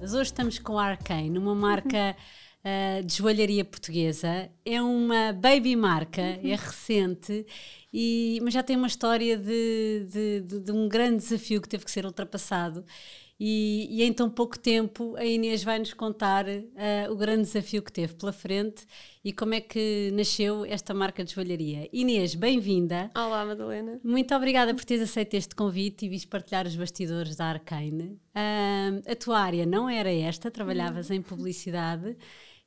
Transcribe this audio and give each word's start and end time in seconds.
Mas 0.00 0.14
hoje 0.14 0.30
estamos 0.30 0.58
com 0.58 0.78
a 0.78 0.86
Arcane, 0.86 1.36
uma 1.36 1.54
marca 1.54 2.16
uh, 2.64 3.04
de 3.04 3.16
joalharia 3.18 3.62
portuguesa. 3.66 4.50
É 4.64 4.80
uma 4.80 5.30
baby 5.34 5.76
marca, 5.76 6.22
é 6.22 6.56
recente, 6.56 7.44
e, 7.92 8.40
mas 8.42 8.54
já 8.54 8.62
tem 8.62 8.76
uma 8.76 8.86
história 8.86 9.36
de, 9.36 10.06
de, 10.08 10.40
de, 10.40 10.60
de 10.60 10.72
um 10.72 10.88
grande 10.88 11.18
desafio 11.18 11.60
que 11.60 11.68
teve 11.68 11.84
que 11.84 11.90
ser 11.90 12.06
ultrapassado. 12.06 12.82
E, 13.42 13.88
e, 13.90 14.02
em 14.02 14.12
tão 14.12 14.28
pouco 14.28 14.58
tempo 14.58 15.16
a 15.16 15.24
Inês 15.24 15.64
vai 15.64 15.78
nos 15.78 15.94
contar 15.94 16.44
uh, 16.46 17.10
o 17.10 17.16
grande 17.16 17.40
desafio 17.44 17.82
que 17.82 17.90
teve 17.90 18.12
pela 18.12 18.34
frente 18.34 18.86
e 19.24 19.32
como 19.32 19.54
é 19.54 19.62
que 19.62 20.10
nasceu 20.12 20.62
esta 20.66 20.92
marca 20.92 21.24
de 21.24 21.32
joalharia. 21.32 21.88
Inês, 21.90 22.34
bem-vinda. 22.34 23.10
Olá, 23.16 23.46
Madalena. 23.46 23.98
Muito 24.04 24.34
obrigada 24.34 24.74
por 24.74 24.84
teres 24.84 25.04
aceito 25.04 25.32
este 25.32 25.54
convite 25.54 26.04
e 26.04 26.10
viste 26.10 26.28
partilhar 26.28 26.66
os 26.66 26.76
bastidores 26.76 27.34
da 27.34 27.46
Arcane. 27.46 28.20
Uh, 28.36 29.10
a 29.10 29.16
tua 29.16 29.40
área 29.40 29.64
não 29.64 29.88
era 29.88 30.12
esta, 30.12 30.50
trabalhavas 30.50 31.08
uhum. 31.08 31.16
em 31.16 31.22
publicidade 31.22 32.18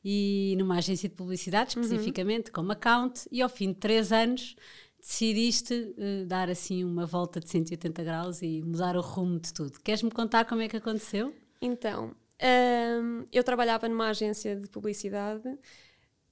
e 0.03 0.55
numa 0.57 0.79
agência 0.79 1.07
de 1.07 1.13
publicidade, 1.13 1.77
uhum. 1.77 1.83
especificamente, 1.83 2.47
uhum. 2.47 2.53
como 2.53 2.71
account, 2.71 3.27
e 3.31 3.43
ao 3.43 3.49
fim 3.49 3.67
de 3.67 3.75
três 3.75 4.11
anos 4.11 4.55
decidiste 5.03 5.73
uh, 5.97 6.25
dar 6.25 6.49
assim 6.49 6.81
uma 6.83 7.05
volta 7.05 7.41
de 7.41 7.49
180 7.49 8.03
graus 8.03 8.41
e 8.41 8.61
mudar 8.61 8.95
o 8.95 9.01
rumo 9.01 9.37
de 9.37 9.53
tudo. 9.53 9.77
Queres-me 9.81 10.09
contar 10.09 10.45
como 10.45 10.61
é 10.61 10.69
que 10.69 10.77
aconteceu? 10.77 11.35
Então, 11.61 12.15
um, 12.41 13.25
eu 13.31 13.43
trabalhava 13.43 13.89
numa 13.89 14.07
agência 14.07 14.55
de 14.55 14.69
publicidade, 14.69 15.43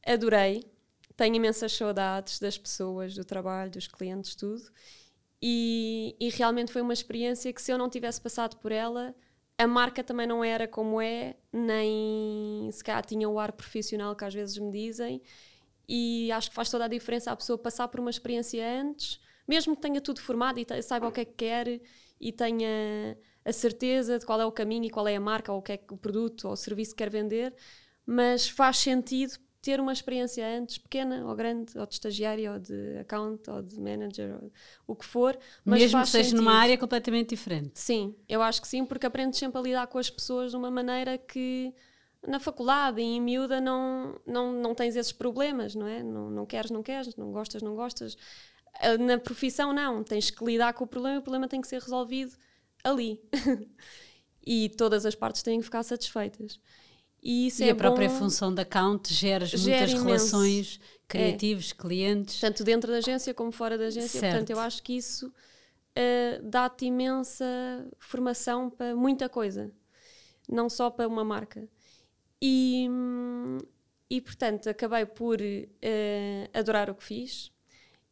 adorei, 0.05 0.63
tenho 1.17 1.35
imensas 1.35 1.73
saudades 1.73 2.39
das 2.39 2.57
pessoas, 2.57 3.13
do 3.13 3.25
trabalho, 3.25 3.69
dos 3.69 3.87
clientes, 3.87 4.35
tudo. 4.35 4.63
E, 5.41 6.15
e 6.17 6.29
realmente 6.29 6.71
foi 6.71 6.81
uma 6.81 6.93
experiência 6.93 7.51
que, 7.51 7.61
se 7.61 7.73
eu 7.73 7.77
não 7.77 7.89
tivesse 7.89 8.21
passado 8.21 8.55
por 8.55 8.71
ela, 8.71 9.13
a 9.57 9.67
marca 9.67 10.01
também 10.01 10.25
não 10.25 10.43
era 10.43 10.65
como 10.65 11.01
é, 11.01 11.35
nem 11.51 12.69
se 12.71 12.81
calhar 12.81 13.05
tinha 13.05 13.27
o 13.27 13.37
ar 13.37 13.51
profissional 13.51 14.15
que 14.15 14.23
às 14.23 14.33
vezes 14.33 14.57
me 14.57 14.71
dizem 14.71 15.21
e 15.87 16.31
acho 16.31 16.49
que 16.49 16.55
faz 16.55 16.69
toda 16.69 16.85
a 16.85 16.87
diferença 16.87 17.31
a 17.31 17.35
pessoa 17.35 17.57
passar 17.57 17.87
por 17.87 17.99
uma 17.99 18.09
experiência 18.09 18.63
antes, 18.81 19.19
mesmo 19.47 19.75
que 19.75 19.81
tenha 19.81 20.01
tudo 20.01 20.21
formado 20.21 20.59
e 20.59 20.81
saiba 20.81 21.07
o 21.07 21.11
que 21.11 21.21
é 21.21 21.25
que 21.25 21.33
quer 21.33 21.81
e 22.19 22.31
tenha 22.31 23.17
a 23.43 23.51
certeza 23.51 24.19
de 24.19 24.25
qual 24.25 24.39
é 24.39 24.45
o 24.45 24.51
caminho 24.51 24.85
e 24.85 24.89
qual 24.89 25.07
é 25.07 25.15
a 25.15 25.19
marca 25.19 25.51
ou 25.51 25.59
o 25.59 25.61
que 25.61 25.73
é 25.73 25.79
o 25.89 25.97
produto 25.97 26.45
ou 26.45 26.53
o 26.53 26.55
serviço 26.55 26.91
que 26.91 26.97
quer 26.97 27.09
vender, 27.09 27.53
mas 28.05 28.47
faz 28.47 28.77
sentido 28.77 29.37
ter 29.61 29.79
uma 29.79 29.93
experiência 29.93 30.45
antes, 30.57 30.79
pequena 30.79 31.25
ou 31.27 31.35
grande, 31.35 31.77
ou 31.77 31.85
de 31.85 31.93
estagiário, 31.93 32.53
ou 32.53 32.59
de 32.59 32.97
account, 32.97 33.47
ou 33.49 33.61
de 33.61 33.79
manager, 33.79 34.35
ou 34.41 34.51
o 34.87 34.95
que 34.95 35.05
for. 35.05 35.37
Mesmo 35.63 36.01
que 36.01 36.09
seja 36.09 36.29
sentido. 36.29 36.41
numa 36.41 36.55
área 36.55 36.77
completamente 36.77 37.29
diferente. 37.29 37.71
Sim, 37.75 38.15
eu 38.27 38.41
acho 38.41 38.59
que 38.59 38.67
sim, 38.67 38.83
porque 38.83 39.05
aprendes 39.05 39.39
sempre 39.39 39.59
a 39.59 39.61
lidar 39.61 39.87
com 39.87 39.99
as 39.99 40.09
pessoas 40.09 40.51
de 40.51 40.57
uma 40.57 40.71
maneira 40.71 41.17
que 41.17 41.73
na 42.27 42.39
faculdade 42.39 43.01
e 43.01 43.03
em 43.03 43.21
miúda 43.21 43.59
não, 43.59 44.19
não, 44.25 44.51
não 44.53 44.75
tens 44.75 44.95
esses 44.95 45.11
problemas, 45.11 45.75
não 45.75 45.87
é? 45.87 46.03
Não, 46.03 46.29
não 46.29 46.45
queres, 46.45 46.69
não 46.69 46.83
queres, 46.83 47.15
não 47.15 47.31
gostas, 47.31 47.61
não 47.61 47.75
gostas. 47.75 48.15
Ah, 48.79 48.97
na 48.97 49.17
profissão, 49.17 49.73
não. 49.73 50.03
Tens 50.03 50.29
que 50.29 50.43
lidar 50.43 50.73
com 50.73 50.83
o 50.83 50.87
problema 50.87 51.15
e 51.15 51.19
o 51.19 51.21
problema 51.21 51.47
tem 51.47 51.61
que 51.61 51.67
ser 51.67 51.81
resolvido 51.81 52.35
ali. 52.83 53.19
e 54.45 54.69
todas 54.69 55.05
as 55.05 55.15
partes 55.15 55.41
têm 55.41 55.59
que 55.59 55.65
ficar 55.65 55.83
satisfeitas. 55.83 56.59
E, 57.23 57.47
isso 57.47 57.63
e 57.63 57.67
é 57.67 57.71
a 57.71 57.75
própria 57.75 58.09
bom... 58.09 58.17
função 58.17 58.53
da 58.53 58.63
account 58.63 59.13
gera 59.13 59.45
muitas 59.45 59.91
imenso. 59.91 60.05
relações 60.05 60.79
criativos, 61.07 61.71
é. 61.71 61.81
clientes. 61.81 62.39
Tanto 62.39 62.63
dentro 62.63 62.91
da 62.91 62.97
agência 62.97 63.33
como 63.33 63.51
fora 63.51 63.77
da 63.77 63.85
agência. 63.85 64.19
Certo. 64.19 64.31
Portanto, 64.31 64.49
eu 64.49 64.59
acho 64.59 64.81
que 64.81 64.93
isso 64.93 65.27
uh, 65.27 66.43
dá-te 66.43 66.85
imensa 66.85 67.45
formação 67.99 68.69
para 68.69 68.95
muita 68.95 69.29
coisa. 69.29 69.71
Não 70.49 70.69
só 70.69 70.89
para 70.89 71.07
uma 71.07 71.23
marca. 71.23 71.67
E, 72.41 72.89
e 74.09 74.19
portanto, 74.21 74.67
acabei 74.69 75.05
por 75.05 75.39
uh, 75.39 76.57
adorar 76.57 76.89
o 76.89 76.95
que 76.95 77.03
fiz 77.03 77.51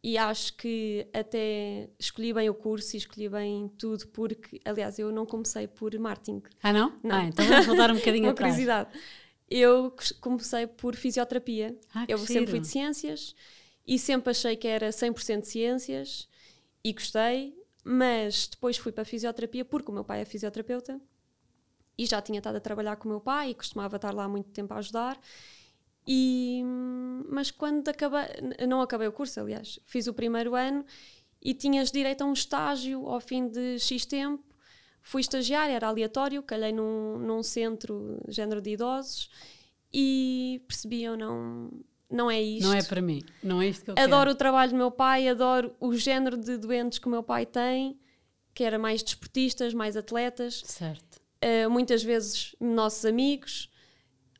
e 0.01 0.17
acho 0.17 0.53
que 0.55 1.07
até 1.13 1.89
escolhi 1.99 2.33
bem 2.33 2.49
o 2.49 2.53
curso 2.53 2.95
e 2.95 2.99
escolhi 2.99 3.27
bem 3.27 3.67
tudo, 3.77 4.07
porque, 4.07 4.61
aliás, 4.63 4.97
eu 4.97 5.11
não 5.11 5.25
comecei 5.25 5.67
por 5.67 5.97
marketing. 5.99 6.41
Ah, 6.63 6.71
não? 6.71 6.97
não. 7.03 7.15
Ah, 7.15 7.25
então 7.25 7.45
vamos 7.45 7.65
voltar 7.65 7.91
um 7.91 7.95
bocadinho 7.95 8.25
Uma 8.27 8.31
atrás. 8.31 8.53
curiosidade. 8.53 8.89
Eu 9.49 9.93
comecei 10.21 10.67
por 10.67 10.95
fisioterapia. 10.95 11.77
Ah, 11.93 12.05
eu 12.07 12.17
sempre 12.19 12.51
fui 12.51 12.59
de 12.59 12.67
ciências 12.67 13.35
e 13.85 13.99
sempre 13.99 14.31
achei 14.31 14.55
que 14.55 14.67
era 14.67 14.89
100% 14.89 15.41
de 15.41 15.47
ciências 15.47 16.29
e 16.83 16.93
gostei, 16.93 17.57
mas 17.83 18.47
depois 18.47 18.77
fui 18.77 18.91
para 18.91 19.01
a 19.01 19.05
fisioterapia 19.05 19.65
porque 19.65 19.91
o 19.91 19.93
meu 19.93 20.03
pai 20.03 20.21
é 20.21 20.25
fisioterapeuta 20.25 21.01
e 21.99 22.05
já 22.05 22.21
tinha 22.21 22.37
estado 22.37 22.55
a 22.55 22.61
trabalhar 22.61 22.95
com 22.95 23.09
o 23.09 23.11
meu 23.11 23.19
pai 23.19 23.49
e 23.49 23.53
costumava 23.53 23.97
estar 23.97 24.13
lá 24.13 24.25
muito 24.25 24.49
tempo 24.51 24.73
a 24.73 24.77
ajudar. 24.77 25.19
E, 26.07 26.63
mas 27.29 27.51
quando 27.51 27.89
acabei, 27.89 28.25
não 28.65 28.79
acabei 28.79 29.09
o 29.09 29.11
curso, 29.11 29.37
aliás, 29.41 29.77
fiz 29.85 30.07
o 30.07 30.13
primeiro 30.13 30.55
ano 30.55 30.85
e 31.41 31.53
tinhas 31.53 31.91
direito 31.91 32.21
a 32.21 32.25
um 32.25 32.31
estágio 32.31 33.05
ao 33.05 33.19
fim 33.19 33.49
de 33.49 33.77
X 33.79 34.05
tempo. 34.05 34.41
Fui 35.01 35.19
estagiária, 35.19 35.73
era 35.73 35.87
aleatório, 35.89 36.41
calhei 36.41 36.71
num, 36.71 37.17
num 37.17 37.43
centro 37.43 38.17
género 38.29 38.61
de 38.61 38.71
idosos 38.71 39.29
e 39.93 40.63
percebi 40.69 41.03
eu 41.03 41.17
não, 41.17 41.69
não 42.09 42.31
é 42.31 42.41
isto. 42.41 42.65
Não 42.65 42.73
é 42.73 42.81
para 42.81 43.01
mim, 43.01 43.25
não 43.43 43.61
é 43.61 43.67
isto 43.67 43.83
que 43.83 43.91
eu 43.91 43.95
Adoro 43.97 44.21
quero. 44.21 44.31
o 44.31 44.35
trabalho 44.35 44.71
do 44.71 44.77
meu 44.77 44.89
pai, 44.89 45.27
adoro 45.27 45.75
o 45.81 45.93
género 45.95 46.37
de 46.37 46.55
doentes 46.55 46.97
que 46.97 47.07
o 47.07 47.11
meu 47.11 47.23
pai 47.23 47.45
tem, 47.45 47.99
que 48.53 48.63
era 48.63 48.79
mais 48.79 49.03
desportistas, 49.03 49.73
mais 49.73 49.97
atletas. 49.97 50.63
Certo 50.65 51.08
uh, 51.43 51.69
muitas 51.69 52.03
vezes 52.03 52.55
nossos 52.59 53.05
amigos. 53.05 53.69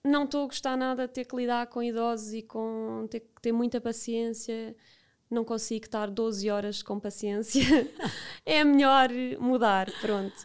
Não 0.03 0.23
estou 0.23 0.43
a 0.43 0.47
gostar 0.47 0.77
nada 0.77 1.07
de 1.07 1.13
ter 1.13 1.25
que 1.25 1.35
lidar 1.35 1.67
com 1.67 1.83
idosos 1.83 2.33
e 2.33 2.41
com 2.41 3.07
ter 3.09 3.19
que 3.19 3.41
ter 3.41 3.51
muita 3.51 3.81
paciência. 3.81 4.75
Não 5.29 5.43
consigo 5.43 5.85
estar 5.85 6.09
12 6.09 6.49
horas 6.49 6.81
com 6.81 6.99
paciência. 6.99 7.61
é 8.45 8.63
melhor 8.63 9.09
mudar, 9.39 9.91
pronto. 10.01 10.35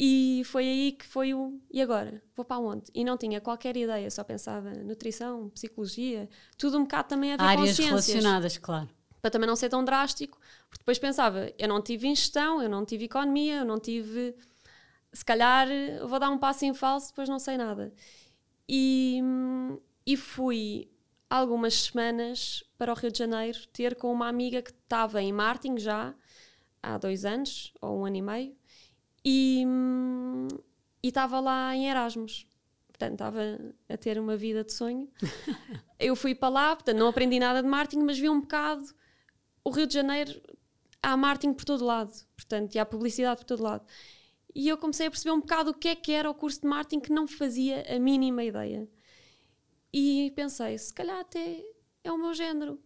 E 0.00 0.42
foi 0.44 0.64
aí 0.64 0.92
que 0.92 1.04
foi 1.04 1.34
o. 1.34 1.60
E 1.72 1.82
agora? 1.82 2.22
Vou 2.36 2.44
para 2.44 2.60
onde? 2.60 2.84
E 2.94 3.04
não 3.04 3.16
tinha 3.16 3.40
qualquer 3.40 3.76
ideia, 3.76 4.08
só 4.10 4.22
pensava 4.22 4.70
nutrição, 4.70 5.50
psicologia, 5.50 6.28
tudo 6.56 6.78
um 6.78 6.82
bocado 6.82 7.08
também 7.08 7.32
a 7.32 7.36
ver 7.36 7.42
Áreas 7.42 7.70
com 7.70 7.74
ciências. 7.74 8.06
relacionadas, 8.06 8.58
claro. 8.58 8.88
Para 9.20 9.32
também 9.32 9.48
não 9.48 9.56
ser 9.56 9.68
tão 9.68 9.84
drástico, 9.84 10.38
porque 10.70 10.82
depois 10.82 11.00
pensava, 11.00 11.52
eu 11.58 11.66
não 11.66 11.82
tive 11.82 12.06
em 12.06 12.14
gestão, 12.14 12.62
eu 12.62 12.68
não 12.68 12.84
tive 12.84 13.06
economia, 13.06 13.56
eu 13.56 13.64
não 13.64 13.80
tive 13.80 14.36
se 15.18 15.24
calhar 15.24 15.66
vou 16.06 16.20
dar 16.20 16.30
um 16.30 16.38
passo 16.38 16.64
em 16.64 16.72
falso, 16.72 17.08
depois 17.08 17.28
não 17.28 17.40
sei 17.40 17.56
nada. 17.56 17.92
E, 18.68 19.20
e 20.06 20.16
fui 20.16 20.88
algumas 21.28 21.74
semanas 21.74 22.62
para 22.78 22.92
o 22.92 22.94
Rio 22.94 23.10
de 23.10 23.18
Janeiro 23.18 23.58
ter 23.72 23.96
com 23.96 24.12
uma 24.12 24.28
amiga 24.28 24.62
que 24.62 24.70
estava 24.70 25.20
em 25.20 25.32
marketing 25.32 25.76
já 25.76 26.14
há 26.80 26.96
dois 26.98 27.24
anos 27.24 27.74
ou 27.80 27.98
um 27.98 28.06
ano 28.06 28.16
e 28.16 28.22
meio 28.22 28.56
e 29.24 29.66
estava 31.02 31.40
lá 31.40 31.74
em 31.74 31.90
Erasmus. 31.90 32.46
Portanto, 32.86 33.14
estava 33.14 33.40
a 33.88 33.96
ter 33.96 34.20
uma 34.20 34.36
vida 34.36 34.62
de 34.62 34.72
sonho. 34.72 35.10
Eu 35.98 36.14
fui 36.14 36.32
para 36.32 36.48
lá, 36.48 36.76
portanto, 36.76 36.96
não 36.96 37.08
aprendi 37.08 37.40
nada 37.40 37.60
de 37.60 37.68
marketing, 37.68 38.04
mas 38.04 38.20
vi 38.20 38.28
um 38.30 38.40
bocado 38.40 38.86
o 39.64 39.70
Rio 39.70 39.88
de 39.88 39.94
Janeiro. 39.94 40.40
Há 41.02 41.16
marketing 41.16 41.54
por 41.54 41.64
todo 41.64 41.84
lado, 41.84 42.12
portanto, 42.36 42.76
e 42.76 42.78
há 42.78 42.86
publicidade 42.86 43.40
por 43.40 43.46
todo 43.46 43.64
lado. 43.64 43.84
E 44.58 44.68
eu 44.68 44.76
comecei 44.76 45.06
a 45.06 45.10
perceber 45.10 45.30
um 45.30 45.38
bocado 45.38 45.70
o 45.70 45.74
que 45.74 45.86
é 45.86 45.94
que 45.94 46.10
era 46.10 46.28
o 46.28 46.34
curso 46.34 46.62
de 46.62 46.66
marketing 46.66 46.98
que 46.98 47.12
não 47.12 47.28
fazia 47.28 47.86
a 47.94 47.96
mínima 48.00 48.42
ideia. 48.42 48.88
E 49.92 50.32
pensei, 50.34 50.76
se 50.76 50.92
calhar 50.92 51.20
até 51.20 51.62
é 52.02 52.10
o 52.10 52.18
meu 52.18 52.34
género, 52.34 52.76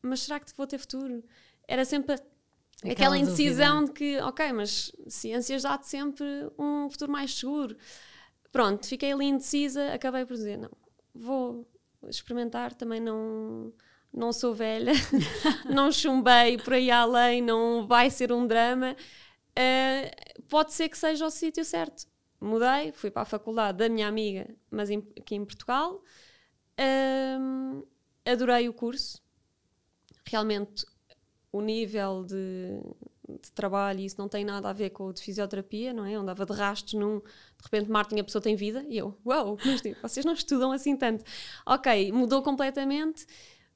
mas 0.00 0.20
será 0.20 0.40
que 0.40 0.50
vou 0.56 0.66
ter 0.66 0.78
futuro? 0.78 1.22
Era 1.68 1.84
sempre 1.84 2.14
aquela, 2.14 2.92
aquela 2.92 3.18
indecisão 3.18 3.84
de 3.84 3.92
que, 3.92 4.18
ok, 4.20 4.50
mas 4.54 4.90
ciências 5.08 5.64
dá-te 5.64 5.88
sempre 5.88 6.24
um 6.58 6.88
futuro 6.88 7.12
mais 7.12 7.34
seguro. 7.34 7.76
Pronto, 8.50 8.86
fiquei 8.86 9.12
ali 9.12 9.26
indecisa, 9.26 9.92
acabei 9.92 10.24
por 10.24 10.36
dizer, 10.38 10.56
não, 10.56 10.70
vou 11.14 11.70
experimentar, 12.08 12.72
também 12.72 12.98
não 12.98 13.74
não 14.10 14.32
sou 14.32 14.54
velha, 14.54 14.92
não 15.68 15.92
chumbei 15.92 16.56
por 16.56 16.72
aí 16.72 16.90
além, 16.90 17.42
não 17.42 17.86
vai 17.86 18.08
ser 18.08 18.32
um 18.32 18.46
drama. 18.46 18.96
Uh, 19.50 20.42
pode 20.48 20.72
ser 20.72 20.88
que 20.88 20.98
seja 20.98 21.26
o 21.26 21.30
sítio 21.30 21.64
certo. 21.64 22.06
mudei, 22.40 22.92
fui 22.92 23.10
para 23.10 23.22
a 23.22 23.26
faculdade 23.26 23.78
da 23.78 23.88
minha 23.88 24.08
amiga, 24.08 24.48
mas 24.70 24.90
em, 24.90 24.98
aqui 25.18 25.34
em 25.34 25.44
Portugal. 25.44 26.02
Um, 26.78 27.82
adorei 28.24 28.68
o 28.68 28.72
curso. 28.72 29.22
Realmente, 30.24 30.86
o 31.52 31.60
nível 31.60 32.24
de, 32.24 32.80
de 33.42 33.52
trabalho, 33.52 34.00
isso 34.00 34.16
não 34.18 34.28
tem 34.28 34.44
nada 34.44 34.70
a 34.70 34.72
ver 34.72 34.90
com 34.90 35.06
o 35.06 35.12
de 35.12 35.20
fisioterapia, 35.22 35.92
não 35.92 36.04
é? 36.04 36.12
Eu 36.12 36.20
andava 36.20 36.46
de 36.46 36.52
rastros 36.52 36.94
num, 36.94 37.18
de 37.18 37.64
repente, 37.64 37.90
Martin, 37.90 38.20
a 38.20 38.24
pessoa 38.24 38.40
tem 38.40 38.54
vida, 38.56 38.84
e 38.88 38.98
eu, 38.98 39.18
uau, 39.26 39.48
wow, 39.48 39.56
tipo, 39.82 40.00
vocês 40.00 40.24
não 40.24 40.32
estudam 40.32 40.72
assim 40.72 40.96
tanto. 40.96 41.24
Ok, 41.66 42.12
mudou 42.12 42.42
completamente, 42.42 43.26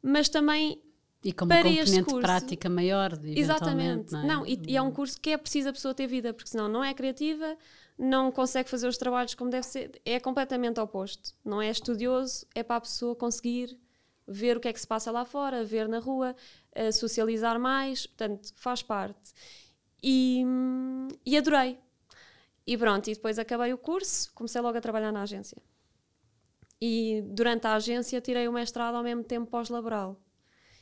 mas 0.03 0.29
também. 0.29 0.83
E 1.25 1.33
com 1.33 1.47
uma 1.47 1.57
componente 1.57 2.15
prática 2.21 2.69
maior, 2.69 3.19
Exatamente. 3.25 4.13
Não, 4.13 4.21
é? 4.21 4.27
não 4.27 4.47
e, 4.47 4.61
e, 4.69 4.77
é 4.77 4.83
um 4.83 4.93
curso 4.93 5.19
que 5.19 5.31
é 5.31 5.39
preciso 5.39 5.71
a 5.71 5.73
pessoa 5.73 5.95
ter 5.95 6.07
vida, 6.07 6.35
porque 6.35 6.51
senão 6.51 6.69
não 6.69 6.85
é 6.85 6.93
criativa, 6.93 7.57
não 7.99 8.31
consegue 8.31 8.69
fazer 8.69 8.87
os 8.87 8.99
trabalhos 8.99 9.35
como 9.35 9.51
deve 9.51 9.65
ser. 9.65 10.01
É 10.05 10.21
completamente 10.21 10.79
oposto. 10.79 11.33
Não 11.43 11.63
é 11.63 11.71
estudioso, 11.71 12.47
é 12.55 12.63
para 12.63 12.77
a 12.77 12.81
pessoa 12.83 13.17
conseguir 13.17 13.75
ver 14.29 14.59
o 14.59 14.61
que 14.61 14.69
é 14.69 14.73
que 14.73 14.81
se 14.81 14.87
passa 14.87 15.11
lá 15.11 15.25
fora, 15.25 15.65
ver 15.65 15.89
na 15.89 15.99
rua, 15.99 16.37
uh, 16.77 16.93
socializar 16.93 17.59
mais, 17.59 18.07
portanto, 18.07 18.53
faz 18.57 18.83
parte. 18.83 19.33
E, 20.03 20.45
e 21.25 21.39
adorei. 21.39 21.79
E 22.67 22.77
pronto, 22.77 23.09
e 23.09 23.15
depois 23.15 23.39
acabei 23.39 23.73
o 23.73 23.79
curso, 23.79 24.31
comecei 24.35 24.61
logo 24.61 24.77
a 24.77 24.81
trabalhar 24.81 25.11
na 25.11 25.23
agência. 25.23 25.57
E 26.79 27.23
durante 27.29 27.67
a 27.67 27.75
agência 27.77 28.21
tirei 28.21 28.47
o 28.47 28.53
mestrado 28.53 28.95
ao 28.95 29.03
mesmo 29.03 29.25
tempo 29.25 29.51
pós-laboral. 29.51 30.21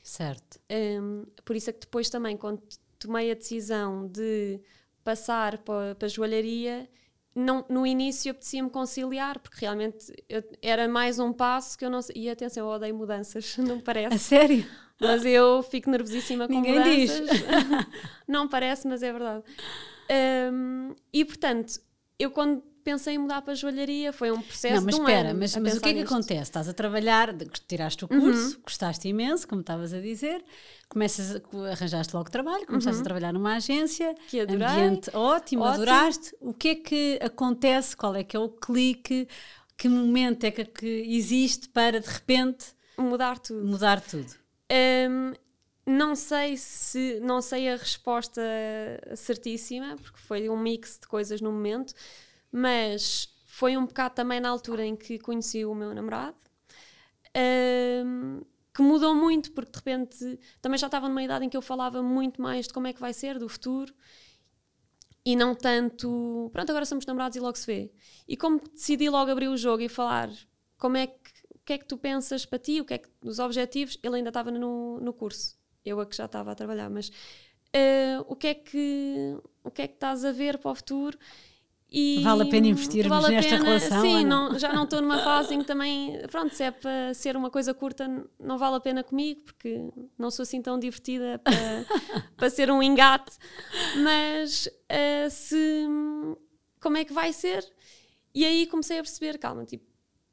Certo. 0.03 0.61
Um, 0.71 1.25
por 1.45 1.55
isso 1.55 1.71
é 1.71 1.73
que 1.73 1.81
depois 1.81 2.11
também, 2.11 2.37
quando 2.37 2.63
tomei 2.99 3.31
a 3.31 3.35
decisão 3.35 4.09
de 4.09 4.61
passar 5.05 5.59
para, 5.59 5.95
para 5.95 6.07
a 6.07 6.09
joalharia, 6.09 6.89
não, 7.35 7.65
no 7.69 7.87
início 7.87 8.31
apetecia-me 8.31 8.69
conciliar, 8.69 9.39
porque 9.39 9.61
realmente 9.61 10.13
eu, 10.29 10.43
era 10.61 10.87
mais 10.89 11.19
um 11.19 11.33
passo 11.33 11.79
que 11.79 11.85
eu 11.85 11.91
não 11.91 12.01
E 12.15 12.29
atenção, 12.29 12.67
eu 12.67 12.75
odeio 12.75 12.95
mudanças, 12.95 13.57
não 13.59 13.81
parece? 13.81 14.15
A 14.15 14.19
sério? 14.19 14.67
Mas 15.01 15.25
eu 15.25 15.63
fico 15.63 15.91
nervosíssima 15.91 16.47
com 16.47 16.55
Ninguém 16.55 16.79
mudanças. 16.79 17.31
Diz. 17.31 17.47
não 18.29 18.47
parece, 18.49 18.87
mas 18.87 19.03
é 19.03 19.13
verdade. 19.13 19.45
Um, 20.53 20.95
e 21.13 21.25
portanto, 21.25 21.81
eu 22.19 22.31
quando 22.31 22.63
pensei 22.83 23.15
em 23.15 23.19
mudar 23.19 23.43
para 23.43 23.53
a 23.53 23.55
joalharia, 23.57 24.13
foi 24.13 24.31
um 24.31 24.41
processo 24.41 24.77
não, 24.77 24.83
mas 24.85 24.95
de 24.95 25.01
um 25.01 25.05
espera, 25.05 25.31
ano 25.31 25.39
mas, 25.39 25.57
mas 25.57 25.77
o 25.77 25.81
que 25.81 25.89
é 25.89 25.93
que 25.93 26.01
nisto. 26.01 26.13
acontece? 26.13 26.43
Estás 26.43 26.69
a 26.69 26.73
trabalhar, 26.73 27.35
tiraste 27.67 28.05
o 28.05 28.09
curso, 28.09 28.57
uhum. 28.57 28.63
gostaste 28.63 29.09
imenso, 29.09 29.47
como 29.49 29.61
estavas 29.61 29.93
a 29.93 30.01
dizer, 30.01 30.45
começas 30.89 31.37
a, 31.37 31.71
arranjaste 31.71 32.15
logo 32.15 32.31
trabalho, 32.31 32.67
começaste 32.67 32.97
uhum. 32.97 33.01
a 33.01 33.05
trabalhar 33.05 33.33
numa 33.33 33.57
agência, 33.57 34.15
que 34.29 34.41
adorei. 34.41 34.67
ambiente 34.67 35.09
ótimo, 35.11 35.63
ótimo, 35.63 35.65
adoraste. 35.65 36.37
O 36.41 36.53
que 36.53 36.69
é 36.69 36.75
que 36.75 37.19
acontece? 37.23 37.97
Qual 37.97 38.15
é 38.15 38.23
que 38.23 38.37
é 38.37 38.41
o 38.41 38.49
clique? 38.49 39.29
Que 39.77 39.89
momento 39.89 40.45
é 40.45 40.51
que, 40.51 40.65
que 40.65 40.87
existe 40.87 41.69
para 41.69 42.01
de 42.01 42.09
repente 42.09 42.67
mudar 42.97 43.39
tudo? 43.39 43.65
Mudar 43.65 44.01
tudo. 44.01 44.33
Um, 44.71 45.33
não 45.85 46.15
sei 46.15 46.57
se 46.57 47.19
não 47.21 47.43
sei 47.43 47.69
a 47.69 47.77
resposta 47.77 48.41
certíssima, 49.17 49.97
porque 49.97 50.19
foi 50.19 50.49
um 50.49 50.57
mix 50.57 50.99
de 51.01 51.09
coisas 51.09 51.41
no 51.41 51.51
momento 51.51 51.93
mas 52.53 53.29
foi 53.47 53.77
um 53.77 53.87
bocado 53.87 54.15
também 54.15 54.41
na 54.41 54.51
altura 54.51 54.85
em 54.85 54.95
que 54.95 55.19
conheci 55.19 55.65
o 55.65 55.75
meu 55.75 55.95
namorado. 55.95 56.37
Um, 57.35 58.43
que 58.75 58.83
mudou 58.83 59.15
muito, 59.15 59.53
porque 59.53 59.73
de 59.73 59.79
repente 59.79 60.41
também 60.61 60.79
já 60.79 60.87
estava 60.87 61.09
numa 61.09 61.23
idade 61.23 61.45
em 61.45 61.49
que 61.49 61.57
eu 61.57 61.63
falava 61.63 62.03
muito 62.03 62.41
mais 62.41 62.67
de 62.67 62.73
como 62.73 62.87
é 62.87 62.93
que 62.93 63.01
vai 63.01 63.13
ser, 63.13 63.39
do 63.39 63.49
futuro, 63.49 63.93
e 65.25 65.37
não 65.37 65.55
tanto. 65.55 66.51
Pronto, 66.53 66.71
agora 66.71 66.85
somos 66.85 67.07
namorados 67.07 67.37
e 67.37 67.41
logo 67.41 67.57
se 67.57 67.67
vê. 67.67 67.93
E 68.27 68.37
como 68.37 68.61
decidi 68.61 69.09
logo 69.09 69.31
abrir 69.31 69.49
o 69.49 69.57
jogo 69.57 69.83
e 69.83 69.89
falar 69.89 70.31
como 70.79 70.97
é 70.97 71.07
que, 71.07 71.31
o 71.55 71.59
que 71.65 71.73
é 71.75 71.79
que 71.79 71.87
tu 71.87 71.97
pensas 71.97 72.45
para 72.45 72.59
ti, 72.59 72.81
o 72.81 72.85
que 72.85 72.95
é 72.95 72.99
que, 72.99 73.09
os 73.23 73.39
objetivos, 73.39 73.99
ele 74.03 74.17
ainda 74.17 74.31
estava 74.31 74.51
no, 74.51 74.99
no 75.01 75.13
curso, 75.13 75.57
eu 75.85 76.01
a 76.01 76.07
que 76.07 76.17
já 76.17 76.25
estava 76.25 76.53
a 76.53 76.55
trabalhar, 76.55 76.91
mas 76.91 77.09
uh, 77.09 78.25
o, 78.27 78.35
que 78.35 78.49
é 78.49 78.55
que, 78.55 79.39
o 79.63 79.71
que 79.71 79.83
é 79.83 79.89
que 79.89 79.95
estás 79.95 80.25
a 80.25 80.33
ver 80.33 80.59
para 80.59 80.71
o 80.71 80.75
futuro? 80.75 81.17
E 81.95 82.23
vale 82.23 82.45
a 82.45 82.47
pena 82.47 82.69
investirmos 82.69 83.21
vale 83.21 83.35
nesta 83.35 83.51
pena, 83.51 83.65
relação? 83.65 84.01
Sim, 84.01 84.25
não, 84.25 84.59
já 84.59 84.73
não 84.73 84.85
estou 84.85 85.03
numa 85.03 85.19
fase 85.19 85.55
em 85.55 85.59
que 85.59 85.67
também, 85.67 86.19
pronto, 86.31 86.55
se 86.55 86.63
é 86.63 86.71
para 86.71 87.13
ser 87.13 87.37
uma 87.37 87.51
coisa 87.51 87.75
curta, 87.75 88.09
não 88.41 88.57
vale 88.57 88.77
a 88.77 88.81
pena 88.81 89.05
comigo, 89.05 89.43
porque 89.43 89.93
não 90.19 90.31
sou 90.31 90.43
assim 90.43 90.63
tão 90.63 90.79
divertida 90.79 91.39
para, 91.45 91.53
para 92.35 92.49
ser 92.49 92.71
um 92.71 92.83
engate. 92.83 93.37
Mas 94.03 94.67
uh, 94.67 95.31
se. 95.31 95.87
Como 96.81 96.97
é 96.97 97.05
que 97.05 97.13
vai 97.13 97.31
ser? 97.31 97.63
E 98.35 98.47
aí 98.47 98.67
comecei 98.67 98.99
a 98.99 99.03
perceber, 99.03 99.37
calma, 99.39 99.67
tipo, 99.67 99.85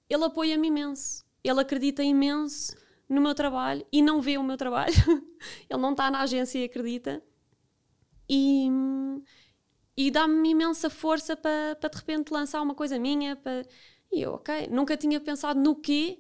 ele 0.10 0.24
apoia-me 0.24 0.70
imenso, 0.70 1.26
ele 1.44 1.60
acredita 1.60 2.02
imenso 2.02 2.74
no 3.10 3.20
meu 3.20 3.36
trabalho 3.36 3.86
e 3.92 4.02
não 4.02 4.22
vê 4.22 4.38
o 4.38 4.44
meu 4.44 4.56
trabalho. 4.56 4.94
ele 5.70 5.82
não 5.82 5.92
está 5.92 6.10
na 6.10 6.22
agência 6.22 6.58
e 6.58 6.64
acredita. 6.64 7.22
E 8.30 8.70
e 10.00 10.10
dá-me 10.10 10.52
imensa 10.52 10.90
força 10.90 11.36
para 11.36 11.76
pa 11.76 11.90
de 11.90 11.98
repente 11.98 12.32
lançar 12.32 12.62
uma 12.62 12.74
coisa 12.74 12.98
minha. 12.98 13.36
Para... 13.36 13.66
E 14.10 14.22
eu, 14.22 14.36
ok, 14.36 14.70
nunca 14.72 14.96
tinha 14.96 15.20
pensado 15.20 15.60
no 15.60 15.76
quê, 15.76 16.20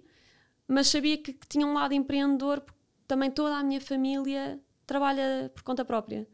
mas 0.68 0.90
sabia 0.90 1.18
que, 1.18 1.31
que 1.31 1.48
tinha 1.48 1.66
um 1.66 1.72
lado 1.72 1.94
empreendedor, 1.94 2.60
porque 2.60 2.78
também 3.08 3.31
toda 3.31 3.56
a 3.56 3.64
minha 3.64 3.80
família 3.80 4.60
trabalha 4.86 5.50
por 5.56 5.64
conta 5.64 5.86
própria. 5.86 6.28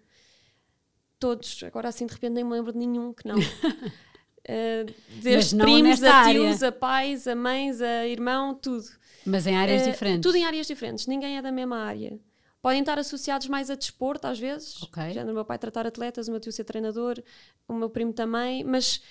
Todos, 1.20 1.62
agora 1.62 1.90
assim 1.90 2.08
de 2.08 2.14
repente 2.14 2.34
nem 2.34 2.44
me 2.44 2.50
lembro 2.50 2.74
de 2.74 2.80
nenhum 2.80 3.14
que 3.14 3.28
não. 3.28 3.38
Uh, 3.38 4.92
desde 5.22 5.56
primos 5.56 6.04
a 6.04 6.24
tios, 6.24 6.64
área. 6.64 6.70
a 6.70 6.72
pais, 6.72 7.28
a 7.28 7.36
mães, 7.36 7.80
a 7.80 8.08
irmão, 8.08 8.56
tudo. 8.56 8.88
Mas 9.24 9.46
em 9.46 9.56
áreas 9.56 9.84
uh, 9.84 9.92
diferentes? 9.92 10.24
Tudo 10.24 10.36
em 10.36 10.46
áreas 10.46 10.66
diferentes, 10.66 11.06
ninguém 11.06 11.38
é 11.38 11.44
da 11.44 11.52
mesma 11.52 11.78
área. 11.78 12.20
Podem 12.66 12.80
estar 12.80 12.98
associados 12.98 13.48
mais 13.48 13.70
a 13.70 13.76
desporto, 13.76 14.26
às 14.26 14.40
vezes. 14.40 14.82
Okay. 14.82 15.14
Já 15.14 15.24
o 15.24 15.32
meu 15.32 15.46
pai 15.46 15.60
tratar 15.60 15.86
atletas, 15.86 16.28
o 16.28 16.32
meu 16.32 16.40
tio 16.40 16.52
ser 16.52 16.64
treinador, 16.64 17.22
o 17.68 17.74
meu 17.76 17.92
primo 17.92 18.12
também, 18.12 18.64
mas. 18.64 19.04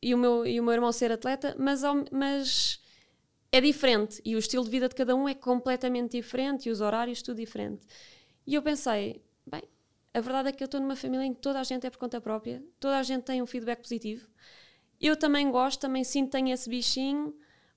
E 0.00 0.14
o 0.14 0.16
meu, 0.16 0.46
e 0.46 0.60
o 0.60 0.62
meu 0.62 0.74
irmão 0.74 0.92
ser 0.92 1.10
atleta, 1.10 1.56
mas, 1.58 1.82
mas 2.12 2.80
é 3.50 3.60
diferente. 3.60 4.22
E 4.24 4.36
o 4.36 4.38
estilo 4.38 4.62
de 4.62 4.70
vida 4.70 4.88
de 4.88 4.94
cada 4.94 5.16
um 5.16 5.28
é 5.28 5.34
completamente 5.34 6.12
diferente 6.12 6.68
e 6.68 6.70
os 6.70 6.80
horários, 6.80 7.20
tudo 7.20 7.38
diferente. 7.38 7.84
E 8.46 8.54
eu 8.54 8.62
pensei, 8.62 9.24
bem, 9.44 9.64
a 10.14 10.20
verdade 10.20 10.50
é 10.50 10.52
que 10.52 10.62
eu 10.62 10.66
estou 10.66 10.80
numa 10.80 10.94
família 10.94 11.24
em 11.24 11.34
que 11.34 11.40
toda 11.40 11.58
a 11.58 11.64
gente 11.64 11.84
é 11.84 11.90
por 11.90 11.98
conta 11.98 12.20
própria, 12.20 12.62
toda 12.78 12.96
a 12.96 13.02
gente 13.02 13.24
tem 13.24 13.42
um 13.42 13.46
feedback 13.46 13.80
positivo. 13.80 14.28
Eu 15.00 15.16
também 15.16 15.50
gosto, 15.50 15.80
também 15.80 16.04
sinto 16.04 16.30
tenho 16.30 16.54
esse 16.54 16.70
bichinho, 16.70 17.34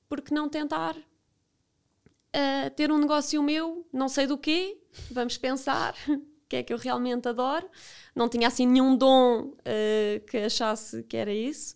porque 0.08 0.32
não 0.32 0.48
tentar 0.48 0.96
uh, 0.96 2.70
ter 2.76 2.92
um 2.92 3.00
negócio 3.00 3.42
meu, 3.42 3.84
não 3.92 4.08
sei 4.08 4.28
do 4.28 4.38
quê, 4.38 4.78
vamos 5.12 5.38
pensar 5.38 5.96
o 6.08 6.22
que 6.50 6.58
é 6.58 6.64
que 6.64 6.74
eu 6.74 6.78
realmente 6.78 7.28
adoro. 7.28 7.70
Não 8.16 8.30
tinha 8.30 8.48
assim 8.48 8.68
nenhum 8.68 8.96
dom 8.96 9.48
uh, 9.48 10.26
que 10.30 10.38
achasse 10.38 11.04
que 11.04 11.18
era 11.18 11.34
isso, 11.34 11.76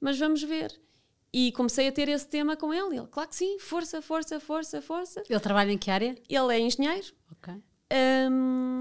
mas 0.00 0.18
vamos 0.18 0.42
ver. 0.42 0.78
E 1.32 1.52
comecei 1.52 1.86
a 1.88 1.92
ter 1.92 2.08
esse 2.08 2.26
tema 2.26 2.56
com 2.56 2.72
ele. 2.72 2.96
Ele, 2.96 3.06
claro 3.06 3.28
que 3.28 3.36
sim, 3.36 3.58
força, 3.58 4.00
força, 4.00 4.40
força, 4.40 4.80
força. 4.80 5.22
Ele 5.28 5.40
trabalha 5.40 5.70
em 5.70 5.78
que 5.78 5.90
área? 5.90 6.16
Ele 6.28 6.54
é 6.54 6.58
engenheiro. 6.58 7.06
Ok. 7.32 7.54
Um, 8.30 8.80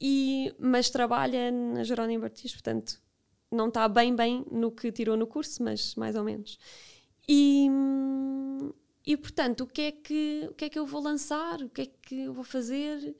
e, 0.00 0.54
mas 0.58 0.90
trabalha 0.90 1.50
na 1.50 1.84
Jerónimo 1.84 2.22
Bartis, 2.22 2.52
portanto, 2.52 3.00
não 3.50 3.68
está 3.68 3.88
bem, 3.88 4.14
bem 4.14 4.44
no 4.50 4.70
que 4.70 4.90
tirou 4.92 5.16
no 5.16 5.26
curso, 5.26 5.62
mas 5.62 5.94
mais 5.94 6.16
ou 6.16 6.24
menos. 6.24 6.58
E, 7.28 7.68
e 9.06 9.16
portanto, 9.16 9.62
o 9.62 9.66
que 9.66 9.82
é 9.82 9.92
que, 9.92 10.48
o 10.50 10.54
que 10.54 10.64
é 10.64 10.68
que 10.68 10.78
eu 10.78 10.86
vou 10.86 11.02
lançar? 11.02 11.60
O 11.60 11.68
que 11.68 11.82
é 11.82 11.86
que 11.86 12.22
eu 12.22 12.32
vou 12.32 12.44
fazer? 12.44 13.14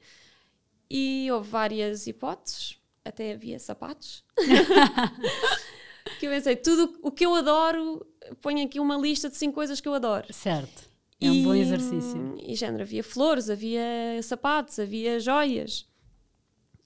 E 0.89 1.29
houve 1.31 1.49
várias 1.49 2.07
hipóteses, 2.07 2.79
até 3.03 3.33
havia 3.33 3.59
sapatos. 3.59 4.23
que 6.19 6.25
eu 6.25 6.31
pensei, 6.31 6.55
tudo 6.55 6.99
o 7.03 7.11
que 7.11 7.25
eu 7.25 7.35
adoro, 7.35 8.05
ponho 8.41 8.65
aqui 8.65 8.79
uma 8.79 8.97
lista 8.97 9.29
de 9.29 9.37
cinco 9.37 9.53
coisas 9.53 9.79
que 9.79 9.87
eu 9.87 9.93
adoro. 9.93 10.31
Certo. 10.33 10.89
É 11.21 11.29
um 11.29 11.33
e, 11.33 11.43
bom 11.43 11.53
exercício. 11.53 12.35
E 12.39 12.55
género, 12.55 12.83
havia 12.83 13.03
flores, 13.03 13.49
havia 13.49 13.83
sapatos, 14.23 14.79
havia 14.79 15.19
joias. 15.19 15.87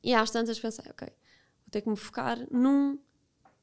E 0.04 0.14
às 0.14 0.30
tantas 0.30 0.60
pensei, 0.60 0.86
ok, 0.90 1.08
vou 1.08 1.72
ter 1.72 1.82
que 1.82 1.90
me 1.90 1.96
focar 1.96 2.38
num 2.52 3.00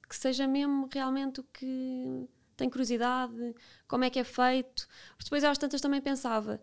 que 0.09 0.17
seja 0.17 0.47
mesmo 0.47 0.89
realmente 0.93 1.41
o 1.41 1.45
que 1.45 2.29
tenho 2.57 2.71
curiosidade, 2.71 3.55
como 3.87 4.05
é 4.05 4.11
que 4.11 4.19
é 4.19 4.25
feito. 4.25 4.89
Depois 5.23 5.45
às 5.45 5.59
tantas 5.59 5.81
também 5.81 6.01
pensava, 6.01 6.61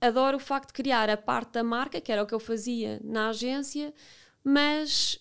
adoro 0.00 0.36
o 0.36 0.40
facto 0.40 0.68
de 0.68 0.74
criar 0.74 1.08
a 1.08 1.16
parte 1.16 1.52
da 1.52 1.64
marca, 1.64 2.00
que 2.00 2.12
era 2.12 2.22
o 2.22 2.26
que 2.26 2.34
eu 2.34 2.40
fazia 2.40 3.00
na 3.04 3.28
agência, 3.28 3.94
mas 4.44 5.18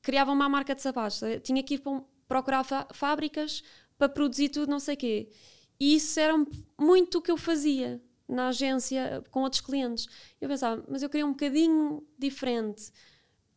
criava 0.00 0.32
uma 0.32 0.48
marca 0.48 0.74
de 0.74 0.82
sapatos. 0.82 1.20
Tinha 1.42 1.62
que 1.62 1.74
ir 1.74 1.82
procurar 2.28 2.64
fábricas 2.92 3.62
para 3.98 4.08
produzir 4.08 4.48
tudo, 4.48 4.70
não 4.70 4.80
sei 4.80 4.94
o 4.94 4.98
quê. 4.98 5.30
E 5.78 5.96
isso 5.96 6.18
era 6.18 6.34
muito 6.78 7.18
o 7.18 7.22
que 7.22 7.30
eu 7.30 7.36
fazia 7.36 8.00
na 8.28 8.48
agência 8.48 9.22
com 9.30 9.42
outros 9.42 9.60
clientes. 9.60 10.06
Eu 10.40 10.48
pensava, 10.48 10.84
mas 10.88 11.02
eu 11.02 11.10
queria 11.10 11.26
um 11.26 11.32
bocadinho 11.32 12.06
diferente. 12.18 12.92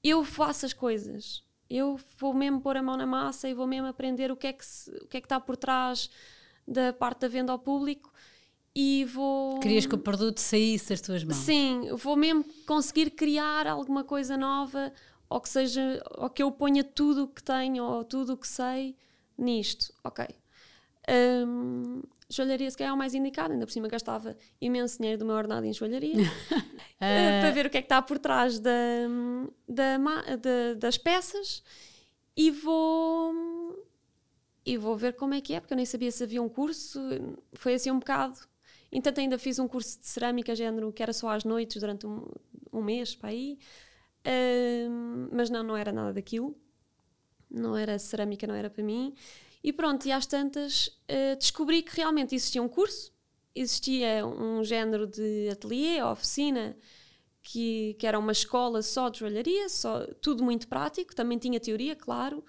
Eu 0.04 0.24
faço 0.24 0.66
as 0.66 0.74
coisas. 0.74 1.45
Eu 1.70 2.00
vou 2.18 2.34
mesmo 2.34 2.62
pôr 2.62 2.78
a 2.78 2.84
mão 2.84 2.96
na 2.96 3.06
massa 3.06 3.50
e 3.50 3.54
vou 3.54 3.66
mesmo 3.66 3.88
aprender 3.88 4.32
o 4.32 4.36
que 4.36 4.48
é 4.48 4.54
que, 4.54 4.66
se, 4.66 4.90
o 4.92 5.08
que, 5.08 5.18
é 5.18 5.22
que 5.22 5.26
está 5.26 5.40
por 5.40 5.58
trás 5.58 6.10
da 6.68 6.94
parte 6.94 7.22
da 7.22 7.28
venda 7.28 7.52
ao 7.52 7.60
público 7.60 8.12
e 8.76 9.06
vou. 9.06 9.60
Querias 9.60 9.86
que 9.86 9.96
o 9.96 9.98
produto 9.98 10.40
saísse 10.40 10.90
das 10.90 11.02
tuas 11.02 11.24
mãos? 11.24 11.38
Sim, 11.38 11.90
vou 11.96 12.16
mesmo 12.16 12.46
conseguir 12.68 13.12
criar 13.12 13.68
alguma 13.68 14.04
coisa 14.04 14.36
nova 14.36 14.92
ou 15.30 15.40
que 15.42 15.50
seja, 15.50 16.04
ou 16.18 16.30
que 16.30 16.44
eu 16.44 16.52
ponha 16.52 16.84
tudo 16.84 17.24
o 17.24 17.28
que 17.28 17.42
tenho 17.42 17.84
ou 17.84 18.04
tudo 18.04 18.34
o 18.34 18.38
que 18.38 18.48
sei 18.48 18.96
nisto. 19.38 19.94
Ok. 20.04 20.26
Um, 21.08 22.02
joalharia 22.30 22.70
se 22.70 22.78
calhar 22.78 22.92
é 22.92 22.94
o 22.94 22.98
mais 22.98 23.14
indicado, 23.14 23.54
ainda 23.54 23.66
por 23.66 23.72
cima 23.72 23.88
gastava 23.88 24.36
imenso 24.60 24.98
dinheiro 24.98 25.20
do 25.20 25.26
meu 25.26 25.36
ordenado 25.36 25.66
em 25.66 25.74
joalharia 25.74 26.24
uh, 26.24 26.60
para 27.42 27.52
ver 27.52 27.66
o 27.66 27.70
que 27.70 27.78
é 27.78 27.82
que 27.82 27.86
está 27.86 28.02
por 28.02 28.20
trás 28.20 28.60
da, 28.60 28.72
da, 29.68 29.98
da, 29.98 30.74
das 30.78 30.98
peças 30.98 31.64
e 32.36 32.52
vou 32.52 33.34
e 34.66 34.78
vou 34.78 34.98
ver 34.98 35.14
como 35.14 35.34
é 35.36 35.42
que 35.42 35.54
é, 35.54 35.60
porque 35.60 35.74
eu 35.74 35.78
nem 35.78 35.86
sabia 35.86 36.12
se 36.12 36.24
havia 36.24 36.42
um 36.42 36.50
curso, 36.50 37.00
foi 37.54 37.76
assim 37.76 37.92
um 37.92 38.00
bocado. 38.00 38.40
Entanto, 38.92 39.20
ainda 39.20 39.38
fiz 39.38 39.60
um 39.60 39.68
curso 39.68 40.00
de 40.00 40.08
cerâmica, 40.08 40.56
género, 40.56 40.92
que 40.92 41.04
era 41.04 41.14
só 41.14 41.30
às 41.30 41.44
noites, 41.44 41.80
durante 41.80 42.08
um, 42.08 42.26
um 42.74 42.82
mês, 42.82 43.16
para 43.16 43.30
aí. 43.30 43.60
Uh, 44.26 45.30
mas 45.32 45.52
não, 45.52 45.62
não 45.62 45.78
era 45.78 45.92
nada 45.92 46.14
daquilo. 46.14 46.58
Não 47.50 47.78
era 47.78 48.00
cerâmica, 48.00 48.48
não 48.48 48.56
era 48.56 48.70
para 48.70 48.84
mim. 48.84 49.14
E 49.66 49.74
pronto, 49.74 50.06
e 50.06 50.12
às 50.12 50.28
tantas 50.28 50.90
uh, 51.10 51.36
descobri 51.40 51.82
que 51.82 51.96
realmente 51.96 52.36
existia 52.36 52.62
um 52.62 52.70
curso, 52.70 53.12
existia 53.56 54.24
um 54.24 54.64
género 54.64 55.08
de 55.08 55.50
ateliê, 55.50 56.04
oficina, 56.04 56.78
que, 57.42 57.96
que 57.96 58.06
era 58.06 58.20
uma 58.20 58.32
escola 58.32 58.84
só 58.84 59.10
de 59.10 59.18
joalharia, 59.18 59.68
só, 59.68 60.06
tudo 60.22 60.44
muito 60.44 60.68
prático, 60.68 61.16
também 61.16 61.40
tinha 61.40 61.60
teoria, 61.60 61.96
claro, 61.96 62.46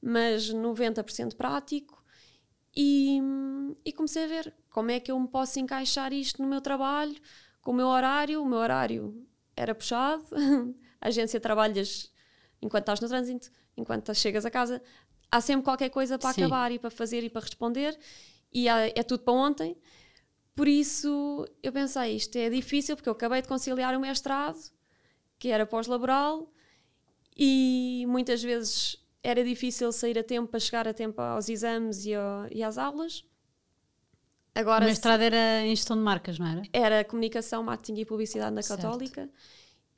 mas 0.00 0.54
90% 0.54 1.34
prático. 1.34 2.00
E, 2.76 3.20
e 3.84 3.92
comecei 3.92 4.22
a 4.22 4.28
ver 4.28 4.54
como 4.70 4.92
é 4.92 5.00
que 5.00 5.10
eu 5.10 5.18
me 5.18 5.26
posso 5.26 5.58
encaixar 5.58 6.12
isto 6.12 6.40
no 6.40 6.46
meu 6.46 6.60
trabalho, 6.60 7.20
com 7.60 7.72
o 7.72 7.74
meu 7.74 7.88
horário. 7.88 8.40
O 8.40 8.46
meu 8.46 8.60
horário 8.60 9.26
era 9.56 9.74
puxado, 9.74 10.24
a 11.00 11.08
agência 11.08 11.40
trabalhas 11.40 12.12
enquanto 12.62 12.82
estás 12.82 13.00
no 13.00 13.08
trânsito, 13.08 13.50
enquanto 13.76 14.14
chegas 14.14 14.46
a 14.46 14.50
casa, 14.50 14.80
há 15.32 15.40
sempre 15.40 15.64
qualquer 15.64 15.88
coisa 15.88 16.18
para 16.18 16.32
Sim. 16.34 16.42
acabar 16.42 16.70
e 16.70 16.78
para 16.78 16.90
fazer 16.90 17.24
e 17.24 17.30
para 17.30 17.40
responder, 17.40 17.98
e 18.52 18.68
há, 18.68 18.86
é 18.86 19.02
tudo 19.02 19.22
para 19.22 19.32
ontem. 19.32 19.76
Por 20.54 20.68
isso 20.68 21.48
eu 21.62 21.72
pensei, 21.72 22.14
isto 22.16 22.36
é 22.36 22.50
difícil, 22.50 22.94
porque 22.94 23.08
eu 23.08 23.14
acabei 23.14 23.40
de 23.40 23.48
conciliar 23.48 23.96
o 23.96 24.00
mestrado, 24.00 24.58
que 25.38 25.48
era 25.48 25.64
pós-laboral, 25.64 26.52
e 27.34 28.04
muitas 28.06 28.42
vezes 28.42 28.98
era 29.22 29.42
difícil 29.42 29.90
sair 29.90 30.18
a 30.18 30.22
tempo 30.22 30.48
para 30.48 30.60
chegar 30.60 30.86
a 30.86 30.92
tempo 30.92 31.20
aos 31.22 31.48
exames 31.48 32.04
e, 32.04 32.14
ao, 32.14 32.46
e 32.52 32.62
às 32.62 32.76
aulas. 32.76 33.24
Agora, 34.54 34.84
o 34.84 34.88
mestrado 34.88 35.22
era 35.22 35.62
em 35.62 35.74
gestão 35.74 35.96
de 35.96 36.02
marcas, 36.02 36.38
não 36.38 36.46
era? 36.46 36.62
Era 36.70 37.04
comunicação, 37.04 37.62
marketing 37.62 38.00
e 38.00 38.04
publicidade 38.04 38.54
na 38.54 38.60
certo. 38.60 38.82
Católica. 38.82 39.30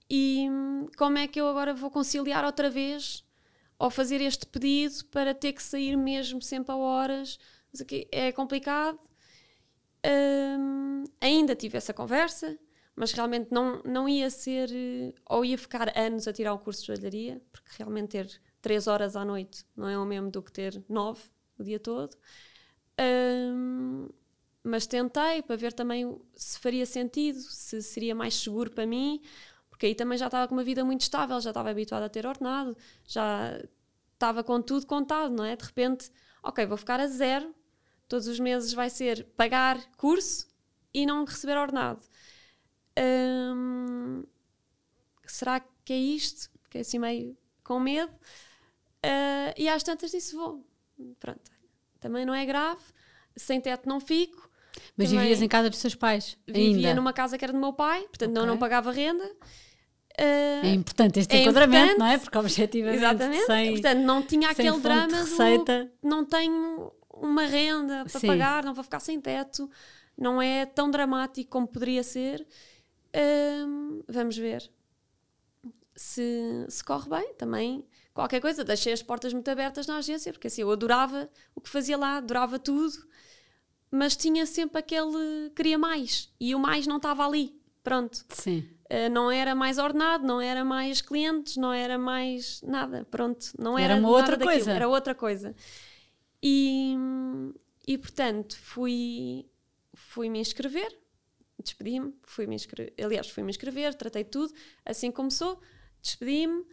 E 0.09 0.47
hum, 0.49 0.87
como 0.97 1.19
é 1.19 1.27
que 1.27 1.41
eu 1.41 1.49
agora 1.49 1.75
vou 1.75 1.91
conciliar 1.91 2.45
outra 2.45 2.71
vez 2.71 3.24
ou 3.79 3.91
fazer 3.91 4.21
este 4.21 4.47
pedido 4.47 5.05
para 5.07 5.35
ter 5.35 5.53
que 5.53 5.63
sair 5.63 5.97
mesmo 5.97 6.41
sempre 6.41 6.73
a 6.73 6.77
horas. 6.77 7.39
É 8.11 8.33
complicado. 8.33 8.99
Um, 10.07 11.05
ainda 11.21 11.55
tive 11.55 11.79
essa 11.79 11.95
conversa, 11.95 12.59
mas 12.95 13.13
realmente 13.13 13.49
não, 13.51 13.83
não 13.85 14.09
ia 14.09 14.31
ser, 14.31 14.69
ou 15.29 15.45
ia 15.45 15.57
ficar 15.59 15.97
anos 15.97 16.29
a 16.29 16.33
tirar 16.33 16.53
o 16.53 16.59
curso 16.59 16.81
de 16.83 16.87
joalharia, 16.89 17.43
porque 17.51 17.71
realmente 17.79 18.11
ter 18.11 18.41
3 18.61 18.87
horas 18.87 19.17
à 19.17 19.25
noite 19.25 19.65
não 19.77 19.89
é 19.89 19.99
o 19.99 20.05
mesmo 20.05 20.31
do 20.31 20.43
que 20.43 20.53
ter 20.53 20.83
9 20.89 21.21
o 21.59 21.65
dia 21.65 21.81
todo. 21.81 22.17
Um, 23.01 24.09
mas 24.63 24.87
tentei 24.87 25.43
para 25.43 25.57
ver 25.57 25.73
também 25.73 26.19
se 26.35 26.59
faria 26.59 26.87
sentido, 26.87 27.39
se 27.41 27.83
seria 27.83 28.15
mais 28.15 28.35
seguro 28.35 28.71
para 28.71 28.87
mim, 28.87 29.21
porque 29.75 29.87
aí 29.87 29.95
também 29.97 30.17
já 30.17 30.27
estava 30.27 30.47
com 30.47 30.55
uma 30.55 30.63
vida 30.63 30.85
muito 30.85 31.01
estável, 31.01 31.41
já 31.41 31.51
estava 31.51 31.69
habituada 31.69 32.07
a 32.07 32.09
ter 32.09 32.25
ordenado, 32.25 32.77
já 33.05 33.61
estava 34.13 34.45
com 34.45 34.63
tudo 34.63 34.87
contado, 34.87 35.35
não 35.35 35.45
é? 35.45 35.57
De 35.57 35.65
repente, 35.65 36.13
ok, 36.45 36.65
vou 36.65 36.77
ficar 36.77 37.01
a 37.01 37.09
zero, 37.09 37.53
todos 38.07 38.29
os 38.29 38.39
meses 38.39 38.73
vai 38.73 38.89
ser 38.89 39.25
pagar 39.37 39.85
curso 39.97 40.47
e 40.95 41.05
não 41.05 41.25
receber 41.25 41.59
ordenado. 41.59 42.01
Hum, 42.97 44.23
será 45.27 45.59
que 45.85 45.93
é 45.93 45.99
isto? 45.99 46.53
Fiquei 46.63 46.83
assim 46.83 47.01
meio 47.01 47.37
com 47.65 47.81
medo. 47.81 48.13
Uh, 48.13 49.51
e 49.57 49.69
às 49.69 49.83
tantas 49.83 50.13
disse: 50.13 50.37
vou. 50.37 50.65
Pronto. 51.19 51.51
Também 51.99 52.25
não 52.25 52.33
é 52.33 52.47
grave, 52.47 52.81
sem 53.37 53.61
teto 53.61 53.89
não 53.89 53.99
fico. 53.99 54.49
Mas 54.97 55.09
Também 55.09 55.23
vivias 55.23 55.43
em 55.43 55.49
casa 55.49 55.69
dos 55.69 55.81
seus 55.81 55.97
pais? 55.97 56.39
Vivia 56.47 56.91
ainda? 56.91 56.95
numa 56.95 57.13
casa 57.13 57.37
que 57.37 57.45
era 57.45 57.53
do 57.53 57.59
meu 57.59 57.73
pai, 57.73 58.03
portanto 58.03 58.31
okay. 58.31 58.41
não, 58.41 58.47
não 58.47 58.57
pagava 58.57 58.93
renda. 58.93 59.29
Uh, 60.21 60.67
é 60.67 60.71
importante 60.71 61.19
este 61.19 61.35
é 61.35 61.41
enquadramento, 61.41 61.93
importante, 61.93 61.99
não 61.99 62.07
é? 62.07 62.19
Porque 62.19 62.39
objetivamente 62.39 62.99
exatamente. 62.99 63.47
Sem, 63.47 63.73
Portanto, 63.73 63.99
não 63.99 64.23
tinha 64.23 64.51
aquele 64.51 64.79
drama 64.79 65.17
receita. 65.17 65.91
do 66.03 66.09
não 66.09 66.25
tenho 66.25 66.93
uma 67.13 67.47
renda 67.47 68.05
para 68.05 68.21
Sim. 68.21 68.27
pagar, 68.29 68.65
não 68.65 68.75
vou 68.75 68.85
ficar 68.85 69.01
sem 69.01 69.21
teto. 69.21 69.69
Não 70.17 70.41
é 70.41 70.65
tão 70.67 70.89
dramático 70.89 71.51
como 71.51 71.67
poderia 71.67 72.03
ser. 72.05 72.47
Uh, 73.11 74.05
vamos 74.09 74.37
ver 74.37 74.71
se, 75.97 76.67
se 76.69 76.85
corre 76.85 77.09
bem 77.09 77.35
também. 77.35 77.85
Qualquer 78.13 78.41
coisa, 78.41 78.65
deixei 78.65 78.93
as 78.93 79.03
portas 79.03 79.33
muito 79.33 79.49
abertas 79.51 79.87
na 79.89 79.97
agência, 79.97 80.33
porque 80.33 80.47
assim 80.47 80.63
eu 80.63 80.71
adorava 80.71 81.29
o 81.55 81.61
que 81.61 81.69
fazia 81.69 81.97
lá, 81.97 82.19
adorava 82.19 82.61
tudo, 82.61 82.97
mas 83.91 84.15
tinha 84.15 84.47
sempre 84.47 84.79
aquele 84.79 85.51
queria 85.57 85.77
mais 85.77 86.33
e 86.39 86.55
o 86.55 86.59
mais 86.61 86.87
não 86.87 86.99
estava 86.99 87.27
ali. 87.27 87.61
Pronto. 87.83 88.25
Sim. 88.29 88.69
Uh, 88.85 89.09
não 89.11 89.31
era 89.31 89.55
mais 89.55 89.79
ordenado, 89.79 90.27
não 90.27 90.41
era 90.41 90.65
mais 90.65 91.01
clientes, 91.01 91.57
não 91.57 91.73
era 91.73 91.97
mais 91.99 92.61
nada. 92.63 93.07
Pronto. 93.11 93.47
Não 93.59 93.79
era, 93.79 93.95
era 93.95 94.01
uma 94.01 94.11
outra 94.11 94.37
daquilo, 94.37 94.51
coisa. 94.51 94.73
Era 94.73 94.89
outra 94.89 95.15
coisa. 95.15 95.55
E, 96.43 96.95
e 97.87 97.97
portanto, 97.97 98.57
fui, 98.59 99.47
fui 99.95 100.29
me 100.29 100.39
inscrever, 100.39 100.95
despedi-me, 101.63 102.15
fui 102.23 102.47
me 102.47 102.55
inscrever, 102.55 102.93
aliás, 103.03 103.31
fui 103.31 103.43
me 103.43 103.49
inscrever, 103.49 103.95
tratei 103.95 104.25
tudo, 104.25 104.53
assim 104.85 105.11
começou, 105.11 105.59
despedi-me. 106.03 106.67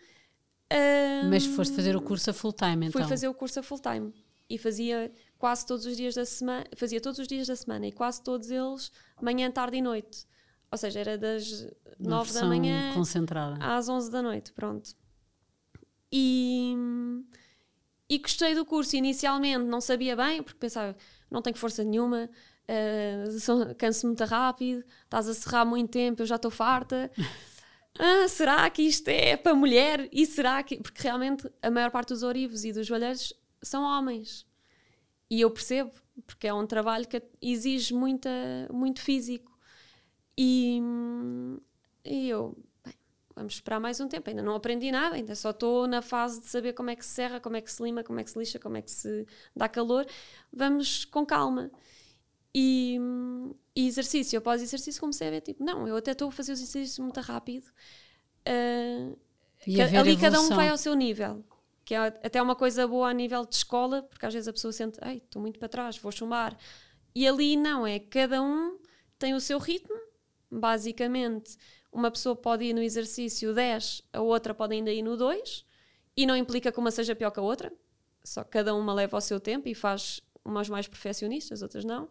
Um, 0.72 1.30
Mas 1.30 1.46
foste 1.46 1.74
fazer 1.74 1.96
o 1.96 2.02
curso 2.02 2.30
a 2.30 2.34
full 2.34 2.52
time, 2.52 2.88
então? 2.88 3.02
Fui 3.02 3.08
fazer 3.08 3.30
o 3.30 3.34
curso 3.34 3.62
a 3.62 3.64
full 3.64 3.80
time 3.80 4.14
e 4.50 4.58
fazia 4.58 5.10
quase 5.38 5.66
todos 5.66 5.86
os 5.86 5.96
dias 5.96 6.16
da 6.16 6.26
semana, 6.26 6.66
fazia 6.76 7.00
todos 7.00 7.20
os 7.20 7.28
dias 7.28 7.48
da 7.48 7.56
semana 7.56 7.88
e 7.88 7.92
quase 7.94 8.22
todos 8.22 8.52
eles 8.52 8.92
manhã, 9.22 9.50
tarde 9.50 9.78
e 9.78 9.82
noite. 9.82 10.26
Ou 10.72 10.78
seja, 10.78 11.00
era 11.02 11.18
das 11.18 11.68
Uma 12.00 12.18
9 12.18 12.34
da 12.34 12.46
manhã 12.46 12.94
concentrada. 12.94 13.58
às 13.60 13.90
11 13.90 14.10
da 14.10 14.22
noite, 14.22 14.54
pronto. 14.54 14.96
E, 16.12 16.74
e 18.10 18.18
gostei 18.18 18.56
do 18.56 18.66
curso. 18.66 18.96
Inicialmente 18.96 19.66
não 19.66 19.82
sabia 19.82 20.16
bem, 20.16 20.42
porque 20.42 20.60
pensava, 20.60 20.96
não 21.30 21.42
tenho 21.42 21.58
força 21.58 21.84
nenhuma, 21.84 22.30
uh, 22.68 23.76
canso 23.76 24.08
muito 24.08 24.24
rápido, 24.24 24.84
estás 25.04 25.28
a 25.28 25.34
serrar 25.34 25.66
muito 25.66 25.92
tempo, 25.92 26.22
eu 26.22 26.26
já 26.26 26.36
estou 26.38 26.52
farta. 26.52 27.12
ah, 28.00 28.28
será 28.30 28.70
que 28.70 28.82
isto 28.82 29.10
é 29.10 29.36
para 29.36 29.54
mulher? 29.54 30.08
E 30.12 30.26
será 30.26 30.64
que. 30.64 30.78
Porque 30.78 31.02
realmente 31.04 31.50
a 31.62 31.70
maior 31.70 31.92
parte 31.92 32.10
dos 32.10 32.24
orivos 32.24 32.64
e 32.64 32.72
dos 32.72 32.88
joalheiros 32.88 33.34
são 33.62 33.84
homens. 33.84 34.46
E 35.30 35.40
eu 35.42 35.52
percebo, 35.52 35.92
porque 36.28 36.48
é 36.48 36.54
um 36.54 36.68
trabalho 36.68 37.08
que 37.08 37.22
exige 37.42 37.94
muita, 37.94 38.30
muito 38.72 39.02
físico. 39.02 39.51
E, 40.38 40.82
e 42.06 42.30
eu, 42.30 42.58
bem, 42.84 42.96
vamos 43.36 43.54
esperar 43.54 43.80
mais 43.80 44.00
um 44.00 44.08
tempo. 44.08 44.30
Ainda 44.30 44.42
não 44.42 44.56
aprendi 44.56 44.92
nada, 44.92 45.16
ainda 45.16 45.36
só 45.36 45.52
estou 45.52 45.88
na 45.88 46.02
fase 46.02 46.42
de 46.42 46.48
saber 46.48 46.74
como 46.74 46.90
é 46.90 46.96
que 46.96 47.06
se 47.06 47.12
serra, 47.12 47.40
como 47.40 47.56
é 47.56 47.62
que 47.62 47.72
se 47.72 47.82
lima, 47.84 48.04
como 48.04 48.20
é 48.20 48.24
que 48.24 48.30
se 48.32 48.40
lixa, 48.40 48.60
como 48.60 48.78
é 48.78 48.82
que 48.82 48.92
se 48.92 49.26
dá 49.56 49.68
calor. 49.68 50.06
Vamos 50.52 51.06
com 51.06 51.26
calma. 51.26 51.72
E, 52.54 53.00
e 53.76 53.88
exercício, 53.88 54.38
após 54.38 54.62
exercício, 54.62 55.00
comecei 55.00 55.28
a 55.28 55.32
ver, 55.32 55.42
tipo, 55.42 55.64
não, 55.64 55.88
eu 55.88 55.96
até 55.96 56.12
estou 56.12 56.30
a 56.30 56.32
fazer 56.32 56.52
os 56.52 56.60
exercícios 56.60 57.00
muito 57.00 57.20
rápido. 57.22 57.66
Uh, 58.48 59.18
ali 59.98 60.18
cada 60.18 60.42
um 60.42 60.50
vai 60.50 60.70
ao 60.70 60.78
seu 60.78 60.94
nível. 60.94 61.44
Que 61.86 61.96
é 61.96 62.00
até 62.00 62.42
uma 62.42 62.56
coisa 62.56 62.88
boa 62.88 63.10
a 63.10 63.14
nível 63.14 63.46
de 63.46 63.56
escola, 63.56 64.04
porque 64.04 64.26
às 64.26 64.34
vezes 64.34 64.48
a 64.48 64.54
pessoa 64.54 64.72
sente, 64.72 65.00
ei, 65.04 65.18
estou 65.18 65.42
muito 65.42 65.60
para 65.60 65.68
trás, 65.68 65.98
vou 65.98 66.12
chumbar. 66.12 66.58
E 67.14 67.28
ali 67.28 67.58
não, 67.58 67.86
é 67.86 68.00
cada 68.00 68.42
um 68.42 68.78
tem 69.18 69.34
o 69.34 69.40
seu 69.40 69.60
ritmo 69.60 70.11
basicamente, 70.52 71.58
uma 71.92 72.12
pessoa 72.12 72.36
pode 72.36 72.66
ir 72.66 72.74
no 72.74 72.82
exercício 72.82 73.54
10, 73.54 74.04
a 74.14 74.22
outra 74.22 74.54
pode 74.54 74.74
ainda 74.74 74.92
ir 74.92 75.02
no 75.02 75.16
2, 75.16 75.66
e 76.16 76.26
não 76.26 76.36
implica 76.36 76.72
que 76.72 76.80
uma 76.80 76.92
seja 76.92 77.16
pior 77.16 77.32
que 77.32 77.40
a 77.40 77.44
outra, 77.44 77.72
só 78.24 78.44
que 78.44 78.52
cada 78.52 78.76
uma 78.76 78.94
leva 78.94 79.18
o 79.18 79.22
seu 79.22 79.40
tempo 79.40 79.68
e 79.68 79.74
faz 79.74 80.22
umas 80.44 80.70
mais 80.70 80.88
perfeccionistas, 80.88 81.62
outras 81.62 81.86
não. 81.86 82.10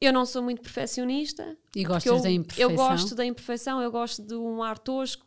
Eu 0.00 0.12
não 0.12 0.24
sou 0.24 0.42
muito 0.42 0.62
perfeccionista. 0.62 1.56
E 1.76 1.84
gostas 1.84 2.10
eu, 2.10 2.22
da 2.22 2.30
imperfeição? 2.30 2.70
Eu 2.70 2.76
gosto 2.76 3.14
da 3.14 3.24
imperfeição, 3.24 3.82
eu 3.82 3.90
gosto 3.90 4.22
de 4.22 4.34
um 4.34 4.62
ar 4.62 4.78
tosco 4.78 5.26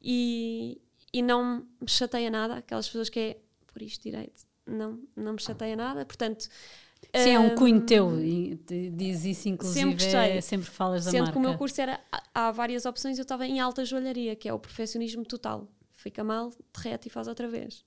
e, 0.00 0.80
e 1.12 1.22
não 1.22 1.66
me 1.80 1.88
chateia 1.88 2.30
nada, 2.30 2.56
aquelas 2.56 2.86
pessoas 2.86 3.08
que 3.08 3.18
é 3.18 3.38
por 3.66 3.82
isto 3.82 4.02
direito, 4.02 4.46
não, 4.64 5.00
não 5.14 5.32
me 5.32 5.40
chateia 5.40 5.76
nada, 5.76 6.04
portanto. 6.04 6.48
Sim, 7.22 7.30
é 7.34 7.38
um 7.38 7.54
cunho 7.54 7.80
teu, 7.82 8.10
te- 8.66 8.90
diz 8.90 9.24
isso 9.24 9.48
inclusive 9.48 9.80
Sempre 9.90 10.04
gostei. 10.04 10.30
é 10.38 10.40
sempre 10.40 10.70
que 10.70 10.76
falas 10.76 11.04
da 11.04 11.10
Sendo 11.10 11.20
marca. 11.20 11.32
que 11.32 11.38
o 11.38 11.40
meu 11.40 11.56
curso 11.58 11.80
era, 11.80 12.00
há 12.34 12.50
várias 12.50 12.84
opções, 12.86 13.18
eu 13.18 13.22
estava 13.22 13.46
em 13.46 13.60
alta 13.60 13.84
joalharia, 13.84 14.34
que 14.36 14.48
é 14.48 14.52
o 14.52 14.58
perfeccionismo 14.58 15.24
total. 15.24 15.68
Fica 15.94 16.22
mal, 16.22 16.52
derrete 16.74 17.08
e 17.08 17.10
faz 17.10 17.26
outra 17.28 17.48
vez. 17.48 17.84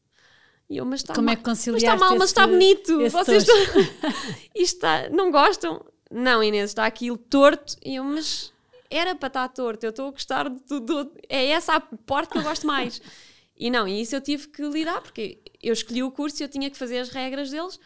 E 0.69 0.77
eu, 0.77 0.85
mas 0.85 1.01
está 1.01 1.13
Como 1.15 1.25
mal. 1.25 1.33
é 1.33 1.35
que 1.35 1.41
mas 1.45 1.57
conciliaste 1.57 1.85
está 1.95 1.97
mal, 1.97 2.17
mas 2.17 2.29
está 2.29 2.45
bonito. 2.47 3.09
Vocês 3.09 3.43
estão... 3.47 3.55
Está... 4.53 5.09
não 5.09 5.31
gostam? 5.31 5.83
Não, 6.11 6.43
Inês, 6.43 6.71
está 6.71 6.85
aquilo 6.85 7.17
torto. 7.17 7.75
E 7.83 7.95
eu, 7.95 8.03
mas 8.03 8.53
era 8.89 9.15
para 9.15 9.27
estar 9.27 9.47
torto. 9.49 9.85
Eu 9.85 9.89
estou 9.91 10.07
a 10.07 10.11
gostar 10.11 10.49
de 10.49 10.59
tudo. 10.61 11.11
É 11.27 11.47
essa 11.47 11.75
a 11.75 11.79
parte 11.79 12.31
que 12.31 12.37
eu 12.37 12.43
gosto 12.43 12.65
mais. 12.67 13.01
E 13.61 13.69
não, 13.69 13.85
e 13.85 13.99
isso 13.99 14.15
eu 14.15 14.21
tive 14.21 14.47
que 14.47 14.61
lidar, 14.69 15.01
porque 15.01 15.37
eu 15.61 15.73
escolhi 15.73 16.01
o 16.01 16.09
curso 16.09 16.41
e 16.41 16.45
eu 16.45 16.47
tinha 16.47 16.69
que 16.69 16.77
fazer 16.77 16.99
as 16.99 17.09
regras 17.09 17.51
deles, 17.51 17.77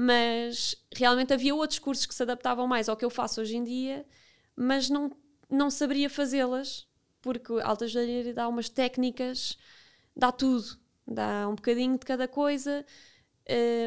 mas 0.00 0.76
realmente 0.94 1.32
havia 1.32 1.52
outros 1.52 1.80
cursos 1.80 2.06
que 2.06 2.14
se 2.14 2.22
adaptavam 2.22 2.68
mais 2.68 2.88
ao 2.88 2.96
que 2.96 3.04
eu 3.04 3.10
faço 3.10 3.40
hoje 3.40 3.56
em 3.56 3.64
dia, 3.64 4.06
mas 4.54 4.88
não, 4.88 5.10
não 5.50 5.68
saberia 5.68 6.08
fazê-las, 6.08 6.86
porque 7.20 7.52
a 7.54 7.66
alta 7.66 7.88
joalharia 7.88 8.32
dá 8.32 8.46
umas 8.46 8.68
técnicas, 8.68 9.58
dá 10.14 10.30
tudo, 10.30 10.78
dá 11.04 11.48
um 11.48 11.56
bocadinho 11.56 11.98
de 11.98 12.06
cada 12.06 12.28
coisa, 12.28 12.86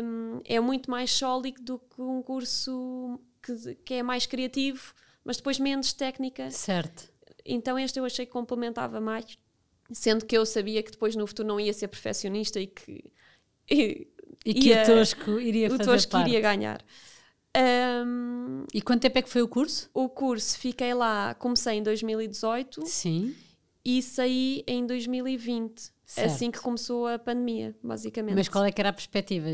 hum, 0.03 0.41
é 0.43 0.59
muito 0.59 0.91
mais 0.91 1.11
sólido 1.11 1.61
do 1.61 1.79
que 1.79 2.01
um 2.01 2.21
curso 2.21 3.17
que, 3.41 3.75
que 3.75 3.93
é 3.93 4.03
mais 4.03 4.25
criativo, 4.25 4.93
mas 5.23 5.37
depois 5.37 5.59
menos 5.59 5.93
técnica. 5.93 6.51
Certo. 6.51 7.09
Então 7.45 7.79
este 7.79 7.97
eu 7.97 8.03
achei 8.03 8.25
que 8.25 8.33
complementava 8.33 8.99
mais, 8.99 9.37
sendo 9.93 10.25
que 10.25 10.37
eu 10.37 10.45
sabia 10.45 10.83
que 10.83 10.91
depois 10.91 11.15
no 11.15 11.25
futuro 11.25 11.47
não 11.47 11.57
ia 11.57 11.71
ser 11.71 11.87
perfeccionista 11.87 12.59
e 12.59 12.67
que 12.67 13.13
e, 13.71 14.10
E 14.45 14.53
que 14.53 14.69
ia- 14.69 14.83
o 14.83 14.85
Tosco 14.85 15.39
iria 15.39 15.67
o 15.67 15.71
fazer 15.71 15.83
Tosco 15.85 16.11
parte. 16.11 16.27
iria 16.29 16.41
ganhar. 16.41 16.81
Hum, 17.57 18.65
E 18.73 18.81
quanto 18.81 19.01
tempo 19.01 19.17
é 19.17 19.21
que 19.21 19.29
foi 19.29 19.41
o 19.41 19.47
curso? 19.47 19.89
o 19.93 20.07
curso 20.09 20.57
fiquei 20.57 20.93
lá, 20.93 21.33
comecei 21.35 21.73
em 21.75 21.83
2018 21.83 22.85
Sim. 22.85 23.35
e 23.83 24.01
saí 24.01 24.63
em 24.65 24.85
2020, 24.85 25.91
Certo. 26.05 26.27
assim 26.27 26.49
que 26.51 26.59
começou 26.59 27.07
a 27.07 27.19
pandemia, 27.19 27.75
basicamente. 27.83 28.35
Mas 28.35 28.47
qual 28.47 28.63
é 28.65 28.71
que 28.71 28.79
era 28.81 28.89
a 28.89 28.93
perspectiva? 28.93 29.47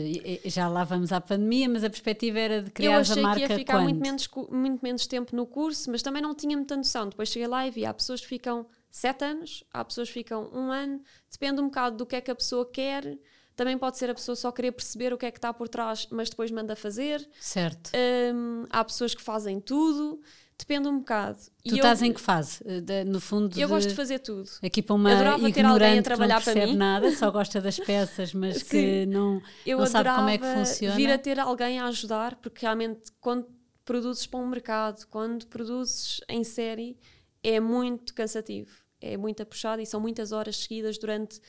Já 0.46 0.67
lá 0.67 0.84
vamos 0.84 1.12
à 1.12 1.20
pandemia, 1.20 1.67
mas 1.70 1.84
a 1.84 1.89
perspectiva 1.89 2.39
era 2.39 2.62
de 2.62 2.67
eu 2.70 2.74
criar 2.74 2.98
a 2.98 3.00
achei 3.01 3.22
marca 3.22 3.46
que 3.48 3.51
ia 3.53 3.58
ficar 3.58 3.74
quando? 3.74 3.84
muito 3.86 4.01
menos, 4.01 4.29
muito 4.51 4.82
menos 4.84 5.08
tempo 5.08 5.36
no 5.36 5.46
curso, 5.48 5.89
mas 5.91 6.01
também 6.03 6.22
não 6.22 6.34
tinha 6.36 6.56
muita 6.56 6.75
noção. 6.77 7.10
Depois 7.10 7.29
cheguei 7.29 7.48
lá 7.48 7.65
e 7.67 7.72
vi, 7.72 7.86
há 7.86 7.94
pessoas 7.94 8.22
que 8.22 8.27
ficam 8.27 8.65
sete 8.91 9.24
anos, 9.25 9.63
há 9.74 9.84
pessoas 9.84 10.08
que 10.08 10.13
ficam 10.13 10.50
um 10.53 10.72
ano, 10.72 11.01
depende 11.32 11.62
um 11.62 11.65
bocado 11.65 11.98
do 11.98 12.06
que 12.06 12.15
é 12.15 12.22
que 12.22 12.29
a 12.32 12.36
pessoa 12.36 12.65
quer. 12.70 13.17
Também 13.58 13.78
pode 13.78 13.98
ser 13.98 14.10
a 14.10 14.14
pessoa 14.14 14.36
só 14.36 14.52
querer 14.52 14.72
perceber 14.72 15.12
o 15.12 15.18
que 15.18 15.26
é 15.26 15.32
que 15.32 15.40
está 15.40 15.52
por 15.52 15.68
trás, 15.68 16.08
mas 16.12 16.30
depois 16.30 16.52
manda 16.52 16.76
fazer. 16.76 17.28
Certo. 17.42 17.90
Hum, 18.34 18.66
há 18.70 18.84
pessoas 18.86 19.16
que 19.16 19.22
fazem 19.22 19.60
tudo, 19.60 20.22
depende 20.56 20.88
um 20.88 21.00
bocado. 21.00 21.40
Tu 21.40 21.50
E 21.66 21.70
eu- 21.72 21.76
estás 21.78 22.04
em 22.04 22.14
que 22.14 22.22
fase? 22.22 22.60
Eh, 22.66 22.82
de- 22.82 23.04
no 23.04 23.20
fundo, 23.20 23.60
Eu 23.60 23.68
de- 23.68 23.74
gosto 23.74 23.90
de 23.90 23.96
fazer 23.96 24.20
tudo. 24.20 24.48
aqui 24.64 24.84
para 24.84 24.94
uma 24.96 25.12
Adorava 25.12 25.40
ter 25.40 25.48
ignorante 25.50 25.74
alguém 25.84 25.94
a 25.94 25.98
que 25.98 26.04
trabalhar 26.04 26.36
não 26.36 26.42
para 26.44 26.54
percebe 26.54 26.78
nada, 26.78 27.12
só 27.16 27.32
gosta 27.32 27.60
das 27.60 27.80
peças, 27.80 28.32
mas 28.34 28.62
que 28.62 29.04
Sim. 29.04 29.06
não, 29.08 29.42
Eu 29.66 29.80
não 29.80 29.86
sabe 29.88 30.08
como 30.12 30.30
é 30.30 30.38
que 30.38 30.46
funciona. 30.54 30.96
vir 30.96 31.12
a 31.12 31.18
ter 31.18 31.40
alguém 31.40 31.80
a 31.80 31.88
ajudar, 31.88 32.36
porque 32.36 32.62
realmente 32.64 33.12
quando 33.20 33.48
produzes 33.84 34.28
para 34.28 34.40
um 34.40 34.48
mercado, 34.48 35.04
quando 35.08 35.48
produzes 35.48 36.22
em 36.30 36.44
série, 36.44 36.96
é 37.44 37.60
muito 37.60 38.14
cansativo, 38.14 38.70
é 39.02 39.18
muito 39.18 39.44
puxado 39.48 39.82
e 39.82 39.86
são 39.88 40.00
muitas 40.00 40.32
horas 40.32 40.58
seguidas 40.58 40.98
durante 41.00 41.40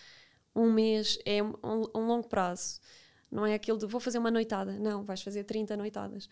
um 0.59 0.73
mês, 0.73 1.19
é 1.25 1.43
um, 1.43 1.55
um 1.95 2.07
longo 2.07 2.29
prazo. 2.29 2.81
Não 3.31 3.45
é 3.47 3.55
aquilo 3.55 3.79
de 3.79 3.87
vou 3.87 4.01
fazer 4.01 4.19
uma 4.19 4.31
noitada, 4.31 4.79
não, 4.79 5.05
vais 5.05 5.23
fazer 5.23 5.45
30 5.45 5.77
noitadas. 5.77 6.29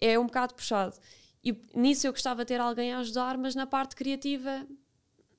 É 0.00 0.18
um 0.18 0.26
bocado 0.26 0.54
puxado. 0.54 0.96
E 1.42 1.52
nisso 1.74 2.06
eu 2.06 2.12
gostava 2.12 2.44
de 2.44 2.48
ter 2.48 2.60
alguém 2.60 2.92
a 2.92 2.98
ajudar, 2.98 3.36
mas 3.38 3.54
na 3.54 3.66
parte 3.66 3.94
criativa, 3.96 4.66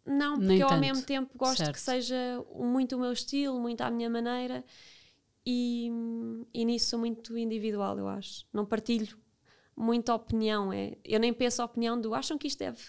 não, 0.06 0.34
porque 0.36 0.48
Nem 0.48 0.60
eu 0.60 0.66
ao 0.68 0.74
tanto. 0.74 0.82
mesmo 0.82 1.04
tempo 1.04 1.32
gosto 1.38 1.58
Certo. 1.58 1.74
que 1.74 1.80
seja 1.80 2.16
muito 2.56 2.96
o 2.96 3.00
meu 3.00 3.12
estilo, 3.12 3.60
muito 3.60 3.82
à 3.82 3.90
minha 3.90 4.10
maneira 4.10 4.64
e, 5.46 5.90
e 6.54 6.66
nisso 6.66 6.90
sou 6.92 7.00
muito 7.00 7.38
individual, 7.38 7.98
eu 7.98 8.08
acho. 8.08 8.46
Não 8.54 8.66
partilho 8.66 9.18
muita 9.76 10.14
opinião. 10.14 10.72
É, 10.74 10.98
eu 11.04 11.20
nem 11.20 11.34
penso 11.34 11.62
a 11.62 11.66
opinião 11.66 12.00
do 12.00 12.14
acham 12.16 12.38
que 12.38 12.48
isto 12.48 12.60
deve, 12.60 12.82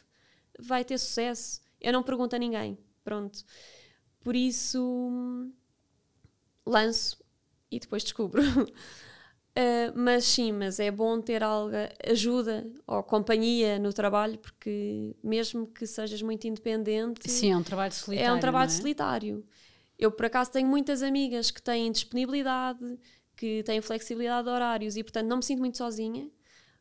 vai 0.58 0.84
ter 0.84 0.98
sucesso. 0.98 1.60
Eu 1.80 1.92
não 1.92 2.02
pergunto 2.02 2.34
a 2.36 2.38
ninguém. 2.38 2.78
Pronto. 3.04 3.44
Por 4.26 4.34
isso 4.34 5.52
lanço 6.66 7.16
e 7.70 7.78
depois 7.78 8.02
descubro. 8.02 8.42
Uh, 8.42 8.66
mas 9.94 10.24
sim, 10.24 10.50
mas 10.50 10.80
é 10.80 10.90
bom 10.90 11.20
ter 11.20 11.44
algo, 11.44 11.70
ajuda 12.04 12.66
ou 12.88 13.04
companhia 13.04 13.78
no 13.78 13.92
trabalho, 13.92 14.36
porque 14.38 15.14
mesmo 15.22 15.68
que 15.68 15.86
sejas 15.86 16.20
muito 16.22 16.44
independente, 16.48 17.30
Sim, 17.30 17.52
é 17.52 17.56
um 17.56 17.62
trabalho 17.62 17.92
solitário. 17.92 18.32
é 18.32 18.36
um 18.36 18.40
trabalho 18.40 18.68
é? 18.68 18.74
solitário. 18.74 19.46
Eu, 19.96 20.10
por 20.10 20.26
acaso, 20.26 20.50
tenho 20.50 20.66
muitas 20.66 21.04
amigas 21.04 21.52
que 21.52 21.62
têm 21.62 21.92
disponibilidade, 21.92 22.98
que 23.36 23.62
têm 23.62 23.80
flexibilidade 23.80 24.48
de 24.48 24.50
horários 24.52 24.96
e, 24.96 25.04
portanto, 25.04 25.28
não 25.28 25.36
me 25.36 25.44
sinto 25.44 25.60
muito 25.60 25.78
sozinha. 25.78 26.28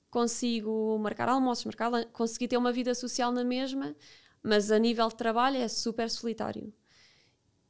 Consigo 0.09 0.97
marcar 0.99 1.29
almoços, 1.29 1.65
marcar, 1.65 1.89
lan- 1.89 2.05
consegui 2.11 2.47
ter 2.47 2.57
uma 2.57 2.71
vida 2.71 2.95
social 2.95 3.31
na 3.31 3.43
mesma, 3.43 3.95
mas 4.41 4.71
a 4.71 4.79
nível 4.79 5.07
de 5.09 5.15
trabalho 5.15 5.57
é 5.57 5.67
super 5.67 6.09
solitário. 6.09 6.73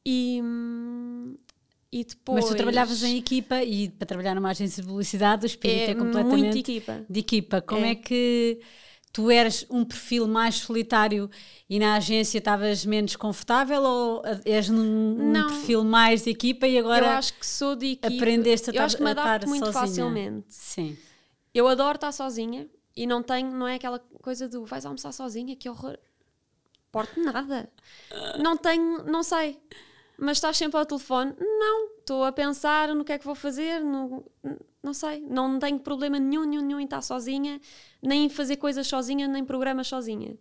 E, 0.08 0.40
hum, 0.40 1.34
e 1.90 2.04
depois. 2.04 2.44
Mas 2.44 2.50
tu 2.50 2.56
trabalhavas 2.56 3.02
em 3.02 3.18
equipa 3.18 3.60
e 3.64 3.88
para 3.88 4.06
trabalhar 4.06 4.36
numa 4.36 4.50
agência 4.50 4.80
de 4.80 4.88
publicidade 4.88 5.44
o 5.44 5.46
espírito 5.46 5.88
é, 5.88 5.90
é 5.90 5.94
muito 5.96 6.16
completamente 6.16 6.58
equipa. 6.60 7.04
de 7.10 7.20
equipa. 7.20 7.60
Como 7.60 7.84
é. 7.84 7.90
É. 7.90 7.94
que 7.96 8.60
tu 9.12 9.30
eras 9.30 9.66
um 9.68 9.84
perfil 9.84 10.28
mais 10.28 10.56
solitário 10.56 11.28
e 11.68 11.78
na 11.80 11.96
agência 11.96 12.38
estavas 12.38 12.84
menos 12.86 13.16
confortável 13.16 13.82
ou 13.82 14.22
és 14.44 14.68
num 14.68 15.30
um 15.30 15.32
perfil 15.32 15.82
mais 15.82 16.22
de 16.22 16.30
equipa 16.30 16.68
e 16.68 16.76
Eu 16.76 16.84
agora 16.84 17.16
acho 17.16 17.32
que 17.34 17.46
sou 17.46 17.74
de 17.74 17.92
equipa. 17.92 18.14
aprendeste 18.14 18.70
a 18.70 18.74
eu 18.74 18.82
acho 18.82 18.96
que 18.96 19.02
me 19.02 19.10
adapto 19.10 19.46
estar 19.46 19.48
muito 19.48 19.64
sozinha? 19.64 19.82
facilmente. 19.86 20.46
Sim. 20.50 20.96
Eu 21.54 21.66
adoro 21.66 21.96
estar 21.96 22.12
sozinha 22.12 22.68
e 22.94 23.06
não 23.06 23.22
tenho, 23.22 23.50
não 23.50 23.66
é 23.66 23.74
aquela 23.74 23.98
coisa 24.22 24.48
do 24.48 24.64
vais 24.64 24.84
almoçar 24.86 25.10
sozinha, 25.12 25.56
que 25.56 25.68
horror. 25.68 25.98
Porto 26.92 27.18
nada. 27.20 27.68
Não 28.38 28.56
tenho, 28.56 29.02
não 29.04 29.22
sei. 29.22 29.58
Mas 30.18 30.38
estás 30.38 30.56
sempre 30.56 30.78
ao 30.78 30.86
telefone? 30.86 31.34
Não. 31.38 31.96
Estou 31.98 32.24
a 32.24 32.32
pensar 32.32 32.94
no 32.94 33.04
que 33.04 33.12
é 33.12 33.18
que 33.18 33.24
vou 33.24 33.34
fazer, 33.34 33.80
no, 33.80 34.24
não 34.82 34.94
sei. 34.94 35.20
Não 35.20 35.58
tenho 35.58 35.78
problema 35.80 36.18
nenhum, 36.18 36.44
nenhum, 36.44 36.62
nenhum 36.62 36.80
em 36.80 36.84
estar 36.84 37.02
sozinha, 37.02 37.60
nem 38.00 38.26
em 38.26 38.28
fazer 38.28 38.56
coisas 38.56 38.86
sozinha, 38.86 39.26
nem 39.26 39.44
programas 39.44 39.88
sozinha. 39.88 40.36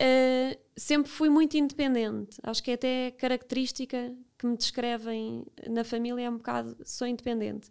Uh, 0.00 0.58
sempre 0.74 1.10
fui 1.10 1.28
muito 1.28 1.58
independente. 1.58 2.38
Acho 2.42 2.62
que 2.62 2.70
é 2.70 2.74
até 2.74 3.10
característica 3.10 4.16
que 4.38 4.46
me 4.46 4.56
descrevem 4.56 5.44
na 5.68 5.84
família 5.84 6.24
é 6.24 6.30
um 6.30 6.38
bocado 6.38 6.74
sou 6.82 7.06
independente. 7.06 7.68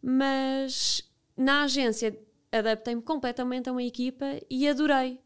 Mas 0.00 1.02
na 1.36 1.64
agência 1.64 2.16
adaptei-me 2.52 3.02
completamente 3.02 3.68
a 3.68 3.72
uma 3.72 3.82
equipa 3.82 4.24
e 4.48 4.68
adorei. 4.68 5.20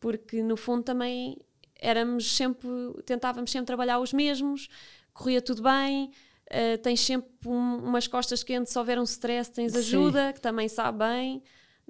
Porque 0.00 0.42
no 0.42 0.56
fundo 0.56 0.82
também 0.82 1.38
éramos 1.84 2.36
sempre, 2.36 2.68
tentávamos 3.04 3.50
sempre 3.50 3.66
trabalhar 3.66 3.98
os 4.00 4.12
mesmos, 4.12 4.68
corria 5.12 5.40
tudo 5.42 5.62
bem, 5.62 6.10
uh, 6.50 6.78
tens 6.82 7.00
sempre 7.00 7.30
um- 7.46 7.78
umas 7.84 8.06
costas 8.08 8.42
quentes, 8.42 8.72
se 8.72 8.78
houver 8.78 8.98
um 8.98 9.04
stress 9.04 9.50
tens 9.50 9.72
Sim. 9.72 9.78
ajuda, 9.78 10.32
que 10.32 10.40
também 10.40 10.68
sabe 10.68 10.98
bem. 10.98 11.42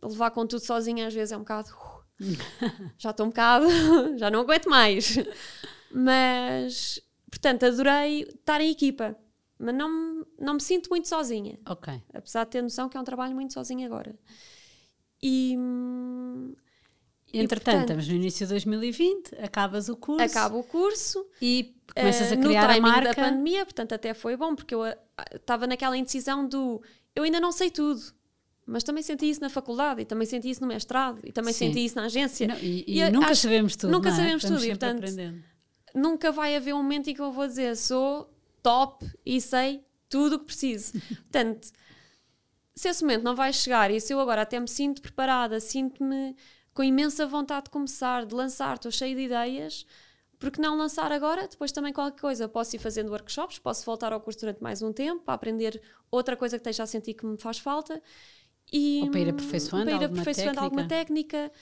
Levar 0.02 0.30
com 0.32 0.46
tudo 0.46 0.60
sozinha 0.64 1.06
às 1.06 1.14
vezes 1.14 1.32
é 1.32 1.36
um 1.36 1.40
bocado. 1.40 1.68
uh, 1.70 2.04
já 2.98 3.10
estou 3.10 3.26
um 3.26 3.28
bocado, 3.30 3.66
já 4.18 4.30
não 4.30 4.40
aguento 4.40 4.68
mais. 4.68 5.16
Mas, 5.90 7.00
portanto, 7.30 7.64
adorei 7.64 8.22
estar 8.22 8.60
em 8.60 8.70
equipa, 8.70 9.16
mas 9.58 9.74
não, 9.74 9.88
me- 9.88 10.24
não 10.40 10.54
me 10.54 10.60
sinto 10.60 10.88
muito 10.90 11.08
sozinha 11.08 11.58
Ok. 11.68 12.02
apesar 12.12 12.44
de 12.44 12.50
ter 12.50 12.62
noção 12.62 12.88
que 12.88 12.96
é 12.96 13.00
um 13.00 13.04
trabalho 13.04 13.34
muito 13.34 13.52
sozinho 13.54 13.86
agora. 13.86 14.14
E 15.22 15.54
hum, 15.56 16.54
E, 17.34 17.40
Entretanto, 17.40 17.64
portanto, 17.64 17.82
estamos 17.82 18.08
no 18.08 18.14
início 18.14 18.46
de 18.46 18.50
2020, 18.52 19.34
acabas 19.42 19.88
o 19.88 19.96
curso 19.96 20.22
acaba 20.24 20.56
o 20.56 20.62
curso, 20.62 21.26
e 21.42 21.74
começas 21.94 22.30
eh, 22.30 22.34
a 22.34 22.36
no 22.36 22.42
criar 22.44 22.64
a 22.64 22.74
timing 22.74 22.80
marca. 22.88 23.08
da 23.08 23.14
pandemia, 23.14 23.64
portanto 23.64 23.92
até 23.92 24.14
foi 24.14 24.36
bom, 24.36 24.54
porque 24.54 24.74
eu 24.74 24.82
estava 25.34 25.66
naquela 25.66 25.96
indecisão 25.96 26.46
do 26.46 26.80
eu 27.14 27.22
ainda 27.24 27.40
não 27.40 27.50
sei 27.50 27.70
tudo, 27.70 28.00
mas 28.66 28.82
também 28.84 29.02
senti 29.02 29.28
isso 29.28 29.40
na 29.40 29.50
faculdade, 29.50 30.02
e 30.02 30.04
também 30.04 30.26
senti 30.26 30.48
isso 30.48 30.60
no 30.60 30.66
mestrado, 30.68 31.20
e 31.24 31.32
também 31.32 31.52
Sim. 31.52 31.66
senti 31.66 31.84
isso 31.84 31.96
na 31.96 32.04
agência. 32.04 32.46
Não, 32.46 32.56
e 32.58 32.84
e 32.86 32.98
E 32.98 33.00
eu 33.00 33.12
nunca 33.12 33.32
acho- 33.32 33.42
sabemos 33.42 33.74
tudo. 33.76 33.90
nunca 33.90 34.08
é? 34.10 34.12
sabemos 34.12 34.42
Vamos 34.42 34.56
tudo, 34.60 34.64
e, 34.66 34.70
portanto, 34.70 34.98
aprendendo. 34.98 35.42
Nunca 35.94 36.30
vai 36.32 36.54
haver 36.56 36.72
um 36.74 36.78
momento 36.82 37.10
em 37.10 37.14
que 37.14 37.20
eu 37.20 37.30
vou 37.32 37.46
dizer 37.46 37.76
sou 37.76 38.32
top 38.62 39.04
e 39.26 39.40
sei 39.40 39.82
tudo 40.08 40.36
o 40.36 40.38
que 40.38 40.46
preciso. 40.46 40.92
Portanto, 41.30 41.68
se 42.74 42.88
esse 42.88 43.02
momento 43.02 43.22
não 43.22 43.34
vai 43.36 43.52
chegar 43.52 43.90
e 43.90 44.00
se 44.00 44.12
eu 44.12 44.18
agora 44.20 44.42
até 44.42 44.58
me 44.58 44.68
sinto 44.68 45.00
preparada, 45.02 45.60
sinto-me 45.60 46.34
com 46.74 46.82
imensa 46.82 47.26
vontade 47.26 47.64
de 47.64 47.70
começar, 47.70 48.26
de 48.26 48.34
lançar, 48.34 48.74
estou 48.74 48.90
cheia 48.90 49.14
de 49.14 49.22
ideias, 49.22 49.86
porque 50.38 50.60
não 50.60 50.76
lançar 50.76 51.12
agora? 51.12 51.46
Depois 51.46 51.70
também 51.72 51.92
qualquer 51.92 52.20
coisa, 52.20 52.48
posso 52.48 52.74
ir 52.74 52.80
fazendo 52.80 53.10
workshops, 53.10 53.58
posso 53.58 53.86
voltar 53.86 54.12
ao 54.12 54.20
curso 54.20 54.40
durante 54.40 54.62
mais 54.62 54.82
um 54.82 54.92
tempo 54.92 55.22
para 55.22 55.34
aprender 55.34 55.80
outra 56.10 56.36
coisa 56.36 56.58
que 56.58 56.62
esteja 56.62 56.82
a 56.82 56.86
sentir 56.86 57.14
que 57.14 57.24
me 57.24 57.38
faz 57.38 57.58
falta. 57.58 58.02
E, 58.72 59.02
Ou 59.04 59.10
para 59.10 59.20
ir 59.20 59.28
aperfeiçoando, 59.30 59.84
para 59.84 59.92
ir 59.92 60.02
alguma, 60.02 60.22
aperfeiçoando 60.22 60.54
técnica. 60.54 60.64
alguma 60.64 60.88
técnica. 60.88 61.52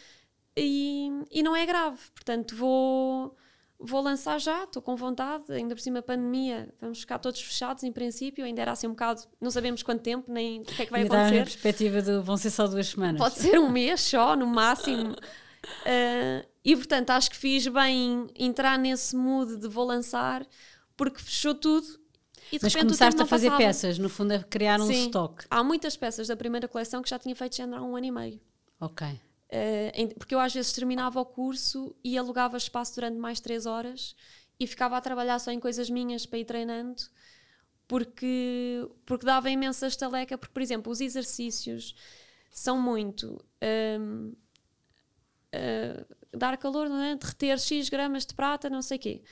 E, 0.57 1.11
e 1.31 1.42
não 1.42 1.55
é 1.55 1.64
grave, 1.66 1.98
portanto 2.14 2.57
vou, 2.57 3.37
vou 3.85 4.01
lançar 4.01 4.38
já, 4.40 4.64
estou 4.64 4.81
com 4.81 4.95
vontade, 4.97 5.53
ainda 5.53 5.75
por 5.75 5.81
cima 5.81 5.99
a 5.99 6.03
pandemia, 6.03 6.73
vamos 6.81 7.01
ficar 7.01 7.18
todos 7.18 7.40
fechados 7.40 7.83
em 7.83 7.92
princípio, 7.92 8.45
ainda 8.45 8.62
era 8.62 8.73
assim 8.73 8.87
um 8.87 8.90
bocado, 8.90 9.23
não 9.40 9.51
sabemos 9.51 9.83
quanto 9.83 10.03
tempo, 10.03 10.31
nem 10.33 10.61
o 10.61 10.64
que 10.64 10.83
é 10.83 10.85
que 10.87 10.90
vai 10.90 11.03
Ainda 11.03 11.11
dá 11.11 11.16
na 11.23 11.27
acontecer. 11.29 11.45
perspectiva 11.45 12.03
de 12.03 12.18
vão 12.21 12.37
ser 12.37 12.51
só 12.51 12.66
duas 12.66 12.87
semanas. 12.88 13.18
Pode 13.21 13.35
ser 13.37 13.59
um 13.59 13.68
mês 13.68 14.01
só, 14.01 14.37
no 14.37 14.47
máximo. 14.47 15.12
Uh, 15.12 16.47
e 16.64 16.77
portanto, 16.77 17.11
acho 17.11 17.31
que 17.31 17.37
fiz 17.37 17.66
bem 17.68 18.27
em 18.35 18.47
entrar 18.47 18.79
nesse 18.79 19.16
mood 19.16 19.57
de 19.57 19.68
vou 19.68 19.85
lançar, 19.85 20.47
porque 20.97 21.21
fechou 21.21 21.55
tudo 21.55 21.87
e 22.51 22.59
de 22.59 22.64
Mas 22.64 22.75
repente 22.75 22.88
começaste 22.88 23.23
a 23.23 23.27
fazer 23.27 23.47
passava. 23.49 23.66
peças, 23.66 23.99
no 23.99 24.09
fundo 24.09 24.33
a 24.33 24.38
criar 24.42 24.81
um 24.81 24.87
Sim. 24.87 25.05
estoque. 25.07 25.45
Há 25.51 25.64
muitas 25.64 25.97
peças 25.97 26.29
da 26.29 26.37
primeira 26.37 26.68
coleção 26.68 27.01
que 27.03 27.09
já 27.09 27.18
tinha 27.18 27.35
feito 27.35 27.57
género 27.57 27.83
há 27.83 27.85
um 27.85 27.97
ano 27.97 28.07
e 28.07 28.11
meio. 28.11 28.40
Ok. 28.79 29.07
Uh, 29.53 29.93
em- 29.95 30.09
porque 30.09 30.35
eu 30.35 30.41
às 30.41 30.55
vezes 30.55 30.73
terminava 30.73 31.21
o 31.21 31.27
curso 31.27 31.95
e 32.03 32.17
alugava 32.17 32.57
espaço 32.57 32.95
durante 32.95 33.19
mais 33.19 33.38
três 33.38 33.67
horas 33.67 34.17
e 34.59 34.67
ficava 34.67 34.97
a 34.97 35.01
trabalhar 35.03 35.38
só 35.38 35.51
em 35.51 35.61
coisas 35.61 35.91
minhas 35.91 36.25
para 36.25 36.38
ir 36.38 36.47
treinando 36.47 37.03
porque, 37.87 38.88
porque 39.05 39.27
dava 39.27 39.51
imensa 39.51 39.87
estaleca 39.87 40.38
porque, 40.38 40.55
por 40.55 40.62
exemplo, 40.62 40.91
os 40.91 41.03
exercícios 41.03 41.95
são 42.51 42.81
muito 42.81 43.45
hum, 44.01 44.33
uh, 45.55 46.07
dar 46.37 46.57
calor, 46.57 46.88
não 46.88 47.03
é? 47.03 47.17
derreter 47.17 47.59
X 47.59 47.88
gramas 47.91 48.25
de 48.25 48.33
prata, 48.35 48.71
não 48.71 48.81
sei 48.83 48.97
o 48.97 49.01
quê. 49.01 49.23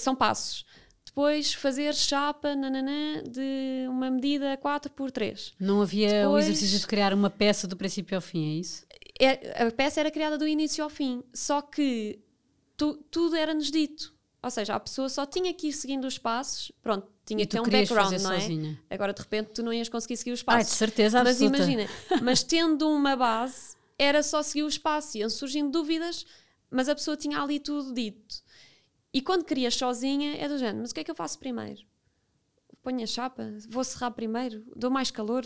São 0.00 0.16
passos. 0.16 0.64
Depois 1.04 1.52
fazer 1.52 1.94
chapa 1.94 2.54
nananã, 2.56 3.22
de 3.24 3.86
uma 3.88 4.10
medida 4.10 4.56
4 4.56 4.90
por 4.92 5.10
3 5.10 5.52
Não 5.60 5.82
havia 5.82 6.08
o 6.08 6.10
Depois- 6.10 6.44
exercício 6.46 6.78
de 6.80 6.86
criar 6.86 7.12
uma 7.12 7.28
peça 7.28 7.66
do 7.68 7.76
princípio 7.76 8.16
ao 8.16 8.20
fim, 8.22 8.56
é 8.56 8.60
isso? 8.60 8.86
É- 9.24 9.64
a 9.66 9.70
peça 9.70 10.00
era 10.00 10.10
criada 10.10 10.36
do 10.38 10.46
início 10.46 10.82
ao 10.82 10.90
fim, 10.90 11.22
só 11.32 11.60
que 11.62 12.18
tu- 12.76 12.96
tudo 13.10 13.36
era-nos 13.36 13.70
dito. 13.70 14.12
Ou 14.42 14.50
seja, 14.50 14.74
a 14.74 14.80
pessoa 14.80 15.08
só 15.08 15.24
tinha 15.24 15.54
que 15.54 15.68
ir 15.68 15.72
seguindo 15.72 16.04
os 16.04 16.18
passos, 16.18 16.72
pronto, 16.82 17.06
tinha 17.24 17.38
que 17.38 17.46
ter 17.46 17.60
um 17.60 17.64
background, 17.64 18.12
não 18.20 18.32
é? 18.32 18.40
sozinha? 18.40 18.82
Agora 18.90 19.12
de 19.12 19.22
repente 19.22 19.50
tu 19.54 19.62
não 19.62 19.72
ias 19.72 19.88
conseguir 19.88 20.16
seguir 20.16 20.32
os 20.32 20.40
Ai, 20.46 20.58
de 20.58 20.64
passos. 20.64 20.76
certeza 20.78 21.22
mas 21.22 21.40
absoluta. 21.40 21.56
imagina, 21.58 21.88
mas 22.22 22.42
tendo 22.42 22.88
uma 22.90 23.14
base, 23.14 23.76
era 23.96 24.20
só 24.22 24.42
seguir 24.42 24.64
o 24.64 24.68
espaço, 24.68 25.16
iam 25.16 25.30
surgindo 25.30 25.70
dúvidas, 25.70 26.26
mas 26.68 26.88
a 26.88 26.94
pessoa 26.94 27.16
tinha 27.16 27.40
ali 27.40 27.60
tudo 27.60 27.94
dito. 27.94 28.42
E 29.14 29.20
quando 29.20 29.44
querias 29.44 29.74
sozinha, 29.76 30.34
é 30.36 30.48
do 30.48 30.58
género, 30.58 30.78
mas 30.78 30.90
o 30.90 30.94
que 30.94 31.00
é 31.00 31.04
que 31.04 31.10
eu 31.10 31.14
faço 31.14 31.38
primeiro? 31.38 31.80
Ponho 32.82 33.04
a 33.04 33.06
chapa? 33.06 33.44
Vou 33.68 33.84
serrar 33.84 34.10
primeiro? 34.10 34.64
Dou 34.74 34.90
mais 34.90 35.08
calor? 35.12 35.44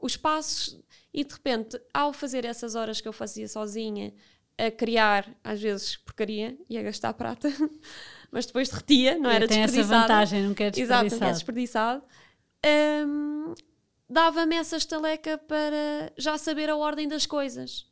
Os 0.00 0.16
passos... 0.16 0.78
E 1.12 1.24
de 1.24 1.32
repente, 1.34 1.80
ao 1.92 2.12
fazer 2.12 2.44
essas 2.44 2.76
horas 2.76 3.00
que 3.00 3.08
eu 3.08 3.12
fazia 3.12 3.48
sozinha, 3.48 4.14
a 4.56 4.70
criar, 4.70 5.28
às 5.42 5.60
vezes, 5.60 5.96
porcaria 5.96 6.56
e 6.68 6.78
a 6.78 6.82
gastar 6.82 7.12
prata, 7.14 7.48
mas 8.30 8.46
depois 8.46 8.68
derretia, 8.68 9.18
não 9.18 9.28
era 9.28 9.48
Tem 9.48 9.58
essa 9.62 9.72
desperdiçada. 9.72 10.02
vantagem, 10.02 10.42
não 10.44 10.54
quer 10.54 10.66
Exato, 10.78 10.88
não 11.18 11.26
é 11.26 11.32
desperdiçar. 11.32 11.32
desperdiçado. 11.34 12.04
Hum, 13.06 13.54
Dava-me 14.08 14.56
essa 14.56 14.76
estaleca 14.76 15.38
para 15.38 16.12
já 16.18 16.36
saber 16.36 16.68
a 16.68 16.76
ordem 16.76 17.06
das 17.06 17.26
coisas. 17.26 17.86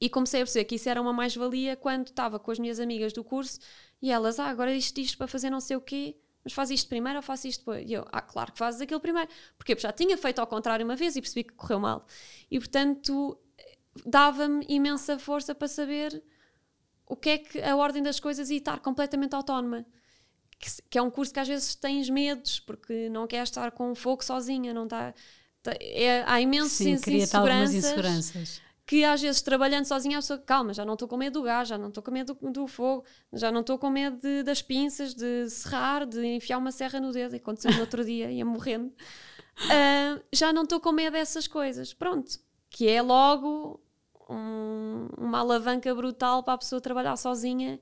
E 0.00 0.08
comecei 0.08 0.40
a 0.40 0.44
perceber 0.44 0.64
que 0.66 0.76
isso 0.76 0.88
era 0.88 1.00
uma 1.02 1.12
mais-valia 1.12 1.76
quando 1.76 2.06
estava 2.06 2.38
com 2.38 2.50
as 2.50 2.58
minhas 2.60 2.78
amigas 2.78 3.12
do 3.12 3.22
curso 3.24 3.58
e 4.00 4.10
elas, 4.10 4.38
ah, 4.38 4.46
agora 4.46 4.72
isto, 4.72 4.98
isto 4.98 5.18
para 5.18 5.26
fazer 5.26 5.50
não 5.50 5.60
sei 5.60 5.76
o 5.76 5.80
quê, 5.80 6.16
mas 6.44 6.52
faz 6.52 6.70
isto 6.70 6.88
primeiro 6.88 7.18
ou 7.18 7.22
faço 7.22 7.46
isto 7.46 7.60
depois? 7.60 7.88
E 7.88 7.92
eu, 7.92 8.06
ah, 8.10 8.22
claro 8.22 8.52
que 8.52 8.58
fazes 8.58 8.80
aquilo 8.80 9.00
primeiro. 9.00 9.28
Porquê? 9.58 9.74
Porque 9.74 9.86
já 9.86 9.92
tinha 9.92 10.16
feito 10.16 10.38
ao 10.38 10.46
contrário 10.46 10.84
uma 10.84 10.96
vez 10.96 11.16
e 11.16 11.20
percebi 11.20 11.44
que 11.44 11.54
correu 11.54 11.78
mal. 11.78 12.06
E 12.50 12.58
portanto, 12.58 13.38
dava-me 14.06 14.64
imensa 14.68 15.18
força 15.18 15.54
para 15.54 15.68
saber 15.68 16.22
o 17.06 17.16
que 17.16 17.30
é 17.30 17.38
que 17.38 17.60
a 17.60 17.76
ordem 17.76 18.02
das 18.02 18.18
coisas 18.20 18.50
e 18.50 18.56
estar 18.56 18.80
completamente 18.80 19.34
autónoma. 19.34 19.84
Que, 20.58 20.70
que 20.90 20.98
é 20.98 21.02
um 21.02 21.10
curso 21.10 21.32
que 21.32 21.40
às 21.40 21.48
vezes 21.48 21.74
tens 21.74 22.10
medos, 22.10 22.60
porque 22.60 23.08
não 23.08 23.26
queres 23.26 23.48
estar 23.48 23.70
com 23.70 23.94
fogo 23.94 24.22
sozinha, 24.22 24.74
não 24.74 24.84
está. 24.84 25.14
tá- 25.62 25.76
é- 25.80 26.22
há 26.26 26.40
imensas 26.40 26.72
Sim, 26.72 26.92
inseguranças 26.92 27.74
inseguranças. 27.74 28.62
Que 28.90 29.04
às 29.04 29.22
vezes 29.22 29.40
trabalhando 29.40 29.84
sozinha 29.84 30.18
a 30.18 30.20
pessoa, 30.20 30.38
calma, 30.40 30.74
já 30.74 30.84
não 30.84 30.94
estou 30.94 31.06
com 31.06 31.16
medo 31.16 31.34
do 31.38 31.44
gás, 31.44 31.68
já 31.68 31.78
não 31.78 31.90
estou 31.90 32.02
com 32.02 32.10
medo 32.10 32.34
do, 32.34 32.50
do 32.50 32.66
fogo, 32.66 33.04
já 33.32 33.52
não 33.52 33.60
estou 33.60 33.78
com 33.78 33.88
medo 33.88 34.16
de- 34.20 34.42
das 34.42 34.62
pinças, 34.62 35.14
de 35.14 35.48
serrar, 35.48 36.04
de 36.04 36.26
enfiar 36.26 36.58
uma 36.58 36.72
serra 36.72 36.98
no 36.98 37.12
dedo, 37.12 37.36
aconteceu 37.36 37.70
no 37.72 37.80
outro 37.82 38.04
dia, 38.04 38.30
ia 38.32 38.44
morrendo. 38.44 38.92
Ah, 39.70 40.18
já 40.32 40.52
não 40.54 40.62
estou 40.62 40.80
com 40.80 40.90
medo 40.90 41.12
dessas 41.12 41.46
coisas. 41.46 41.92
Pronto, 41.92 42.38
que 42.70 42.88
é 42.88 43.02
logo 43.02 43.78
um- 44.28 45.06
uma 45.18 45.38
alavanca 45.40 45.94
brutal 45.94 46.42
para 46.42 46.54
a 46.54 46.58
pessoa 46.58 46.80
trabalhar 46.80 47.14
sozinha 47.18 47.78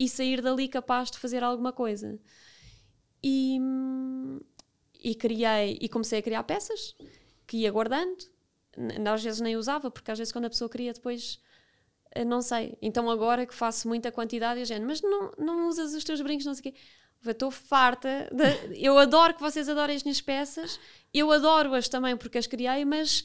e 0.00 0.08
sair 0.08 0.42
dali 0.42 0.66
capaz 0.68 1.12
de 1.12 1.18
fazer 1.20 1.44
alguma 1.44 1.72
coisa. 1.72 2.18
E, 3.22 3.56
e 4.98 5.14
criei, 5.14 5.78
e 5.80 5.88
comecei 5.88 6.18
a 6.18 6.22
criar 6.22 6.42
peças 6.42 6.94
que 7.46 7.58
ia 7.58 7.70
guardando. 7.70 8.31
Às 9.12 9.22
vezes 9.22 9.40
nem 9.40 9.56
usava, 9.56 9.90
porque 9.90 10.10
às 10.10 10.18
vezes 10.18 10.32
quando 10.32 10.46
a 10.46 10.50
pessoa 10.50 10.68
queria 10.70 10.92
depois 10.92 11.38
eh, 12.14 12.24
não 12.24 12.40
sei. 12.42 12.76
Então 12.80 13.10
agora 13.10 13.46
que 13.46 13.54
faço 13.54 13.88
muita 13.88 14.10
quantidade, 14.12 14.60
eu 14.60 14.66
género, 14.66 14.86
mas 14.86 15.00
não, 15.02 15.32
não 15.38 15.68
usas 15.68 15.94
os 15.94 16.04
teus 16.04 16.20
brincos, 16.20 16.46
não 16.46 16.54
sei 16.54 16.60
o 16.60 16.72
quê. 16.74 16.74
Estou 17.24 17.50
farta. 17.50 18.28
de- 18.32 18.84
eu 18.84 18.98
adoro 18.98 19.32
que 19.34 19.40
vocês 19.40 19.68
adorem 19.68 19.94
as 19.96 20.02
minhas 20.02 20.20
peças. 20.20 20.80
Eu 21.14 21.30
adoro-as 21.30 21.88
também 21.88 22.16
porque 22.16 22.36
as 22.38 22.46
criei, 22.48 22.84
mas 22.84 23.24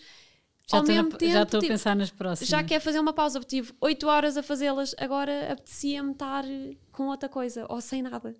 Já 0.70 0.78
ao 0.78 0.84
estou 0.84 0.96
na- 0.96 1.04
mesmo 1.04 1.18
tempo 1.18 1.32
já 1.34 1.44
estou 1.44 1.58
a 1.58 1.62
tipo, 1.62 1.74
pensar 1.74 1.96
nas 1.96 2.12
próximas. 2.12 2.48
já 2.50 2.64
quer 2.64 2.80
fazer 2.80 3.00
uma 3.00 3.14
pausa, 3.14 3.40
tive 3.40 3.74
8 3.82 4.08
horas 4.08 4.38
a 4.38 4.44
fazê-las, 4.44 4.94
agora 5.00 5.52
apetecia-me 5.52 6.12
estar 6.12 6.46
eh, 6.46 6.76
com 6.92 7.08
outra 7.08 7.28
coisa, 7.30 7.66
ou 7.70 7.82
sem 7.82 8.02
nada. 8.04 8.36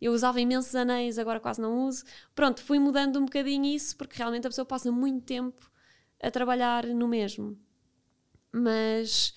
Eu 0.00 0.12
usava 0.12 0.40
imensos 0.40 0.74
anéis, 0.74 1.18
agora 1.18 1.38
quase 1.40 1.60
não 1.60 1.86
uso. 1.86 2.04
Pronto, 2.34 2.62
fui 2.62 2.78
mudando 2.78 3.18
um 3.18 3.24
bocadinho 3.24 3.66
isso, 3.66 3.96
porque 3.96 4.16
realmente 4.16 4.46
a 4.46 4.50
pessoa 4.50 4.64
passa 4.64 4.90
muito 4.92 5.24
tempo 5.26 5.69
a 6.22 6.30
trabalhar 6.30 6.86
no 6.86 7.08
mesmo. 7.08 7.56
Mas 8.52 9.34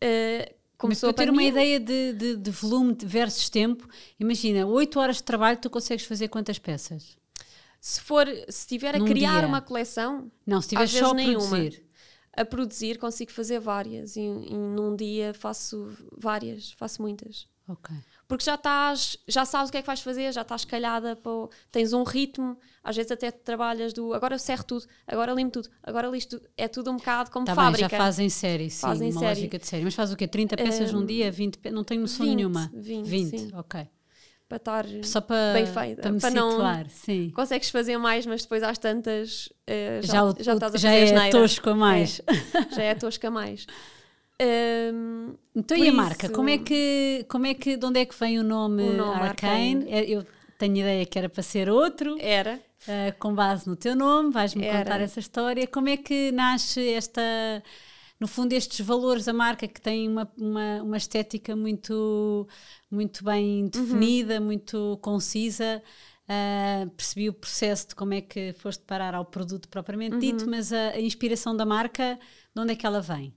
Mas 0.00 0.50
começou 0.78 1.12
para 1.12 1.24
a 1.24 1.26
ter 1.26 1.30
uma 1.30 1.42
ideia 1.42 1.80
de, 1.80 2.12
de, 2.12 2.36
de 2.36 2.50
volume 2.50 2.96
versus 3.02 3.48
tempo, 3.48 3.88
imagina, 4.18 4.66
8 4.66 4.98
horas 5.00 5.16
de 5.16 5.24
trabalho, 5.24 5.58
tu 5.60 5.68
consegues 5.70 6.04
fazer 6.06 6.28
quantas 6.28 6.58
peças? 6.58 7.16
se 7.80 8.00
for, 8.00 8.26
se 8.26 8.48
estiver 8.48 8.96
a 8.96 8.98
Num 8.98 9.04
criar 9.04 9.38
dia. 9.38 9.46
uma 9.48 9.60
coleção, 9.60 10.30
Não, 10.44 10.60
se 10.60 10.66
estiver 10.74 10.82
Às 10.82 10.90
só 10.90 11.10
a 11.10 11.14
nenhuma. 11.14 11.48
produzir. 11.48 11.84
a 12.36 12.44
produzir 12.44 12.98
consigo 12.98 13.30
fazer 13.32 13.60
várias 13.60 14.16
e, 14.16 14.20
e 14.20 14.52
num 14.54 14.96
dia 14.96 15.32
faço 15.34 15.88
várias, 16.16 16.72
faço 16.72 17.00
muitas. 17.02 17.46
Ok. 17.68 17.94
Porque 18.28 18.44
já 18.44 18.56
estás, 18.56 19.16
já 19.26 19.46
sabes 19.46 19.70
o 19.70 19.72
que 19.72 19.78
é 19.78 19.80
que 19.80 19.86
vais 19.86 20.00
fazer, 20.02 20.30
já 20.34 20.42
estás 20.42 20.62
calhada, 20.62 21.16
para 21.16 21.32
tens 21.72 21.94
um 21.94 22.02
ritmo, 22.02 22.58
às 22.84 22.94
vezes 22.94 23.10
até 23.10 23.30
trabalhas 23.30 23.94
do 23.94 24.12
agora 24.12 24.34
eu 24.34 24.38
serro 24.38 24.64
tudo, 24.64 24.84
agora 25.06 25.32
limpo 25.32 25.52
tudo, 25.62 25.70
agora 25.82 26.06
listo 26.08 26.36
tudo. 26.38 26.46
É 26.54 26.68
tudo 26.68 26.90
um 26.90 26.96
bocado 26.98 27.30
como 27.30 27.46
Tá 27.46 27.54
bem, 27.54 27.64
fábrica. 27.64 27.88
já 27.88 27.96
fazem 27.96 28.28
série, 28.28 28.68
sim, 28.68 28.82
Fazem 28.82 29.10
uma 29.10 29.20
série. 29.20 29.34
lógica 29.34 29.58
de 29.58 29.66
série. 29.66 29.82
Mas 29.84 29.94
faz 29.94 30.12
o 30.12 30.16
quê? 30.16 30.28
30 30.28 30.58
peças 30.58 30.92
num 30.92 31.06
dia? 31.06 31.32
20? 31.32 31.56
pe- 31.58 31.70
Não 31.70 31.82
tenho 31.82 32.02
noção 32.02 32.26
20, 32.26 32.36
nenhuma. 32.36 32.70
20, 32.74 33.38
sim. 33.38 33.50
ok. 33.54 33.88
Para 34.46 34.56
estar. 34.56 34.84
Só 35.04 35.20
para, 35.22 35.52
Bem 35.54 35.66
feita, 35.66 36.02
para 36.02 36.12
me 36.12 36.20
para 36.20 36.30
não- 36.30 36.50
situar, 36.50 36.86
sim. 36.90 37.30
Consegues 37.34 37.70
fazer 37.70 37.96
mais, 37.96 38.26
mas 38.26 38.42
depois 38.42 38.62
às 38.62 38.76
tantas 38.78 39.48
eh, 39.66 40.00
já, 40.02 40.12
Já, 40.12 40.24
o- 40.24 40.36
já 40.38 40.52
estás 40.54 40.74
a 40.74 40.78
já 40.78 40.88
fazer 40.90 41.00
é 41.00 41.04
asneira. 41.04 41.30
tosco 41.38 41.70
a 41.70 41.74
mais. 41.74 42.20
Já 42.74 42.82
é 42.82 42.94
tosca 42.94 43.28
a 43.28 43.30
mais. 43.30 43.66
Ahm, 44.40 45.34
Então 45.54 45.76
e 45.76 45.88
a 45.88 45.92
marca? 45.92 46.26
isso- 46.26 46.32
Como 46.32 46.48
é 46.48 46.58
que, 46.58 47.24
como 47.28 47.46
é 47.46 47.54
que, 47.54 47.76
de 47.76 47.84
onde 47.86 48.00
é 48.00 48.06
que 48.06 48.14
vem 48.18 48.38
o 48.38 48.44
nome, 48.44 48.82
O 48.82 48.92
nome 48.92 49.24
Arcane? 49.24 49.84
Arcane. 49.84 49.90
É, 49.90 50.04
Eu 50.08 50.24
tenho 50.56 50.76
ideia 50.76 51.04
que 51.06 51.18
era 51.18 51.28
para 51.28 51.42
ser 51.42 51.68
outro, 51.68 52.16
era. 52.18 52.62
ah, 52.86 53.12
com 53.18 53.34
base 53.34 53.68
no 53.68 53.76
teu 53.76 53.96
nome, 53.96 54.32
vais-me 54.32 54.64
contar 54.64 55.00
essa 55.00 55.20
história. 55.20 55.66
Como 55.66 55.88
é 55.88 55.96
que 55.96 56.32
nasce 56.32 56.88
esta, 56.92 57.20
no 58.20 58.28
fundo, 58.28 58.52
estes 58.52 58.80
valores 58.84 59.24
da 59.24 59.32
marca 59.32 59.66
que 59.68 59.80
tem 59.80 60.08
uma, 60.08 60.30
uma, 60.36 60.82
uma 60.82 60.96
estética 60.96 61.56
muito, 61.56 62.48
muito 62.90 63.24
bem 63.24 63.68
Uhum. 63.74 63.78
definida, 63.78 64.40
muito 64.40 64.98
concisa? 65.02 65.82
Ah, 66.28 66.86
percebi 66.96 67.28
o 67.28 67.32
processo 67.34 67.88
de 67.88 67.94
como 67.94 68.14
é 68.14 68.20
que 68.20 68.52
foste 68.54 68.82
parar 68.84 69.14
ao 69.14 69.24
produto 69.24 69.68
propriamente 69.68 70.16
Uhum. 70.16 70.20
dito, 70.20 70.48
mas 70.48 70.72
a, 70.72 70.90
a 70.90 71.00
inspiração 71.00 71.56
da 71.56 71.64
marca, 71.66 72.18
de 72.54 72.60
onde 72.62 72.72
é 72.72 72.76
que 72.76 72.86
ela 72.86 73.00
vem? 73.00 73.34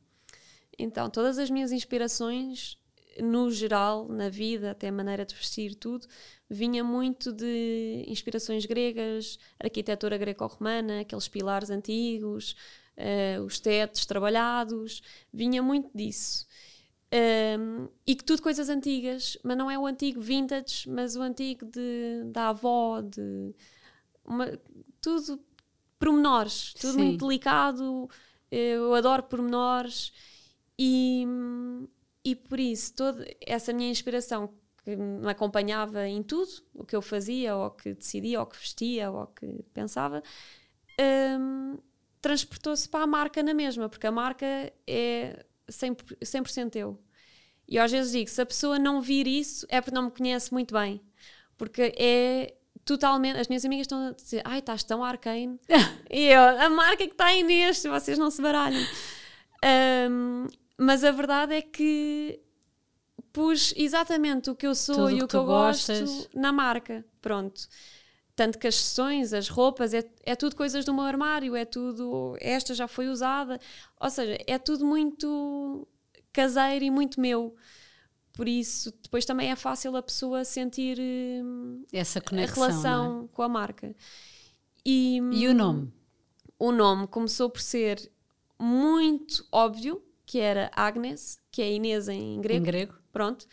Então, 0.77 1.09
todas 1.09 1.37
as 1.37 1.49
minhas 1.49 1.71
inspirações, 1.71 2.77
no 3.19 3.51
geral, 3.51 4.07
na 4.07 4.29
vida, 4.29 4.71
até 4.71 4.87
a 4.87 4.91
maneira 4.91 5.25
de 5.25 5.35
vestir, 5.35 5.75
tudo, 5.75 6.07
vinha 6.49 6.83
muito 6.83 7.31
de 7.31 8.03
inspirações 8.07 8.65
gregas, 8.65 9.37
arquitetura 9.59 10.17
greco-romana, 10.17 11.01
aqueles 11.01 11.27
pilares 11.27 11.69
antigos, 11.69 12.55
eh, 12.97 13.39
os 13.39 13.59
tetos 13.59 14.05
trabalhados, 14.05 15.01
vinha 15.31 15.61
muito 15.61 15.89
disso. 15.93 16.45
Um, 17.13 17.89
e 18.07 18.15
que 18.15 18.23
tudo 18.23 18.41
coisas 18.41 18.69
antigas, 18.69 19.37
mas 19.43 19.57
não 19.57 19.69
é 19.69 19.77
o 19.77 19.85
antigo 19.85 20.21
vintage, 20.21 20.89
mas 20.89 21.17
o 21.17 21.21
antigo 21.21 21.65
de, 21.65 22.23
da 22.27 22.49
avó, 22.49 23.01
de 23.01 23.53
uma, 24.23 24.57
tudo 25.01 25.37
pormenores, 25.99 26.73
tudo 26.73 26.93
Sim. 26.93 27.03
muito 27.03 27.27
delicado. 27.27 28.09
Eu 28.49 28.93
adoro 28.95 29.23
pormenores 29.23 30.13
e, 30.83 31.27
e 32.25 32.35
por 32.35 32.59
isso 32.59 32.95
toda 32.95 33.23
essa 33.39 33.71
minha 33.71 33.91
inspiração 33.91 34.51
que 34.83 34.95
me 34.95 35.29
acompanhava 35.29 36.07
em 36.07 36.23
tudo, 36.23 36.49
o 36.73 36.83
que 36.83 36.95
eu 36.95 37.03
fazia, 37.03 37.55
ou 37.55 37.69
que 37.69 37.93
decidia, 37.93 38.39
ou 38.39 38.47
que 38.47 38.57
vestia, 38.57 39.11
ou 39.11 39.27
que 39.27 39.45
pensava, 39.71 40.23
um, 41.39 41.77
transportou-se 42.19 42.89
para 42.89 43.03
a 43.03 43.07
marca 43.07 43.43
na 43.43 43.53
mesma, 43.53 43.87
porque 43.87 44.07
a 44.07 44.11
marca 44.11 44.73
é 44.87 45.45
100%, 45.69 46.17
100% 46.19 46.75
eu. 46.77 46.99
E 47.67 47.75
eu 47.75 47.83
às 47.83 47.91
vezes 47.91 48.13
digo, 48.13 48.27
se 48.27 48.41
a 48.41 48.45
pessoa 48.45 48.79
não 48.79 49.01
vir 49.01 49.27
isso, 49.27 49.67
é 49.69 49.79
porque 49.79 49.93
não 49.93 50.05
me 50.05 50.11
conhece 50.11 50.51
muito 50.51 50.73
bem. 50.73 50.99
Porque 51.59 51.93
é 51.95 52.55
totalmente. 52.83 53.39
As 53.39 53.47
minhas 53.47 53.63
amigas 53.63 53.85
estão 53.85 54.07
a 54.07 54.11
dizer, 54.13 54.41
ai, 54.43 54.59
estás 54.59 54.83
tão 54.83 55.03
arcane. 55.03 55.59
e 56.09 56.25
eu, 56.25 56.41
a 56.41 56.69
marca 56.71 57.05
que 57.05 57.13
está 57.13 57.25
aí 57.25 57.43
neste, 57.43 57.87
vocês 57.87 58.17
não 58.17 58.31
se 58.31 58.41
baralhem. 58.41 58.83
Um, 60.09 60.47
mas 60.81 61.03
a 61.03 61.11
verdade 61.11 61.53
é 61.53 61.61
que 61.61 62.41
pus 63.31 63.71
exatamente 63.77 64.49
o 64.49 64.55
que 64.55 64.65
eu 64.65 64.73
sou 64.73 64.95
Tudo 64.95 65.11
e 65.11 65.15
o 65.17 65.27
que, 65.27 65.27
que 65.27 65.35
eu 65.35 65.45
gostas. 65.45 66.09
gosto 66.09 66.39
na 66.39 66.51
marca. 66.51 67.05
Pronto. 67.21 67.67
Tanto 68.35 68.57
que 68.57 68.65
as 68.65 68.75
sessões, 68.75 69.31
as 69.31 69.47
roupas, 69.47 69.93
é, 69.93 70.09
é 70.23 70.35
tudo 70.35 70.55
coisas 70.55 70.83
do 70.83 70.91
meu 70.91 71.03
armário, 71.03 71.55
é 71.55 71.65
tudo. 71.65 72.35
Esta 72.39 72.73
já 72.73 72.87
foi 72.87 73.09
usada. 73.09 73.59
Ou 73.99 74.09
seja, 74.09 74.37
é 74.47 74.57
tudo 74.57 74.83
muito 74.83 75.87
caseiro 76.33 76.83
e 76.83 76.89
muito 76.89 77.21
meu. 77.21 77.55
Por 78.33 78.47
isso, 78.47 78.91
depois 79.03 79.23
também 79.23 79.51
é 79.51 79.55
fácil 79.55 79.95
a 79.95 80.01
pessoa 80.01 80.43
sentir 80.43 80.97
hum, 80.99 81.85
essa 81.93 82.19
conexão, 82.19 82.63
a 82.63 82.67
relação 82.67 83.29
é? 83.31 83.35
com 83.35 83.43
a 83.43 83.49
marca. 83.49 83.95
E, 84.83 85.17
e 85.31 85.47
o 85.47 85.53
nome? 85.53 85.93
O 86.57 86.71
nome 86.71 87.05
começou 87.05 87.51
por 87.51 87.61
ser 87.61 88.11
muito 88.57 89.45
óbvio, 89.51 90.01
que 90.31 90.39
era 90.39 90.71
Agnes, 90.73 91.37
que 91.51 91.61
é 91.61 91.73
Inês 91.73 92.07
em 92.07 92.39
grego. 92.39 92.61
Em 92.61 92.63
grego. 92.63 92.93
Pronto. 93.11 93.45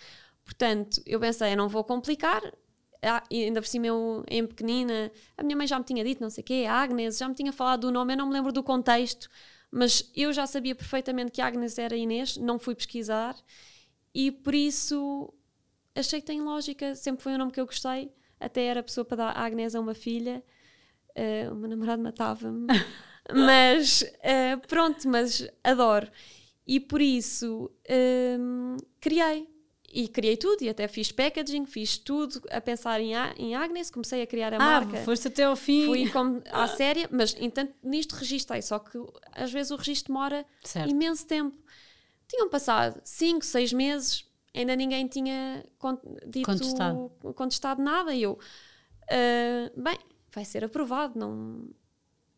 Portanto, 0.45 1.03
eu 1.05 1.19
pensei, 1.19 1.53
eu 1.53 1.57
não 1.57 1.69
vou 1.69 1.83
complicar. 1.83 2.41
Ah, 3.03 3.21
ainda 3.33 3.61
por 3.61 3.67
cima, 3.67 3.89
eu, 3.89 4.25
em 4.29 4.47
pequenina, 4.47 5.11
a 5.37 5.43
minha 5.43 5.57
mãe 5.57 5.67
já 5.67 5.77
me 5.77 5.85
tinha 5.85 6.05
dito, 6.05 6.23
não 6.23 6.31
sei 6.31 6.43
o 6.43 6.45
quê, 6.45 6.67
Agnes, 6.69 7.19
já 7.19 7.29
me 7.29 7.35
tinha 7.35 7.53
falado 7.53 7.81
do 7.81 7.91
nome, 7.91 8.13
eu 8.13 8.17
não 8.19 8.29
me 8.29 8.33
lembro 8.33 8.53
do 8.53 8.63
contexto, 8.63 9.29
mas 9.73 10.09
eu 10.15 10.33
já 10.33 10.47
sabia 10.47 10.73
perfeitamente 10.73 11.33
que 11.33 11.41
Agnes 11.41 11.79
era 11.79 11.97
Inês, 11.97 12.37
não 12.37 12.61
fui 12.61 12.77
pesquisar 12.77 13.35
e 14.15 14.31
por 14.31 14.55
isso 14.55 15.35
achei 15.97 16.21
que 16.21 16.27
tem 16.29 16.41
lógica, 16.41 16.95
sempre 16.95 17.25
foi 17.25 17.33
um 17.33 17.39
nome 17.39 17.51
que 17.51 17.61
eu 17.61 17.67
gostei, 17.67 18.13
até 18.39 18.67
era 18.67 18.85
pessoa 18.85 19.05
para 19.05 19.17
dar 19.17 19.37
Agnes 19.37 19.75
a 19.75 19.81
uma 19.81 19.95
filha, 19.95 20.45
uh, 21.17 21.53
o 21.53 21.57
meu 21.57 21.71
namorado 21.71 22.03
matava-me, 22.03 22.67
mas 23.35 24.03
uh, 24.03 24.67
pronto, 24.69 25.09
mas 25.09 25.49
adoro. 25.65 26.09
E 26.69 26.79
por 26.79 27.01
isso 27.01 27.71
um, 28.39 28.77
criei. 29.01 29.49
E 29.91 30.07
criei 30.07 30.37
tudo, 30.37 30.63
e 30.63 30.69
até 30.69 30.87
fiz 30.87 31.11
packaging, 31.11 31.65
fiz 31.65 31.97
tudo 31.97 32.43
a 32.51 32.61
pensar 32.61 33.01
em, 33.01 33.15
em 33.39 33.55
Agnes, 33.55 33.91
comecei 33.91 34.21
a 34.21 34.27
criar 34.27 34.53
a 34.53 34.57
ah, 34.57 34.59
marca. 34.59 34.99
foste 34.99 35.29
até 35.29 35.45
ao 35.45 35.57
fim. 35.57 35.87
Fui 35.87 36.11
com, 36.11 36.43
à 36.53 36.69
séria, 36.69 37.09
mas 37.11 37.35
entanto 37.41 37.73
nisto 37.83 38.13
registrei, 38.13 38.61
só 38.61 38.79
que 38.79 38.99
às 39.33 39.51
vezes 39.51 39.73
o 39.73 39.77
registro 39.77 40.13
demora 40.13 40.45
certo. 40.63 40.91
imenso 40.91 41.27
tempo. 41.27 41.57
Tinham 42.29 42.51
passado 42.51 43.01
5, 43.03 43.43
6 43.43 43.73
meses, 43.73 44.27
ainda 44.55 44.77
ninguém 44.77 45.07
tinha 45.07 45.65
dito, 46.27 46.45
contestado. 46.45 47.11
contestado 47.35 47.83
nada, 47.83 48.15
e 48.15 48.25
eu, 48.25 48.33
uh, 48.33 49.83
bem, 49.83 49.99
vai 50.31 50.45
ser 50.45 50.67
aprovado, 50.67 51.19
não 51.19 51.67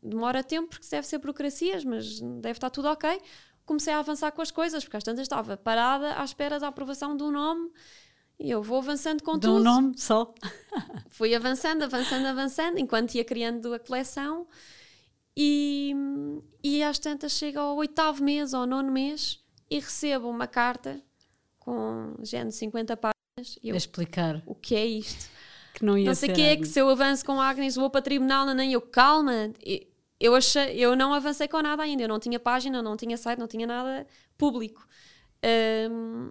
demora 0.01 0.45
tempo 0.45 0.69
porque 0.69 0.87
deve 0.89 1.05
ser 1.05 1.19
burocracias, 1.19 1.85
mas 1.85 2.21
deve 2.21 2.53
estar 2.53 2.71
tudo 2.71 2.87
ok 2.89 3.21
comecei 3.71 3.93
a 3.93 4.01
avançar 4.01 4.33
com 4.33 4.43
as 4.43 4.51
coisas, 4.51 4.83
porque 4.83 4.97
às 4.97 5.05
tantas 5.05 5.23
estava 5.23 5.57
parada 5.57 6.21
à 6.21 6.25
espera 6.25 6.59
da 6.59 6.67
aprovação 6.67 7.17
de 7.17 7.23
um 7.23 7.31
nome 7.31 7.71
e 8.37 8.51
eu 8.51 8.61
vou 8.61 8.79
avançando 8.79 9.23
com 9.23 9.35
de 9.35 9.43
tudo. 9.43 9.61
um 9.61 9.63
nome 9.63 9.97
só. 9.97 10.35
Fui 11.09 11.33
avançando, 11.37 11.85
avançando, 11.85 12.27
avançando, 12.27 12.81
enquanto 12.81 13.15
ia 13.15 13.25
criando 13.25 13.73
a 13.73 13.79
coleção 13.79 14.49
e, 15.37 15.95
e 16.65 16.83
às 16.83 16.99
tantas 16.99 17.31
chega 17.31 17.61
ao 17.61 17.77
oitavo 17.77 18.25
mês 18.25 18.53
ou 18.55 18.67
nono 18.67 18.91
mês 18.91 19.39
e 19.71 19.79
recebo 19.79 20.29
uma 20.29 20.49
carta 20.49 21.01
com 21.61 22.17
género 22.25 22.51
50 22.51 22.97
páginas. 22.97 23.57
Eu, 23.63 23.75
a 23.75 23.79
explicar. 23.79 24.43
O 24.47 24.55
que 24.57 24.75
é 24.75 24.85
isto? 24.85 25.31
Que 25.75 25.85
não 25.85 25.97
ia 25.97 26.07
não 26.07 26.15
sei 26.17 26.31
o 26.31 26.35
que 26.35 26.43
é 26.43 26.57
que 26.57 26.67
se 26.67 26.81
eu 26.81 26.89
avanço 26.91 27.25
com 27.25 27.41
Agnes 27.41 27.77
vou 27.77 27.89
para 27.89 28.03
tribunal, 28.03 28.45
não, 28.45 28.55
nem 28.55 28.73
eu, 28.73 28.81
calma, 28.81 29.53
eu, 29.65 29.87
achei, 30.35 30.77
eu 30.77 30.95
não 30.95 31.15
avancei 31.15 31.49
com 31.49 31.63
nada 31.63 31.83
ainda. 31.83 32.03
Eu 32.03 32.09
não 32.09 32.21
tinha 32.21 32.39
página, 32.39 32.83
não 32.83 32.97
tinha 32.97 33.17
site, 33.17 33.39
não 33.39 33.49
tinha 33.49 33.67
nada 33.67 34.07
público. 34.37 34.87
Um, 35.91 36.31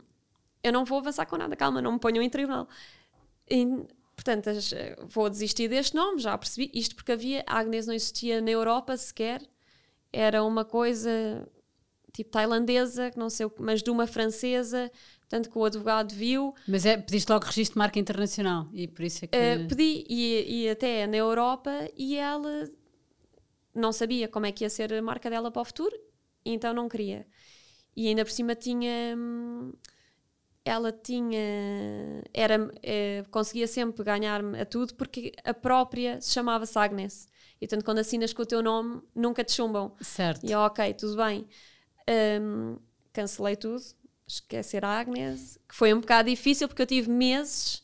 eu 0.64 0.72
não 0.72 0.86
vou 0.86 1.00
avançar 1.00 1.26
com 1.26 1.38
nada, 1.38 1.56
calma, 1.56 1.82
não 1.82 1.94
me 1.94 2.00
ponham 2.00 2.22
em 2.22 2.30
tribunal. 2.30 2.68
E, 3.50 3.66
portanto, 4.16 4.50
vou 5.08 5.30
desistir 5.30 5.68
deste 5.68 5.96
nome, 5.96 6.20
já 6.20 6.38
percebi. 6.38 6.70
Isto 6.74 6.96
porque 6.96 7.12
havia, 7.12 7.44
a 7.48 7.60
Agnes 7.60 7.88
não 7.88 7.94
existia 7.94 8.40
na 8.42 8.52
Europa 8.52 8.96
sequer. 8.96 9.42
Era 10.12 10.44
uma 10.44 10.64
coisa 10.66 11.48
tipo 12.12 12.32
tailandesa, 12.32 13.12
não 13.16 13.30
sei, 13.30 13.48
mas 13.60 13.82
de 13.82 13.90
uma 13.90 14.06
francesa, 14.06 14.92
tanto 15.28 15.50
que 15.50 15.58
o 15.58 15.64
advogado 15.64 16.14
viu. 16.14 16.54
Mas 16.68 16.86
é, 16.86 16.98
pediste 16.98 17.32
logo 17.32 17.46
registro 17.46 17.76
de 17.76 17.80
marca 17.80 18.00
internacional 18.00 18.68
e 18.74 18.88
por 18.88 19.04
isso 19.04 19.26
é 19.26 19.28
que. 19.28 19.38
Uh, 19.38 19.68
pedi, 19.68 20.06
e, 20.10 20.64
e 20.64 20.70
até 20.70 21.08
na 21.08 21.18
Europa, 21.18 21.72
e 21.96 22.18
ela 22.18 22.70
não 23.80 23.92
sabia 23.92 24.28
como 24.28 24.46
é 24.46 24.52
que 24.52 24.64
ia 24.64 24.70
ser 24.70 24.94
a 24.94 25.02
marca 25.02 25.30
dela 25.30 25.52
para 25.52 25.62
o 25.62 25.66
futuro, 25.66 25.96
então 26.46 26.74
não 26.74 26.90
queria. 26.90 27.26
E 27.96 28.08
ainda 28.08 28.24
por 28.24 28.32
cima 28.32 28.56
tinha. 28.56 29.16
Hum, 29.18 29.74
ela 30.64 30.92
tinha. 30.92 32.24
Era, 32.34 32.72
é, 32.84 33.24
conseguia 33.32 33.68
sempre 33.68 34.04
ganhar-me 34.04 34.60
a 34.60 34.66
tudo 34.66 34.94
porque 34.96 35.34
a 35.44 35.54
própria 35.54 36.22
se 36.22 36.32
chamava-se 36.32 36.78
Agnes. 36.78 37.28
E 37.60 37.68
portanto, 37.68 37.84
quando 37.84 38.00
assinas 38.00 38.32
com 38.34 38.42
o 38.42 38.46
teu 38.46 38.62
nome, 38.62 39.02
nunca 39.14 39.44
te 39.44 39.52
chumbam. 39.52 39.96
Certo. 40.00 40.46
E 40.46 40.52
eu, 40.52 40.60
ok, 40.60 40.94
tudo 40.94 41.18
bem. 41.18 41.48
Um, 42.42 42.78
cancelei 43.12 43.56
tudo, 43.56 43.84
esquecer 44.26 44.86
a 44.86 45.00
Agnes, 45.00 45.60
que 45.68 45.76
foi 45.76 45.94
um 45.94 46.00
bocado 46.00 46.30
difícil 46.30 46.68
porque 46.68 46.82
eu 46.82 46.88
tive 46.88 47.10
meses 47.10 47.84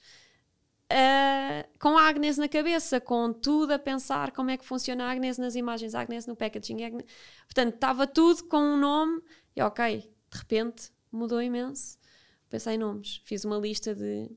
Uh, 0.92 1.68
com 1.80 1.98
a 1.98 2.08
Agnes 2.08 2.38
na 2.38 2.48
cabeça, 2.48 3.02
com 3.02 3.34
tudo 3.34 3.74
a 3.74 3.80
pensar 3.80 4.32
como 4.32 4.52
é 4.52 4.58
que 4.58 4.64
funciona 4.64 5.06
a 5.06 5.12
Agnes 5.12 5.38
nas 5.38 5.56
imagens, 5.56 5.96
a 5.96 6.02
Agnes 6.02 6.28
no 6.28 6.36
packaging. 6.36 6.84
Agnes... 6.84 7.06
Portanto, 7.46 7.74
estava 7.74 8.06
tudo 8.06 8.44
com 8.46 8.58
um 8.58 8.78
nome 8.78 9.22
e 9.56 9.62
ok, 9.62 10.00
de 10.32 10.38
repente 10.38 10.92
mudou 11.12 11.42
imenso. 11.42 11.98
Pensei 12.50 12.76
em 12.76 12.78
nomes, 12.78 13.22
fiz 13.24 13.44
uma 13.46 13.58
lista 13.58 13.96
de 13.96 14.30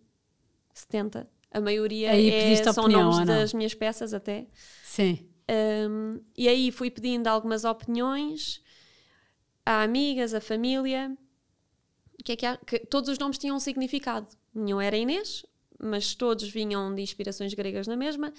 70. 0.72 1.28
A 1.50 1.60
maioria 1.60 2.08
é, 2.14 2.56
são 2.56 2.84
opinião, 2.84 3.10
nomes 3.10 3.26
das 3.26 3.52
minhas 3.52 3.74
peças 3.74 4.14
até. 4.14 4.46
Sim. 4.84 5.28
Um, 5.50 6.20
e 6.36 6.48
aí 6.48 6.70
fui 6.70 6.90
pedindo 6.90 7.26
algumas 7.26 7.64
opiniões 7.64 8.62
a 9.64 9.82
amigas, 9.82 10.32
a 10.32 10.40
família. 10.40 11.16
Que 12.24 12.32
é 12.32 12.36
que, 12.36 12.46
há, 12.46 12.56
que 12.56 12.80
todos 12.80 13.08
os 13.08 13.18
nomes 13.18 13.38
tinham 13.38 13.56
um 13.56 13.60
significado. 13.60 14.26
Nenhum 14.54 14.80
era 14.80 14.96
Inês, 14.96 15.44
mas 15.78 16.14
todos 16.14 16.48
vinham 16.48 16.94
de 16.94 17.02
inspirações 17.02 17.54
gregas 17.54 17.86
na 17.86 17.96
mesma. 17.96 18.32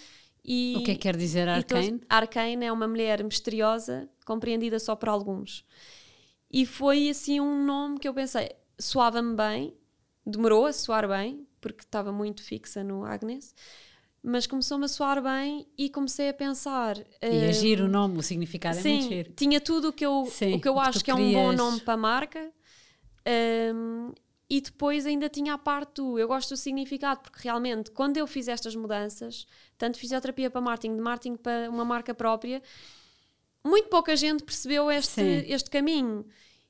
E, 0.44 0.76
o 0.78 0.84
que 0.84 0.92
é 0.92 0.94
que 0.96 1.02
quer 1.02 1.16
dizer 1.16 1.48
Arcane? 1.48 2.02
Arcane 2.10 2.66
é 2.66 2.72
uma 2.72 2.88
mulher 2.88 3.24
misteriosa, 3.24 4.10
compreendida 4.26 4.80
só 4.80 4.96
por 4.96 5.10
alguns. 5.10 5.66
E 6.52 6.66
foi 6.66 7.10
assim 7.10 7.40
um 7.40 7.64
nome 7.64 8.00
que 8.00 8.08
eu 8.08 8.14
pensei, 8.14 8.52
soava-me 8.80 9.36
bem, 9.36 9.74
demorou 10.26 10.66
a 10.66 10.74
soar 10.74 11.08
bem, 11.08 11.46
porque 11.62 11.84
estava 11.84 12.12
muito 12.12 12.42
fixa 12.42 12.84
no 12.84 13.06
Agnes, 13.06 13.54
mas 14.24 14.48
começou-me 14.48 14.86
a 14.86 14.88
soar 14.88 15.22
bem 15.22 15.68
e 15.78 15.90
comecei 15.90 16.30
a 16.30 16.34
pensar. 16.34 16.98
E 17.22 17.46
uh, 17.46 17.50
agir 17.50 17.82
o 17.82 17.88
nome, 17.88 18.18
o 18.18 18.24
significado 18.24 18.78
sim, 18.78 18.90
é 18.90 18.94
muito 18.94 19.10
giro. 19.10 19.34
Tinha 19.34 19.62
tudo 19.62 19.90
o 19.90 19.94
que 19.94 20.06
eu, 20.06 20.26
sim, 20.32 20.56
o 20.56 20.60
que 20.60 20.68
eu 20.68 20.80
acho 20.80 21.00
que, 21.00 21.06
que 21.06 21.12
é 21.12 21.16
um 21.16 21.32
bom 21.32 21.52
nome 21.52 21.80
para 21.82 21.94
a 21.94 21.98
marca. 21.98 22.52
Um, 23.76 24.12
e 24.50 24.60
depois 24.60 25.06
ainda 25.06 25.30
tinha 25.30 25.54
a 25.54 25.58
parte 25.58 25.96
do 25.96 26.18
eu 26.18 26.28
gosto 26.28 26.50
do 26.50 26.58
significado, 26.58 27.22
porque 27.22 27.40
realmente 27.44 27.92
quando 27.92 28.18
eu 28.18 28.26
fiz 28.26 28.48
estas 28.48 28.76
mudanças, 28.76 29.46
tanto 29.78 30.00
fisioterapia 30.00 30.50
para 30.50 30.60
marketing, 30.60 30.96
de 30.96 31.02
marketing 31.02 31.36
para 31.36 31.70
uma 31.70 31.86
marca 31.86 32.16
própria, 32.16 32.62
muito 33.64 33.90
pouca 33.90 34.16
gente 34.16 34.44
percebeu 34.44 34.90
este, 34.90 35.22
este 35.22 35.70
caminho. 35.70 36.26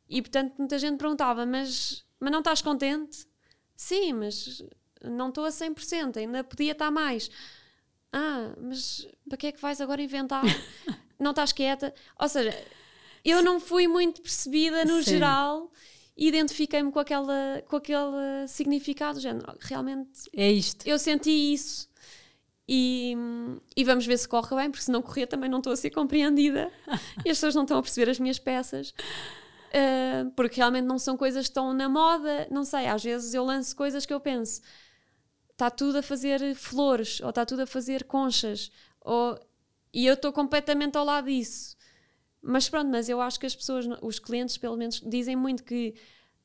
E 0.10 0.22
portanto 0.22 0.56
muita 0.58 0.78
gente 0.78 0.98
perguntava: 0.98 1.46
mas, 1.46 2.04
mas 2.20 2.32
não 2.32 2.40
estás 2.40 2.62
contente? 2.62 3.26
Sim, 3.76 4.14
mas 4.14 4.62
não 5.02 5.30
estou 5.30 5.46
a 5.46 5.50
100%, 5.50 6.18
ainda 6.18 6.44
podia 6.44 6.74
estar 6.74 6.92
mais. 6.92 7.32
Ah, 8.12 8.54
mas 8.62 9.08
para 9.28 9.38
que 9.38 9.48
é 9.48 9.52
que 9.54 9.62
vais 9.62 9.80
agora 9.80 10.02
inventar? 10.02 10.44
não 11.18 11.30
estás 11.30 11.54
quieta? 11.54 11.94
Ou 12.20 12.28
seja, 12.28 12.52
eu 13.24 13.42
não 13.42 13.60
fui 13.60 13.88
muito 13.88 14.22
percebida 14.22 14.84
no 14.84 15.02
Sim. 15.02 15.12
geral 15.12 15.72
identifiquei-me 16.28 16.92
com, 16.92 17.00
aquela, 17.00 17.64
com 17.68 17.78
aquele 17.78 18.48
significado, 18.48 19.20
género, 19.20 19.56
realmente 19.62 20.30
é 20.36 20.52
isto. 20.52 20.86
Eu 20.86 21.00
senti 21.00 21.32
isso. 21.54 21.88
E, 22.68 23.16
e 23.76 23.84
vamos 23.84 24.06
ver 24.06 24.18
se 24.18 24.28
corre 24.28 24.56
bem, 24.56 24.70
porque 24.70 24.84
se 24.84 24.92
não 24.92 25.02
correr 25.02 25.26
também 25.26 25.50
não 25.50 25.58
estou 25.58 25.74
a 25.74 25.76
ser 25.76 25.90
compreendida 25.90 26.72
e 27.26 27.30
as 27.32 27.38
pessoas 27.38 27.56
não 27.56 27.64
estão 27.64 27.80
a 27.80 27.82
perceber 27.82 28.12
as 28.12 28.20
minhas 28.20 28.38
peças. 28.38 28.94
Uh, 29.70 30.30
porque 30.36 30.58
realmente 30.58 30.86
não 30.86 31.00
são 31.00 31.16
coisas 31.16 31.46
que 31.46 31.52
estão 31.52 31.74
na 31.74 31.88
moda, 31.88 32.48
não 32.52 32.64
sei, 32.64 32.88
às 32.88 33.04
vezes 33.04 33.34
eu 33.34 33.44
lanço 33.46 33.76
coisas 33.76 34.06
que 34.06 34.14
eu 34.14 34.20
penso, 34.20 34.62
está 35.52 35.70
tudo 35.70 36.00
a 36.00 36.02
fazer 36.02 36.56
flores, 36.56 37.22
ou 37.22 37.30
está 37.30 37.46
tudo 37.46 37.62
a 37.62 37.68
fazer 37.68 38.04
conchas, 38.06 38.72
ou, 39.02 39.40
e 39.94 40.06
eu 40.06 40.16
estou 40.16 40.34
completamente 40.34 40.98
ao 40.98 41.06
lado 41.06 41.26
disso. 41.26 41.76
Mas 42.42 42.70
pronto, 42.70 42.90
mas 42.90 43.10
eu 43.10 43.22
acho 43.22 43.40
que 43.40 43.46
as 43.46 43.56
pessoas, 43.56 43.86
os 44.02 44.20
clientes 44.20 44.58
pelo 44.58 44.78
menos, 44.78 45.02
dizem 45.02 45.36
muito 45.36 45.64
que 45.64 45.94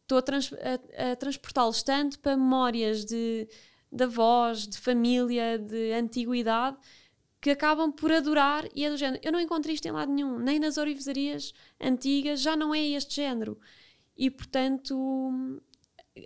estou 0.02 0.18
a, 0.18 0.22
trans, 0.22 0.52
a, 0.52 1.12
a 1.12 1.16
transportá-los 1.16 1.82
tanto 1.82 2.18
para 2.18 2.36
memórias 2.36 3.04
de, 3.04 3.48
de 3.90 4.04
avós, 4.04 4.66
de 4.66 4.78
família, 4.78 5.58
de 5.58 5.92
antiguidade, 5.92 6.76
que 7.40 7.50
acabam 7.50 7.92
por 7.92 8.10
adorar 8.10 8.66
e 8.74 8.84
é 8.84 8.90
do 8.90 8.96
género. 8.96 9.20
Eu 9.22 9.30
não 9.30 9.40
encontrei 9.40 9.74
isto 9.74 9.86
em 9.86 9.92
lado 9.92 10.10
nenhum, 10.10 10.38
nem 10.38 10.58
nas 10.58 10.78
orivesarias 10.78 11.52
antigas, 11.80 12.40
já 12.40 12.56
não 12.56 12.74
é 12.74 12.80
este 12.80 13.16
género. 13.16 13.58
E 14.16 14.30
portanto, 14.30 15.60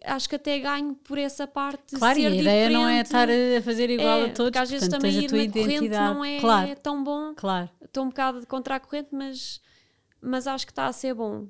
acho 0.05 0.29
que 0.29 0.37
até 0.37 0.59
ganho 0.59 0.94
por 0.94 1.18
essa 1.18 1.46
parte. 1.46 1.96
Claro, 1.96 2.18
e 2.18 2.27
a 2.27 2.31
ideia 2.31 2.70
não 2.70 2.87
é 2.87 3.01
estar 3.01 3.29
a 3.29 3.62
fazer 3.62 3.90
igual 3.90 4.20
é, 4.20 4.24
a 4.24 4.33
todos. 4.33 4.44
Porque 4.44 4.59
às 4.59 4.70
vezes 4.70 4.88
também 4.88 5.12
ir 5.12 5.27
a 5.27 5.29
tua 5.29 5.48
corrente 5.48 5.88
não 5.88 6.24
é 6.24 6.40
claro, 6.40 6.77
tão 6.77 7.03
bom. 7.03 7.35
Claro. 7.35 7.70
Estou 7.83 8.05
um 8.05 8.09
bocado 8.09 8.46
contra 8.46 8.77
a 8.77 8.81
corrente, 8.81 9.09
mas, 9.12 9.61
mas 10.20 10.46
acho 10.46 10.66
que 10.66 10.72
está 10.72 10.87
a 10.87 10.92
ser 10.92 11.14
bom. 11.14 11.48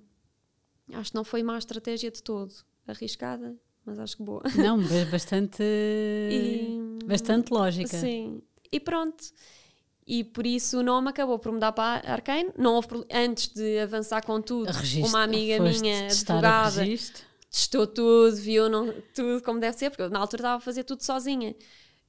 Acho 0.93 1.11
que 1.11 1.17
não 1.17 1.25
foi 1.25 1.43
má 1.43 1.59
estratégia 1.59 2.11
de 2.11 2.23
todo. 2.23 2.53
Arriscada, 2.87 3.55
mas 3.85 3.99
acho 3.99 4.17
que 4.17 4.23
boa. 4.23 4.43
Não, 4.57 4.79
bastante, 5.11 5.63
e, 5.63 6.99
bastante 7.05 7.53
lógica. 7.53 7.99
Sim. 7.99 8.41
E 8.71 8.81
pronto. 8.81 9.25
E 10.07 10.25
por 10.25 10.47
isso 10.47 10.79
o 10.79 10.83
nome 10.83 11.11
acabou 11.11 11.39
por 11.39 11.53
mudar 11.53 11.73
para 11.73 12.11
Arcane. 12.11 12.51
Não 12.57 12.75
houve, 12.77 12.89
antes 13.13 13.49
de 13.49 13.79
avançar 13.81 14.25
com 14.25 14.41
tudo, 14.41 14.73
registro, 14.73 15.11
uma 15.11 15.23
amiga 15.23 15.61
minha, 15.61 16.07
advogada, 16.07 16.83
testou 17.51 17.87
tudo, 17.87 18.37
viu 18.37 18.69
não, 18.69 18.93
tudo 19.15 19.43
como 19.43 19.59
deve 19.59 19.77
ser, 19.77 19.91
porque 19.91 20.03
eu 20.03 20.11
na 20.11 20.19
altura 20.19 20.41
estava 20.41 20.57
a 20.57 20.61
fazer 20.61 20.85
tudo 20.85 21.03
sozinha. 21.03 21.55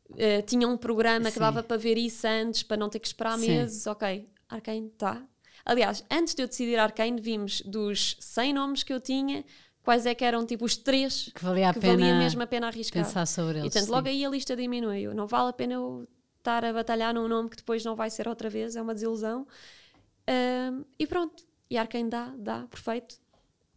Uh, 0.10 0.42
tinha 0.46 0.68
um 0.68 0.76
programa 0.76 1.26
Sim. 1.26 1.34
que 1.34 1.40
dava 1.40 1.64
para 1.64 1.78
ver 1.78 1.98
isso 1.98 2.26
antes, 2.28 2.64
para 2.64 2.78
não 2.78 2.90
ter 2.90 3.00
que 3.00 3.08
esperar 3.08 3.38
Sim. 3.38 3.48
meses. 3.48 3.88
Ok, 3.88 4.28
Arcane, 4.50 4.90
tá. 4.92 5.24
Aliás, 5.64 6.04
antes 6.10 6.34
de 6.34 6.42
eu 6.42 6.48
decidir 6.48 6.78
Arcane, 6.78 7.22
vimos 7.22 7.62
dos 7.62 8.18
100 8.20 8.54
nomes 8.54 8.84
que 8.84 8.92
eu 8.92 9.00
tinha, 9.00 9.46
quais 9.84 10.06
é 10.06 10.16
que 10.16 10.26
eram 10.26 10.46
tipo 10.46 10.66
os 10.66 10.76
três 10.76 11.32
que 11.34 11.44
valia, 11.44 11.70
a 11.70 11.74
que 11.74 11.80
pena 11.80 11.94
valia 11.94 12.18
mesmo 12.18 12.42
a 12.42 12.48
pena 12.48 12.68
arriscar. 12.68 13.04
Pensar 13.04 13.26
sobre 13.26 13.60
eles. 13.60 13.68
E 13.68 13.70
portanto, 13.72 13.90
logo 13.92 14.08
aí 14.08 14.26
a 14.26 14.30
lista 14.30 14.56
diminuiu. 14.56 15.14
Não 15.14 15.28
vale 15.28 15.50
a 15.50 15.54
pena 15.54 15.74
eu 15.74 16.08
estar 16.40 16.66
a 16.66 16.74
batalhar 16.74 17.14
num 17.14 17.28
nome 17.28 17.50
que 17.50 17.58
depois 17.58 17.84
não 17.86 17.96
vai 17.96 18.10
ser 18.10 18.28
outra 18.28 18.50
vez, 18.50 18.76
é 18.76 18.82
uma 18.82 18.94
desilusão. 18.94 19.46
Uh, 20.28 20.86
e 20.98 21.06
pronto. 21.06 21.48
E 21.70 21.78
Arcane 21.78 22.10
dá, 22.10 22.34
dá, 22.36 22.66
perfeito. 22.68 23.16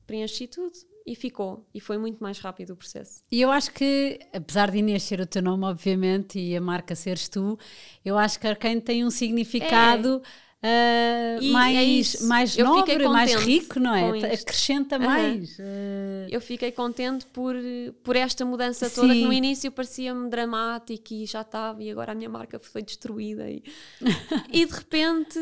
Preenchi 0.06 0.46
tudo 0.46 0.72
e 1.06 1.14
ficou. 1.14 1.66
E 1.74 1.80
foi 1.80 1.98
muito 1.98 2.22
mais 2.22 2.38
rápido 2.38 2.70
o 2.70 2.76
processo. 2.76 3.22
E 3.30 3.40
eu 3.40 3.50
acho 3.50 3.72
que, 3.72 4.18
apesar 4.32 4.70
de 4.70 4.78
Inês 4.78 5.02
ser 5.02 5.20
o 5.20 5.26
teu 5.26 5.42
nome, 5.42 5.64
obviamente, 5.64 6.38
e 6.38 6.56
a 6.56 6.60
marca 6.60 6.94
seres 6.94 7.28
tu, 7.28 7.58
eu 8.04 8.16
acho 8.16 8.38
que 8.38 8.46
Arcane 8.46 8.80
tem 8.80 9.04
um 9.04 9.10
significado. 9.10 10.22
É. 10.24 10.52
Uh, 10.64 11.52
mais, 11.52 12.22
é 12.22 12.24
mais 12.26 12.56
nobre, 12.56 13.08
mais 13.08 13.34
rico, 13.34 13.80
não 13.80 13.92
é? 13.92 14.32
Acrescenta 14.32 14.96
uhum. 14.96 15.04
mais. 15.04 15.58
Uh... 15.58 16.28
Eu 16.30 16.40
fiquei 16.40 16.70
contente 16.70 17.26
por, 17.26 17.56
por 18.04 18.14
esta 18.14 18.44
mudança 18.44 18.88
toda, 18.88 19.12
Sim. 19.12 19.22
que 19.22 19.24
no 19.24 19.32
início 19.32 19.72
parecia-me 19.72 20.30
dramático 20.30 21.14
e 21.14 21.26
já 21.26 21.40
estava, 21.40 21.82
e 21.82 21.90
agora 21.90 22.12
a 22.12 22.14
minha 22.14 22.30
marca 22.30 22.60
foi 22.60 22.80
destruída. 22.80 23.50
E, 23.50 23.64
e 24.52 24.64
de 24.64 24.72
repente 24.72 25.40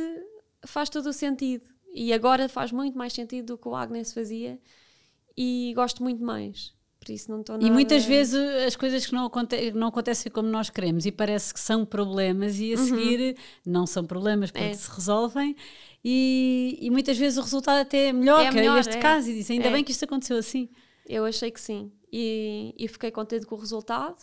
faz 0.64 0.88
todo 0.88 1.10
o 1.10 1.12
sentido. 1.12 1.68
E 1.92 2.14
agora 2.14 2.48
faz 2.48 2.72
muito 2.72 2.96
mais 2.96 3.12
sentido 3.12 3.44
do 3.46 3.58
que 3.58 3.68
o 3.68 3.74
Agnes 3.74 4.14
fazia 4.14 4.58
e 5.36 5.72
gosto 5.74 6.02
muito 6.02 6.22
mais. 6.22 6.72
Por 7.00 7.10
isso 7.10 7.30
não 7.30 7.40
estou 7.40 7.58
E 7.60 7.70
muitas 7.70 8.04
vezes 8.04 8.34
as 8.66 8.76
coisas 8.76 9.06
que 9.06 9.14
não, 9.14 9.24
aconte 9.24 9.70
não 9.72 9.88
acontecem 9.88 10.30
como 10.30 10.48
nós 10.50 10.68
queremos 10.68 11.06
e 11.06 11.10
parece 11.10 11.52
que 11.52 11.58
são 11.58 11.84
problemas 11.86 12.60
e 12.60 12.74
a 12.74 12.78
uhum. 12.78 12.86
seguir 12.86 13.36
não 13.64 13.86
são 13.86 14.04
problemas 14.04 14.50
porque 14.50 14.66
é. 14.66 14.74
se 14.74 14.90
resolvem 14.90 15.56
e, 16.04 16.78
e, 16.78 16.90
muitas 16.90 17.16
vezes 17.16 17.38
o 17.38 17.42
resultado 17.42 17.78
até 17.80 18.08
é 18.08 18.12
melhor 18.12 18.44
é 18.44 18.48
que 18.50 18.54
melhor, 18.54 18.78
este 18.78 18.96
é. 18.96 19.00
caso 19.00 19.30
e 19.30 19.34
disse 19.34 19.52
ainda 19.52 19.68
é. 19.68 19.72
bem 19.72 19.82
que 19.82 19.92
isto 19.92 20.04
aconteceu 20.04 20.36
assim. 20.36 20.68
Eu 21.08 21.24
achei 21.24 21.50
que 21.50 21.60
sim 21.60 21.90
e, 22.12 22.74
e 22.78 22.86
fiquei 22.86 23.10
contente 23.10 23.46
com 23.46 23.54
o 23.54 23.58
resultado. 23.58 24.18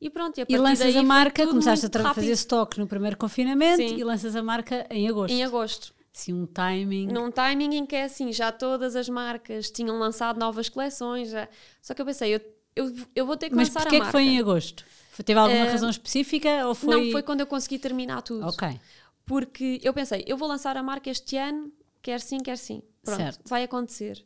E 0.00 0.08
pronto, 0.08 0.38
e, 0.38 0.42
a 0.42 0.46
e 0.48 0.56
lanças 0.56 0.94
a 0.94 1.02
marca, 1.02 1.44
começaste 1.46 1.86
a 1.86 2.14
fazer 2.14 2.32
stock 2.32 2.78
no 2.78 2.86
primeiro 2.86 3.16
confinamento 3.16 3.78
sim. 3.78 3.96
e 3.96 4.04
lanças 4.04 4.36
a 4.36 4.42
marca 4.42 4.86
em 4.90 5.08
agosto. 5.08 5.34
Em 5.34 5.42
agosto 5.42 5.95
assim, 6.16 6.32
um 6.32 6.46
timing. 6.46 7.08
Num 7.08 7.30
timing 7.30 7.76
em 7.76 7.86
que 7.86 7.94
é 7.94 8.04
assim, 8.04 8.32
já 8.32 8.50
todas 8.50 8.96
as 8.96 9.08
marcas 9.08 9.70
tinham 9.70 9.98
lançado 9.98 10.38
novas 10.38 10.68
coleções. 10.68 11.30
Já... 11.30 11.48
Só 11.82 11.92
que 11.94 12.00
eu 12.00 12.06
pensei, 12.06 12.34
eu, 12.34 12.40
eu, 12.74 12.94
eu 13.14 13.26
vou 13.26 13.36
ter 13.36 13.50
que 13.50 13.54
Mas 13.54 13.68
lançar 13.68 13.80
a 13.80 13.84
marca. 13.84 13.98
Mas 13.98 14.06
porquê 14.06 14.18
que 14.18 14.26
foi 14.26 14.34
em 14.34 14.40
agosto? 14.40 14.84
Teve 15.24 15.38
alguma 15.38 15.64
uh, 15.64 15.70
razão 15.70 15.90
específica 15.90 16.66
ou 16.66 16.74
foi... 16.74 17.04
Não, 17.04 17.12
foi 17.12 17.22
quando 17.22 17.40
eu 17.40 17.46
consegui 17.46 17.78
terminar 17.78 18.22
tudo. 18.22 18.46
Ok. 18.46 18.80
Porque 19.24 19.80
eu 19.82 19.92
pensei, 19.92 20.24
eu 20.26 20.36
vou 20.36 20.48
lançar 20.48 20.76
a 20.76 20.82
marca 20.82 21.10
este 21.10 21.36
ano, 21.36 21.72
quer 22.00 22.20
sim, 22.20 22.38
quer 22.38 22.56
sim. 22.56 22.82
Pronto, 23.02 23.18
certo. 23.18 23.48
vai 23.48 23.62
acontecer. 23.62 24.24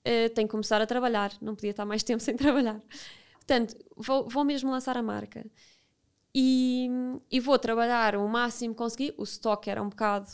Uh, 0.00 0.30
tenho 0.34 0.48
que 0.48 0.52
começar 0.52 0.80
a 0.80 0.86
trabalhar, 0.86 1.32
não 1.40 1.54
podia 1.54 1.70
estar 1.70 1.84
mais 1.84 2.02
tempo 2.04 2.22
sem 2.22 2.36
trabalhar. 2.36 2.80
Portanto, 3.34 3.76
vou, 3.96 4.28
vou 4.28 4.44
mesmo 4.44 4.70
lançar 4.70 4.96
a 4.96 5.02
marca. 5.02 5.44
E, 6.34 6.88
e 7.30 7.40
vou 7.40 7.58
trabalhar 7.58 8.14
o 8.16 8.28
máximo 8.28 8.74
que 8.74 8.78
conseguir. 8.78 9.14
O 9.16 9.24
stock 9.24 9.68
era 9.68 9.82
um 9.82 9.88
bocado 9.88 10.28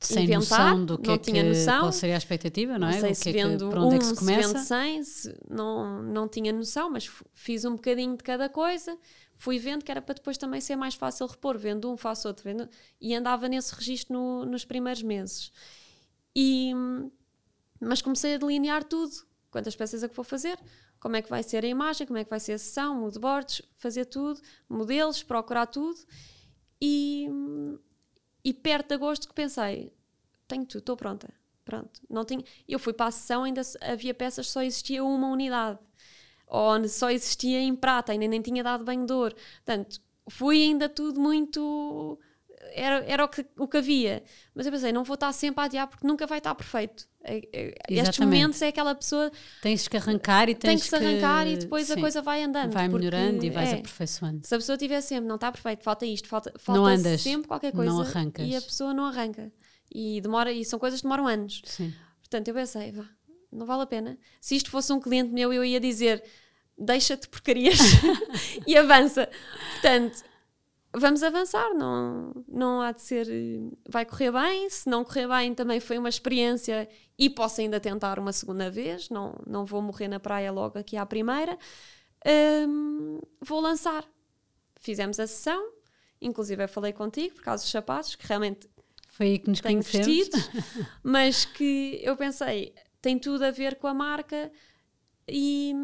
sem 0.00 0.24
inventar, 0.24 0.70
noção 0.70 0.84
do 0.86 0.98
que 0.98 1.08
não 1.08 1.14
é 1.14 1.18
tinha 1.18 1.42
que, 1.42 1.48
noção. 1.50 1.80
qual 1.80 1.92
seria 1.92 2.14
a 2.14 2.18
expectativa, 2.18 2.72
não, 2.78 2.88
não 2.88 2.88
é? 2.88 3.00
Sei 3.00 3.14
se 3.14 3.24
que 3.24 3.32
vendo 3.32 3.64
é 3.64 3.66
que, 3.66 3.70
para 3.70 3.82
onde 3.82 3.94
um, 3.94 3.96
é 3.96 3.98
que 3.98 4.06
se 4.06 4.14
começa. 4.14 4.48
Se 4.48 4.54
vendo 4.54 4.64
100, 4.64 5.04
se, 5.04 5.38
não, 5.48 6.02
não 6.02 6.28
tinha 6.28 6.52
noção, 6.52 6.90
mas 6.90 7.10
fiz 7.34 7.64
um 7.64 7.72
bocadinho 7.72 8.16
de 8.16 8.22
cada 8.22 8.48
coisa, 8.48 8.96
fui 9.36 9.58
vendo 9.58 9.84
que 9.84 9.90
era 9.90 10.00
para 10.00 10.14
depois 10.14 10.38
também 10.38 10.60
ser 10.60 10.74
mais 10.74 10.94
fácil 10.94 11.26
repor, 11.26 11.58
vendo 11.58 11.92
um, 11.92 11.96
faço 11.96 12.28
outro, 12.28 12.42
vendo, 12.44 12.68
e 13.00 13.14
andava 13.14 13.46
nesse 13.46 13.74
registro 13.74 14.14
no, 14.14 14.46
nos 14.46 14.64
primeiros 14.64 15.02
meses. 15.02 15.52
E, 16.34 16.72
mas 17.78 18.00
comecei 18.00 18.34
a 18.34 18.38
delinear 18.38 18.82
tudo, 18.84 19.12
quantas 19.50 19.76
peças 19.76 20.02
é 20.02 20.08
que 20.08 20.16
vou 20.16 20.24
fazer, 20.24 20.58
como 20.98 21.16
é 21.16 21.22
que 21.22 21.28
vai 21.28 21.42
ser 21.42 21.62
a 21.64 21.68
imagem, 21.68 22.06
como 22.06 22.18
é 22.18 22.24
que 22.24 22.30
vai 22.30 22.40
ser 22.40 22.52
a 22.52 22.58
sessão, 22.58 22.94
moodboards, 22.94 23.60
fazer 23.76 24.06
tudo, 24.06 24.40
modelos, 24.68 25.22
procurar 25.22 25.66
tudo, 25.66 25.98
e 26.80 27.28
e 28.44 28.52
perto 28.52 28.88
de 28.88 28.94
agosto 28.94 29.28
que 29.28 29.34
pensei, 29.34 29.92
tenho 30.48 30.64
tudo, 30.64 30.78
estou 30.80 30.96
pronta. 30.96 31.32
Pronto, 31.64 32.00
não 32.08 32.24
tinha. 32.24 32.42
Eu 32.66 32.78
fui 32.78 32.92
para 32.92 33.06
a 33.06 33.10
sessão, 33.10 33.44
ainda 33.44 33.62
havia 33.80 34.12
peças, 34.12 34.48
só 34.48 34.62
existia 34.62 35.04
uma 35.04 35.28
unidade. 35.28 35.78
Ou 36.46 36.88
só 36.88 37.10
existia 37.10 37.60
em 37.60 37.76
prata, 37.76 38.12
ainda 38.12 38.26
nem 38.26 38.42
tinha 38.42 38.64
dado 38.64 38.84
de 38.84 39.12
ouro. 39.12 39.36
Portanto, 39.64 40.00
fui 40.28 40.62
ainda 40.62 40.88
tudo 40.88 41.20
muito. 41.20 42.18
Era, 42.72 43.04
era 43.04 43.24
o, 43.24 43.28
que, 43.28 43.44
o 43.58 43.66
que 43.66 43.78
havia. 43.78 44.22
Mas 44.54 44.66
eu 44.66 44.72
pensei, 44.72 44.92
não 44.92 45.02
vou 45.02 45.14
estar 45.14 45.32
sempre 45.32 45.62
a 45.62 45.64
adiar 45.64 45.86
porque 45.88 46.06
nunca 46.06 46.26
vai 46.26 46.38
estar 46.38 46.54
perfeito. 46.54 47.08
É, 47.22 47.40
é, 47.52 47.74
estes 47.88 48.18
momentos 48.18 48.60
é 48.62 48.68
aquela 48.68 48.94
pessoa. 48.94 49.30
Tens 49.60 49.88
que 49.88 49.96
arrancar 49.96 50.48
e 50.48 50.54
tens 50.54 50.70
tem 50.70 50.78
que 50.78 50.88
se 50.88 50.94
arrancar 50.94 51.46
e 51.46 51.56
depois 51.56 51.86
sim, 51.86 51.94
a 51.94 51.96
coisa 52.00 52.22
vai 52.22 52.42
andando. 52.42 52.72
Vai 52.72 52.88
melhorando 52.88 53.44
e 53.44 53.50
vais 53.50 53.72
é, 53.72 53.74
aperfeiçoando. 53.76 54.46
Se 54.46 54.54
a 54.54 54.58
pessoa 54.58 54.78
tiver 54.78 55.00
sempre, 55.00 55.26
não 55.26 55.34
está 55.34 55.50
perfeito, 55.50 55.82
falta 55.82 56.06
isto, 56.06 56.28
falta, 56.28 56.52
falta 56.58 56.80
não 56.80 56.86
andas, 56.86 57.20
sempre 57.20 57.48
qualquer 57.48 57.72
coisa 57.72 57.90
não 57.90 58.00
arrancas. 58.00 58.46
e 58.46 58.54
a 58.54 58.62
pessoa 58.62 58.94
não 58.94 59.06
arranca. 59.06 59.52
E, 59.92 60.20
demora, 60.20 60.52
e 60.52 60.64
são 60.64 60.78
coisas 60.78 61.00
que 61.00 61.04
demoram 61.04 61.26
anos. 61.26 61.62
Sim. 61.64 61.92
Portanto, 62.20 62.48
eu 62.48 62.54
pensei, 62.54 62.92
vá, 62.92 63.04
não 63.50 63.66
vale 63.66 63.82
a 63.82 63.86
pena. 63.86 64.18
Se 64.40 64.54
isto 64.54 64.70
fosse 64.70 64.92
um 64.92 65.00
cliente 65.00 65.32
meu, 65.32 65.52
eu 65.52 65.64
ia 65.64 65.80
dizer 65.80 66.22
deixa-te 66.80 67.28
porcarias 67.28 67.78
e 68.66 68.76
avança. 68.76 69.28
Portanto, 69.72 70.24
vamos 70.92 71.22
avançar, 71.22 71.72
não, 71.74 72.32
não 72.48 72.80
há 72.80 72.92
de 72.92 73.00
ser. 73.02 73.26
Vai 73.88 74.04
correr 74.04 74.32
bem, 74.32 74.68
se 74.68 74.88
não 74.88 75.04
correr 75.04 75.28
bem, 75.28 75.54
também 75.54 75.80
foi 75.80 75.98
uma 75.98 76.08
experiência 76.08 76.88
e 77.18 77.30
posso 77.30 77.60
ainda 77.60 77.78
tentar 77.78 78.18
uma 78.18 78.32
segunda 78.32 78.70
vez, 78.70 79.08
não, 79.08 79.34
não 79.46 79.64
vou 79.64 79.80
morrer 79.80 80.08
na 80.08 80.18
praia 80.18 80.50
logo 80.50 80.78
aqui 80.78 80.96
à 80.96 81.06
primeira. 81.06 81.58
Um, 82.66 83.20
vou 83.40 83.60
lançar. 83.60 84.04
Fizemos 84.80 85.20
a 85.20 85.26
sessão, 85.26 85.72
inclusive 86.20 86.64
eu 86.64 86.68
falei 86.68 86.92
contigo 86.92 87.34
por 87.34 87.42
causa 87.42 87.62
dos 87.62 87.70
sapatos, 87.70 88.14
que 88.16 88.26
realmente 88.26 88.68
foi 89.08 89.26
aí 89.26 89.38
que 89.38 89.50
nos 89.50 89.60
tenho 89.60 89.82
conhecemos. 89.82 90.30
mas 91.02 91.44
que 91.44 92.00
eu 92.02 92.16
pensei, 92.16 92.74
tem 93.02 93.18
tudo 93.18 93.44
a 93.44 93.50
ver 93.50 93.76
com 93.76 93.86
a 93.86 93.94
marca 93.94 94.50
e, 95.28 95.74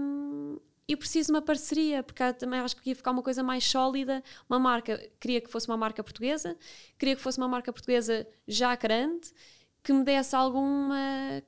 e 0.88 0.96
preciso 0.96 1.26
de 1.26 1.32
uma 1.32 1.42
parceria, 1.42 2.02
porque 2.02 2.32
também 2.34 2.60
acho 2.60 2.76
que 2.76 2.90
ia 2.90 2.94
ficar 2.94 3.10
uma 3.10 3.22
coisa 3.22 3.42
mais 3.42 3.64
sólida. 3.64 4.22
Uma 4.48 4.58
marca, 4.58 4.98
queria 5.18 5.40
que 5.40 5.50
fosse 5.50 5.66
uma 5.66 5.76
marca 5.76 6.02
portuguesa, 6.02 6.56
queria 6.98 7.16
que 7.16 7.22
fosse 7.22 7.38
uma 7.38 7.48
marca 7.48 7.72
portuguesa 7.72 8.26
já 8.46 8.74
grande, 8.76 9.32
que 9.82 9.92
me 9.92 10.04
desse 10.04 10.34
alguma 10.36 10.96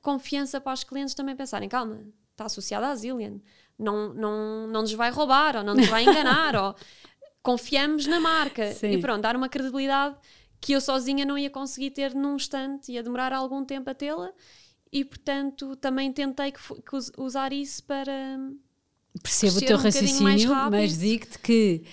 confiança 0.01 0.59
para 0.59 0.73
os 0.73 0.83
clientes 0.83 1.13
também 1.13 1.35
pensarem, 1.35 1.69
calma, 1.69 2.05
está 2.31 2.45
associada 2.45 2.87
à 2.87 2.95
Zillion, 2.95 3.39
não, 3.77 4.13
não, 4.13 4.67
não 4.67 4.81
nos 4.81 4.93
vai 4.93 5.09
roubar, 5.09 5.55
ou 5.55 5.63
não 5.63 5.73
nos 5.73 5.87
vai 5.87 6.03
enganar, 6.03 6.55
ou 6.55 6.75
confiamos 7.41 8.05
na 8.07 8.19
marca. 8.19 8.73
Sim. 8.73 8.91
E 8.91 8.97
pronto, 8.99 9.21
dar 9.21 9.35
uma 9.35 9.47
credibilidade 9.49 10.17
que 10.61 10.73
eu 10.73 10.81
sozinha 10.81 11.25
não 11.25 11.37
ia 11.37 11.49
conseguir 11.49 11.91
ter 11.91 12.13
num 12.13 12.35
instante, 12.35 12.91
ia 12.91 13.01
demorar 13.01 13.31
algum 13.31 13.63
tempo 13.63 13.89
a 13.89 13.93
tê-la, 13.93 14.31
e 14.91 15.05
portanto 15.05 15.75
também 15.77 16.11
tentei 16.11 16.51
que, 16.51 16.59
que 16.81 16.95
us- 16.95 17.11
usar 17.17 17.53
isso 17.53 17.81
para... 17.85 18.37
Percebo 19.21 19.57
o 19.57 19.61
teu 19.61 19.77
um 19.77 19.81
raciocínio, 19.81 20.49
mas 20.71 20.97
digo-te 20.97 21.39
que 21.39 21.83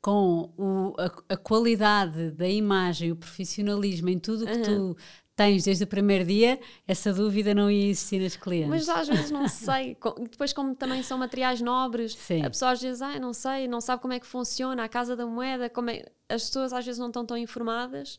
com 0.00 0.52
o- 0.56 0.94
a, 0.98 1.34
a 1.34 1.36
qualidade 1.36 2.30
da 2.30 2.48
imagem, 2.48 3.10
o 3.10 3.16
profissionalismo 3.16 4.08
em 4.08 4.18
tudo 4.18 4.44
o 4.44 4.46
que 4.46 4.58
tu 4.58 4.96
tens 5.34 5.64
desde 5.64 5.84
o 5.84 5.86
primeiro 5.86 6.24
dia, 6.24 6.58
essa 6.86 7.12
dúvida 7.12 7.54
não 7.54 7.70
ia 7.70 7.90
existir 7.90 8.20
nas 8.20 8.36
clientes. 8.36 8.70
Mas 8.70 8.88
às 8.88 9.06
vezes 9.08 9.30
não 9.30 9.48
sei. 9.48 9.96
Depois, 10.30 10.52
como 10.52 10.74
também 10.74 11.02
são 11.02 11.18
materiais 11.18 11.60
nobres, 11.60 12.14
Sim. 12.14 12.42
a 12.42 12.48
pessoa 12.48 12.70
às 12.70 12.80
vezes, 12.80 13.02
ah, 13.02 13.18
não 13.18 13.34
sei, 13.34 13.68
não 13.68 13.80
sabe 13.80 14.00
como 14.00 14.14
é 14.14 14.20
que 14.20 14.26
funciona 14.26 14.84
a 14.84 14.88
casa 14.88 15.14
da 15.14 15.26
moeda, 15.26 15.68
como 15.68 15.90
é... 15.90 16.06
as 16.28 16.44
pessoas 16.44 16.72
às 16.72 16.86
vezes 16.86 16.98
não 16.98 17.08
estão 17.08 17.26
tão 17.26 17.36
informadas 17.36 18.18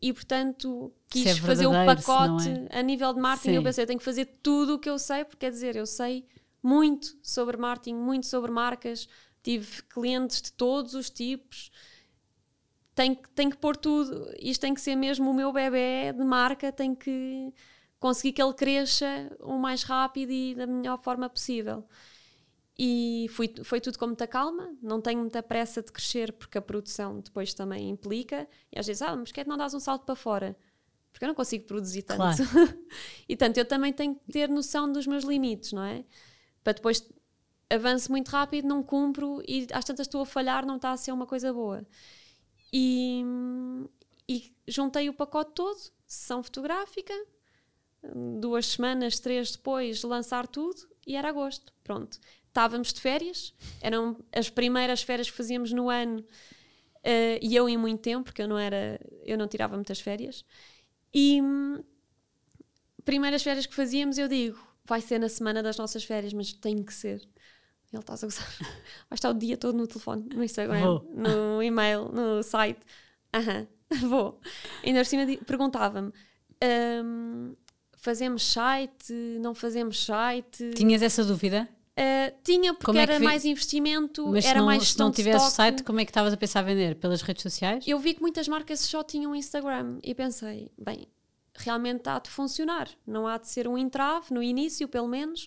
e, 0.00 0.12
portanto, 0.12 0.92
quis 1.10 1.26
é 1.26 1.34
fazer 1.34 1.64
se 1.64 1.86
pacote 1.86 2.48
não 2.50 2.68
a 2.70 2.82
nível 2.82 3.12
de 3.12 3.20
marketing. 3.20 3.54
Eu 3.54 3.60
Sim. 3.60 3.64
pensei, 3.64 3.82
eu 3.84 3.86
tenho 3.88 3.98
que 3.98 4.04
fazer 4.04 4.26
tudo 4.42 4.74
o 4.74 4.78
que 4.78 4.88
eu 4.88 4.98
sei, 4.98 5.24
porque 5.24 5.38
quer 5.44 5.50
dizer, 5.50 5.74
eu 5.74 5.86
sei 5.86 6.24
muito 6.68 7.16
sobre 7.22 7.56
marketing, 7.56 7.94
muito 7.96 8.26
sobre 8.26 8.50
marcas, 8.50 9.08
tive 9.42 9.82
clientes 9.84 10.42
de 10.42 10.52
todos 10.52 10.94
os 10.94 11.08
tipos. 11.08 11.70
Tenho, 12.94 13.16
que- 13.16 13.30
tenho 13.30 13.50
que 13.50 13.56
pôr 13.56 13.76
tudo, 13.76 14.28
isto 14.40 14.60
tem 14.60 14.74
que 14.74 14.80
ser 14.80 14.96
mesmo 14.96 15.30
o 15.30 15.34
meu 15.34 15.52
bebê 15.52 16.12
de 16.12 16.24
marca, 16.24 16.72
tem 16.72 16.94
que 16.94 17.52
conseguir 18.00 18.32
que 18.32 18.42
ele 18.42 18.54
cresça 18.54 19.06
o 19.40 19.56
mais 19.56 19.82
rápido 19.84 20.30
e 20.32 20.54
da 20.54 20.66
melhor 20.66 20.98
forma 21.02 21.28
possível. 21.28 21.84
E 22.80 23.26
fui, 23.30 23.52
foi 23.64 23.80
tudo 23.80 23.98
com 23.98 24.06
muita 24.06 24.26
calma, 24.26 24.72
não 24.80 25.00
tenho 25.00 25.20
muita 25.20 25.42
pressa 25.42 25.82
de 25.82 25.90
crescer 25.90 26.32
porque 26.32 26.58
a 26.58 26.62
produção 26.62 27.20
depois 27.20 27.52
também 27.52 27.88
implica. 27.88 28.48
E 28.72 28.78
às 28.78 28.86
vezes, 28.86 29.02
ah, 29.02 29.16
mas 29.16 29.32
que 29.32 29.40
é 29.40 29.44
que 29.44 29.50
não 29.50 29.56
dás 29.56 29.74
um 29.74 29.80
salto 29.80 30.04
para 30.04 30.14
fora? 30.14 30.56
Porque 31.10 31.24
eu 31.24 31.28
não 31.28 31.34
consigo 31.34 31.66
produzir 31.66 32.02
tanto. 32.02 32.18
Claro. 32.18 32.36
e 33.28 33.36
tanto 33.36 33.58
eu 33.58 33.64
também 33.64 33.92
tenho 33.92 34.14
que 34.14 34.32
ter 34.32 34.48
noção 34.48 34.90
dos 34.92 35.06
meus 35.06 35.24
limites, 35.24 35.72
não 35.72 35.82
é? 35.82 36.04
Para 36.68 36.74
depois 36.74 37.02
avanço 37.70 38.10
muito 38.10 38.28
rápido, 38.28 38.68
não 38.68 38.82
cumpro 38.82 39.42
e 39.48 39.66
às 39.72 39.86
tantas 39.86 40.06
estou 40.06 40.20
a 40.20 40.26
falhar, 40.26 40.66
não 40.66 40.76
está 40.76 40.92
a 40.92 40.98
ser 40.98 41.12
uma 41.12 41.26
coisa 41.26 41.50
boa. 41.50 41.82
E, 42.70 43.24
e 44.28 44.54
juntei 44.66 45.08
o 45.08 45.14
pacote 45.14 45.52
todo, 45.54 45.78
sessão 46.06 46.42
fotográfica, 46.42 47.14
duas 48.38 48.66
semanas, 48.66 49.18
três 49.18 49.52
depois, 49.52 50.02
lançar 50.02 50.46
tudo 50.46 50.86
e 51.06 51.16
era 51.16 51.30
agosto. 51.30 51.72
Pronto. 51.82 52.20
Estávamos 52.48 52.92
de 52.92 53.00
férias, 53.00 53.54
eram 53.80 54.22
as 54.30 54.50
primeiras 54.50 55.00
férias 55.00 55.30
que 55.30 55.36
fazíamos 55.38 55.72
no 55.72 55.88
ano 55.88 56.22
eh, 57.02 57.38
e 57.40 57.56
eu 57.56 57.66
em 57.66 57.78
muito 57.78 58.02
tempo, 58.02 58.24
porque 58.24 58.42
eu 58.42 58.48
não 58.48 58.58
era, 58.58 59.00
eu 59.24 59.38
não 59.38 59.48
tirava 59.48 59.74
muitas 59.74 60.00
férias. 60.00 60.44
E 61.14 61.40
hum, 61.40 61.82
primeiras 63.06 63.42
férias 63.42 63.64
que 63.64 63.74
fazíamos, 63.74 64.18
eu 64.18 64.28
digo, 64.28 64.67
vai 64.88 65.00
ser 65.00 65.18
na 65.18 65.28
semana 65.28 65.62
das 65.62 65.76
nossas 65.76 66.02
férias, 66.04 66.32
mas 66.32 66.52
tem 66.52 66.82
que 66.82 66.92
ser. 66.94 67.20
Ele 67.92 68.00
está 68.02 68.14
a 68.14 68.16
gozar. 68.18 68.46
Vai 69.08 69.14
estar 69.14 69.30
o 69.30 69.34
dia 69.34 69.56
todo 69.56 69.76
no 69.78 69.86
telefone, 69.86 70.28
no 70.34 70.44
Instagram, 70.44 70.80
Vou. 70.80 71.10
no 71.14 71.62
e-mail, 71.62 72.10
no 72.12 72.42
site. 72.42 72.80
Aham, 73.34 73.66
vou. 74.08 74.38
Ainda 74.84 75.00
por 75.00 75.06
cima 75.06 75.24
perguntava-me: 75.46 76.12
hum, 77.02 77.54
fazemos 77.96 78.42
site, 78.52 79.12
não 79.40 79.54
fazemos 79.54 80.04
site? 80.04 80.70
Tinhas 80.74 81.00
essa 81.02 81.24
dúvida? 81.24 81.66
Uh, 81.98 82.32
tinha, 82.44 82.74
porque 82.74 82.96
é 82.98 83.02
era 83.02 83.18
vi- 83.18 83.24
mais 83.24 83.44
investimento, 83.44 84.28
Mas 84.28 84.44
era 84.44 84.58
não, 84.60 84.66
mais 84.66 84.88
se 84.90 84.98
não 84.98 85.10
tivesse 85.10 85.38
estoque. 85.38 85.56
site, 85.56 85.82
como 85.82 85.98
é 85.98 86.04
que 86.04 86.10
estavas 86.10 86.32
a 86.32 86.36
pensar 86.36 86.62
vender? 86.62 86.94
Pelas 86.94 87.22
redes 87.22 87.42
sociais? 87.42 87.84
Eu 87.88 87.98
vi 87.98 88.14
que 88.14 88.20
muitas 88.20 88.46
marcas 88.46 88.80
só 88.80 89.02
tinham 89.02 89.34
Instagram 89.34 89.98
e 90.04 90.14
pensei, 90.14 90.70
bem, 90.78 91.08
realmente 91.58 92.08
há 92.08 92.18
de 92.18 92.30
funcionar. 92.30 92.88
Não 93.06 93.26
há 93.26 93.38
de 93.38 93.48
ser 93.48 93.66
um 93.68 93.76
entrave, 93.76 94.32
no 94.32 94.42
início, 94.42 94.88
pelo 94.88 95.08
menos, 95.08 95.46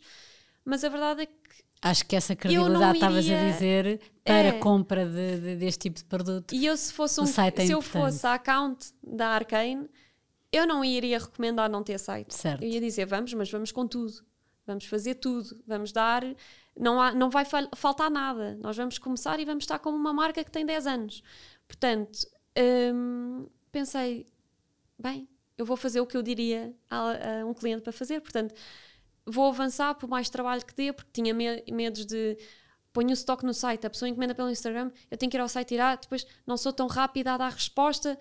mas 0.66 0.84
a 0.84 0.90
verdade 0.90 1.24
é 1.24 1.26
que 1.26 1.42
Acho 1.84 2.06
que 2.06 2.16
essa 2.16 2.36
credibilidade 2.36 2.98
estavas 2.98 3.28
a 3.28 3.52
dizer 3.52 4.00
para 4.24 4.36
É. 4.36 4.50
a 4.50 4.60
compra 4.60 5.04
de, 5.04 5.40
de- 5.40 5.56
deste 5.56 5.80
tipo 5.90 5.98
de 5.98 6.06
produto. 6.06 6.54
E 6.54 6.64
eu, 6.68 6.78
se 6.78 6.94
fosse 6.94 7.20
um, 7.20 7.24
é 7.24 7.66
se 7.66 7.72
eu 7.72 7.82
fosse 7.82 8.28
a 8.28 8.36
account 8.36 8.94
da 9.04 9.30
Arcane, 9.30 9.90
eu 10.52 10.68
não 10.68 10.86
iria 10.86 11.18
recomendar 11.18 11.68
não 11.72 11.82
ter 11.84 11.98
site. 11.98 12.36
Certo. 12.36 12.62
Eu 12.64 12.70
ia 12.70 12.80
dizer, 12.80 13.06
vamos, 13.08 13.34
mas 13.34 13.50
vamos 13.50 13.72
com 13.72 13.88
tudo. 13.88 14.14
Vamos 14.68 14.86
fazer 14.86 15.16
tudo. 15.16 15.60
Vamos 15.66 15.92
dar. 15.92 16.24
Não, 16.80 17.02
há, 17.02 17.14
não 17.16 17.32
vai 17.32 17.46
fal- 17.46 17.70
faltar 17.76 18.12
nada. 18.12 18.56
Nós 18.62 18.78
vamos 18.78 19.00
começar 19.00 19.40
e 19.40 19.46
vamos 19.46 19.64
estar 19.64 19.80
como 19.80 19.98
uma 19.98 20.14
marca 20.14 20.44
que 20.44 20.52
tem 20.52 20.64
10 20.64 20.86
anos. 20.86 21.24
Portanto, 21.68 22.28
hum, 22.94 23.48
pensei, 23.72 24.28
bem, 25.00 25.28
eu 25.62 25.66
vou 25.66 25.78
fazer 25.78 26.00
o 26.02 26.06
que 26.06 26.18
eu 26.18 26.22
diria 26.24 26.74
a, 26.90 27.42
a 27.42 27.46
um 27.46 27.54
cliente 27.54 27.82
para 27.84 27.94
fazer. 27.94 28.20
Portanto, 28.22 28.54
vou 29.26 29.48
avançar 29.48 29.96
por 29.96 30.10
mais 30.10 30.30
trabalho 30.30 30.66
que 30.66 30.74
dê, 30.76 30.92
porque 30.94 31.12
tinha 31.14 31.34
me- 31.34 31.64
medos 31.72 32.06
de 32.06 32.38
ponho 32.94 33.10
o 33.10 33.14
stock 33.14 33.46
no 33.46 33.54
site, 33.54 33.88
a 33.88 33.90
pessoa 33.90 34.10
encomenda 34.10 34.36
pelo 34.36 34.50
Instagram, 34.50 34.92
eu 35.10 35.18
tenho 35.18 35.30
que 35.32 35.38
ir 35.38 35.40
ao 35.40 35.48
site 35.48 35.70
tirar, 35.70 35.98
depois 35.98 36.26
não 36.46 36.58
sou 36.58 36.74
tão 36.74 36.88
rápida 36.88 37.34
a 37.34 37.38
dar 37.38 37.52
resposta. 37.52 38.18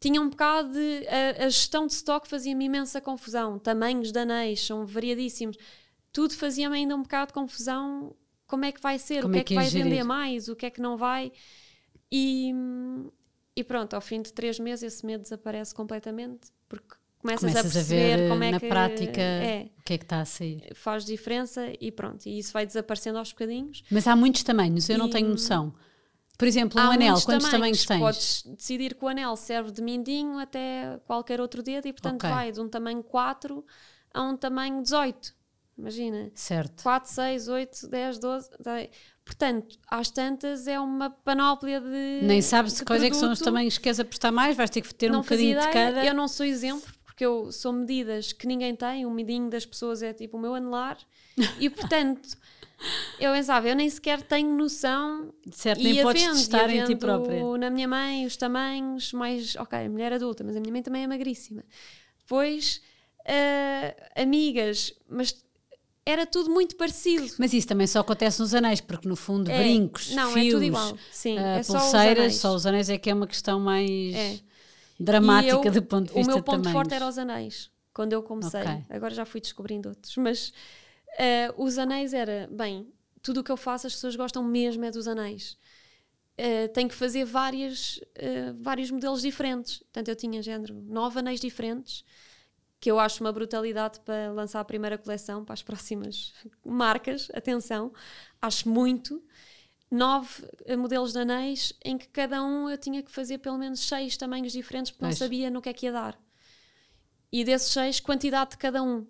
Tinha 0.00 0.20
um 0.20 0.28
bocado 0.28 0.72
de. 0.72 1.06
A, 1.06 1.44
a 1.44 1.48
gestão 1.48 1.86
de 1.86 1.92
stock 1.92 2.26
fazia-me 2.26 2.64
imensa 2.64 3.00
confusão. 3.00 3.58
Tamanhos 3.60 4.10
de 4.10 4.18
anéis 4.18 4.60
são 4.66 4.84
variadíssimos. 4.84 5.56
Tudo 6.12 6.34
fazia-me 6.34 6.76
ainda 6.76 6.96
um 6.96 7.02
bocado 7.02 7.28
de 7.28 7.34
confusão. 7.34 8.16
Como 8.46 8.64
é 8.64 8.72
que 8.72 8.80
vai 8.80 8.98
ser? 8.98 9.22
Como 9.22 9.30
o 9.30 9.32
que 9.34 9.38
é 9.38 9.40
é 9.40 9.44
que 9.44 9.48
que 9.50 9.54
vai 9.54 9.64
ias 9.64 9.72
vender 9.72 9.90
gerir? 9.90 10.04
mais? 10.04 10.48
O 10.48 10.56
que 10.56 10.66
é 10.66 10.70
que 10.70 10.80
não 10.80 10.96
vai? 10.96 11.30
E, 12.10 12.52
e 13.56 13.62
pronto, 13.64 13.94
ao 13.94 14.00
fim 14.00 14.20
de 14.22 14.32
três 14.32 14.58
meses 14.58 14.82
esse 14.82 15.06
medo 15.06 15.22
desaparece 15.22 15.74
completamente 15.74 16.50
porque 16.76 16.94
começas, 17.18 17.44
a 17.44 17.48
Começas 17.52 17.70
a, 17.70 17.78
perceber 17.78 18.16
ver 18.16 18.28
como 18.28 18.42
é 18.44 18.50
na 18.50 18.60
que 18.60 18.68
prática 18.68 19.20
é, 19.20 19.70
o 19.78 19.82
que 19.84 19.92
é 19.94 19.98
que 19.98 20.04
está 20.04 20.20
a 20.20 20.24
sair. 20.24 20.72
faz 20.74 21.04
diferença 21.04 21.72
e 21.80 21.92
pronto, 21.92 22.26
e 22.26 22.38
isso 22.38 22.52
vai 22.52 22.66
desaparecendo 22.66 23.18
aos 23.18 23.30
bocadinhos. 23.30 23.84
Mas 23.90 24.06
há 24.06 24.16
muitos 24.16 24.42
tamanhos, 24.42 24.88
eu 24.88 24.98
não 24.98 25.06
E- 25.08 25.10
tenho 25.10 25.28
noção. 25.28 25.74
Por 26.38 26.48
exemplo, 26.48 26.80
um 26.80 26.84
Há 26.84 26.94
anel, 26.94 27.20
quantos 27.20 27.48
tamanhos 27.48 27.84
tens? 27.84 28.00
Podes 28.00 28.42
decidir 28.56 28.94
que 28.96 29.04
o 29.04 29.08
anel 29.08 29.36
serve 29.36 29.70
de 29.70 29.80
mindinho 29.82 30.38
até 30.38 30.98
qualquer 31.06 31.40
outro 31.40 31.62
dedo 31.62 31.86
e 31.86 31.92
portanto 31.92 32.24
Ok. 32.24 32.30
vai 32.30 32.50
de 32.50 32.60
um 32.60 32.68
tamanho 32.68 33.02
4 33.02 33.64
a 34.12 34.22
um 34.22 34.36
tamanho 34.36 34.82
18. 34.82 35.34
Imagina. 35.78 36.30
Certo. 36.34 36.82
4, 36.82 37.10
6, 37.10 37.48
8, 37.48 37.88
10, 37.88 38.18
12. 38.18 38.50
Portanto, 39.24 39.78
às 39.88 40.10
tantas 40.10 40.66
é 40.66 40.78
uma 40.80 41.08
panóplia 41.10 41.80
de. 41.80 42.20
Nem 42.22 42.42
sabes 42.42 42.74
de 42.74 42.84
quais 42.84 43.02
é 43.02 43.08
que 43.08 43.16
são 43.16 43.30
os 43.30 43.38
produto. 43.38 43.44
tamanhos 43.44 43.78
que 43.78 43.84
queres 43.84 44.00
apostar 44.00 44.32
mais, 44.32 44.56
vais 44.56 44.70
ter 44.70 44.80
que 44.80 44.92
ter 44.94 45.10
um 45.10 45.14
não 45.14 45.22
fazia 45.22 45.54
bocadinho 45.54 45.72
de 45.72 45.78
ideia. 45.78 45.92
cada. 45.92 46.06
Eu 46.06 46.14
não 46.14 46.26
sou 46.26 46.44
exemplo, 46.44 46.92
porque 47.04 47.24
eu 47.24 47.52
sou 47.52 47.72
medidas 47.72 48.32
que 48.32 48.46
ninguém 48.46 48.74
tem. 48.74 49.06
O 49.06 49.10
medinho 49.10 49.48
das 49.48 49.64
pessoas 49.64 50.02
é 50.02 50.12
tipo 50.12 50.36
o 50.36 50.40
meu 50.40 50.54
anelar. 50.54 50.98
E 51.60 51.70
portanto, 51.70 52.36
eu 53.20 53.32
pensava, 53.32 53.68
eu 53.68 53.76
nem 53.76 53.88
sequer 53.88 54.22
tenho 54.22 54.56
noção. 54.56 55.32
Certo, 55.52 55.80
e 55.80 55.84
nem 55.84 56.02
podes 56.02 56.22
havendo, 56.22 56.38
testar 56.38 56.70
em 56.70 56.84
ti 56.84 56.96
própria. 56.96 57.58
Na 57.58 57.70
minha 57.70 57.86
mãe, 57.86 58.26
os 58.26 58.36
tamanhos, 58.36 59.12
mais. 59.12 59.54
Ok, 59.56 59.88
mulher 59.88 60.12
adulta, 60.12 60.42
mas 60.42 60.56
a 60.56 60.60
minha 60.60 60.72
mãe 60.72 60.82
também 60.82 61.04
é 61.04 61.06
magríssima. 61.06 61.64
Depois, 62.18 62.82
ah, 63.26 64.20
amigas, 64.20 64.92
mas 65.08 65.32
era 66.04 66.26
tudo 66.26 66.50
muito 66.50 66.76
parecido. 66.76 67.32
Mas 67.38 67.52
isso 67.52 67.66
também 67.68 67.86
só 67.86 68.00
acontece 68.00 68.40
nos 68.40 68.54
anéis, 68.54 68.80
porque 68.80 69.08
no 69.08 69.16
fundo, 69.16 69.50
É, 69.50 69.58
brincos, 69.58 70.10
não, 70.12 70.32
fios, 70.32 70.46
é 70.46 70.50
tudo 70.50 70.64
igual. 70.64 70.98
Sim, 71.10 71.38
ah, 71.38 71.56
é 71.58 71.62
só 71.62 71.76
os 71.76 71.82
pulseiras, 71.84 72.18
anéis. 72.18 72.36
só 72.36 72.54
os 72.54 72.66
anéis 72.66 72.88
é 72.90 72.98
que 72.98 73.10
é 73.10 73.14
uma 73.14 73.26
questão 73.26 73.60
mais 73.60 74.14
É. 74.14 74.40
dramática 74.98 75.68
eu- 75.68 75.72
do 75.72 75.82
ponto 75.82 76.08
de 76.08 76.14
vista 76.14 76.30
O 76.32 76.34
meu 76.34 76.42
ponto 76.42 76.56
tamanhos. 76.62 76.72
forte 76.72 76.94
era 76.94 77.08
os 77.08 77.18
anéis, 77.18 77.70
quando 77.94 78.12
eu 78.12 78.22
comecei. 78.22 78.60
Ok. 78.62 78.84
Agora 78.90 79.14
já 79.14 79.24
fui 79.24 79.40
descobrindo 79.40 79.88
outros. 79.88 80.16
Mas 80.16 80.52
eh, 81.18 81.52
os 81.56 81.78
anéis 81.78 82.12
era, 82.14 82.48
bem, 82.50 82.86
tudo 83.22 83.40
o 83.40 83.44
que 83.44 83.52
eu 83.52 83.56
faço 83.56 83.86
as 83.86 83.94
pessoas 83.94 84.16
gostam 84.16 84.42
mesmo 84.42 84.84
é 84.84 84.90
dos 84.90 85.06
anéis. 85.06 85.56
Eh, 86.36 86.66
tenho 86.68 86.88
que 86.88 86.94
fazer 86.94 87.24
várias, 87.24 88.00
vários 88.60 88.90
modelos 88.90 89.20
diferentes. 89.22 89.78
Portanto, 89.78 90.08
eu 90.08 90.16
tinha 90.16 90.42
género 90.42 90.74
nove 90.88 91.18
anéis 91.20 91.38
diferentes, 91.40 92.04
que 92.82 92.90
eu 92.90 92.98
acho 92.98 93.22
uma 93.22 93.30
brutalidade 93.32 94.00
para 94.00 94.32
lançar 94.32 94.58
a 94.58 94.64
primeira 94.64 94.98
coleção 94.98 95.44
para 95.44 95.52
as 95.54 95.62
próximas 95.62 96.34
marcas. 96.66 97.30
Atenção, 97.32 97.92
acho 98.42 98.68
muito. 98.68 99.22
Nove 99.88 100.42
modelos 100.76 101.12
de 101.12 101.18
anéis 101.20 101.72
em 101.84 101.96
que 101.96 102.08
cada 102.08 102.42
um 102.42 102.68
eu 102.68 102.76
tinha 102.78 103.02
que 103.02 103.10
fazer 103.10 103.38
pelo 103.38 103.56
menos 103.58 103.78
seis 103.86 104.16
tamanhos 104.16 104.52
diferentes 104.52 104.90
porque 104.90 105.04
Pois. 105.04 105.14
não 105.20 105.26
sabia 105.26 105.48
no 105.50 105.62
que 105.62 105.68
é 105.68 105.72
que 105.72 105.86
ia 105.86 105.92
dar. 105.92 106.18
E 107.30 107.44
desses 107.44 107.70
seis, 107.72 108.00
quantidade 108.00 108.52
de 108.52 108.56
cada 108.56 108.82
um. 108.82 109.06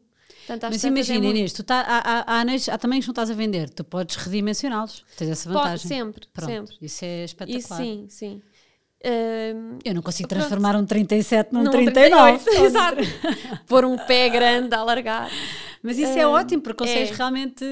Portanto, 0.46 0.70
Mas 0.72 0.84
é 0.84 0.88
imagina, 0.88 1.20
muito. 1.20 1.36
Inês, 1.36 1.52
tu 1.52 1.62
tá, 1.62 1.80
há, 1.80 2.32
há, 2.32 2.40
anéis, 2.40 2.68
há 2.68 2.76
tamanhos 2.76 3.04
que 3.04 3.08
não 3.08 3.12
estás 3.12 3.30
a 3.30 3.34
vender, 3.34 3.70
tu 3.70 3.84
podes 3.84 4.16
redimensioná-los, 4.16 5.04
tens 5.16 5.30
essa 5.30 5.48
Pode- 5.50 5.62
vantagem. 5.64 5.88
sempre, 5.88 6.26
Pronto, 6.32 6.50
sempre. 6.50 6.76
Isso 6.82 7.04
é 7.04 7.24
espetacular. 7.24 7.58
Isso 7.60 7.74
sim, 7.76 8.06
sim. 8.08 8.42
Hum, 9.04 9.78
Eu 9.84 9.94
não 9.94 10.02
consigo 10.02 10.28
Pronto. 10.28 10.40
transformar 10.40 10.76
um 10.76 10.86
37 10.86 11.52
num 11.52 11.64
num 11.64 11.70
39. 11.70 12.38
38, 12.38 12.62
Exato. 12.64 12.98
Pôr 13.66 13.84
um 13.84 13.96
pé 13.96 14.28
grande 14.28 14.74
a 14.74 14.78
alargar. 14.78 15.30
Mas 15.82 15.98
isso 15.98 16.16
é 16.16 16.26
Hum, 16.26 16.30
ótimo, 16.30 16.62
porque 16.62 16.84
consegues 16.84 17.10
é. 17.10 17.14
realmente 17.14 17.64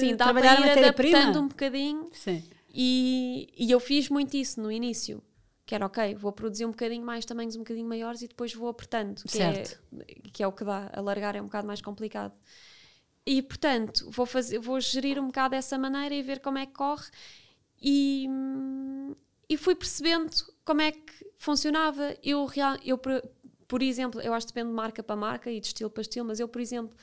Sim, 0.00 0.16
dá 0.16 0.24
trabalhar 0.24 0.56
para 0.56 0.66
ir 0.66 0.78
adaptando 1.14 1.40
um 1.40 1.48
bocadinho. 1.48 2.08
Sim. 2.12 2.42
E, 2.74 3.48
e 3.56 3.70
eu 3.70 3.78
fiz 3.78 4.08
muito 4.08 4.36
isso 4.36 4.60
no 4.60 4.72
início. 4.72 5.22
Que 5.64 5.76
era 5.76 5.86
ok, 5.86 6.16
vou 6.16 6.32
produzir 6.32 6.64
um 6.66 6.70
bocadinho 6.70 7.04
mais, 7.06 7.24
tamanhos 7.24 7.54
um 7.54 7.60
bocadinho 7.60 7.88
maiores 7.88 8.20
e 8.22 8.26
depois 8.28 8.52
vou 8.52 8.68
apertando. 8.68 9.22
Que, 9.22 9.40
é, 9.40 9.54
Certo. 9.54 9.80
que 10.32 10.42
é 10.42 10.46
o 10.46 10.50
que 10.52 10.64
dá. 10.64 10.90
Alargar 10.92 11.36
é 11.36 11.40
um 11.40 11.44
bocado 11.44 11.66
mais 11.66 11.80
complicado. 11.80 12.32
E 13.24 13.40
portanto, 13.40 14.10
vou, 14.10 14.26
fazer, 14.26 14.58
vou 14.58 14.80
gerir 14.80 15.20
um 15.20 15.26
bocado 15.28 15.50
dessa 15.52 15.78
maneira 15.78 16.12
e 16.12 16.22
ver 16.22 16.40
como 16.40 16.58
é 16.58 16.66
que 16.66 16.72
corre. 16.72 17.06
E, 17.80 18.26
e 19.48 19.56
fui 19.56 19.76
percebendo 19.76 20.30
como 20.64 20.80
é 20.80 20.92
que 20.92 21.26
funcionava. 21.38 22.16
Eu, 22.22 22.44
real, 22.46 22.76
eu 22.84 22.98
por, 22.98 23.82
exemplo, 23.82 24.20
eu 24.20 24.32
acho 24.34 24.46
que 24.46 24.52
depende 24.52 24.70
de 24.70 24.76
marca 24.76 25.02
para 25.02 25.16
marca 25.16 25.50
e 25.50 25.60
de 25.60 25.66
estilo 25.68 25.90
para 25.90 26.02
estilo, 26.02 26.26
mas 26.26 26.40
eu, 26.40 26.48
por 26.48 26.60
exemplo, 26.60 26.96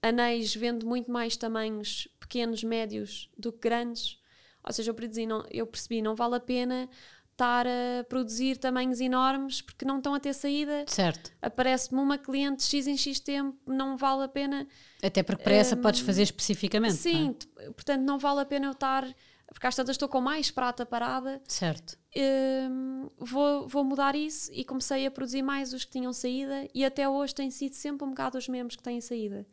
anéis 0.00 0.54
vendo 0.54 0.86
muito 0.86 1.10
mais 1.10 1.36
tamanhos 1.36 2.08
pequenos, 2.18 2.64
médios 2.64 3.30
do 3.36 3.52
que 3.52 3.60
grandes. 3.60 4.18
Ou 4.64 4.72
seja, 4.72 4.90
eu, 4.90 4.94
produzi, 4.94 5.26
não, 5.26 5.44
eu 5.50 5.66
percebi, 5.66 6.02
não 6.02 6.14
vale 6.14 6.36
a 6.36 6.40
pena 6.40 6.88
estar 7.32 7.66
a 7.66 8.04
produzir 8.08 8.56
tamanhos 8.56 9.00
enormes 9.00 9.60
porque 9.60 9.84
não 9.84 9.96
estão 9.96 10.14
a 10.14 10.20
ter 10.20 10.32
saída. 10.32 10.84
Certo. 10.86 11.32
Aparece-me 11.40 12.00
uma 12.00 12.18
cliente 12.18 12.62
X 12.62 12.86
em 12.86 12.96
X 12.96 13.18
tempo, 13.18 13.58
não 13.66 13.96
vale 13.96 14.24
a 14.24 14.28
pena. 14.28 14.66
Até 15.02 15.22
porque 15.22 15.42
para 15.42 15.54
essa 15.54 15.76
podes 15.76 16.00
fazer 16.00 16.22
especificamente. 16.22 16.92
não 16.92 16.98
é? 16.98 17.02
Sim, 17.02 17.36
portanto, 17.74 18.02
não 18.02 18.18
vale 18.18 18.40
a 18.40 18.44
pena 18.44 18.66
eu 18.66 18.72
estar. 18.72 19.04
Porque 19.52 19.66
às 19.66 19.74
tantas 19.76 19.94
estou 19.94 20.08
com 20.08 20.20
mais 20.20 20.50
prata 20.50 20.84
parada. 20.86 21.40
Certo. 21.46 21.98
Hum, 22.16 23.08
vou, 23.18 23.68
vou 23.68 23.84
mudar 23.84 24.14
isso 24.16 24.50
e 24.52 24.64
comecei 24.64 25.06
a 25.06 25.10
produzir 25.10 25.42
mais 25.42 25.72
os 25.72 25.84
que 25.84 25.90
tinham 25.92 26.12
saída 26.12 26.68
e 26.74 26.84
até 26.84 27.08
hoje 27.08 27.34
tem 27.34 27.50
sido 27.50 27.74
sempre 27.74 28.04
um 28.06 28.10
bocado 28.10 28.38
os 28.38 28.48
mesmos 28.48 28.76
que 28.76 28.82
têm 28.82 29.00
saída. 29.00 29.46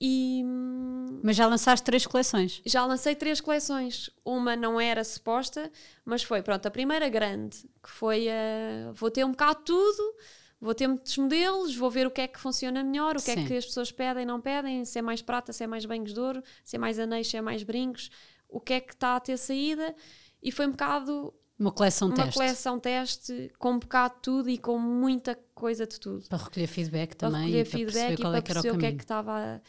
E 0.00 0.42
hum, 0.44 1.20
Mas 1.22 1.36
já 1.36 1.46
lançaste 1.46 1.84
três 1.84 2.04
coleções. 2.06 2.60
já 2.66 2.84
lancei 2.84 3.14
três 3.14 3.40
coleções. 3.40 4.10
Uma 4.24 4.56
não 4.56 4.80
era 4.80 5.04
suposta, 5.04 5.70
mas 6.04 6.22
foi, 6.24 6.42
pronto, 6.42 6.66
a 6.66 6.70
primeira 6.70 7.08
grande, 7.08 7.58
que 7.82 7.88
foi 7.90 8.28
a. 8.28 8.90
Vou 8.94 9.10
ter 9.12 9.24
um 9.24 9.30
bocado 9.30 9.60
tudo, 9.64 10.14
vou 10.60 10.74
ter 10.74 10.88
muitos 10.88 11.16
modelos, 11.18 11.76
vou 11.76 11.88
ver 11.88 12.06
o 12.06 12.10
que 12.10 12.20
é 12.20 12.26
que 12.26 12.40
funciona 12.40 12.82
melhor, 12.82 13.12
o 13.16 13.22
que 13.22 13.30
Sim. 13.32 13.44
é 13.44 13.46
que 13.46 13.56
as 13.56 13.64
pessoas 13.66 13.92
pedem, 13.92 14.26
não 14.26 14.40
pedem, 14.40 14.84
se 14.84 14.98
é 14.98 15.02
mais 15.02 15.22
prata, 15.22 15.52
se 15.52 15.62
é 15.62 15.68
mais 15.68 15.84
banhos 15.84 16.12
de 16.12 16.18
ouro, 16.18 16.42
se 16.64 16.74
é 16.74 16.78
mais 16.80 16.98
anéis, 16.98 17.28
se 17.28 17.36
é 17.36 17.40
mais 17.40 17.62
brincos, 17.62 18.10
o 18.52 18.60
que 18.60 18.74
é 18.74 18.80
que 18.80 18.92
está 18.92 19.16
a 19.16 19.20
ter 19.20 19.36
saída. 19.36 19.94
E 20.42 20.50
foi 20.52 20.66
um 20.66 20.70
bocado 20.72 21.32
Uma 21.58 21.70
coleção 21.72 22.08
uma 22.08 22.16
teste. 22.16 22.34
coleção 22.34 22.78
teste 22.78 23.50
com 23.58 23.72
um 23.72 23.78
bocado 23.78 24.14
de 24.16 24.20
tudo 24.22 24.50
e 24.50 24.58
com 24.58 24.78
muita 24.78 25.38
coisa 25.54 25.86
de 25.86 25.98
tudo 26.00 26.28
Para 26.28 26.38
recolher 26.38 26.66
feedback 26.66 27.14
para 27.16 27.30
também. 27.30 27.46
recolher 27.52 27.60
e 27.60 27.64
para 27.64 27.78
feedback 27.78 27.92
perceber 27.94 28.14
e 28.14 28.16
para 28.22 28.36
é 28.36 28.40
o 28.40 28.42
perceber 28.42 28.70
o 28.76 28.78
que 28.78 28.86
é 28.86 28.92
que 28.92 29.02
estava 29.04 29.60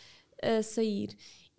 a, 0.43 0.57
a 0.57 0.63
sair. 0.63 1.15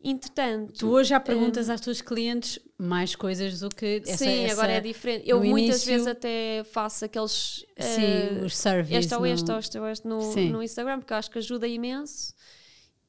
Entretanto, 0.07 0.75
Tu 0.81 0.87
hoje 0.91 1.09
já 1.11 1.19
perguntas 1.21 1.71
às 1.71 1.81
tuas 1.81 2.03
clientes 2.03 2.59
mais 2.77 3.17
coisas 3.17 3.61
do 3.61 3.71
que 3.71 4.03
essa, 4.05 4.13
Hum. 4.13 4.29
sim, 4.29 4.45
essa- 4.45 4.53
agora 4.53 4.73
é 4.73 4.81
diferente. 4.81 5.27
Eu 5.27 5.39
muitas 5.39 5.77
início- 5.87 5.93
vezes 5.93 6.07
até 6.07 6.63
faço 6.65 7.07
aqueles 7.07 7.65
Sim, 7.79 8.03
eh, 8.03 8.43
os 8.45 8.55
surveys. 8.55 9.05
este 9.07 9.15
ou 9.15 9.21
no- 9.21 9.27
este 9.27 9.51
ou 9.51 9.59
este 9.59 9.79
ou 9.79 9.89
este 9.89 10.07
no, 10.07 10.21
Sim. 10.33 10.51
no 10.51 10.63
Instagram, 10.63 10.99
porque 10.99 11.13
eu 11.13 11.17
acho 11.17 11.31
que 11.31 11.39
ajuda 11.39 11.67
imenso. 11.67 12.35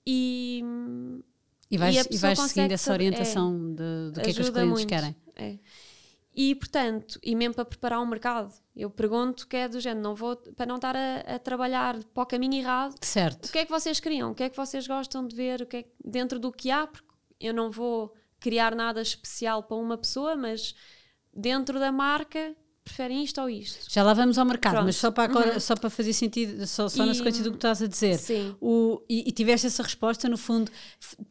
E 0.08 0.64
E 1.70 1.78
vais, 1.78 1.96
e 1.96 2.16
e 2.16 2.18
vais 2.18 2.40
seguindo 2.40 2.72
essa 2.72 2.84
saber- 2.92 3.06
orientação 3.08 3.74
de- 3.74 4.12
do 4.12 4.22
que 4.22 4.30
é 4.30 4.34
que 4.34 4.42
os 4.42 4.50
clientes 4.50 4.72
muito. 4.74 4.88
querem. 4.88 5.16
É. 5.36 5.58
E 6.38 6.54
portanto, 6.56 7.18
e 7.24 7.34
mesmo 7.36 7.56
para 7.56 7.64
preparar 7.66 8.02
um 8.02 8.06
mercado, 8.06 8.54
eu 8.76 8.90
pergunto 8.90 9.48
que 9.48 9.56
é 9.56 9.68
do 9.70 9.80
género, 9.80 10.02
não 10.04 10.16
vou 10.16 10.36
para 10.36 10.66
não 10.66 10.76
estar 10.76 10.96
a, 10.96 11.36
a 11.36 11.40
trabalhar 11.40 12.04
para 12.14 12.24
o 12.24 12.26
caminho 12.26 12.56
errado, 12.56 12.94
Certo. 13.02 13.46
o 13.46 13.52
que 13.52 13.60
é 13.60 13.66
que 13.66 13.72
vocês 13.72 14.00
queriam? 14.02 14.32
O 14.32 14.36
que 14.36 14.44
é 14.44 14.50
que 14.50 14.58
vocês 14.58 14.86
gostam 14.86 15.26
de 15.26 15.34
ver? 15.36 15.62
O 15.62 15.66
que 15.66 15.78
é 15.78 15.84
que- 15.84 15.92
dentro 16.04 16.38
do 16.40 16.52
que 16.52 16.70
há? 16.70 16.86
Porque 16.88 17.08
eu 17.40 17.54
não 17.54 17.72
vou 17.72 18.14
criar 18.40 18.76
nada 18.76 19.02
especial 19.02 19.64
para 19.64 19.78
uma 19.78 19.98
pessoa, 19.98 20.36
mas 20.36 20.76
dentro 21.34 21.80
da 21.80 21.92
marca 21.92 22.54
preferem 22.86 23.24
isto 23.24 23.42
ou 23.42 23.50
isto. 23.50 23.92
Já 23.92 24.04
lá 24.04 24.14
vamos 24.14 24.38
ao 24.38 24.46
mercado, 24.46 24.74
Pronto. 24.74 24.82
Uhum. 24.84 24.88
mas 24.88 24.96
só 24.96 25.10
para, 25.12 25.24
agora, 25.24 25.60
só 25.60 25.76
para 25.76 25.90
fazer 25.90 26.14
sentido, 26.14 26.66
só, 26.68 26.88
só 26.88 27.04
na 27.06 27.12
E- 27.12 27.16
sequência 27.16 27.44
do 27.44 27.50
que 27.50 27.58
estás 27.58 27.82
a 27.82 27.88
dizer. 27.88 28.18
Sim. 28.20 28.56
O, 28.62 29.02
e, 29.10 29.28
e 29.28 29.32
tiveste 29.32 29.66
essa 29.68 29.82
resposta, 29.84 30.30
no 30.30 30.38
fundo, 30.38 30.72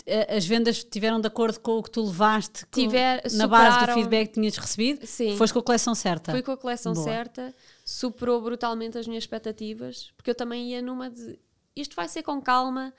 a- 0.06 0.36
as 0.36 0.44
vendas 0.44 0.78
estiveram 0.78 1.20
de 1.20 1.28
acordo 1.28 1.60
com 1.60 1.78
o 1.78 1.82
que 1.82 1.90
tu 1.90 2.04
levaste 2.04 2.66
com- 2.66 2.80
Tiver- 2.80 3.22
na 3.32 3.46
base 3.46 3.86
do 3.86 3.92
feedback 3.94 4.28
que 4.28 4.34
tinhas 4.34 4.56
recebido? 4.58 5.06
Sim. 5.06 5.36
Foste 5.36 5.52
com 5.54 5.60
a 5.60 5.62
coleção 5.62 5.94
certa. 5.94 6.32
Fui 6.32 6.42
com 6.42 6.50
a 6.50 6.56
coleção 6.56 6.92
Boa. 6.92 7.04
certa, 7.04 7.54
superou 7.84 8.42
brutalmente 8.42 8.98
as 8.98 9.06
minhas 9.06 9.22
expectativas, 9.22 10.10
porque 10.16 10.30
eu 10.30 10.34
também 10.34 10.70
ia 10.72 10.82
numa 10.82 11.08
de 11.08 11.38
isto 11.76 11.94
vai 11.96 12.08
ser 12.08 12.22
com 12.22 12.40
calma, 12.42 12.92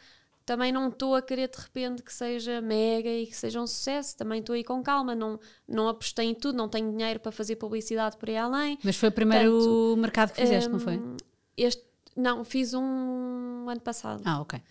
também 0.46 0.72
não 0.72 0.90
estou 0.90 1.16
a 1.16 1.22
querer 1.22 1.50
de 1.50 1.58
repente 1.58 2.04
que 2.04 2.14
seja 2.14 2.62
mega 2.62 3.10
e 3.10 3.26
que 3.26 3.36
seja 3.36 3.60
um 3.60 3.66
sucesso, 3.66 4.16
também 4.16 4.40
estou 4.40 4.54
aí 4.54 4.64
com 4.64 4.84
calma, 4.84 5.16
não, 5.16 5.40
não 5.68 5.88
apostei 5.88 6.28
em 6.28 6.36
tudo, 6.36 6.56
não 6.56 6.70
tenho 6.70 6.92
dinheiro 6.92 7.20
para 7.20 7.32
fazer 7.32 7.56
publicidade 7.56 8.16
por 8.18 8.30
aí 8.30 8.38
além. 8.38 8.78
Mas 8.84 8.96
foi 8.96 9.10
o 9.10 9.12
primeiro 9.12 9.52
Portanto, 9.52 9.98
mercado 9.98 10.32
que 10.34 10.42
fizeste, 10.42 10.70
não 10.70 10.80
foi? 10.80 10.98
Hum, 10.98 11.18
Este, 11.58 11.84
não, 12.16 12.46
fiz 12.46 12.74
um 12.74 13.66
ano 13.68 13.82
passado. 13.82 14.22
Ah, 14.24 14.40
ok. 14.40 14.62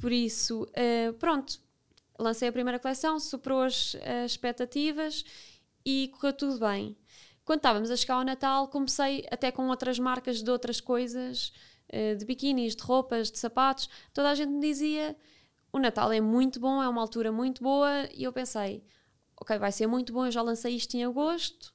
Por 0.00 0.10
isso, 0.10 0.66
eh, 0.72 1.12
pronto, 1.18 1.60
lancei 2.18 2.48
a 2.48 2.52
primeira 2.52 2.78
coleção, 2.78 3.20
superou 3.20 3.62
as, 3.62 3.96
as 4.24 4.32
expectativas 4.32 5.24
e 5.84 6.08
correu 6.14 6.32
tudo 6.32 6.58
bem. 6.58 6.96
Quando 7.44 7.58
estávamos 7.58 7.90
a 7.90 7.96
chegar 7.96 8.14
ao 8.14 8.24
Natal, 8.24 8.68
comecei 8.68 9.26
até 9.30 9.52
com 9.52 9.68
outras 9.68 9.98
marcas 9.98 10.42
de 10.42 10.50
outras 10.50 10.80
coisas, 10.80 11.52
de 12.16 12.24
biquínis, 12.24 12.74
de 12.74 12.82
roupas, 12.82 13.30
de 13.30 13.38
sapatos. 13.38 13.88
Toda 14.12 14.30
a 14.30 14.34
gente 14.34 14.50
me 14.50 14.60
dizia: 14.60 15.16
o 15.72 15.78
Natal 15.78 16.12
é 16.12 16.20
muito 16.20 16.58
bom, 16.60 16.82
é 16.82 16.88
uma 16.88 17.00
altura 17.00 17.30
muito 17.30 17.62
boa. 17.62 18.08
E 18.14 18.24
eu 18.24 18.32
pensei: 18.32 18.84
ok, 19.40 19.58
vai 19.58 19.72
ser 19.72 19.86
muito 19.86 20.12
bom, 20.12 20.26
eu 20.26 20.32
já 20.32 20.42
lancei 20.42 20.74
isto 20.74 20.94
em 20.94 21.04
agosto 21.04 21.74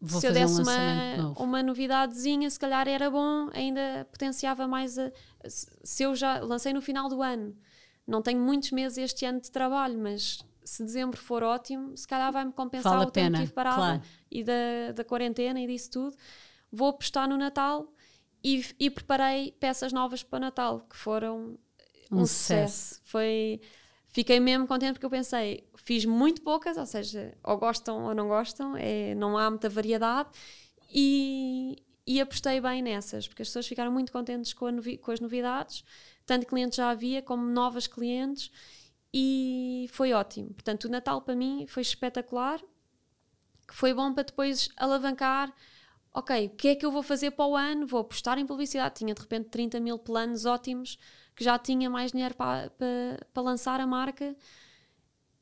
Vou 0.00 0.20
se 0.20 0.28
eu 0.28 0.32
desse 0.32 0.60
um 0.60 0.62
uma, 0.62 1.16
novo. 1.16 1.42
uma 1.42 1.62
novidadezinha, 1.62 2.48
se 2.48 2.58
calhar 2.58 2.86
era 2.86 3.10
bom, 3.10 3.50
ainda 3.52 4.06
potenciava 4.10 4.66
mais 4.68 4.96
a. 4.96 5.10
Se 5.44 6.04
eu 6.04 6.14
já 6.14 6.40
lancei 6.40 6.72
no 6.72 6.80
final 6.80 7.08
do 7.08 7.20
ano, 7.20 7.56
não 8.06 8.22
tenho 8.22 8.40
muitos 8.40 8.70
meses 8.70 8.98
este 8.98 9.24
ano 9.24 9.40
de 9.40 9.50
trabalho, 9.50 9.98
mas 9.98 10.44
se 10.64 10.84
dezembro 10.84 11.18
for 11.18 11.42
ótimo, 11.42 11.96
se 11.96 12.06
calhar 12.06 12.32
vai-me 12.32 12.52
compensar 12.52 13.00
o 13.00 13.10
tempo 13.10 13.32
que 13.32 13.40
tive 13.40 13.52
parada 13.52 13.76
claro. 13.76 14.02
e 14.30 14.44
da, 14.44 14.92
da 14.94 15.04
quarentena 15.04 15.60
e 15.60 15.66
disso 15.66 15.90
tudo. 15.90 16.16
Vou 16.70 16.88
apostar 16.88 17.28
no 17.28 17.36
Natal 17.36 17.92
e, 18.42 18.64
e 18.78 18.90
preparei 18.90 19.52
peças 19.52 19.92
novas 19.92 20.22
para 20.22 20.36
o 20.38 20.40
Natal, 20.40 20.80
que 20.88 20.96
foram 20.96 21.58
Um 22.10 22.16
um, 22.16 22.26
sucesso. 22.26 22.96
sucesso. 22.96 23.00
Foi, 23.04 23.60
fiquei 24.08 24.40
mesmo 24.40 24.66
contente 24.66 24.94
porque 24.94 25.06
eu 25.06 25.10
pensei, 25.10 25.68
fiz 25.76 26.04
muito 26.04 26.42
poucas, 26.42 26.76
ou 26.76 26.86
seja, 26.86 27.36
ou 27.44 27.56
gostam 27.58 28.04
ou 28.04 28.14
não 28.14 28.28
gostam, 28.28 28.76
é, 28.76 29.14
não 29.14 29.36
há 29.38 29.50
muita 29.50 29.68
variedade 29.68 30.30
e, 30.90 31.76
e 32.06 32.20
apostei 32.20 32.60
bem 32.60 32.82
nessas, 32.82 33.28
porque 33.28 33.42
as 33.42 33.48
pessoas 33.48 33.66
ficaram 33.66 33.92
muito 33.92 34.12
contentes 34.12 34.52
com, 34.52 34.70
novi- 34.70 34.98
com 34.98 35.10
as 35.10 35.20
novidades, 35.20 35.84
tanto 36.26 36.46
clientes 36.46 36.76
já 36.76 36.90
havia 36.90 37.22
como 37.22 37.44
novas 37.46 37.86
clientes 37.86 38.50
e 39.12 39.88
foi 39.92 40.12
ótimo. 40.12 40.50
Portanto, 40.54 40.84
o 40.84 40.88
Natal 40.90 41.20
para 41.22 41.34
mim 41.36 41.66
foi 41.68 41.82
espetacular, 41.82 42.60
que 43.66 43.74
foi 43.74 43.92
bom 43.94 44.12
para 44.12 44.24
depois 44.24 44.68
alavancar. 44.76 45.52
Ok, 46.18 46.46
o 46.46 46.50
que 46.50 46.68
é 46.68 46.74
que 46.74 46.84
eu 46.84 46.90
vou 46.90 47.02
fazer 47.02 47.30
para 47.30 47.46
o 47.46 47.54
ano? 47.56 47.86
Vou 47.86 48.00
apostar 48.00 48.38
em 48.38 48.46
publicidade. 48.46 48.96
Tinha 48.96 49.14
de 49.14 49.20
repente 49.20 49.48
30 49.50 49.78
mil 49.78 49.98
planos 49.98 50.44
ótimos, 50.46 50.98
que 51.36 51.44
já 51.44 51.56
tinha 51.58 51.88
mais 51.88 52.10
dinheiro 52.12 52.34
para, 52.34 52.70
para, 52.70 53.26
para 53.32 53.42
lançar 53.42 53.80
a 53.80 53.86
marca 53.86 54.34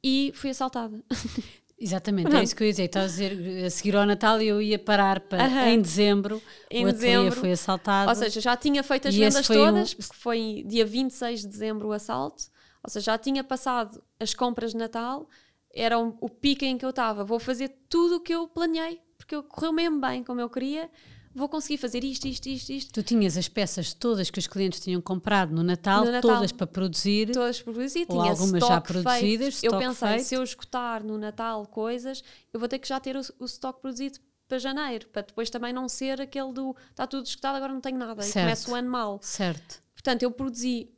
e 0.02 0.32
fui 0.34 0.50
assaltada. 0.50 1.02
Exatamente, 1.78 2.34
é 2.34 2.42
isso 2.42 2.56
que 2.56 2.62
eu 2.62 2.66
ia 2.66 2.72
dizer. 2.72 2.84
Estás 2.84 3.04
a 3.20 3.28
dizer, 3.28 3.64
a 3.66 3.70
seguir 3.70 3.96
ao 3.96 4.06
Natal 4.06 4.40
eu 4.40 4.62
ia 4.62 4.78
parar 4.78 5.20
para, 5.20 5.44
Aham. 5.44 5.68
em 5.68 5.80
dezembro, 5.82 6.42
Em 6.70 6.84
o 6.86 6.88
ateliê 6.88 7.12
dezembro. 7.16 7.40
foi 7.40 7.52
assaltado. 7.52 8.08
Ou 8.08 8.14
seja, 8.14 8.40
já 8.40 8.56
tinha 8.56 8.82
feito 8.82 9.08
as 9.08 9.14
vendas 9.14 9.46
foi 9.46 9.56
um- 9.58 9.64
todas, 9.66 9.92
porque 9.94 10.14
foi 10.16 10.64
dia 10.66 10.86
26 10.86 11.40
de 11.40 11.48
dezembro 11.48 11.88
o 11.88 11.92
assalto. 11.92 12.44
Ou 12.82 12.88
seja, 12.90 13.04
já 13.12 13.18
tinha 13.18 13.44
passado 13.44 14.02
as 14.18 14.32
compras 14.32 14.72
de 14.72 14.78
Natal, 14.78 15.28
era 15.74 15.98
um- 15.98 16.16
o 16.20 16.30
pico 16.30 16.64
em 16.64 16.78
que 16.78 16.84
eu 16.84 16.90
estava. 16.90 17.24
Vou 17.24 17.38
fazer 17.38 17.68
tudo 17.90 18.16
o 18.16 18.20
que 18.20 18.34
eu 18.34 18.48
planeei, 18.48 18.98
porque 19.26 19.34
eu 19.34 19.42
correu 19.42 19.72
mesmo 19.72 20.00
bem 20.00 20.22
como 20.22 20.40
eu 20.40 20.48
queria. 20.48 20.88
Vou 21.34 21.48
conseguir 21.50 21.76
fazer 21.76 22.02
isto, 22.02 22.26
isto, 22.26 22.46
isto, 22.48 22.70
isto. 22.72 22.92
Tu 22.94 23.02
tinhas 23.02 23.36
as 23.36 23.46
peças 23.46 23.92
todas 23.92 24.30
que 24.30 24.38
os 24.38 24.46
clientes 24.46 24.80
tinham 24.80 25.02
comprado 25.02 25.54
no 25.54 25.62
Natal, 25.62 26.02
No 26.04 26.12
Natal. 26.12 26.30
todas 26.36 26.50
para 26.52 26.66
produzir. 26.66 27.30
Todas 27.32 27.60
produzidas, 27.60 28.08
Ou 28.16 28.22
tinha 28.22 28.30
algumas 28.32 28.66
já 28.66 28.80
produzidas. 28.80 29.62
Eu 29.62 29.76
pensei, 29.78 30.08
feito. 30.08 30.24
se 30.24 30.34
eu 30.34 30.42
escutar 30.42 31.04
no 31.04 31.18
Natal 31.18 31.66
coisas, 31.66 32.24
eu 32.54 32.58
vou 32.60 32.66
ter 32.68 32.78
que 32.78 32.88
já 32.88 32.98
ter 32.98 33.16
o, 33.16 33.20
o 33.38 33.44
stock 33.44 33.82
produzido 33.82 34.18
para 34.48 34.58
janeiro, 34.58 35.08
para 35.08 35.22
depois 35.22 35.50
também 35.50 35.72
não 35.72 35.88
ser 35.88 36.20
aquele 36.20 36.52
do 36.52 36.74
está 36.90 37.06
tudo 37.06 37.26
escutado, 37.26 37.56
agora 37.56 37.72
não 37.72 37.80
tenho 37.80 37.98
nada 37.98 38.22
Certo. 38.22 38.36
e 38.36 38.40
começo 38.40 38.70
o 38.70 38.74
ano 38.74 38.88
mal. 38.88 39.18
Certo. 39.20 39.82
Portanto, 39.92 40.22
eu 40.22 40.30
produzi 40.30 40.88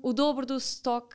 o 0.00 0.12
dobro 0.14 0.46
do 0.46 0.56
stock 0.56 1.14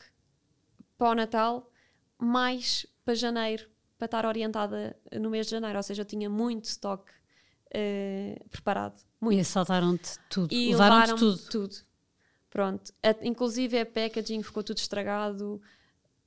para 0.97 1.11
o 1.11 1.15
Natal, 1.15 1.71
mais 2.19 2.85
para 3.05 3.15
janeiro, 3.15 3.67
para 3.97 4.05
estar 4.05 4.25
orientada 4.25 4.95
no 5.19 5.29
mês 5.29 5.47
de 5.47 5.51
janeiro. 5.51 5.77
Ou 5.77 5.83
seja, 5.83 6.01
eu 6.01 6.05
tinha 6.05 6.29
muito 6.29 6.65
stock 6.65 7.03
uh, 7.09 8.49
preparado. 8.49 9.01
Muito. 9.19 9.37
E 9.37 9.41
assaltaram-te 9.41 10.17
tudo. 10.29 10.53
E 10.53 10.69
levaram-te 10.71 11.19
tudo. 11.19 11.37
tudo. 11.49 11.75
Pronto. 12.49 12.93
A, 13.03 13.15
inclusive 13.25 13.79
a 13.79 13.85
packaging 13.85 14.43
ficou 14.43 14.63
tudo 14.63 14.77
estragado. 14.77 15.61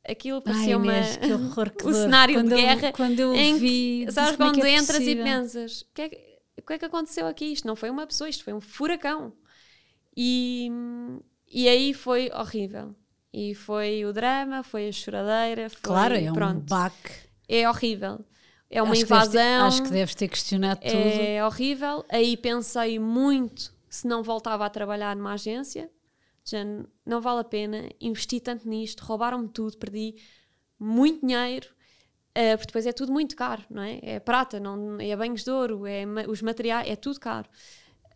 Aquilo 0.07 0.41
parecia 0.41 0.77
Ai, 0.77 0.83
uma, 0.83 1.19
que 1.19 1.33
horror, 1.33 1.71
que 1.71 1.87
um 1.87 1.93
cenário 1.93 2.35
quando 2.37 2.49
de 2.49 2.55
guerra. 2.55 2.89
Eu, 2.89 2.93
quando 2.93 3.21
eu 3.21 3.35
em 3.35 3.59
vi. 3.59 4.05
que, 4.07 4.13
sabes 4.13 4.35
é 4.35 4.37
quando 4.37 4.65
é 4.65 4.71
entras 4.71 4.99
possível? 4.99 5.27
e 5.27 5.29
pensas: 5.29 5.81
o 5.83 5.87
que, 5.95 6.03
é 6.03 6.09
que 6.09 6.75
é 6.75 6.79
que 6.79 6.85
aconteceu 6.85 7.27
aqui? 7.27 7.47
Isto 7.53 7.67
não 7.67 7.77
foi 7.77 7.91
uma 7.91 8.07
pessoa, 8.07 8.29
isto 8.29 8.45
foi 8.45 8.53
um 8.53 8.61
furacão. 8.61 9.33
E, 10.17 10.71
e 11.49 11.69
aí 11.69 11.95
foi 11.95 12.31
horrível. 12.33 12.95
E 13.33 13.55
foi 13.55 14.05
o 14.05 14.13
drama, 14.13 14.63
foi 14.63 14.89
a 14.89 14.93
choradeira. 14.93 15.71
Foi, 15.71 15.81
Claro, 15.81 16.15
é 16.15 16.31
um 16.31 16.35
pronto. 16.35 16.61
baque. 16.69 17.30
É 17.53 17.69
horrível. 17.69 18.25
É 18.71 18.81
uma 18.83 18.93
acho 18.93 19.05
que 19.05 19.09
deves 19.09 19.29
ter- 19.29 19.39
invasão. 19.39 19.67
acho 19.67 19.83
que 19.83 19.91
deves 19.91 20.15
ter 20.15 20.29
questionado 20.29 20.81
tudo. 20.81 20.93
É 20.95 21.45
horrível. 21.45 22.05
Aí 22.09 22.37
pensei 22.37 22.99
muito 23.01 23.75
se 23.89 24.07
não 24.07 24.23
voltava 24.23 24.65
a 24.65 24.71
trabalhar 24.71 25.17
numa 25.17 25.33
agência. 25.33 25.91
Já 26.45 26.59
não 27.05 27.21
vale 27.21 27.41
a 27.41 27.45
pena 27.45 27.89
investir 28.01 28.41
tanto 28.41 28.69
nisto. 28.69 29.01
Roubaram-me 29.01 29.49
tudo, 29.49 29.77
perdi 29.77 30.15
muito 30.79 31.27
dinheiro. 31.27 31.69
eh, 32.33 32.57
porque 32.57 32.69
depois 32.69 32.87
é 32.87 32.93
tudo 32.93 33.13
muito 33.13 33.35
caro, 33.35 33.65
não 33.69 33.83
é? 33.83 33.99
É 34.03 34.21
prata, 34.21 34.61
não, 34.61 35.01
é 35.01 35.17
banhos 35.17 35.43
de 35.43 35.51
ouro, 35.51 35.85
é 35.85 36.07
ma- 36.07 36.23
os 36.29 36.41
materiais, 36.41 36.89
é 36.89 36.95
tudo 36.95 37.19
caro. 37.19 37.49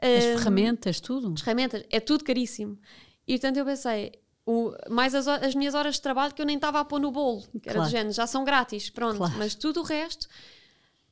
As 0.00 0.08
Eh, 0.24 0.36
ferramentas, 0.38 1.00
tudo. 1.00 1.32
as 1.34 1.40
ferramentas, 1.40 1.82
é 1.90 1.98
tudo 1.98 2.22
caríssimo. 2.22 2.78
E 3.26 3.32
portanto 3.34 3.56
eu 3.56 3.64
pensei, 3.64 4.12
o, 4.46 4.72
mais 4.90 5.14
as, 5.14 5.26
as 5.26 5.54
minhas 5.54 5.74
horas 5.74 5.94
de 5.96 6.02
trabalho 6.02 6.34
que 6.34 6.40
eu 6.42 6.46
nem 6.46 6.56
estava 6.56 6.80
a 6.80 6.84
pôr 6.84 7.00
no 7.00 7.10
bolo, 7.10 7.42
que 7.62 7.68
era 7.68 7.78
Claro. 7.78 7.90
género, 7.90 8.12
já 8.12 8.26
são 8.26 8.44
grátis, 8.44 8.90
pronto. 8.90 9.16
Claro. 9.18 9.34
Mas 9.38 9.54
tudo 9.54 9.80
o 9.80 9.82
resto, 9.82 10.28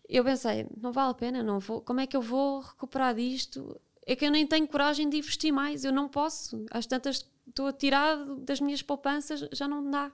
eu 0.08 0.22
pensei, 0.24 0.66
não 0.80 0.92
vale 0.92 1.10
a 1.12 1.14
pena, 1.14 1.42
não 1.42 1.58
vou, 1.58 1.80
como 1.80 2.00
é 2.00 2.06
que 2.06 2.16
eu 2.16 2.20
vou 2.22 2.60
recuperar 2.60 3.14
disto? 3.14 3.80
É 4.06 4.14
que 4.16 4.26
eu 4.26 4.30
nem 4.30 4.46
tenho 4.46 4.66
coragem 4.68 5.08
de 5.08 5.16
investir 5.16 5.52
mais, 5.52 5.84
eu 5.84 5.92
não 5.92 6.08
posso. 6.08 6.64
Às 6.70 6.84
tantas 6.86 7.24
estou 7.48 7.66
a 7.68 7.72
tirar 7.72 8.16
das 8.38 8.60
minhas 8.60 8.82
poupanças, 8.82 9.48
já 9.52 9.66
não 9.66 9.88
dá. 9.90 10.10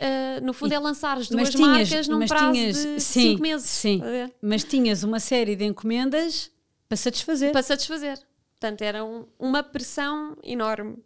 Ah, 0.00 0.40
no 0.42 0.52
fundo 0.52 0.72
E- 0.72 0.74
é 0.74 0.78
lançar 0.78 1.16
as 1.18 1.28
duas 1.28 1.50
tinhas- 1.50 1.88
marcas 1.90 2.08
num 2.08 2.26
prazo 2.26 2.52
tinhas- 2.52 2.76
de 2.76 3.00
sim, 3.00 3.20
5 3.30 3.42
meses. 3.42 3.68
sim. 3.70 4.00
ver? 4.00 4.32
Mas 4.40 4.62
tinhas 4.64 5.02
uma 5.02 5.18
série 5.18 5.56
de 5.56 5.64
encomendas 5.64 6.50
para 6.88 6.96
satisfazer. 6.96 7.50
para 7.52 7.62
satisfazer. 7.62 8.18
Portanto, 8.60 8.82
era 8.82 9.04
um- 9.04 9.26
uma 9.38 9.62
pressão 9.62 10.36
enorme. 10.42 10.96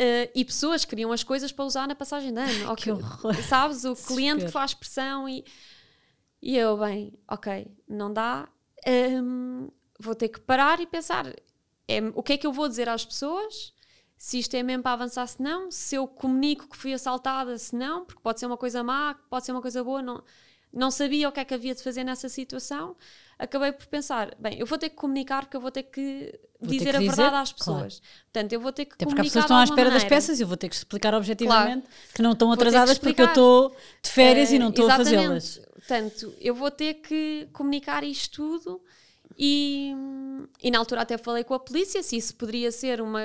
Eh, 0.00 0.30
e 0.32 0.44
pessoas 0.44 0.84
queriam 0.84 1.10
as 1.10 1.24
coisas 1.24 1.50
para 1.50 1.64
usar 1.64 1.88
na 1.88 1.94
passagem 1.94 2.32
de 2.32 2.40
ano. 2.40 2.70
que 2.76 2.90
horror. 2.92 3.34
Sabes? 3.42 3.84
O 3.84 3.96
cliente 3.96 4.44
que 4.44 4.50
faz 4.52 4.72
pressão 4.72 5.28
e, 5.28 5.44
e 6.40 6.56
eu, 6.56 6.78
bem, 6.78 7.12
ok, 7.28 7.66
não 7.88 8.12
dá. 8.12 8.48
hum, 8.86 9.68
vou 9.98 10.14
ter 10.14 10.28
que 10.28 10.38
parar 10.38 10.80
e 10.80 10.86
pensar 10.86 11.26
é, 11.88 12.00
o 12.14 12.22
que 12.22 12.34
é 12.34 12.38
que 12.38 12.46
eu 12.46 12.52
vou 12.52 12.68
dizer 12.68 12.88
às 12.88 13.04
pessoas. 13.04 13.74
Se 14.16 14.38
isto 14.38 14.54
é 14.54 14.62
mesmo 14.64 14.82
para 14.82 14.92
avançar, 14.92 15.26
se 15.26 15.40
não, 15.40 15.70
se 15.70 15.94
eu 15.94 16.06
comunico 16.06 16.68
que 16.68 16.76
fui 16.76 16.92
assaltada, 16.92 17.56
se 17.56 17.74
não, 17.74 18.04
porque 18.04 18.20
pode 18.20 18.40
ser 18.40 18.46
uma 18.46 18.56
coisa 18.56 18.82
má, 18.82 19.14
pode 19.30 19.46
ser 19.46 19.52
uma 19.52 19.62
coisa 19.62 19.82
boa, 19.82 20.02
não, 20.02 20.22
não 20.72 20.90
sabia 20.90 21.28
o 21.28 21.32
que 21.32 21.38
é 21.38 21.44
que 21.44 21.54
havia 21.54 21.72
de 21.72 21.82
fazer 21.82 22.02
nessa 22.02 22.28
situação. 22.28 22.96
Acabei 23.38 23.70
por 23.72 23.86
pensar, 23.86 24.34
bem, 24.38 24.58
eu 24.58 24.66
vou 24.66 24.76
ter 24.78 24.88
que 24.90 24.96
comunicar 24.96 25.42
porque 25.42 25.56
eu 25.56 25.60
vou 25.60 25.70
ter 25.70 25.84
que 25.84 26.38
Vou 26.60 26.70
ter 26.70 26.78
dizer 26.78 26.90
que 26.90 26.96
a 26.96 26.98
dizer, 27.00 27.14
verdade 27.16 27.36
às 27.36 27.52
claro. 27.52 27.84
pessoas. 27.84 28.02
Portanto, 28.32 28.52
eu 28.52 28.60
vou 28.60 28.72
ter 28.72 28.84
que 28.86 28.94
Até 28.94 29.04
porque 29.06 29.20
as 29.20 29.28
comunicar 29.28 29.42
pessoas 29.42 29.44
estão 29.44 29.56
à 29.58 29.64
espera 29.64 29.90
das 29.90 30.02
maneira. 30.02 30.08
peças 30.16 30.40
e 30.40 30.42
eu 30.42 30.48
vou 30.48 30.56
ter 30.56 30.68
que 30.68 30.74
explicar 30.74 31.14
objetivamente 31.14 31.86
que 32.14 32.20
não 32.20 32.32
estão 32.32 32.48
ter 32.50 32.56
que 32.56 32.62
atrasadas 32.62 32.98
porque 32.98 33.22
eu 33.22 33.26
estou 33.26 33.76
de 34.02 34.10
férias 34.10 34.50
e 34.50 34.56
Eh, 34.56 34.58
não 34.58 34.70
estou 34.70 34.90
a 34.90 34.96
fazê-las. 34.96 35.60
Portanto, 35.74 36.34
eu 36.40 36.54
vou 36.54 36.70
ter 36.70 36.94
que 36.94 37.48
comunicar 37.52 38.02
isto 38.02 38.36
tudo 38.42 38.82
e, 39.38 39.94
e 40.62 40.70
na 40.70 40.78
altura 40.80 41.02
até 41.02 41.16
falei 41.16 41.44
com 41.44 41.54
a 41.54 41.60
polícia 41.60 42.02
se 42.02 42.16
isso 42.16 42.34
poderia 42.34 42.72
ser 42.72 43.00
uma, 43.00 43.20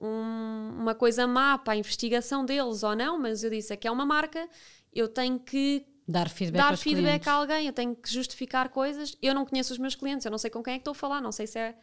um- 0.00 0.76
uma 0.78 0.94
coisa 0.94 1.26
má 1.26 1.58
para 1.58 1.72
a 1.72 1.76
investigação 1.76 2.44
deles 2.44 2.82
ou 2.84 2.94
não, 2.94 3.18
mas 3.18 3.42
eu 3.42 3.50
disse, 3.50 3.72
aqui 3.72 3.88
é 3.88 3.90
uma 3.90 4.06
marca, 4.06 4.48
eu 4.94 5.08
tenho 5.08 5.38
que 5.40 5.84
Dar 6.08 6.28
feedback 6.28 6.62
dar 6.62 6.76
feedback 6.76 7.26
a 7.26 7.32
alguém, 7.32 7.66
eu 7.66 7.72
tenho 7.72 7.94
que 7.94 8.12
justificar 8.12 8.68
coisas. 8.68 9.16
Eu 9.20 9.34
não 9.34 9.44
conheço 9.44 9.72
os 9.72 9.78
meus 9.78 9.94
clientes, 9.96 10.24
eu 10.24 10.30
não 10.30 10.38
sei 10.38 10.50
com 10.50 10.62
quem 10.62 10.74
é 10.74 10.76
que 10.76 10.82
estou 10.82 10.92
a 10.92 10.94
falar, 10.94 11.20
não 11.20 11.32
sei 11.32 11.46
se 11.46 11.58
é 11.58 11.74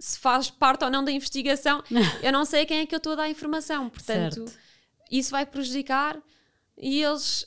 se 0.00 0.18
faz 0.18 0.48
parte 0.48 0.84
ou 0.84 0.90
não 0.90 1.04
da 1.04 1.10
investigação, 1.10 1.82
eu 2.22 2.32
não 2.32 2.44
sei 2.44 2.62
a 2.62 2.66
quem 2.66 2.78
é 2.80 2.86
que 2.86 2.94
eu 2.94 2.98
estou 2.98 3.12
a 3.14 3.16
dar 3.16 3.28
informação, 3.28 3.88
portanto, 3.88 4.46
Certo. 4.46 4.58
isso 5.10 5.30
vai 5.32 5.44
prejudicar 5.44 6.16
e 6.76 7.02
eles 7.02 7.44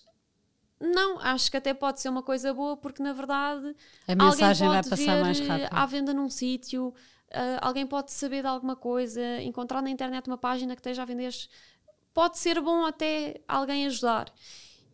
não, 0.79 1.17
acho 1.19 1.49
que 1.49 1.55
até 1.57 1.73
pode 1.73 2.01
ser 2.01 2.09
uma 2.09 2.21
coisa 2.23 2.53
boa 2.53 2.75
porque 2.75 3.01
na 3.03 3.13
verdade 3.13 3.73
A 4.07 4.15
mensagem 4.15 4.67
alguém 4.67 4.82
vai 4.82 4.84
pode 4.84 4.89
passar 4.89 5.15
ver 5.15 5.21
mais 5.21 5.39
eh, 5.39 5.45
rápido. 5.45 5.69
à 5.71 5.86
venda 5.86 6.13
num 6.13 6.29
sítio, 6.29 6.93
ah, 7.32 7.59
alguém 7.61 7.88
pode 7.88 8.11
saber 8.11 8.41
de 8.41 8.47
alguma 8.47 8.75
coisa, 8.75 9.21
encontrar 9.41 9.82
na 9.82 9.89
internet 9.89 10.27
uma 10.27 10.38
página 10.38 10.75
que 10.75 10.79
esteja 10.82 11.03
a 11.03 11.05
vender. 11.05 11.34
Pode 12.13 12.38
ser 12.38 12.59
bom 12.59 12.86
até 12.86 13.39
alguém 13.47 13.86
ajudar. 13.86 14.25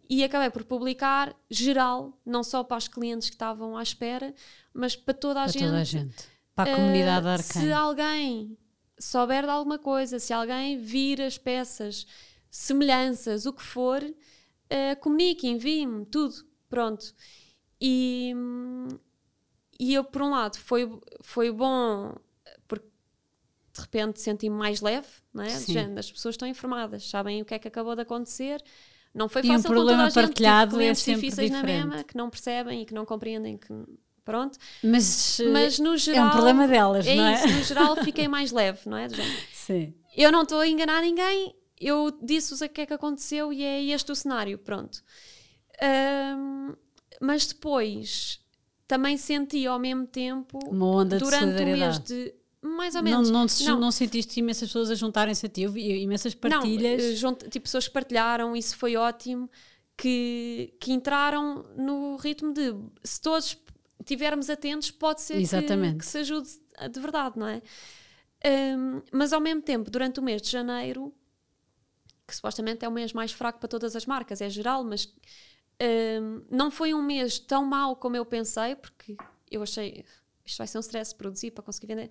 E 0.10 0.24
acabei 0.24 0.49
por 0.49 0.64
publicar 0.64 1.36
geral, 1.49 2.18
não 2.26 2.43
só 2.43 2.64
para 2.64 2.78
os 2.78 2.88
clientes 2.88 3.30
que 3.30 3.36
estavam 3.36 3.76
à 3.76 3.84
espera, 3.84 4.34
mas 4.74 4.95
para 4.95 5.14
toda 5.14 5.41
a 5.41 5.43
Para 5.43 5.51
gente. 5.51 5.64
toda 5.66 5.78
a 5.80 5.84
gente. 5.84 6.16
Para 6.55 6.72
a 6.72 6.76
comunidade 6.76 7.26
da 7.26 7.38
Se 7.38 7.58
Arcane. 7.58 7.74
alguém 7.74 8.58
souber 8.99 9.43
de 9.43 9.49
alguma 9.49 9.78
coisa, 9.78 10.18
se 10.18 10.34
alguém 10.34 10.78
vir 10.78 11.22
as 11.22 11.38
peças, 11.38 12.08
semelhanças, 12.49 13.45
o 13.45 13.53
que 13.53 13.62
for, 13.62 14.01
ah, 14.70 14.95
comunique, 14.95 15.47
envie-me, 15.47 16.05
tudo. 16.05 16.36
Pronto. 16.70 17.14
E, 17.80 18.34
e 19.80 19.93
eu, 19.93 20.03
por 20.03 20.22
um 20.24 20.32
lado, 20.32 20.58
foi, 20.58 20.89
foi 21.22 21.51
bom 21.51 22.16
porque 22.68 22.88
de 23.74 23.82
repente 23.82 24.20
senti-me 24.22 24.55
mais 24.55 24.82
leve, 24.82 25.08
não 25.34 25.43
é? 25.43 25.49
Género, 25.60 25.99
as 25.99 26.12
pessoas 26.12 26.34
estão 26.34 26.47
informadas, 26.47 27.08
sabem 27.10 27.41
o 27.41 27.45
que 27.45 27.53
é 27.53 27.60
que 27.60 27.68
acabou 27.68 27.95
de 27.95 28.01
acontecer. 28.01 28.64
Não 29.18 29.28
foi 29.28 29.41
E 29.41 29.45
um 29.45 29.53
fácil 29.53 29.70
com 29.70 29.74
problema 29.74 29.97
toda 29.97 30.03
a 30.03 30.09
gente, 30.09 30.13
partilhado 30.28 30.80
é 30.80 30.93
sempre 30.93 31.22
difíceis 31.22 31.49
na 31.51 31.61
diferente. 31.61 31.88
mesma, 31.88 32.03
que 32.03 32.15
não 32.15 32.30
percebem 32.30 32.82
e 32.82 32.86
que 32.86 32.93
não 32.93 33.05
compreendem 33.05 33.57
que 33.57 33.68
pronto. 34.24 34.59
Mas, 34.84 35.39
Mas 35.51 35.80
no 35.80 35.93
é 35.93 35.97
geral 35.97 36.28
um 36.28 36.32
problema 36.32 36.68
delas, 36.68 37.07
é 37.07 37.15
não 37.15 37.26
é? 37.26 37.34
isso, 37.34 37.47
no 37.47 37.63
geral 37.63 37.95
fiquei 38.03 38.28
mais 38.28 38.51
leve, 38.51 38.82
não 38.86 38.97
é? 38.97 39.07
Sim. 39.53 39.93
Eu 40.15 40.32
não 40.32 40.43
estou 40.43 40.59
a 40.59 40.68
enganar 40.68 41.01
ninguém, 41.01 41.55
eu 41.80 42.15
disse-vos 42.22 42.61
o 42.61 42.70
que 42.70 42.82
é 42.82 42.86
que 42.86 42.93
aconteceu 42.93 43.51
e 43.51 43.63
é 43.63 43.82
este 43.86 44.11
o 44.11 44.15
cenário, 44.15 44.57
pronto. 44.59 45.01
Ahm, 45.82 46.76
mas 47.22 47.47
depois 47.47 48.39
também 48.88 49.18
senti 49.18 49.65
ao 49.68 49.80
mesmo 49.80 50.05
tempo, 50.07 50.59
Uma 50.70 50.86
onda 50.86 51.18
de 51.18 51.24
durante 51.24 51.61
o 51.61 51.65
mês 51.65 51.99
de 51.99 52.34
mais 52.62 52.95
ou 52.95 53.01
Não, 53.03 53.12
menos. 53.12 53.30
não, 53.30 53.45
te- 53.47 53.64
Não. 53.66 53.80
não 53.80 53.91
sentiste 53.91 54.39
imensas 54.39 54.70
pessoas 54.70 54.89
a 54.91 54.95
juntarem-se 54.95 55.45
a 55.45 55.49
ti? 55.49 55.62
Imensas 55.62 56.34
partilhas. 56.34 57.01
Não, 57.03 57.10
eh, 57.12 57.16
junto- 57.16 57.49
tipo, 57.49 57.64
pessoas 57.64 57.88
que 57.88 57.93
partilharam, 57.93 58.55
isso 58.55 58.76
foi 58.78 58.95
ótimo, 58.95 59.49
que, 59.95 60.74
que 60.80 60.91
entraram 60.91 61.64
no 61.76 62.16
ritmo 62.18 62.53
de 62.53 62.74
se 63.03 63.20
todos 63.22 63.58
estivermos 63.99 64.49
atentos, 64.49 64.91
pode 64.91 65.22
ser 65.22 65.41
que, 65.47 65.95
que 65.97 66.05
se 66.05 66.20
ajude 66.20 66.49
de 66.91 66.99
verdade, 66.99 67.38
não 67.38 67.47
é? 67.47 67.62
Hum, 68.45 69.01
mas 69.12 69.34
ao 69.34 69.41
mesmo 69.41 69.62
tempo, 69.62 69.89
durante 69.89 70.20
o 70.20 70.24
mês 70.24 70.41
de 70.41 70.49
janeiro, 70.51 71.14
que 72.28 72.36
supostamente 72.36 72.86
é 72.86 72.88
o 72.88 72.91
mês 72.91 73.14
mais 73.14 73.32
fraco 73.32 73.60
para 73.60 73.68
todas 73.68 73.95
as 73.95 74.05
marcas, 74.05 74.41
é 74.41 74.49
geral, 74.49 74.84
mas 74.84 75.05
hum, 75.82 76.41
não 76.49 76.70
foi 76.70 76.93
um 76.93 77.01
mês 77.01 77.39
tão 77.39 77.66
mau 77.66 77.95
como 77.95 78.16
eu 78.16 78.26
pensei, 78.26 78.76
porque 78.76 79.16
eu 79.49 79.64
achei 79.64 80.05
isto 80.45 80.60
vai 80.60 80.68
ser 80.68 80.78
um 80.78 80.82
stress 80.82 81.14
produzir 81.14 81.51
para 81.51 81.64
conseguir 81.64 81.88
vender 81.88 82.10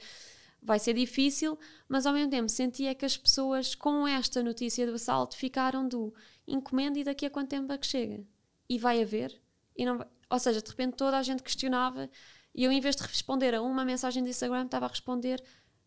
vai 0.66 0.78
ser 0.78 0.94
difícil, 0.94 1.58
mas 1.88 2.06
ao 2.06 2.12
mesmo 2.12 2.30
tempo 2.30 2.48
sentia 2.48 2.94
que 2.94 3.04
as 3.04 3.16
pessoas 3.16 3.74
com 3.74 4.06
esta 4.06 4.42
notícia 4.42 4.86
do 4.86 4.94
assalto 4.94 5.36
ficaram 5.36 5.86
do 5.88 6.12
encomenda 6.46 6.98
e 6.98 7.04
daqui 7.04 7.24
a 7.24 7.30
quanto 7.30 7.50
tempo 7.50 7.72
é 7.72 7.78
que 7.78 7.86
chega? 7.86 8.24
E 8.68 8.78
vai 8.78 9.00
haver? 9.00 9.40
E 9.76 9.84
não 9.86 9.98
vai- 9.98 10.08
Ou 10.28 10.38
seja, 10.40 10.60
de 10.60 10.68
repente 10.68 10.96
toda 10.96 11.16
a 11.16 11.22
gente 11.22 11.42
questionava 11.42 12.10
e 12.52 12.64
eu 12.64 12.72
em 12.72 12.80
vez 12.80 12.96
de 12.96 13.02
responder 13.04 13.54
a 13.54 13.62
uma 13.62 13.84
mensagem 13.84 14.24
de 14.24 14.30
Instagram 14.30 14.64
estava 14.64 14.86
a 14.86 14.88
responder 14.88 15.42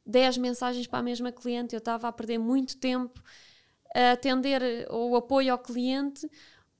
10 0.06 0.38
mensagens 0.38 0.88
para 0.88 1.00
a 1.00 1.04
mesma 1.04 1.32
cliente, 1.32 1.76
eu 1.76 1.80
estava 1.80 2.08
a 2.08 2.12
perder 2.12 2.38
muito 2.38 2.78
tempo 2.78 3.22
a 3.94 4.12
atender 4.14 4.88
o 4.90 5.16
apoio 5.16 5.52
ao 5.52 5.60
cliente 5.60 6.30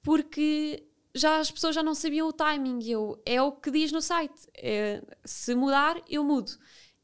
porque 0.02 0.86
já 1.14 1.40
as 1.40 1.52
pessoas 1.52 1.76
já 1.76 1.84
não 1.84 1.94
sabiam 1.96 2.28
o 2.28 2.34
timing. 2.34 2.80
Eu, 2.88 3.22
é 3.26 3.42
o 3.42 3.52
que 3.52 3.72
diz 3.72 3.92
no 3.92 4.02
site. 4.02 4.48
É, 4.56 5.02
se 5.26 5.54
mudar, 5.56 6.02
eu 6.08 6.24
mudo. 6.24 6.52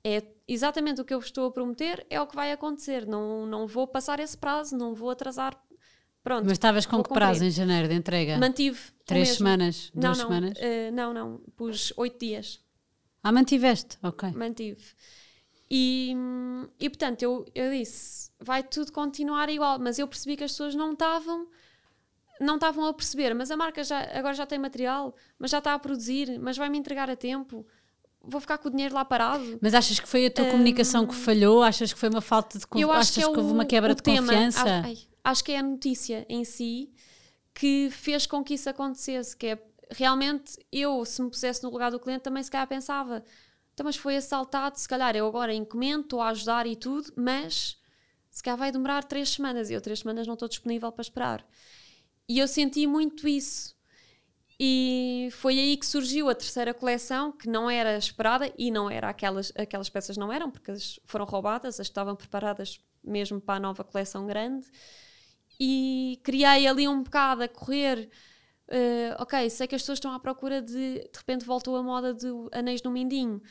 É 0.03 0.21
exatamente 0.47 1.01
o 1.01 1.05
que 1.05 1.13
eu 1.13 1.19
vos 1.19 1.27
estou 1.27 1.47
a 1.47 1.51
prometer, 1.51 2.05
é 2.09 2.19
o 2.21 2.27
que 2.27 2.35
vai 2.35 2.51
acontecer. 2.51 3.05
Não, 3.05 3.45
não 3.45 3.67
vou 3.67 3.87
passar 3.87 4.19
esse 4.19 4.37
prazo, 4.37 4.75
não 4.77 4.93
vou 4.93 5.09
atrasar. 5.09 5.59
Pronto. 6.23 6.43
Mas 6.45 6.53
estavas 6.53 6.85
com 6.87 7.03
que 7.03 7.09
prazo 7.13 7.33
cumprir. 7.41 7.47
em 7.47 7.51
janeiro 7.51 7.87
de 7.87 7.93
entrega? 7.93 8.37
Mantive. 8.39 8.79
Três 9.05 9.29
semanas? 9.29 9.91
Não, 9.93 10.01
Duas 10.01 10.17
não, 10.17 10.25
semanas? 10.25 10.53
eh, 10.57 10.91
não, 10.91 11.13
não. 11.13 11.37
Pus 11.55 11.93
oito 11.97 12.17
dias. 12.19 12.59
Ah, 13.21 13.31
mantiveste? 13.31 13.97
Ok. 14.01 14.31
Mantive. 14.31 14.81
E, 15.69 16.15
e 16.79 16.89
portanto, 16.89 17.21
eu, 17.21 17.45
eu 17.53 17.71
disse: 17.71 18.31
vai 18.39 18.63
tudo 18.63 18.91
continuar 18.91 19.49
igual. 19.49 19.77
Mas 19.79 19.99
eu 19.99 20.07
percebi 20.07 20.35
que 20.35 20.43
as 20.43 20.51
pessoas 20.51 20.73
não 20.75 20.93
estavam. 20.93 21.47
Não 22.41 22.55
estavam 22.55 22.85
a 22.85 22.93
perceber, 22.93 23.33
mas 23.33 23.49
a 23.49 23.55
marca 23.55 23.81
já, 23.83 24.01
agora 24.17 24.33
já 24.33 24.45
tem 24.45 24.59
material, 24.59 25.15
mas 25.39 25.51
já 25.51 25.59
está 25.59 25.73
a 25.73 25.79
produzir, 25.79 26.37
mas 26.37 26.57
vai 26.57 26.67
me 26.69 26.77
entregar 26.77 27.09
a 27.09 27.15
tempo. 27.15 27.65
Vou 28.27 28.41
ficar 28.41 28.57
com 28.57 28.67
o 28.67 28.71
dinheiro 28.71 28.93
lá 28.95 29.03
parado. 29.05 29.57
Mas 29.61 29.73
achas 29.73 29.99
que 29.99 30.07
foi 30.07 30.25
a 30.25 30.31
tua 30.31 30.45
comunicação 30.45 31.05
que 31.07 31.15
falhou? 31.15 31.61
Achas 31.63 31.91
que 31.93 31.99
foi 31.99 32.09
uma 32.09 32.21
falta 32.21 32.57
de 32.59 32.65
confiança? 32.67 32.93
Achas 32.99 33.11
que, 33.15 33.19
é 33.21 33.23
que 33.23 33.29
houve 33.29 33.41
o- 33.51 33.53
uma 33.53 33.65
quebra 33.65 33.91
o 33.91 33.95
de 33.95 34.01
tema. 34.03 34.27
confiança? 34.27 34.81
Ai, 34.83 34.97
acho 35.23 35.43
que 35.43 35.51
é 35.51 35.59
a 35.59 35.63
notícia 35.63 36.25
em 36.29 36.43
si 36.43 36.91
que 37.53 37.89
fez 37.91 38.25
com 38.25 38.43
que 38.43 38.53
isso 38.55 38.69
acontecesse. 38.69 39.35
Que 39.37 39.47
é 39.47 39.63
realmente 39.91 40.57
eu, 40.71 41.05
se 41.05 41.21
me 41.21 41.29
pusesse 41.29 41.63
no 41.63 41.69
lugar 41.69 41.91
do 41.91 41.99
cliente, 41.99 42.21
também 42.23 42.41
se 42.43 42.49
calhar 42.51 42.67
pensava. 42.67 43.23
Então, 43.73 43.83
mas 43.83 43.95
foi 43.97 44.15
assaltado, 44.15 44.79
se 44.79 44.87
calhar 44.87 45.15
eu 45.15 45.27
agora 45.27 45.53
encomendo, 45.53 46.01
estou 46.01 46.21
a 46.21 46.29
ajudar 46.29 46.65
e 46.65 46.75
tudo, 46.77 47.11
mas 47.15 47.77
se 48.31 48.41
calhar 48.41 48.57
vai 48.57 48.71
demorar 48.71 49.03
três 49.03 49.29
semanas 49.29 49.69
e 49.69 49.73
eu 49.73 49.81
três 49.81 49.99
semanas 49.99 50.25
não 50.25 50.33
estou 50.33 50.47
disponível 50.47 50.91
para 50.91 51.01
esperar. 51.01 51.45
E 52.27 52.39
eu 52.39 52.47
senti 52.47 52.87
muito 52.87 53.27
isso. 53.27 53.74
E 54.59 55.29
foi 55.33 55.59
aí 55.59 55.75
que 55.77 55.85
surgiu 55.85 56.29
a 56.29 56.35
terceira 56.35 56.73
coleção, 56.73 57.31
que 57.31 57.49
não 57.49 57.69
era 57.69 57.97
esperada 57.97 58.51
e 58.57 58.71
não 58.71 58.89
era 58.89 59.09
aquelas, 59.09 59.51
aquelas 59.55 59.89
peças 59.89 60.15
não 60.17 60.31
eram, 60.31 60.49
porque 60.49 60.71
as 60.71 60.99
foram 61.05 61.25
roubadas, 61.25 61.79
as 61.79 61.87
estavam 61.87 62.15
preparadas 62.15 62.79
mesmo 63.03 63.41
para 63.41 63.55
a 63.55 63.59
nova 63.59 63.83
coleção 63.83 64.25
grande. 64.25 64.67
E 65.59 66.19
criei 66.23 66.67
ali 66.67 66.87
um 66.87 67.03
bocado 67.03 67.43
a 67.43 67.47
correr. 67.47 68.09
eh, 68.69 69.15
ok, 69.19 69.49
sei 69.49 69.67
que 69.67 69.75
as 69.75 69.81
pessoas 69.81 69.97
estão 69.97 70.11
à 70.13 70.19
procura 70.19 70.61
de. 70.61 70.99
De 70.99 71.17
repente 71.17 71.45
voltou 71.45 71.75
a 71.77 71.83
moda 71.83 72.13
de 72.13 72.27
anéis 72.51 72.81
no 72.83 72.91
mindinho. 72.91 73.41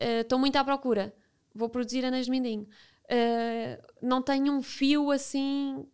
Eh, 0.00 0.20
estão 0.20 0.38
muito 0.38 0.56
à 0.56 0.64
procura. 0.64 1.14
Vou 1.54 1.68
produzir 1.68 2.04
anéis 2.04 2.26
de 2.26 2.30
mindinho. 2.32 2.68
Eh, 3.08 3.80
não 4.02 4.22
tenho 4.22 4.52
um 4.52 4.62
fio 4.62 5.10
assim 5.10 5.86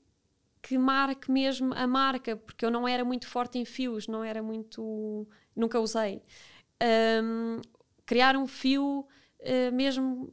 que 0.62 0.76
marque 0.78 1.30
mesmo 1.30 1.72
a 1.74 1.86
marca, 1.86 2.36
porque 2.36 2.64
eu 2.64 2.70
não 2.70 2.86
era 2.86 3.04
muito 3.04 3.26
forte 3.26 3.58
em 3.58 3.64
fios, 3.64 4.06
não 4.06 4.22
era 4.24 4.42
muito. 4.42 5.26
nunca 5.56 5.80
usei. 5.80 6.22
Ahm, 6.80 7.61
criar 8.06 8.36
um 8.36 8.46
fio 8.46 9.06
eh, 9.40 9.70
mesmo 9.70 10.30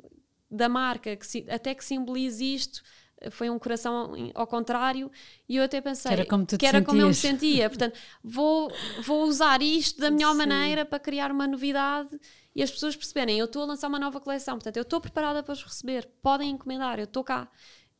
da 0.49 0.69
marca, 0.69 1.15
que 1.15 1.25
si- 1.27 1.45
até 1.49 1.75
que 1.75 1.83
simbolize 1.83 2.43
isto, 2.43 2.81
eh, 3.21 3.29
foi 3.29 3.49
um 3.49 3.59
coração 3.59 4.13
ao 4.33 4.47
contrário, 4.47 5.11
e 5.47 5.57
eu 5.57 5.63
até 5.63 5.81
pensei 5.81 6.09
Que 6.09 6.13
era 6.13 6.25
como 6.25 6.45
tu 6.45 6.57
que 6.57 6.65
era 6.65 6.81
como 6.81 7.01
eu 7.01 7.07
me 7.09 7.13
sentia. 7.15 7.69
Portanto, 7.69 7.99
vou, 8.23 8.69
vou 8.97 9.23
usar 9.25 9.61
isto 9.61 9.99
da 10.01 10.09
melhor 10.09 10.33
Sim. 10.33 10.37
maneira 10.37 10.85
para 10.85 10.99
criar 10.99 11.31
uma 11.31 11.47
novidade 11.47 12.17
e 12.55 12.63
as 12.63 12.71
pessoas 12.71 12.95
perceberem, 12.95 13.37
eu 13.37 13.45
estou 13.45 13.63
a 13.63 13.65
lançar 13.65 13.87
uma 13.87 13.99
nova 13.99 14.19
coleção, 14.19 14.55
portanto, 14.55 14.77
eu 14.77 14.81
estou 14.81 14.99
preparada 14.99 15.43
para 15.43 15.53
os 15.53 15.63
receber, 15.63 16.07
podem 16.21 16.49
encomendar, 16.51 16.97
eu 16.99 17.03
estou 17.05 17.23
cá 17.23 17.47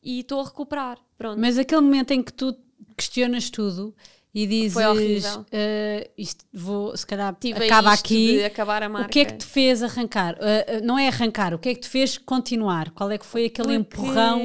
e 0.02 0.20
estou 0.22 0.42
a 0.42 0.44
recuperar. 0.46 0.98
Pronto. 1.18 1.40
Mas 1.40 1.58
aquele 1.58 1.82
momento 1.82 2.12
em 2.12 2.22
que 2.24 2.32
tu 2.34 2.56
questionas 2.96 3.50
tudo 3.50 3.96
e 4.34 4.46
dizes 4.46 4.74
Foi 4.74 4.86
horrível. 4.86 5.46
"Ah, 5.52 6.08
isto 6.18 6.46
vou, 6.54 6.96
se 6.96 7.06
calhar 7.06 7.36
Tive 7.40 7.66
acaba 7.66 7.92
aqui. 7.92 8.44
acabar 8.44 8.84
a 8.84 8.90
marca. 8.90 9.08
O 9.08 9.12
que 9.12 9.20
é 9.20 9.26
que 9.26 9.38
te 9.38 9.46
fez 9.46 9.82
arrancar? 9.82 10.38
Ah, 10.40 10.82
não 10.84 10.98
é 10.98 11.08
arrancar, 11.08 11.54
o 11.54 11.60
que 11.60 11.70
é 11.70 11.74
que 11.76 11.82
te 11.82 11.90
fez 11.90 12.18
continuar? 12.18 12.92
Qual 12.92 13.10
é 13.12 13.18
que 13.18 13.26
foi 13.26 13.46
aquele 13.46 13.80
Porque 13.84 13.98
empurrão? 14.02 14.42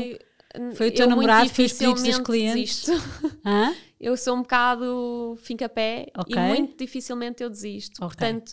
Foi 0.76 0.88
o 0.88 0.94
teu 0.94 1.07
namorado 1.09 1.48
que 1.48 1.55
fez 1.55 1.72
pedidos 1.72 2.03
dos 2.03 2.18
clientes? 2.18 2.86
Eu 3.98 4.16
sou 4.16 4.34
um 4.36 4.42
bocado 4.42 5.38
finca-pé 5.42 6.09
Ok. 6.18 6.34
e 6.36 6.38
muito 6.48 6.76
dificilmente 6.76 7.40
eu 7.40 7.48
desisto. 7.48 8.05
Ok. 8.05 8.09
Portanto, 8.16 8.53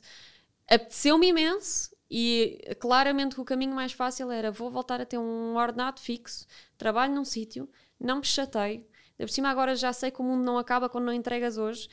apeteceu-me 0.70 1.28
imenso 1.28 1.90
e 2.10 2.60
claramente 2.80 3.40
o 3.42 3.44
caminho 3.44 3.74
mais 3.74 3.92
fácil 3.92 4.30
era 4.32 4.52
vou 4.52 4.70
voltar 4.70 5.02
a 5.02 5.06
ter 5.06 5.18
um 5.18 5.56
ordenado 5.56 6.00
fixo, 6.00 6.46
trabalho 6.80 7.14
num 7.14 7.24
sítio, 7.26 7.70
não 8.00 8.18
me 8.18 8.26
chateio. 8.26 8.78
Ainda 8.82 9.28
Por 9.28 9.30
cima 9.30 9.50
agora 9.50 9.76
já 9.76 9.94
sei 9.94 10.10
que 10.10 10.20
o 10.22 10.24
mundo 10.24 10.44
não 10.44 10.58
acaba 10.58 10.90
quando 10.90 11.06
não 11.06 11.14
entregas 11.14 11.58
hoje. 11.60 11.88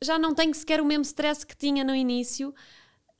Já 0.00 0.16
não 0.16 0.32
tenho 0.34 0.54
sequer 0.54 0.80
o 0.80 0.84
mesmo 0.84 1.02
stress 1.02 1.44
que 1.44 1.56
tinha 1.56 1.82
no 1.82 1.94
início. 1.94 2.54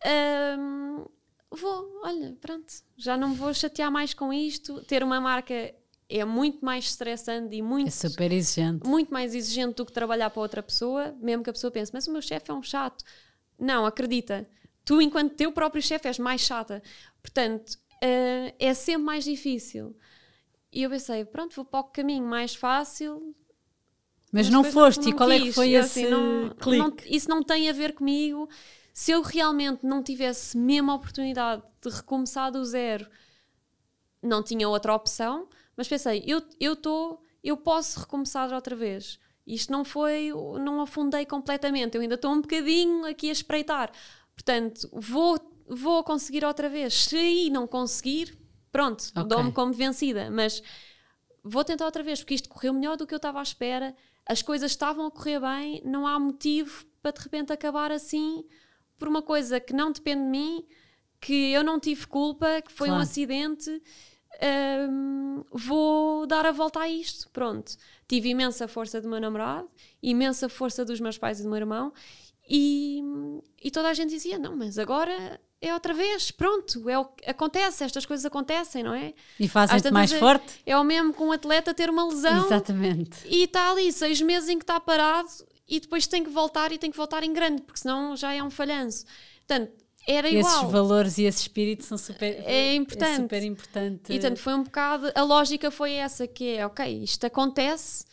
Ahm, 0.05 1.05
vou, 1.51 2.01
olha, 2.05 2.37
pronto, 2.41 2.73
já 2.97 3.17
não 3.17 3.31
me 3.31 3.35
vou 3.37 3.53
chatear 3.53 3.91
mais 3.91 4.15
com 4.15 4.33
isto. 4.33 4.81
Ter 4.85 5.03
uma 5.03 5.21
marca 5.21 5.75
é 6.09 6.25
muito 6.25 6.65
mais 6.65 6.85
estressante 6.85 7.57
e 7.57 7.63
muito 7.63 7.89
É 7.89 7.91
super 7.91 8.31
exigente. 8.33 8.87
muito 8.87 9.13
mais 9.13 9.35
exigente 9.35 9.75
do 9.75 9.85
que 9.87 9.93
trabalhar 9.93 10.31
para 10.31 10.41
outra 10.41 10.63
pessoa, 10.63 11.15
mesmo 11.21 11.43
que 11.43 11.51
a 11.51 11.53
pessoa 11.53 11.71
pense, 11.71 11.93
mas 11.93 12.07
o 12.07 12.13
meu 12.13 12.23
chefe 12.23 12.51
é 12.51 12.55
um 12.55 12.63
chato. 12.63 13.05
Não, 13.59 13.85
acredita. 13.85 14.49
Tu, 14.85 15.03
enquanto 15.03 15.35
teu 15.35 15.51
próprio 15.53 15.83
chefe, 15.83 16.07
és 16.09 16.19
mais 16.19 16.41
chata. 16.41 16.83
Portanto, 17.21 17.77
eh, 18.01 18.55
é 18.59 18.73
sempre 18.73 19.03
mais 19.03 19.25
difícil. 19.25 19.97
E 20.73 20.83
eu 20.83 20.91
pensei, 20.91 21.25
pronto, 21.25 21.55
vou 21.57 21.65
para 21.65 21.81
o 21.81 21.85
caminho 21.85 22.25
mais 22.27 22.55
fácil. 22.55 23.35
Mas 24.31 24.51
não 24.51 24.63
foste, 24.63 25.05
e 25.09 25.11
não 25.11 25.17
qual 25.17 25.31
é 25.31 25.39
que 25.39 25.45
quis. 25.47 25.55
foi 25.55 25.71
Eu, 25.71 25.81
esse 25.81 26.01
assim, 26.05 26.11
não- 26.11 26.51
clique? 26.51 26.79
não- 26.79 26.97
isso 27.07 27.29
não 27.31 27.43
tem 27.43 27.69
a 27.71 27.73
ver 27.73 27.95
comigo. 27.95 28.49
Se 28.93 29.11
eu 29.13 29.23
realmente 29.23 29.85
não 29.87 30.03
tivesse 30.03 30.57
mesmo 30.59 30.91
a 30.91 30.95
oportunidade 30.95 31.63
de 31.81 31.89
recomeçar 31.89 32.51
do 32.53 32.63
zero, 32.65 33.09
não 34.23 34.43
tinha 34.43 34.69
outra 34.69 34.95
opção. 34.95 35.49
Mas 35.77 35.89
pensei, 35.89 36.23
eu 36.27 36.43
eu 36.61 36.73
estou, 36.75 37.23
eu 37.43 37.57
posso 37.57 38.01
recomeçar 38.01 38.53
outra 38.53 38.75
vez. 38.77 39.19
Isto 39.47 39.73
não 39.73 39.85
foi, 39.85 40.31
não 40.63 40.81
afundei 40.83 41.25
completamente. 41.25 41.95
Eu 41.97 42.03
ainda 42.03 42.17
estou 42.17 42.33
um 42.33 42.41
bocadinho 42.43 43.07
aqui 43.07 43.31
a 43.31 43.33
espreitar. 43.33 43.91
Portanto, 44.35 44.89
vou 44.93 45.39
vou 45.71 46.03
conseguir 46.03 46.45
outra 46.45 46.69
vez. 46.69 46.95
Se 47.05 47.17
aí 47.17 47.51
não 47.51 47.67
conseguir, 47.67 48.38
pronto, 48.73 49.05
Ok. 49.17 49.25
dou-me 49.25 49.53
como 49.53 49.73
vencida. 49.73 50.31
Mas 50.31 50.63
vou 51.43 51.65
tentar 51.65 51.85
outra 51.87 52.03
vez, 52.03 52.21
porque 52.21 52.35
isto 52.35 52.49
correu 52.49 52.73
melhor 52.73 52.97
do 52.97 53.07
que 53.07 53.15
eu 53.15 53.19
estava 53.19 53.39
à 53.41 53.43
espera. 53.43 53.95
As 54.27 54.43
coisas 54.43 54.71
estavam 54.71 55.07
a 55.07 55.11
correr 55.11 55.41
bem, 55.41 55.83
não 55.85 56.07
há 56.07 56.19
motivo 56.19 56.85
para 57.03 57.13
de 57.13 57.21
repente 57.21 57.53
acabar 57.53 57.91
assim 57.91 58.45
por 58.99 59.09
uma 59.09 59.23
coisa 59.23 59.59
que 59.61 59.73
não 59.73 59.91
depende 59.93 60.23
de 60.25 60.29
mim, 60.29 60.67
que 61.21 61.53
eu 61.53 61.63
não 61.65 61.79
tive 61.81 62.07
culpa, 62.07 62.61
que 62.61 62.73
foi 62.73 62.89
um 62.89 62.93
Claro. 62.93 63.03
acidente. 63.05 63.83
Hum, 64.91 65.43
vou 65.53 66.27
dar 66.27 66.45
a 66.47 66.53
volta 66.53 66.81
a 66.81 66.89
isto. 66.89 67.29
Pronto. 67.31 67.77
Tive 68.07 68.29
imensa 68.31 68.69
força 68.69 69.01
do 69.01 69.09
meu 69.09 69.21
namorado, 69.21 69.69
imensa 70.03 70.49
força 70.49 70.85
dos 70.85 71.01
meus 71.01 71.17
pais 71.19 71.41
e 71.41 71.43
do 71.43 71.49
meu 71.49 71.59
irmão, 71.59 71.93
e, 72.49 73.01
e 73.63 73.71
toda 73.71 73.89
a 73.89 73.95
gente 73.95 74.11
dizia: 74.11 74.39
Não, 74.39 74.57
mas 74.57 74.79
agora 74.79 75.41
é 75.61 75.75
outra 75.75 75.93
vez, 75.93 76.31
pronto, 76.31 76.89
é 76.89 76.99
o, 76.99 77.05
que 77.05 77.29
acontece, 77.29 77.83
estas 77.85 78.07
coisas 78.07 78.25
acontecem, 78.25 78.83
não 78.83 78.95
é? 78.95 79.13
E 79.41 79.49
fazem-te 79.49 79.91
mais 79.91 80.13
é- 80.13 80.19
forte? 80.19 80.61
É 80.65 80.77
o 80.77 80.85
mesmo 80.85 81.13
com 81.13 81.27
um 81.29 81.33
atleta 81.33 81.75
ter 81.75 81.91
uma 81.91 82.07
lesão 82.07 82.47
Exatamente. 82.47 83.27
e 83.27 83.45
está 83.45 83.71
ali 83.71 83.93
seis 83.93 84.21
meses 84.21 84.49
em 84.49 84.59
que 84.59 84.63
está 84.65 84.79
parado 84.79 85.29
e 85.69 85.81
depois 85.81 86.07
tem 86.07 86.23
que 86.23 86.31
voltar 86.31 86.73
e 86.73 86.79
tem 86.79 86.91
que 86.91 86.97
voltar 86.97 87.23
em 87.23 87.33
grande, 87.33 87.63
porque 87.63 87.81
senão 87.81 88.17
já 88.17 88.33
é 88.33 88.43
um 88.43 88.51
falhanço. 88.51 89.05
Portanto, 89.47 89.73
era 90.07 90.29
Esses 90.29 90.39
igual. 90.41 90.71
valores 90.71 91.19
e 91.19 91.25
esse 91.25 91.43
espírito 91.43 91.85
são 91.85 91.99
super, 91.99 92.43
É 92.47 92.75
importante. 92.75 93.17
super 93.23 93.43
importante. 93.43 94.11
E 94.13 94.19
portanto, 94.19 94.39
foi 94.39 94.55
um 94.55 94.63
bocado. 94.63 95.13
A 95.15 95.23
lógica 95.23 95.71
foi 95.71 95.93
essa: 95.93 96.27
que 96.27 96.57
é, 96.57 96.65
ok, 96.65 97.03
isto 97.03 97.27
acontece 97.27 98.07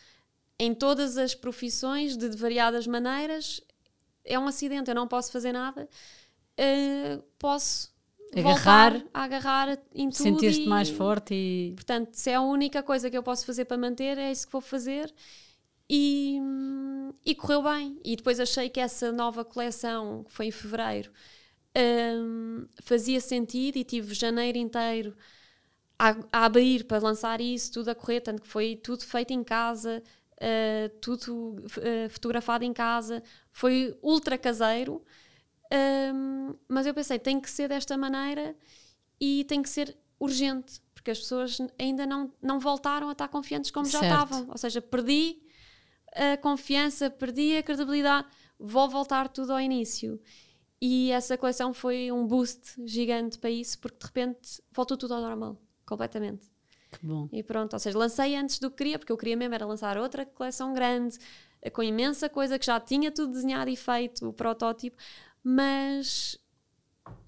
em 0.59 0.73
todas 0.73 1.17
as 1.17 1.33
profissões, 1.33 2.17
de 2.17 2.27
variadas 2.35 2.85
maneiras, 2.85 3.61
é 4.25 4.37
um 4.37 4.47
acidente, 4.47 4.89
eu 4.89 4.95
não 4.95 5.07
posso 5.07 5.31
fazer 5.31 5.51
nada, 5.53 5.87
eh, 6.57 7.19
posso 7.37 7.95
Agarrar, 8.35 9.01
agarrar 9.13 9.79
em 9.93 10.09
tudo. 10.09 10.23
Sentir-te 10.23 10.67
mais 10.67 10.89
forte 10.89 11.33
e 11.33 11.71
Portanto, 11.73 12.13
se 12.13 12.29
é 12.29 12.35
a 12.35 12.41
única 12.41 12.83
coisa 12.83 13.09
que 13.09 13.17
eu 13.17 13.23
posso 13.23 13.45
fazer 13.45 13.63
para 13.63 13.77
manter, 13.77 14.17
é 14.17 14.29
isso 14.29 14.45
que 14.45 14.51
vou 14.51 14.61
fazer. 14.61 15.13
E, 15.89 16.39
e 17.25 17.33
correu 17.33 17.63
bem. 17.63 17.97
E 18.03 18.15
depois 18.15 18.39
achei 18.39 18.69
que 18.69 18.79
essa 18.79 19.11
nova 19.11 19.45
coleção, 19.45 20.25
que 20.25 20.33
foi 20.33 20.47
em 20.47 20.51
fevereiro, 20.51 21.11
hum, 21.77 22.65
fazia 22.83 23.21
sentido 23.21 23.77
e 23.77 23.83
tive 23.85 24.13
janeiro 24.13 24.57
inteiro 24.57 25.15
a, 25.97 26.15
a 26.31 26.45
abrir 26.45 26.85
para 26.85 27.01
lançar 27.01 27.39
isso, 27.39 27.71
tudo 27.71 27.89
a 27.89 27.95
correr, 27.95 28.21
tanto 28.21 28.41
que 28.41 28.47
foi 28.47 28.75
tudo 28.75 29.03
feito 29.05 29.31
em 29.31 29.43
casa, 29.43 30.03
uh, 30.35 30.89
tudo 30.99 31.55
uh, 31.77 32.09
fotografado 32.09 32.65
em 32.65 32.73
casa, 32.73 33.23
foi 33.51 33.97
ultra 34.01 34.37
caseiro. 34.37 35.01
Hum, 36.13 36.55
mas 36.67 36.85
eu 36.85 36.93
pensei, 36.93 37.19
tem 37.19 37.39
que 37.39 37.49
ser 37.49 37.67
desta 37.69 37.97
maneira 37.97 38.55
e 39.19 39.43
tem 39.45 39.61
que 39.61 39.69
ser 39.69 39.97
urgente, 40.19 40.81
porque 40.93 41.11
as 41.11 41.19
pessoas 41.19 41.57
ainda 41.79 42.05
não, 42.05 42.31
não 42.41 42.59
voltaram 42.59 43.09
a 43.09 43.11
estar 43.11 43.27
confiantes 43.27 43.71
como 43.71 43.85
já 43.89 43.99
Certo. 43.99 44.13
estavam. 44.13 44.47
Ou 44.49 44.57
seja, 44.57 44.81
perdi 44.81 45.41
a 46.13 46.37
confiança, 46.37 47.09
perdi 47.09 47.57
a 47.57 47.63
credibilidade, 47.63 48.27
vou 48.59 48.89
voltar 48.89 49.27
tudo 49.29 49.53
ao 49.53 49.59
início. 49.59 50.19
E 50.81 51.11
essa 51.11 51.37
coleção 51.37 51.73
foi 51.73 52.11
um 52.11 52.27
boost 52.27 52.75
gigante 52.85 53.37
para 53.39 53.49
isso, 53.49 53.79
porque 53.79 53.97
de 53.99 54.05
repente 54.05 54.61
voltou 54.71 54.97
tudo 54.97 55.13
ao 55.13 55.21
normal, 55.21 55.57
completamente. 55.85 56.47
que 56.91 57.05
bom. 57.05 57.27
E 57.31 57.41
pronto, 57.43 57.73
ou 57.73 57.79
seja, 57.79 57.97
lancei 57.97 58.35
antes 58.35 58.59
do 58.59 58.69
que 58.69 58.77
queria, 58.77 58.99
porque 58.99 59.11
eu 59.11 59.17
queria 59.17 59.35
mesmo 59.35 59.55
era 59.55 59.65
lançar 59.65 59.97
outra 59.97 60.25
coleção 60.25 60.73
grande, 60.73 61.17
com 61.73 61.81
imensa 61.81 62.29
coisa 62.29 62.59
que 62.59 62.65
já 62.65 62.79
tinha 62.79 63.11
tudo 63.11 63.31
desenhado 63.33 63.69
e 63.69 63.75
feito, 63.75 64.29
o 64.29 64.33
protótipo, 64.33 64.95
mas 65.49 66.37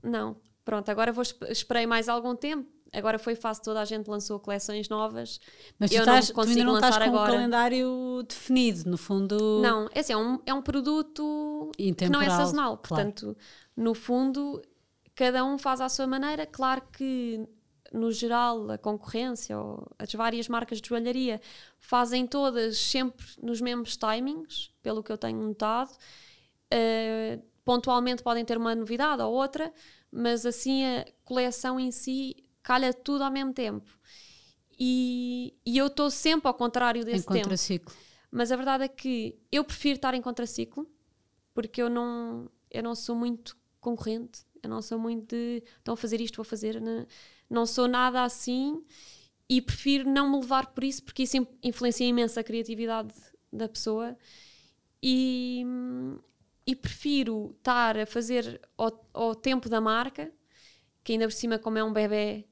não. 0.02 0.36
Pronto, 0.66 0.90
agora 0.90 1.14
vou 1.14 1.22
esp- 1.22 1.44
esperei 1.50 1.86
mais 1.86 2.10
algum 2.10 2.36
tempo. 2.36 2.68
Agora 2.92 3.20
foi 3.20 3.36
fácil, 3.36 3.64
toda 3.64 3.82
a 3.82 3.86
gente 3.86 4.08
lançou 4.10 4.40
coleções 4.40 4.90
novas. 4.90 5.40
Mas 5.78 5.92
tu, 5.92 5.98
Eu 5.98 6.06
não 6.06 6.14
estás, 6.18 6.32
consigo 6.32 6.64
não 6.66 6.76
estás 6.76 6.98
com 6.98 7.04
agora. 7.04 7.32
calendário 7.34 8.24
definido, 8.28 8.90
no 8.90 8.98
fundo. 8.98 9.62
Não, 9.62 9.88
é 9.94 10.00
assim, 10.00 10.14
é 10.14 10.18
um, 10.18 10.40
é 10.46 10.54
um 10.54 10.62
produto 10.62 11.70
que 11.78 12.10
não 12.10 12.22
é 12.22 12.30
sazonal. 12.30 12.78
claro. 12.78 13.04
Portanto, 13.12 13.38
no 13.76 13.94
fundo, 13.94 14.62
cada 15.14 15.46
um 15.46 15.58
faz 15.60 15.80
à 15.80 15.90
sua 15.90 16.08
maneira. 16.08 16.46
Claro 16.46 16.82
que, 16.92 17.46
no 17.94 18.10
geral, 18.12 18.72
a 18.72 18.78
concorrência 18.78 19.58
ou 19.60 19.86
as 20.00 20.12
várias 20.14 20.48
marcas 20.48 20.82
de 20.82 20.88
joalharia 20.90 21.40
fazem 21.80 22.26
todas 22.26 22.78
sempre 22.78 23.26
nos 23.44 23.62
mesmos 23.62 23.96
timings, 23.98 24.72
pelo 24.82 25.04
que 25.04 25.12
eu 25.12 25.18
tenho 25.18 25.40
notado. 25.42 25.92
Uh, 26.74 27.42
pontualmente 27.68 28.24
podem 28.24 28.46
ter 28.46 28.58
uma 28.58 28.74
novidade 28.74 29.22
ou 29.22 29.34
outra, 29.34 29.74
mas 30.10 30.46
assim 30.46 30.86
a 30.86 31.06
coleção 31.26 31.78
em 31.78 31.92
si 31.92 32.34
calha 32.64 32.94
tudo 32.94 33.26
ao 33.26 33.30
mesmo 33.30 33.52
tempo. 33.52 33.86
E, 34.80 35.54
e 35.66 35.78
eu 35.78 35.88
estou 35.88 36.10
sempre 36.10 36.48
ao 36.48 36.54
contrário 36.54 37.04
desse 37.04 37.26
em 37.26 37.42
contraciclo. 37.42 37.92
tempo. 37.92 38.08
Mas 38.32 38.54
a 38.54 38.56
verdade 38.56 38.86
é 38.86 38.88
que 38.88 39.38
eu 39.52 39.66
prefiro 39.66 39.98
estar 39.98 40.14
em 40.14 40.22
contraciclo, 40.22 40.90
porque 41.54 41.82
eu 41.82 41.90
não, 41.90 42.50
eu 42.72 42.82
não 42.82 42.96
sou 42.96 43.18
muito 43.18 43.58
concorrente, 43.82 44.46
eu 44.64 44.70
não 44.70 44.82
sou 44.82 44.98
muito 44.98 45.36
de 45.36 45.62
estão 45.78 45.94
a 45.94 45.98
fazer 45.98 46.22
isto, 46.22 46.38
vou 46.38 46.46
fazer. 46.46 46.80
Não, 46.80 47.06
não 47.50 47.66
sou 47.66 47.86
nada 47.86 48.24
assim 48.24 48.82
e 49.50 49.62
prefiro 49.62 50.10
não 50.10 50.32
me 50.32 50.38
levar 50.38 50.68
por 50.68 50.86
isso, 50.86 51.04
porque 51.04 51.24
isso 51.24 51.46
influencia 51.62 52.08
imenso 52.08 52.40
a 52.40 52.44
criatividade 52.44 53.14
da 53.52 53.68
pessoa. 53.68 54.18
E, 55.04 55.66
e 56.68 56.76
prefiro 56.76 57.56
estar 57.58 57.98
a 57.98 58.06
fazer 58.06 58.60
ao, 58.78 59.10
ao, 59.14 59.34
tempo 59.34 59.70
da 59.70 59.80
marca, 59.80 60.30
que 61.02 61.14
ainda 61.14 61.26
por 61.26 61.32
cima, 61.32 61.58
como 61.58 61.78
é 61.78 61.84
um 61.84 61.94
bebê, 61.94 62.46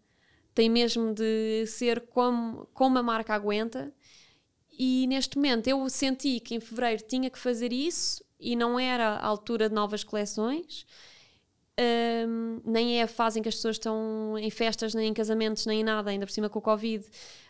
tem 0.54 0.70
mesmo 0.70 1.14
de 1.14 1.66
ser 1.68 2.00
como, 2.08 2.66
como 2.74 2.98
a 2.98 3.04
marca 3.04 3.34
aguenta. 3.34 3.94
E 4.72 5.06
neste 5.08 5.36
momento 5.36 5.68
eu 5.68 5.90
senti 5.90 6.40
que 6.40 6.56
em 6.56 6.62
fevereiro 6.62 7.04
tinha 7.06 7.30
que 7.30 7.38
fazer 7.38 7.74
isso 7.74 8.24
e 8.40 8.56
não 8.56 8.80
era 8.80 9.16
a 9.16 9.26
altura 9.26 9.68
de 9.68 9.76
novas 9.76 10.02
coleções. 10.02 10.86
Um, 11.78 12.62
nem 12.64 13.00
é 13.00 13.04
a 13.04 13.08
fase 13.08 13.40
em 13.40 13.44
que 13.44 13.50
as 13.50 13.56
pessoas 13.56 13.76
estão 13.76 14.38
em 14.38 14.50
festas, 14.50 14.94
nem 14.94 15.10
em 15.10 15.14
casamentos, 15.14 15.66
nem 15.66 15.82
em 15.82 15.84
nada, 15.84 16.10
ainda 16.10 16.26
por 16.26 16.32
cima 16.32 16.50
com 16.50 16.60
o 16.60 16.62
Covid. 16.62 17.06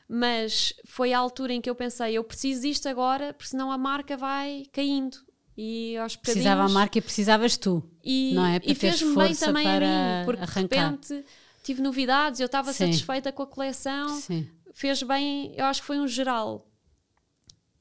Mas 0.08 0.74
foi 0.84 1.14
a 1.14 1.20
altura 1.20 1.54
em 1.54 1.62
que 1.62 1.70
eu 1.70 1.76
pensei: 1.76 2.16
eu 2.16 2.24
preciso 2.24 2.62
disto 2.62 2.88
agora, 2.88 3.34
porque 3.34 3.50
senão 3.50 3.72
a 3.72 3.78
marca 3.78 4.18
vai 4.18 4.66
caindo. 4.72 5.18
E 5.58 5.96
aos 5.98 6.16
Precisava 6.16 6.64
a 6.64 6.70
marca 6.70 6.98
e 6.98 7.02
precisavas 7.02 7.56
tu. 7.56 7.82
E, 8.04 8.34
não 8.34 8.46
é? 8.46 8.60
Para 8.60 8.72
e 8.72 8.76
fez-me 8.76 9.16
bem 9.16 9.36
também 9.36 9.68
a 9.68 9.80
mim, 9.80 10.26
porque 10.26 10.42
arrancar. 10.42 10.68
de 10.68 11.14
repente 11.14 11.26
tive 11.66 11.82
novidades, 11.82 12.40
eu 12.40 12.46
estava 12.46 12.72
satisfeita 12.72 13.32
com 13.32 13.42
a 13.42 13.48
coleção, 13.48 14.08
Sim. 14.20 14.48
fez 14.72 15.02
bem, 15.02 15.52
eu 15.58 15.66
acho 15.66 15.82
que 15.82 15.88
foi 15.88 16.00
um 16.00 16.08
geral. 16.08 16.68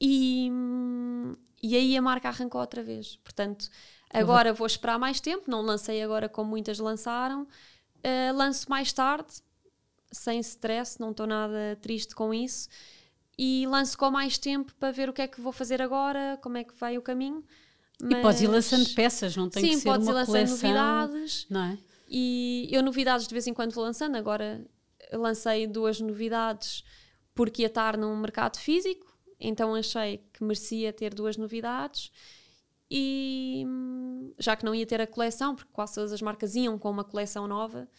E, 0.01 0.49
e 1.61 1.75
aí 1.75 1.95
a 1.95 2.01
marca 2.01 2.27
arrancou 2.29 2.59
outra 2.59 2.81
vez. 2.81 3.17
Portanto, 3.17 3.69
agora 4.11 4.51
vou 4.53 4.65
esperar 4.65 4.97
mais 4.97 5.19
tempo, 5.21 5.51
não 5.51 5.61
lancei 5.61 6.01
agora 6.01 6.27
como 6.27 6.49
muitas 6.49 6.79
lançaram, 6.79 7.43
uh, 7.43 8.35
lanço 8.35 8.67
mais 8.69 8.91
tarde, 8.91 9.33
sem 10.11 10.39
stress, 10.39 10.99
não 10.99 11.11
estou 11.11 11.27
nada 11.27 11.77
triste 11.79 12.15
com 12.15 12.33
isso. 12.33 12.67
E 13.37 13.67
lanço 13.67 13.97
com 13.97 14.09
mais 14.09 14.37
tempo 14.37 14.73
para 14.79 14.91
ver 14.91 15.09
o 15.09 15.13
que 15.13 15.21
é 15.21 15.27
que 15.27 15.41
vou 15.41 15.51
fazer 15.51 15.81
agora, 15.81 16.39
como 16.41 16.57
é 16.57 16.63
que 16.63 16.73
vai 16.73 16.97
o 16.97 17.01
caminho. 17.01 17.43
Mas... 18.01 18.11
E 18.11 18.21
podes 18.21 18.41
ir 18.41 18.47
lançando 18.47 18.89
peças, 18.93 19.35
não 19.35 19.49
tem 19.49 19.63
Sim, 19.63 19.69
que 19.69 19.77
ser 19.77 19.89
podes 19.89 20.07
uma 20.07 20.13
ir 20.13 20.15
lançando 20.15 20.33
coleção, 20.33 20.55
novidades. 20.55 21.47
Não 21.49 21.63
é? 21.63 21.77
E 22.09 22.67
eu 22.71 22.83
novidades 22.83 23.27
de 23.27 23.33
vez 23.33 23.47
em 23.47 23.53
quando 23.53 23.73
vou 23.73 23.83
lançando. 23.83 24.15
Agora 24.15 24.65
lancei 25.13 25.67
duas 25.67 25.99
novidades 25.99 26.83
porque 27.33 27.63
ia 27.63 27.67
estar 27.67 27.97
num 27.97 28.15
mercado 28.15 28.57
físico, 28.57 29.05
então 29.39 29.75
achei 29.75 30.23
que 30.33 30.43
merecia 30.43 30.93
ter 30.93 31.13
duas 31.13 31.35
novidades. 31.35 32.11
E 32.89 33.65
já 34.39 34.55
que 34.55 34.63
não 34.63 34.73
ia 34.73 34.85
ter 34.85 35.01
a 35.01 35.07
coleção, 35.07 35.55
porque 35.55 35.71
quase 35.73 35.95
todas 35.95 36.13
as 36.13 36.21
marcas 36.21 36.55
iam 36.55 36.77
com 36.77 36.89
uma 36.89 37.03
coleção 37.03 37.47
nova, 37.47 37.89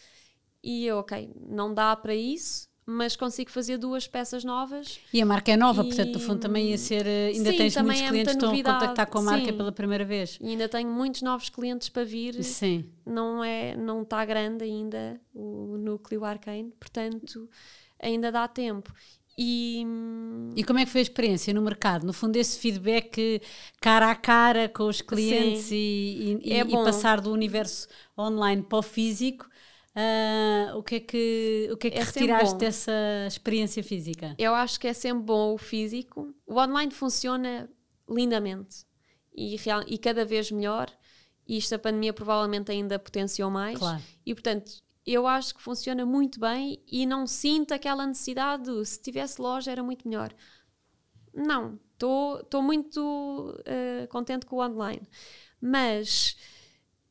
e 0.62 0.86
eu, 0.86 0.99
ok, 0.99 1.32
não 1.49 1.74
dá 1.74 1.94
para 1.94 2.14
isso, 2.14 2.68
mas 2.87 3.16
consigo 3.16 3.51
fazer 3.51 3.78
duas 3.78 4.07
peças 4.07 4.45
novas. 4.45 5.01
E 5.12 5.20
a 5.20 5.26
marca 5.26 5.51
é 5.51 5.57
nova, 5.57 5.82
e... 5.82 5.87
portanto, 5.87 6.12
no 6.14 6.20
fundo 6.20 6.39
também 6.39 6.70
ia 6.70 6.78
ser. 6.78 7.05
Eh, 7.05 7.32
ainda 7.34 7.51
Sim, 7.51 7.57
tens 7.57 7.76
muitos 7.78 8.01
é 8.01 8.09
clientes 8.09 8.37
que 8.37 8.45
estão 8.45 8.55
a 8.55 8.78
contactar 8.78 9.07
com 9.11 9.18
a 9.18 9.22
marca 9.22 9.47
Sim. 9.47 9.57
pela 9.57 9.72
primeira 9.72 10.05
vez. 10.05 10.39
E 10.41 10.51
ainda 10.51 10.68
tenho 10.68 10.89
muitos 10.89 11.20
novos 11.22 11.49
clientes 11.49 11.89
para 11.89 12.05
vir. 12.05 12.41
Sim. 12.45 12.84
Não 13.05 13.43
é, 13.43 13.76
não 13.76 14.03
está 14.03 14.24
grande 14.24 14.62
ainda 14.62 15.20
o 15.34 15.76
núcleo 15.78 16.24
Arcane, 16.24 16.72
portanto, 16.78 17.51
ainda 18.01 18.30
dá 18.30 18.47
tempo. 18.47 18.95
E... 19.39 19.84
e 20.55 20.64
como 20.64 20.78
é 20.78 20.87
que 20.87 20.91
foi 20.91 21.01
a 21.01 21.03
experiência 21.03 21.53
no 21.53 21.61
mercado? 21.61 22.07
No 22.07 22.12
fundo, 22.12 22.37
esse 22.37 22.59
feedback 22.59 23.43
cara 23.80 24.11
a 24.11 24.14
cara 24.14 24.66
com 24.68 24.84
os 24.84 25.03
clientes 25.03 25.70
e, 25.70 26.41
e, 26.43 26.53
é 26.53 26.61
e, 26.61 26.72
passar 26.72 27.20
do 27.20 27.32
universo 27.32 27.87
online 28.16 28.62
para 28.62 28.78
o 28.78 28.82
físico 28.82 29.47
Uh, 29.97 30.76
o 30.76 30.82
que 30.82 30.97
é 30.97 31.01
que, 31.01 31.68
o 31.72 31.76
que, 31.78 31.86
é 31.86 31.90
que 31.90 31.99
é 31.99 32.03
retiraste 32.03 32.59
dessa 32.59 32.92
experiência 33.26 33.82
física? 33.82 34.34
Eu 34.36 34.55
acho 34.55 34.78
que 34.78 34.86
é 34.86 34.92
sempre 34.92 35.24
bom 35.24 35.55
o 35.55 35.59
físico. 35.59 36.34
O 36.47 36.61
online 36.61 36.92
funciona 36.92 37.66
lindamente 38.07 38.84
e, 39.34 39.57
real, 39.57 39.82
e 39.86 39.97
cada 39.97 40.22
vez 40.22 40.51
melhor. 40.51 40.90
E 41.49 41.57
isto 41.57 41.74
a 41.74 41.78
pandemia 41.78 42.12
provavelmente 42.12 42.70
ainda 42.70 42.99
potenciou 42.99 43.51
mais. 43.51 43.78
Claro. 43.78 44.03
E 44.26 44.34
portanto, 44.34 44.70
eu 45.07 45.26
acho 45.26 45.55
que 45.55 45.62
funciona 45.62 46.05
muito 46.05 46.38
bem 46.38 46.82
e 46.86 47.07
não 47.07 47.26
sinto 47.26 47.72
aquela 47.72 48.07
necessidade 48.07 48.64
de 48.64 48.84
se 48.84 49.01
tivesse 49.01 49.40
loja 49.40 49.70
era 49.70 49.82
muito 49.82 50.07
melhor. 50.07 50.30
Não, 51.32 51.80
estou 51.94 52.62
muito 52.62 53.01
uh, 53.61 54.07
contente 54.09 54.44
com 54.44 54.57
o 54.57 54.62
online. 54.62 55.09
Mas 55.59 56.36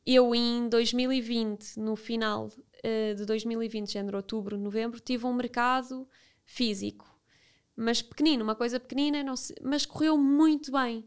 eu 0.05 0.36
em 0.36 0.69
2020, 0.69 1.79
no 1.79 1.95
final 1.95 2.51
uh, 2.86 3.15
de 3.15 3.25
2020, 3.25 3.91
género 3.91 4.17
outubro, 4.17 4.57
novembro, 4.57 4.99
tive 4.99 5.25
um 5.25 5.33
mercado 5.33 6.07
físico, 6.45 7.05
mas 7.75 8.01
pequenino, 8.01 8.43
uma 8.43 8.55
coisa 8.55 8.79
pequenina, 8.79 9.36
sei, 9.36 9.55
mas 9.61 9.86
correu 9.86 10.17
muito 10.17 10.71
bem. 10.71 11.05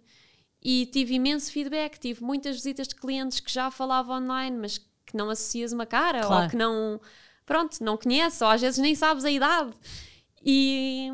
E 0.61 0.87
tive 0.87 1.15
imenso 1.15 1.53
feedback, 1.53 1.99
tive 1.99 2.23
muitas 2.23 2.57
visitas 2.57 2.89
de 2.89 2.95
clientes 2.97 3.39
que 3.39 3.53
já 3.53 3.71
falavam 3.71 4.17
online, 4.17 4.57
mas 4.57 4.79
que 4.79 5.17
não 5.17 5.31
associas 5.31 5.73
uma 5.73 5.87
cara, 5.87 6.21
claro. 6.21 6.45
ou 6.45 6.51
que 6.51 6.57
não, 6.57 7.01
pronto, 7.47 7.83
não 7.83 7.97
conheces, 7.97 8.43
ou 8.43 8.49
às 8.49 8.61
vezes 8.61 8.79
nem 8.79 8.95
sabes 8.95 9.25
a 9.25 9.31
idade. 9.31 9.73
E, 10.45 11.09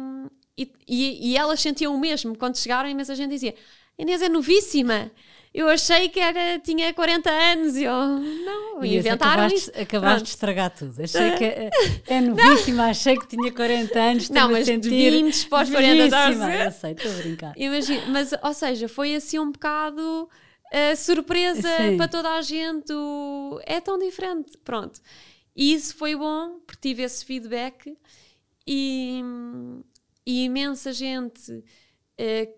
e, 0.57 1.31
e, 1.31 1.37
elas 1.37 1.61
sentiam 1.61 1.95
o 1.95 2.01
mesmo. 2.01 2.37
Quando 2.37 2.57
chegaram, 2.57 2.89
a 2.89 2.91
imensa 2.93 3.15
gente 3.15 3.31
dizia: 3.31 3.55
Inês 3.99 4.23
é 4.23 4.29
novíssima 4.29 5.11
eu 5.55 5.69
achei 5.69 6.09
que 6.09 6.19
era, 6.19 6.59
tinha 6.59 6.93
40 6.93 7.31
anos 7.31 7.77
e 7.77 7.85
eu, 7.85 7.93
não, 7.93 8.85
e 8.85 8.97
inventaram 8.97 9.45
acabaste, 9.45 9.59
isso. 9.59 9.81
Acabaste 9.81 10.23
de 10.25 10.29
estragar 10.31 10.71
tudo. 10.71 11.01
Achei 11.01 11.31
que 11.37 11.45
é, 11.45 11.71
é 12.09 12.21
novíssima, 12.21 12.87
achei 12.87 13.17
que 13.17 13.29
tinha 13.29 13.53
40 13.53 14.01
anos. 14.01 14.31
Não, 14.31 14.51
mas 14.51 14.67
sentir 14.67 15.13
20 15.13 15.49
pós 15.49 15.71
40 15.71 16.17
anos. 16.17 16.41
Eu 16.43 16.73
sei, 16.73 16.91
estou 16.91 17.11
a 17.11 17.15
brincar. 17.15 17.53
Imagina, 17.57 18.03
mas, 18.09 18.33
ou 18.43 18.53
seja, 18.53 18.89
foi 18.89 19.15
assim 19.15 19.39
um 19.39 19.53
bocado 19.53 20.29
uh, 20.73 20.97
surpresa 20.97 21.69
Sim. 21.77 21.97
para 21.99 22.09
toda 22.09 22.31
a 22.31 22.43
gente. 22.43 22.93
O, 22.93 23.61
é 23.65 23.81
tão 23.81 23.97
diferente. 23.97 24.59
Pronto. 24.65 25.01
E 25.55 25.73
isso 25.73 25.95
foi 25.95 26.17
bom, 26.17 26.59
porque 26.67 26.89
tive 26.89 27.05
esse 27.05 27.25
feedback 27.25 27.97
e, 28.67 29.23
e 30.27 30.47
imensa 30.47 30.93
gente 30.93 31.53
eh, 31.53 31.63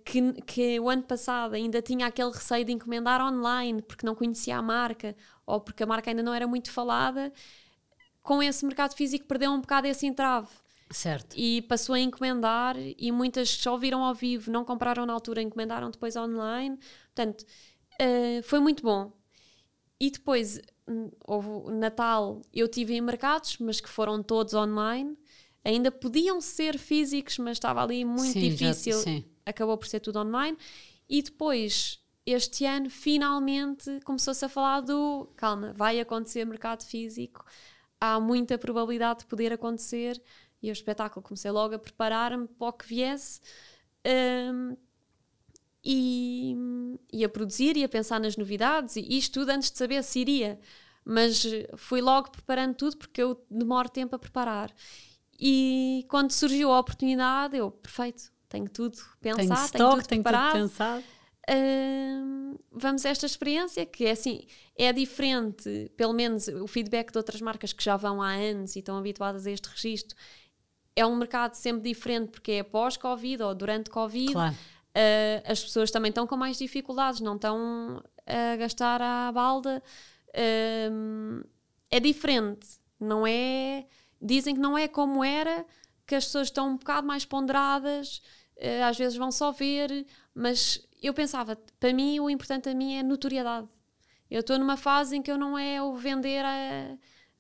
que, 0.04 0.32
que 0.42 0.78
o 0.80 0.88
ano 0.88 1.02
passado 1.02 1.54
ainda 1.54 1.80
tinha 1.80 2.07
aquele 2.07 2.30
receio 2.30 2.64
de 2.64 2.72
encomendar 2.72 3.20
online 3.20 3.80
porque 3.80 4.04
não 4.04 4.14
conhecia 4.14 4.59
a 4.59 4.62
marca 4.62 5.16
ou 5.46 5.61
porque 5.61 5.82
a 5.82 5.86
marca 5.86 6.11
ainda 6.11 6.22
não 6.22 6.34
era 6.34 6.46
muito 6.46 6.70
falada, 6.70 7.32
com 8.22 8.42
esse 8.42 8.66
mercado 8.66 8.94
físico 8.94 9.24
perdeu 9.26 9.50
um 9.52 9.61
bocado 9.61 9.86
esse 9.86 10.07
entrave. 10.07 10.48
Certo. 10.90 11.34
E 11.36 11.62
passou 11.62 11.94
a 11.94 12.00
encomendar 12.00 12.76
e 12.78 13.11
muitas 13.11 13.48
só 13.50 13.76
viram 13.76 14.04
ao 14.04 14.14
vivo, 14.14 14.50
não 14.50 14.64
compraram 14.64 15.07
na 15.07 15.12
altura, 15.12 15.42
encomendaram 15.42 15.90
depois 15.90 16.16
online. 16.16 16.78
Portanto, 17.14 17.44
uh, 18.00 18.42
foi 18.42 18.61
muito 18.61 18.82
bom. 18.82 19.12
E 19.98 20.11
depois, 20.11 20.61
hum, 20.86 21.11
houve 21.24 21.72
Natal, 21.72 22.42
eu 22.52 22.68
tive 22.68 22.94
em 22.94 23.00
mercados, 23.00 23.57
mas 23.59 23.80
que 23.80 23.88
foram 23.88 24.22
todos 24.22 24.54
online. 24.54 25.16
Ainda 25.64 25.90
podiam 25.90 26.40
ser 26.40 26.78
físicos, 26.78 27.38
mas 27.38 27.57
estava 27.57 27.82
ali 27.82 28.04
muito 28.04 28.32
sim, 28.32 28.50
difícil. 28.50 29.02
Já, 29.02 29.22
acabou 29.47 29.78
por 29.78 29.86
ser 29.86 30.01
tudo 30.01 30.18
online. 30.18 30.59
E 31.09 31.22
depois, 31.22 32.03
este 32.26 32.66
ano, 32.66 32.90
finalmente 32.90 34.01
começou-se 34.05 34.44
a 34.44 34.49
falar 34.49 34.80
do 34.80 35.32
calma, 35.36 35.72
vai 35.72 36.01
acontecer 36.01 36.44
mercado 36.44 36.84
físico, 36.84 37.44
há 38.01 38.18
muita 38.20 38.59
probabilidade 38.59 39.20
de 39.20 39.26
poder 39.26 39.53
acontecer. 39.53 40.20
E 40.62 40.70
o 40.70 40.72
espetáculo 40.72 41.22
comecei 41.22 41.51
logo 41.51 41.74
a 41.74 41.78
preparar-me 41.78 42.49
para 42.49 42.68
o 42.68 42.72
que 42.72 42.86
viesse. 42.86 43.40
Um, 44.05 44.76
e, 45.84 46.57
e 47.12 47.24
a 47.24 47.28
produzir 47.28 47.76
e 47.76 47.84
a 47.84 47.88
pensar 47.88 48.18
nas 48.18 48.36
novidades, 48.36 48.97
e 48.97 49.16
isto 49.16 49.40
tudo 49.40 49.51
antes 49.51 49.70
de 49.70 49.78
saber 49.78 50.03
se 50.03 50.18
iria. 50.18 50.59
Mas 51.05 51.44
fui 51.76 52.01
logo 52.01 52.32
preparando 52.32 52.74
tudo 52.74 52.97
porque 52.97 53.22
eu 53.22 53.40
demoro 53.49 53.88
tempo 53.88 54.16
a 54.16 54.18
preparar. 54.18 54.74
E 55.38 56.05
quando 56.09 56.32
surgiu 56.32 56.72
a 56.72 56.80
oportunidade, 56.80 57.57
eu, 57.57 57.70
perfeito, 57.70 58.32
tenho 58.57 58.68
tudo 58.70 58.96
pensado, 59.20 59.46
tenho, 59.48 59.70
tenho 59.70 59.90
tudo 59.90 60.07
tenho 60.07 60.22
preparado. 60.22 60.52
Tudo 60.52 60.68
pensado. 60.68 61.04
uh, 61.50 62.59
vamos 62.72 63.04
a 63.04 63.11
esta 63.11 63.26
experiência 63.26 63.84
que 63.84 64.07
é 64.07 64.12
assim, 64.12 64.46
é 64.76 64.92
diferente, 64.92 65.90
pelo 65.96 66.12
menos 66.12 66.48
o 66.48 66.66
feedback 66.66 67.12
de 67.12 67.18
outras 67.18 67.40
marcas 67.40 67.72
que 67.72 67.84
já 67.84 67.96
vão 67.96 68.22
há 68.22 68.32
anos 68.32 68.76
e 68.76 68.80
estão 68.80 68.96
habituadas 68.96 69.46
a 69.46 69.50
este 69.50 69.68
registro. 69.68 70.16
É 70.94 71.04
um 71.04 71.16
mercado 71.16 71.54
sempre 71.54 71.82
diferente 71.82 72.30
porque 72.30 72.52
é 72.52 72.62
pós-Covid 72.62 73.42
ou 73.42 73.54
durante 73.54 73.90
Covid. 73.90 74.32
Claro. 74.32 74.54
Uh, 74.54 75.52
as 75.52 75.62
pessoas 75.62 75.90
também 75.90 76.09
estão 76.09 76.26
com 76.26 76.36
mais 76.38 76.57
dificuldades, 76.57 77.20
não 77.20 77.34
estão 77.34 78.02
a 78.26 78.57
gastar 78.57 79.02
à 79.02 79.30
balda. 79.30 79.82
Uh, 80.28 81.46
é 81.90 82.00
diferente, 82.00 82.66
não 82.98 83.26
é. 83.26 83.86
Dizem 84.20 84.54
que 84.54 84.61
não 84.61 84.76
é 84.76 84.88
como 84.88 85.22
era, 85.22 85.66
que 86.07 86.14
as 86.14 86.24
pessoas 86.24 86.46
estão 86.48 86.70
um 86.70 86.76
bocado 86.76 87.07
mais 87.07 87.24
ponderadas, 87.24 88.22
às 88.86 88.96
vezes 88.96 89.16
vão 89.16 89.30
só 89.30 89.52
ver, 89.52 90.07
mas 90.34 90.80
eu 91.02 91.12
pensava, 91.12 91.57
para 91.78 91.92
mim 91.92 92.20
o 92.20 92.30
importante 92.30 92.68
a 92.68 92.74
mim 92.74 92.96
é 92.96 93.02
notoriedade. 93.02 93.68
Eu 94.30 94.40
estou 94.40 94.59
numa 94.59 94.76
fase 94.76 95.16
em 95.16 95.22
que 95.22 95.30
eu 95.30 95.38
não 95.38 95.57
é 95.57 95.80
o 95.80 95.94
vender 95.94 96.44
a 96.44 96.96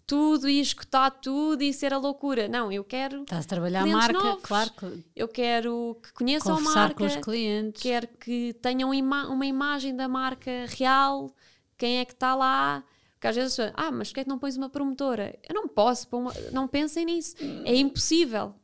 tudo 0.06 0.48
e 0.48 0.60
escutar 0.60 1.10
tudo 1.10 1.62
e 1.62 1.72
ser 1.72 1.92
a 1.92 1.98
loucura. 1.98 2.46
Não, 2.46 2.70
eu 2.70 2.84
quero. 2.84 3.22
Estás 3.22 3.44
a 3.44 3.48
trabalhar 3.48 3.82
a 3.82 3.86
marca, 3.86 4.12
novos. 4.12 4.42
claro. 4.42 4.70
Eu 5.14 5.26
quero 5.26 5.98
que 6.00 6.12
conheçam 6.12 6.56
a 6.56 6.60
marca. 6.60 6.94
com 6.94 7.04
os 7.04 7.16
clientes. 7.16 7.82
Quero 7.82 8.06
que 8.06 8.54
tenham 8.62 8.94
ima 8.94 9.26
uma 9.26 9.44
imagem 9.44 9.96
da 9.96 10.06
marca 10.06 10.50
real, 10.68 11.34
quem 11.76 11.98
é 11.98 12.04
que 12.04 12.12
está 12.12 12.34
lá. 12.36 12.84
Porque 13.14 13.26
às 13.26 13.34
vezes, 13.34 13.58
ah, 13.74 13.90
mas 13.90 14.08
porquê 14.08 14.20
é 14.20 14.24
que 14.24 14.28
não 14.28 14.38
pões 14.38 14.56
uma 14.56 14.68
promotora? 14.68 15.36
Eu 15.48 15.54
não 15.54 15.66
posso, 15.66 16.06
pôr 16.06 16.18
uma... 16.18 16.32
não 16.52 16.68
pensem 16.68 17.04
nisso. 17.06 17.34
É 17.64 17.74
impossível. 17.74 18.54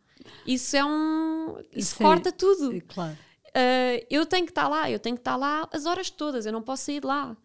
Isso 0.47 0.77
é 0.77 0.85
um. 0.85 1.59
Isso, 1.73 1.93
Isso 1.95 2.03
é- 2.03 2.07
corta 2.07 2.33
tudo. 2.33 2.81
Claro. 2.89 3.17
Uh, 3.49 4.07
eu 4.11 4.25
tenho 4.25 4.45
que 4.47 4.51
estar 4.51 4.67
lá, 4.69 4.91
eu 4.91 4.99
tenho 4.99 5.15
que 5.15 5.21
estar 5.21 5.37
lá 5.37 5.69
as 5.73 5.85
horas 5.85 6.09
todas, 6.11 6.47
eu 6.47 6.53
não 6.53 6.63
posso 6.63 6.85
sair 6.85 7.01
de 7.01 7.07
lá. 7.07 7.37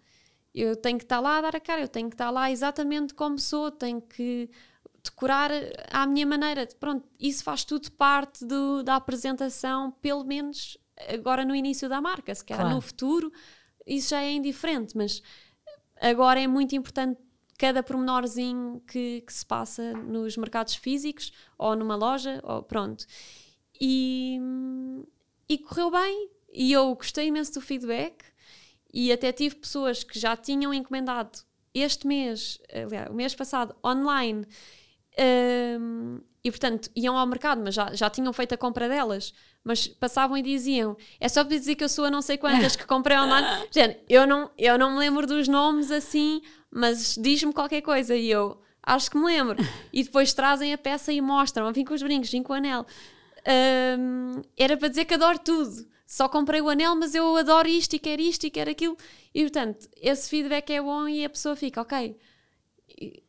Eu 0.55 0.75
tenho 0.75 0.97
que 0.97 1.03
estar 1.03 1.19
lá 1.19 1.37
a 1.37 1.41
dar 1.41 1.55
a 1.55 1.59
cara, 1.59 1.81
eu 1.81 1.87
tenho 1.87 2.09
que 2.09 2.15
estar 2.15 2.29
lá 2.29 2.49
exatamente 2.49 3.13
como 3.13 3.37
sou, 3.37 3.69
tenho 3.69 4.01
que 4.01 4.49
decorar 5.03 5.51
à 5.91 6.07
minha 6.07 6.25
maneira. 6.25 6.65
Pronto, 6.79 7.07
isso 7.19 7.43
faz 7.43 7.63
tudo 7.63 7.91
parte 7.91 8.45
do, 8.45 8.81
da 8.83 8.95
apresentação, 8.95 9.91
pelo 10.01 10.23
menos 10.23 10.77
agora 11.13 11.43
no 11.45 11.53
início 11.53 11.87
da 11.89 11.99
marca. 12.01 12.33
Se 12.33 12.43
calhar 12.43 12.61
Claro. 12.63 12.75
no 12.75 12.81
futuro 12.81 13.31
isso 13.85 14.09
já 14.09 14.21
é 14.21 14.31
indiferente, 14.31 14.95
mas 14.97 15.21
agora 16.01 16.39
é 16.41 16.47
muito 16.47 16.75
importante 16.75 17.19
cada 17.57 17.81
pormenorzinho 17.81 18.81
que, 18.87 19.21
que 19.21 19.33
se 19.33 19.45
passa 19.45 19.93
nos 19.93 20.37
mercados 20.37 20.75
físicos 20.75 21.31
ou 21.57 21.75
numa 21.75 21.95
loja, 21.95 22.39
ou 22.43 22.61
pronto. 22.61 23.05
E, 23.79 24.39
e 25.49 25.57
correu 25.57 25.91
bem, 25.91 26.29
e 26.53 26.71
eu 26.71 26.93
gostei 26.95 27.27
imenso 27.27 27.53
do 27.53 27.61
feedback, 27.61 28.23
e 28.93 29.11
até 29.11 29.31
tive 29.31 29.55
pessoas 29.55 30.03
que 30.03 30.19
já 30.19 30.35
tinham 30.35 30.73
encomendado 30.73 31.39
este 31.73 32.07
mês, 32.07 32.59
aliás, 32.73 33.09
o 33.09 33.13
mês 33.13 33.35
passado, 33.35 33.75
online, 33.85 34.45
hum, 35.79 36.21
e 36.43 36.49
portanto 36.49 36.89
iam 36.95 37.17
ao 37.17 37.27
mercado, 37.27 37.61
mas 37.63 37.75
já, 37.75 37.93
já 37.93 38.09
tinham 38.09 38.31
feito 38.33 38.53
a 38.53 38.57
compra 38.57 38.87
delas, 38.87 39.33
mas 39.67 39.85
passavam 39.85 40.37
e 40.37 40.41
diziam: 40.41 40.95
é 41.19 41.27
só 41.27 41.43
para 41.43 41.57
dizer 41.57 41.75
que 41.75 41.83
eu 41.83 41.89
sou 41.89 42.05
a 42.05 42.09
não 42.09 42.21
sei 42.21 42.37
quantas 42.37 42.77
que 42.77 42.87
comprei 42.87 43.17
online. 43.17 43.45
Gente, 43.69 43.99
eu 44.07 44.25
não, 44.25 44.49
eu 44.57 44.77
não 44.77 44.91
me 44.91 44.99
lembro 44.99 45.27
dos 45.27 45.49
nomes 45.49 45.91
assim, 45.91 46.41
mas 46.71 47.17
diz-me 47.19 47.51
qualquer 47.51 47.81
coisa, 47.81 48.15
e 48.15 48.31
eu 48.31 48.57
acho 48.81 49.11
que 49.11 49.17
me 49.17 49.25
lembro. 49.25 49.57
E 49.91 50.03
depois 50.03 50.33
trazem 50.33 50.73
a 50.73 50.77
peça 50.77 51.11
e 51.11 51.19
mostram: 51.19 51.71
vim 51.73 51.83
com 51.83 51.93
os 51.93 52.01
brincos, 52.01 52.31
vim 52.31 52.41
com 52.41 52.53
o 52.53 52.55
anel. 52.55 52.85
Hum, 53.99 54.41
era 54.57 54.77
para 54.77 54.87
dizer 54.87 55.03
que 55.03 55.15
adoro 55.15 55.37
tudo. 55.37 55.85
Só 56.05 56.29
comprei 56.29 56.61
o 56.61 56.69
anel, 56.69 56.95
mas 56.95 57.13
eu 57.13 57.35
adoro 57.35 57.67
isto 57.67 57.93
e 57.93 57.99
quero 57.99 58.21
isto 58.21 58.45
e 58.45 58.49
quero 58.49 58.71
aquilo. 58.71 58.97
E 59.35 59.41
portanto, 59.41 59.89
esse 60.01 60.29
feedback 60.29 60.69
é 60.71 60.81
bom 60.81 61.05
e 61.09 61.25
a 61.25 61.29
pessoa 61.29 61.53
fica, 61.57 61.81
ok, 61.81 62.17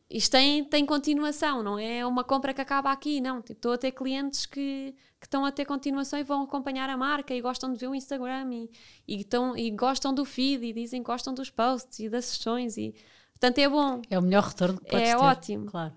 isto 0.09 0.31
tem, 0.31 0.63
tem 0.63 0.85
continuação, 0.85 1.61
não 1.61 1.77
é 1.77 2.05
uma 2.05 2.23
compra 2.23 2.53
que 2.53 2.61
acaba 2.61 2.91
aqui, 2.91 3.21
não. 3.21 3.41
Tipo, 3.41 3.51
estou 3.53 3.73
a 3.73 3.77
ter 3.77 3.91
clientes 3.91 4.45
que, 4.45 4.95
que 5.19 5.25
estão 5.27 5.43
a 5.45 5.51
ter 5.51 5.65
continuação 5.65 6.17
e 6.17 6.23
vão 6.23 6.43
acompanhar 6.43 6.89
a 6.89 6.95
marca 6.97 7.33
e 7.33 7.41
gostam 7.41 7.71
de 7.73 7.79
ver 7.79 7.87
o 7.87 7.95
Instagram 7.95 8.49
e, 8.53 8.69
e, 9.07 9.17
estão, 9.21 9.57
e 9.57 9.69
gostam 9.71 10.13
do 10.13 10.23
feed 10.23 10.65
e 10.65 10.73
dizem 10.73 11.01
que 11.03 11.07
gostam 11.07 11.33
dos 11.33 11.49
posts 11.49 11.99
e 11.99 12.07
das 12.09 12.25
sessões. 12.25 12.77
E, 12.77 12.95
portanto, 13.33 13.57
é 13.59 13.67
bom. 13.67 14.01
É 14.09 14.17
o 14.17 14.21
melhor 14.21 14.43
retorno 14.43 14.79
que 14.79 14.85
podes 14.89 15.09
É 15.09 15.15
ter. 15.15 15.21
ótimo. 15.21 15.65
Claro. 15.65 15.93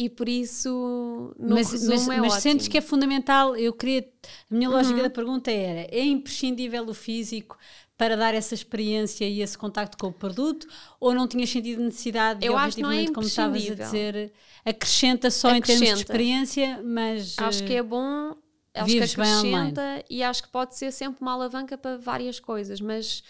E 0.00 0.08
por 0.08 0.28
isso, 0.28 1.34
no 1.36 1.56
mas 1.56 1.72
resumo, 1.72 1.90
mas, 1.96 2.08
é 2.08 2.20
mas 2.20 2.32
ótimo. 2.34 2.40
sentes 2.40 2.68
que 2.68 2.78
é 2.78 2.80
fundamental. 2.80 3.56
Eu 3.56 3.72
queria. 3.72 4.08
A 4.48 4.54
minha 4.54 4.68
lógica 4.68 4.96
Uhum. 4.96 5.02
da 5.02 5.10
pergunta 5.10 5.50
era: 5.50 5.88
é 5.90 6.04
imprescindível 6.04 6.86
o 6.88 6.94
físico 6.94 7.58
para 7.98 8.16
dar 8.16 8.32
essa 8.32 8.54
experiência 8.54 9.28
e 9.28 9.42
esse 9.42 9.58
contacto 9.58 9.98
com 9.98 10.06
o 10.06 10.12
produto? 10.12 10.66
Ou 10.98 11.12
não 11.12 11.26
tinhas 11.28 11.50
sentido 11.50 11.82
necessidade 11.82 12.40
de, 12.40 12.46
Eu 12.46 12.56
acho 12.56 12.80
não 12.80 12.90
é 12.90 13.04
como 13.12 13.26
estavas 13.26 13.68
a 13.70 13.74
dizer, 13.74 14.32
acrescenta 14.64 15.30
só 15.30 15.48
em 15.54 15.60
termos 15.60 15.80
de 15.80 15.84
Acrescenta. 15.90 16.00
experiência, 16.12 16.80
mas. 16.82 17.36
Acho 17.38 17.64
que 17.64 17.74
é 17.74 17.82
bom, 17.82 18.34
acho 18.74 18.86
que 18.94 19.02
acrescenta 19.02 20.04
e 20.08 20.22
acho 20.22 20.42
que 20.44 20.48
pode 20.48 20.76
ser 20.76 20.92
sempre 20.92 21.20
uma 21.20 21.32
alavanca 21.32 21.76
para 21.76 21.98
várias 21.98 22.38
coisas, 22.40 22.80
mas 22.80 23.22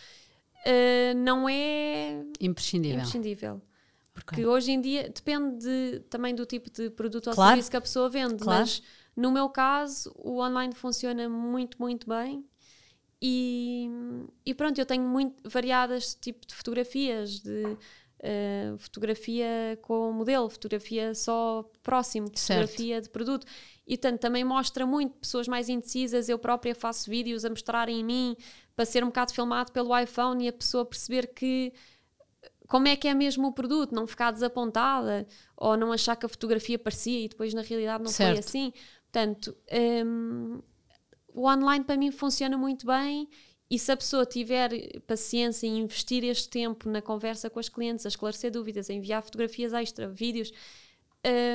eh, 0.64 1.14
não 1.14 1.48
é 1.48 2.22
imprescindível. 2.40 2.98
imprescindível. 2.98 3.62
Porque 4.12 4.34
Ok. 4.42 4.46
hoje 4.46 4.72
em 4.72 4.80
dia 4.80 5.04
depende 5.08 5.64
de- 5.64 6.00
também 6.10 6.34
do 6.34 6.44
tipo 6.44 6.68
de 6.70 6.90
produto 6.90 7.28
ou 7.28 7.34
Claro. 7.34 7.50
serviço 7.50 7.70
que 7.70 7.76
a 7.76 7.80
pessoa 7.80 8.10
vende, 8.10 8.34
Claro. 8.42 8.60
mas 8.60 8.82
no 9.16 9.30
meu 9.30 9.48
caso 9.48 10.12
o 10.16 10.40
online 10.42 10.74
funciona 10.74 11.28
muito, 11.28 11.76
muito 11.80 12.08
bem. 12.08 12.44
E, 13.20 13.90
e 14.46 14.54
pronto, 14.54 14.78
eu 14.78 14.86
tenho 14.86 15.02
muito 15.02 15.48
variadas 15.48 16.14
tipo 16.14 16.46
de 16.46 16.54
fotografias, 16.54 17.40
de 17.40 17.76
eh, 18.20 18.74
fotografia 18.78 19.78
com 19.82 20.12
modelo, 20.12 20.48
fotografia 20.48 21.14
só 21.14 21.68
próximo, 21.82 22.28
Certo. 22.34 22.40
fotografia 22.68 23.00
de 23.00 23.08
produto. 23.08 23.46
E 23.86 23.96
portanto 23.96 24.20
também 24.20 24.44
mostra 24.44 24.86
muito 24.86 25.16
pessoas 25.18 25.48
mais 25.48 25.68
indecisas. 25.68 26.28
Eu 26.28 26.38
própria 26.38 26.74
faço 26.74 27.08
vídeos 27.10 27.44
a 27.44 27.50
mostrarem 27.50 28.00
em 28.00 28.04
mim 28.04 28.36
para 28.76 28.84
ser 28.84 29.02
um 29.02 29.08
bocado 29.08 29.32
filmado 29.32 29.72
pelo 29.72 29.96
iPhone 29.98 30.44
e 30.44 30.48
a 30.48 30.52
pessoa 30.52 30.84
perceber 30.84 31.28
que 31.34 31.72
como 32.68 32.86
é 32.86 32.94
que 32.94 33.08
é 33.08 33.14
mesmo 33.14 33.48
o 33.48 33.52
produto, 33.52 33.94
não 33.94 34.06
ficar 34.06 34.30
desapontada 34.30 35.26
ou 35.56 35.76
não 35.76 35.90
achar 35.90 36.14
que 36.16 36.26
a 36.26 36.28
fotografia 36.28 36.78
parecia 36.78 37.24
e 37.24 37.28
depois 37.28 37.54
na 37.54 37.62
realidade 37.62 38.04
não 38.04 38.10
foi 38.12 38.26
Certo. 38.26 38.38
assim. 38.40 38.72
Portanto, 39.10 39.56
hum, 40.04 40.60
o 41.34 41.46
online 41.48 41.84
para 41.84 41.96
mim 41.96 42.10
funciona 42.10 42.56
muito 42.58 42.86
bem 42.86 43.28
e 43.70 43.78
se 43.78 43.92
a 43.92 43.96
pessoa 43.96 44.24
tiver 44.24 44.70
paciência 45.06 45.66
em 45.66 45.78
investir 45.78 46.24
este 46.24 46.48
tempo 46.48 46.88
na 46.88 47.02
conversa 47.02 47.50
com 47.50 47.58
as 47.60 47.68
clientes, 47.68 48.06
a 48.06 48.08
esclarecer 48.08 48.50
dúvidas, 48.50 48.88
a 48.88 48.94
enviar 48.94 49.22
fotografias 49.22 49.72
extra, 49.74 50.08
vídeos, 50.08 50.50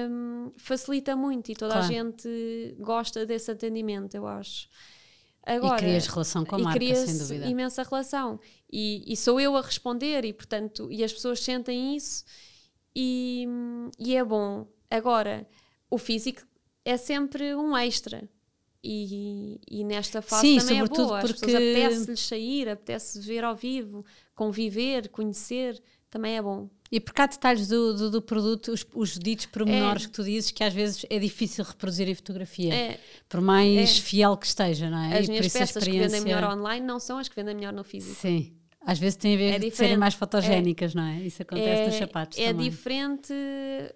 hum, 0.10 0.52
facilita 0.58 1.16
muito 1.16 1.52
e 1.52 1.56
toda 1.56 1.74
a 1.74 1.78
Claro. 1.78 1.94
gente 1.94 2.76
gosta 2.80 3.26
desse 3.26 3.50
atendimento, 3.52 4.16
eu 4.16 4.28
acho. 4.28 4.68
E 5.46 5.52
Agora, 5.52 5.78
crias 5.78 6.08
relação 6.08 6.46
com 6.46 6.56
a 6.56 6.60
e 6.60 6.64
marca, 6.64 6.96
sem 6.96 7.18
dúvida. 7.18 7.46
imensa 7.48 7.84
relação. 7.84 8.40
E, 8.72 9.04
e 9.12 9.18
sou 9.18 9.42
eu 9.42 9.58
a 9.58 9.62
responder, 9.62 10.24
e 10.24 10.32
portanto, 10.34 10.90
e 10.92 11.04
as 11.04 11.12
pessoas 11.12 11.40
sentem 11.42 11.96
isso, 11.98 12.24
e, 12.96 13.46
e 14.00 14.16
é 14.16 14.24
bom. 14.24 14.68
Agora, 14.90 15.48
o 15.90 15.98
físico 15.98 16.44
é 16.86 16.96
sempre 16.96 17.56
um 17.56 17.76
extra. 17.76 18.30
E, 18.84 19.60
e 19.70 19.84
nesta 19.84 20.22
fase 20.22 20.42
Sim, 20.42 20.58
também 20.60 20.80
é 20.82 20.86
boa. 20.86 21.18
As 21.20 21.32
porque- 21.32 21.46
pessoas 21.46 21.56
apetece-lhes 21.56 22.20
sair, 22.20 22.68
apetece 22.70 23.20
ver 23.22 23.44
ao 23.44 23.56
vivo, 23.56 24.06
conviver, 24.36 25.08
conhecer, 25.10 25.82
também 26.10 26.36
é 26.38 26.42
bom. 26.42 26.70
E 26.92 27.00
porque 27.00 27.22
há 27.22 27.26
detalhes 27.26 27.68
do, 27.70 27.94
do, 27.96 28.12
do 28.12 28.22
produto, 28.22 28.72
os, 28.72 28.86
os 28.94 29.18
ditos 29.18 29.46
pormenores 29.48 30.04
É. 30.04 30.06
que 30.06 30.12
tu 30.12 30.24
dizes, 30.24 30.52
que 30.52 30.64
às 30.64 30.74
vezes 30.74 31.06
é 31.10 31.18
difícil 31.18 31.64
reproduzir 31.64 32.08
em 32.08 32.14
fotografia, 32.14 32.74
É, 32.74 33.00
por 33.28 33.42
mais 33.42 33.98
É. 33.98 34.02
fiel 34.02 34.38
que 34.38 34.46
esteja, 34.46 34.90
não 34.92 35.00
é? 35.00 35.18
as 35.18 35.26
E 35.28 35.30
minhas 35.32 35.48
peças 35.52 35.72
que 35.84 35.90
vendem 35.90 36.06
experiência- 36.06 36.36
melhor 36.36 36.56
online 36.58 36.86
não 36.86 37.00
são 37.00 37.18
as 37.18 37.28
que 37.30 37.36
vendem 37.36 37.56
melhor 37.56 37.74
no 37.74 37.84
físico. 37.84 38.20
Sim, 38.20 38.54
às 38.86 39.00
vezes 39.00 39.16
tem 39.16 39.36
a 39.36 39.38
ver 39.38 39.54
É 39.56 39.60
de 39.60 39.72
serem 39.72 39.98
mais 39.98 40.14
fotogénicas, 40.14 40.94
não 40.94 41.04
é? 41.04 41.22
Isso 41.22 41.42
acontece 41.42 41.86
nos 41.86 41.96
sapatos 41.96 42.38
é 42.38 42.48
também. 42.52 42.70
diferente 42.70 43.34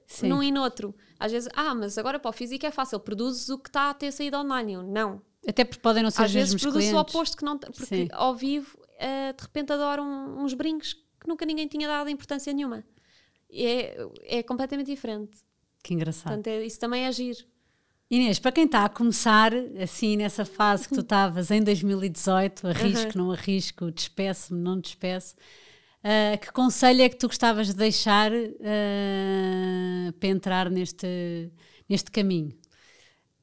Sim. 0.05 0.29
num 0.29 0.41
e 0.43 0.51
noutro. 0.51 0.95
Às 1.19 1.31
vezes, 1.31 1.49
ah, 1.55 1.73
mas 1.75 1.97
agora 1.97 2.19
para 2.19 2.29
o 2.29 2.33
físico 2.33 2.65
é 2.65 2.71
fácil, 2.71 2.99
produzes 2.99 3.49
o 3.49 3.57
que 3.57 3.69
está 3.69 3.89
a 3.89 3.93
ter 3.93 4.11
saído 4.11 4.37
online. 4.37 4.77
Não. 4.77 5.21
Até 5.47 5.63
porque 5.63 5.81
podem 5.81 6.03
não 6.03 6.11
ser 6.11 6.23
Às 6.23 6.29
os 6.29 6.33
vezes 6.33 6.61
produz 6.61 6.91
o 6.91 6.97
oposto 6.97 7.37
que 7.37 7.45
não. 7.45 7.57
Porque 7.57 7.85
Sim. 7.85 8.07
ao 8.11 8.35
vivo, 8.35 8.77
eh, 8.99 9.33
de 9.33 9.41
repente 9.43 9.71
adoram 9.71 10.37
uns 10.43 10.53
brincos 10.53 10.93
que 10.93 11.27
nunca 11.27 11.45
ninguém 11.45 11.67
tinha 11.67 11.87
dado 11.87 12.09
importância 12.09 12.51
nenhuma. 12.53 12.83
É, 13.51 13.97
é 14.23 14.43
completamente 14.43 14.87
diferente. 14.87 15.37
Que 15.83 15.93
engraçado. 15.93 16.27
Portanto, 16.33 16.47
é- 16.47 16.65
isso 16.65 16.79
também 16.79 17.03
é 17.03 17.07
agir. 17.07 17.47
Inês, 18.09 18.39
para 18.39 18.53
quem 18.53 18.65
está 18.65 18.85
a 18.85 18.89
começar, 18.89 19.51
assim, 19.81 20.15
nessa 20.15 20.45
fase 20.45 20.87
que 20.87 20.95
tu 20.95 21.01
estavas 21.01 21.51
em 21.51 21.61
2018, 21.61 22.67
arrisco, 22.67 23.17
não 23.17 23.31
arrisco, 23.31 23.91
despeço-me, 23.91 24.61
não 24.61 24.79
despeço, 24.79 25.35
ah, 26.03 26.37
que 26.37 26.51
conselho 26.53 27.01
é 27.01 27.09
que 27.09 27.17
tu 27.17 27.27
gostavas 27.27 27.67
de 27.67 27.73
deixar 27.73 28.31
ah, 28.31 30.13
para 30.17 30.29
entrar 30.29 30.69
neste, 30.69 31.51
neste 31.89 32.09
caminho? 32.09 32.57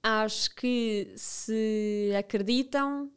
Acho 0.03 0.55
que 0.55 1.13
se 1.15 2.11
acreditam 2.19 3.11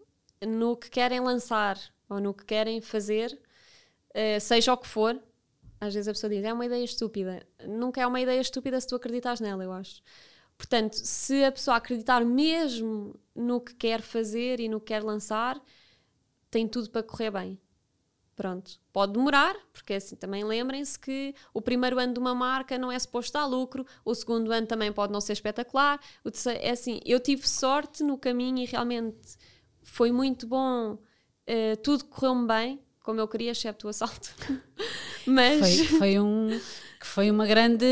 no 0.45 0.75
que 0.75 0.89
querem 0.89 1.19
lançar 1.19 1.77
ou 2.09 2.19
no 2.19 2.33
que 2.33 2.45
querem 2.45 2.79
fazer, 2.81 3.37
uh, 4.11 4.39
seja 4.39 4.73
o 4.73 4.77
que 4.77 4.87
for. 4.87 5.21
Às 5.79 5.93
vezes 5.93 6.07
a 6.07 6.11
pessoa 6.11 6.29
diz, 6.29 6.43
é 6.43 6.53
uma 6.53 6.65
ideia 6.65 6.83
estúpida. 6.83 7.45
Nunca 7.67 8.01
é 8.01 8.07
uma 8.07 8.19
ideia 8.19 8.39
estúpida 8.39 8.79
se 8.79 8.87
tu 8.87 8.95
acreditas 8.95 9.39
nela, 9.39 9.63
eu 9.63 9.71
acho. 9.71 10.01
Portanto, 10.57 10.95
se 10.95 11.43
a 11.43 11.51
pessoa 11.51 11.77
acreditar 11.77 12.25
mesmo 12.25 13.15
no 13.35 13.61
que 13.61 13.75
quer 13.75 14.01
fazer 14.01 14.59
e 14.59 14.67
no 14.67 14.79
que 14.79 14.87
quer 14.87 15.03
lançar, 15.03 15.61
tem 16.49 16.67
tudo 16.67 16.89
para 16.89 17.03
correr 17.03 17.31
bem. 17.31 17.59
Pronto. 18.35 18.79
Pode 18.93 19.13
demorar, 19.13 19.55
porque 19.73 19.95
assim 19.95 20.15
também 20.15 20.43
lembrem-se 20.43 20.97
que 20.97 21.33
o 21.53 21.61
primeiro 21.61 21.97
ano 21.99 22.13
de 22.13 22.19
uma 22.19 22.35
marca 22.35 22.77
não 22.77 22.91
é 22.91 22.97
suposto 22.97 23.33
dar 23.33 23.45
lucro, 23.45 23.85
o 24.05 24.13
segundo 24.13 24.51
ano 24.51 24.67
também 24.67 24.91
pode 24.91 25.11
não 25.11 25.19
ser 25.19 25.33
espetacular. 25.33 25.99
O 26.23 26.29
terceiro, 26.29 26.59
é 26.61 26.69
assim, 26.69 26.99
eu 27.03 27.19
tive 27.19 27.47
sorte 27.47 28.03
no 28.03 28.17
caminho 28.17 28.59
e 28.59 28.65
realmente 28.65 29.37
foi 29.81 30.11
muito 30.11 30.45
bom, 30.45 30.93
uh, 30.93 31.77
tudo 31.81 32.05
correu-me 32.05 32.47
bem, 32.47 32.79
como 32.99 33.19
eu 33.19 33.27
queria, 33.27 33.51
excepto 33.51 33.87
o 33.87 33.89
assalto. 33.89 34.29
Mas 35.25 35.87
foi, 35.87 35.97
foi 35.97 36.19
um 36.19 36.59
foi 37.07 37.31
uma 37.31 37.45
grande 37.45 37.85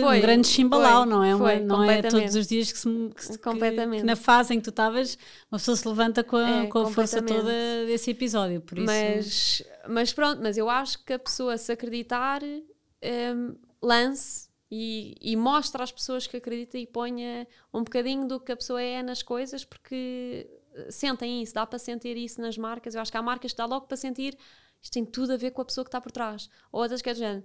foi, 0.00 0.18
um 0.18 0.20
grande 0.20 0.46
chimbalau, 0.46 1.04
não 1.04 1.24
é? 1.24 1.36
Foi, 1.36 1.60
não 1.60 1.82
é 1.84 2.02
todos 2.02 2.34
os 2.34 2.46
dias 2.46 2.70
que, 2.70 2.78
se, 2.78 2.88
que, 2.88 3.38
completamente. 3.38 4.00
Que, 4.00 4.02
que 4.02 4.06
na 4.06 4.16
fase 4.16 4.54
em 4.54 4.58
que 4.58 4.64
tu 4.64 4.70
estavas, 4.70 5.18
uma 5.50 5.58
pessoa 5.58 5.76
se 5.76 5.88
levanta 5.88 6.22
com 6.22 6.36
a, 6.36 6.50
é, 6.64 6.66
com 6.66 6.80
a 6.80 6.90
força 6.90 7.22
toda 7.22 7.50
desse 7.86 8.10
episódio. 8.10 8.60
Por 8.60 8.78
isso... 8.78 8.86
mas, 8.86 9.62
mas 9.88 10.12
pronto, 10.12 10.40
mas 10.42 10.56
eu 10.56 10.68
acho 10.68 11.04
que 11.04 11.12
a 11.12 11.18
pessoa 11.18 11.56
se 11.56 11.72
acreditar 11.72 12.42
um, 12.42 13.56
lance 13.82 14.48
e, 14.70 15.16
e 15.20 15.36
mostra 15.36 15.82
às 15.82 15.90
pessoas 15.90 16.26
que 16.26 16.36
acredita 16.36 16.78
e 16.78 16.86
ponha 16.86 17.46
um 17.72 17.82
bocadinho 17.82 18.28
do 18.28 18.38
que 18.38 18.52
a 18.52 18.56
pessoa 18.56 18.82
é 18.82 19.02
nas 19.02 19.22
coisas, 19.22 19.64
porque 19.64 20.46
sentem 20.90 21.42
isso, 21.42 21.54
dá 21.54 21.66
para 21.66 21.78
sentir 21.78 22.16
isso 22.16 22.40
nas 22.40 22.56
marcas. 22.56 22.94
Eu 22.94 23.00
acho 23.00 23.10
que 23.10 23.18
há 23.18 23.22
marcas 23.22 23.52
que 23.52 23.58
dá 23.58 23.66
logo 23.66 23.86
para 23.86 23.96
sentir 23.96 24.36
isto 24.82 24.92
tem 24.92 25.04
tudo 25.04 25.32
a 25.32 25.36
ver 25.36 25.50
com 25.50 25.62
a 25.62 25.64
pessoa 25.64 25.84
que 25.84 25.88
está 25.88 26.00
por 26.00 26.12
trás. 26.12 26.48
Ou 26.70 26.82
outras 26.82 27.02
que 27.02 27.10
é 27.10 27.14
do 27.14 27.18
género, 27.18 27.44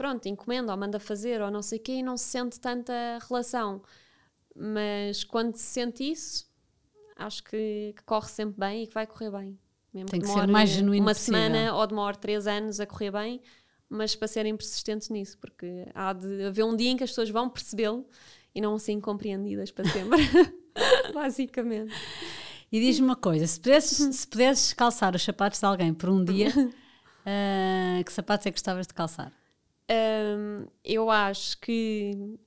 pronto, 0.00 0.26
encomenda 0.26 0.72
ou 0.72 0.78
manda 0.78 0.98
fazer 0.98 1.42
ou 1.42 1.50
não 1.50 1.60
sei 1.60 1.78
o 1.78 1.82
quê 1.82 1.92
e 1.92 2.02
não 2.02 2.16
se 2.16 2.24
sente 2.24 2.58
tanta 2.58 2.94
relação. 3.28 3.82
Mas 4.56 5.22
quando 5.24 5.56
se 5.56 5.64
sente 5.64 6.10
isso, 6.10 6.50
acho 7.14 7.44
que, 7.44 7.92
que 7.94 8.02
corre 8.06 8.28
sempre 8.28 8.58
bem 8.58 8.82
e 8.82 8.86
que 8.86 8.94
vai 8.94 9.06
correr 9.06 9.30
bem. 9.30 9.58
Mesmo 9.92 10.08
Tem 10.08 10.20
que, 10.20 10.26
que 10.26 10.32
ser 10.32 10.46
mais 10.46 10.70
genuíno 10.70 11.04
Uma 11.04 11.12
possível. 11.12 11.38
semana 11.38 11.74
ou 11.74 11.86
demora 11.86 12.16
três 12.16 12.46
anos 12.46 12.80
a 12.80 12.86
correr 12.86 13.10
bem, 13.10 13.42
mas 13.90 14.16
para 14.16 14.26
serem 14.26 14.56
persistentes 14.56 15.10
nisso, 15.10 15.36
porque 15.36 15.86
há 15.94 16.14
de 16.14 16.44
haver 16.44 16.64
um 16.64 16.74
dia 16.74 16.88
em 16.88 16.96
que 16.96 17.04
as 17.04 17.10
pessoas 17.10 17.28
vão 17.28 17.50
percebê-lo 17.50 18.08
e 18.54 18.60
não 18.62 18.76
assim 18.76 18.98
compreendidas 19.02 19.70
para 19.70 19.84
sempre. 19.84 20.18
Basicamente. 21.12 21.92
E 22.72 22.80
diz-me 22.80 23.04
uma 23.04 23.16
coisa: 23.16 23.46
se 23.46 23.60
pudesses, 23.60 24.16
se 24.16 24.26
pudesses 24.26 24.72
calçar 24.72 25.14
os 25.14 25.22
sapatos 25.22 25.60
de 25.60 25.66
alguém 25.66 25.92
por 25.92 26.08
um 26.08 26.24
dia, 26.24 26.48
uh, 26.56 28.00
que 28.02 28.10
sapatos 28.10 28.46
é 28.46 28.50
que 28.50 28.56
gostavas 28.56 28.86
de 28.86 28.94
calçar? 28.94 29.30
Um, 29.90 30.68
eu 30.84 31.10
acho 31.10 31.58
que 31.58 32.38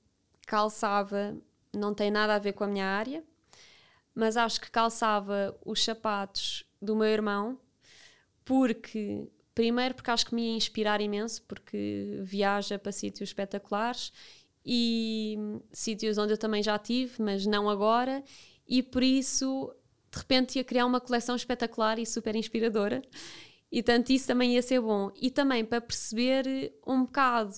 calçava, 0.46 1.36
não 1.74 1.92
tem 1.92 2.10
nada 2.10 2.34
a 2.34 2.38
ver 2.38 2.54
com 2.54 2.64
a 2.64 2.66
minha 2.66 2.86
área, 2.86 3.22
mas 4.14 4.36
acho 4.36 4.60
que 4.60 4.70
calçava 4.70 5.54
os 5.64 5.84
sapatos 5.84 6.64
do 6.80 6.96
meu 6.96 7.08
irmão, 7.08 7.58
porque, 8.44 9.28
primeiro, 9.54 9.94
porque 9.94 10.10
acho 10.10 10.26
que 10.26 10.34
me 10.34 10.52
ia 10.52 10.56
inspirar 10.56 11.00
imenso, 11.02 11.42
porque 11.42 12.20
viaja 12.22 12.78
para 12.78 12.92
sítios 12.92 13.28
espetaculares 13.28 14.12
e 14.64 15.36
sítios 15.72 16.16
onde 16.16 16.32
eu 16.32 16.38
também 16.38 16.62
já 16.62 16.78
tive, 16.78 17.22
mas 17.22 17.44
não 17.44 17.68
agora, 17.68 18.24
e 18.66 18.82
por 18.82 19.02
isso, 19.02 19.74
de 20.10 20.18
repente, 20.18 20.56
ia 20.56 20.64
criar 20.64 20.86
uma 20.86 21.00
coleção 21.00 21.36
espetacular 21.36 21.98
e 21.98 22.06
super 22.06 22.34
inspiradora. 22.34 23.02
E 23.74 23.82
tanto 23.82 24.12
isso 24.12 24.28
também 24.28 24.54
ia 24.54 24.62
ser 24.62 24.80
bom. 24.80 25.10
E 25.20 25.32
também 25.32 25.64
para 25.64 25.80
perceber 25.80 26.72
um 26.86 27.02
bocado 27.04 27.56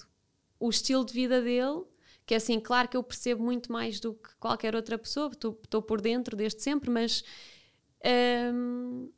o 0.59 0.71
estilo 0.71 1.05
de 1.05 1.13
vida 1.13 1.43
dele, 1.43 1.83
que 2.25 2.33
é 2.33 2.39
assim, 2.39 2.59
claro 2.59 2.89
que 2.89 2.97
eu 2.97 3.03
percebo 3.03 3.45
muito 3.45 3.71
mais 3.71 4.01
do 4.01 4.15
que 4.15 4.35
qualquer 4.41 4.75
outra 4.75 4.97
pessoa, 4.97 5.31
estou 5.31 5.83
por 5.83 6.01
dentro 6.01 6.35
desde 6.35 6.63
sempre, 6.63 6.89
mas. 6.89 7.23
Um, 8.55 9.11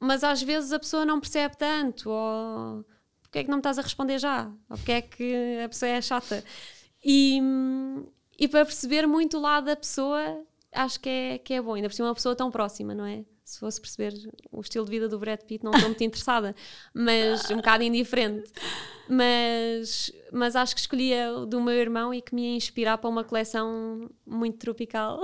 mas 0.00 0.24
às 0.24 0.42
vezes 0.42 0.72
a 0.72 0.78
pessoa 0.78 1.04
não 1.04 1.20
percebe 1.20 1.58
tanto, 1.58 2.08
ou 2.08 2.86
porque 3.20 3.40
é 3.40 3.44
que 3.44 3.50
não 3.50 3.58
me 3.58 3.60
estás 3.60 3.78
a 3.78 3.82
responder 3.82 4.18
já? 4.18 4.50
Ou 4.70 4.78
porque 4.78 4.92
é 4.92 5.02
que 5.02 5.60
a 5.62 5.68
pessoa 5.68 5.90
é 5.90 6.00
chata? 6.00 6.42
E, 7.04 7.38
e 8.38 8.48
para 8.48 8.64
perceber 8.64 9.06
muito 9.06 9.36
o 9.36 9.40
lado 9.42 9.66
da 9.66 9.76
pessoa, 9.76 10.42
acho 10.72 10.98
que 11.00 11.08
é, 11.10 11.38
que 11.38 11.52
é 11.52 11.60
bom, 11.60 11.74
ainda 11.74 11.88
por 11.88 11.94
cima 11.94 12.08
uma 12.08 12.14
pessoa 12.14 12.34
tão 12.34 12.50
próxima, 12.50 12.94
não 12.94 13.04
é? 13.04 13.26
Se 13.46 13.60
fosse 13.60 13.80
perceber 13.80 14.12
o 14.50 14.60
estilo 14.60 14.84
de 14.84 14.90
vida 14.90 15.08
do 15.08 15.20
Brad 15.20 15.40
Pitt, 15.40 15.64
não 15.64 15.70
estou 15.70 15.88
muito 15.88 16.02
interessada, 16.02 16.52
mas 16.92 17.48
um 17.48 17.56
bocado 17.56 17.84
indiferente. 17.84 18.50
Mas, 19.08 20.10
mas 20.32 20.56
acho 20.56 20.74
que 20.74 20.80
escolhia 20.80 21.32
o 21.32 21.46
do 21.46 21.60
meu 21.60 21.74
irmão 21.74 22.12
e 22.12 22.20
que 22.20 22.34
me 22.34 22.42
ia 22.42 22.56
inspirar 22.56 22.98
para 22.98 23.08
uma 23.08 23.22
coleção 23.22 24.10
muito 24.26 24.58
tropical. 24.58 25.20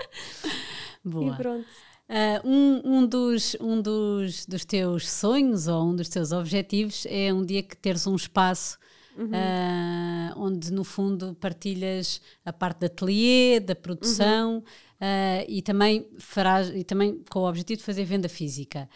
Boa. 1.04 1.34
E 1.34 1.36
pronto. 1.36 1.68
Uh, 2.08 2.48
um, 2.48 2.82
um, 2.84 3.06
dos, 3.06 3.54
um 3.60 3.82
dos, 3.82 4.46
dos 4.46 4.64
teus 4.64 5.08
sonhos 5.08 5.68
ou 5.68 5.90
um 5.90 5.94
dos 5.94 6.08
teus 6.08 6.32
objetivos 6.32 7.06
é 7.06 7.32
um 7.34 7.44
dia 7.44 7.62
que 7.62 7.76
teres 7.76 8.06
um 8.06 8.16
espaço 8.16 8.80
Uhum. 9.18 9.26
Uh, 9.26 10.32
onde 10.36 10.72
no 10.72 10.82
fundo 10.82 11.34
partilhas 11.34 12.22
a 12.44 12.52
parte 12.52 12.78
da 12.78 12.86
ateliê, 12.86 13.60
da 13.60 13.74
produção, 13.74 14.54
uhum 14.54 14.62
uh, 15.00 15.44
e, 15.48 15.62
também 15.62 16.06
farás, 16.18 16.68
e 16.68 16.84
também 16.84 17.22
com 17.30 17.40
o 17.40 17.48
objetivo 17.48 17.78
de 17.78 17.84
fazer 17.84 18.04
venda 18.04 18.28
física, 18.28 18.88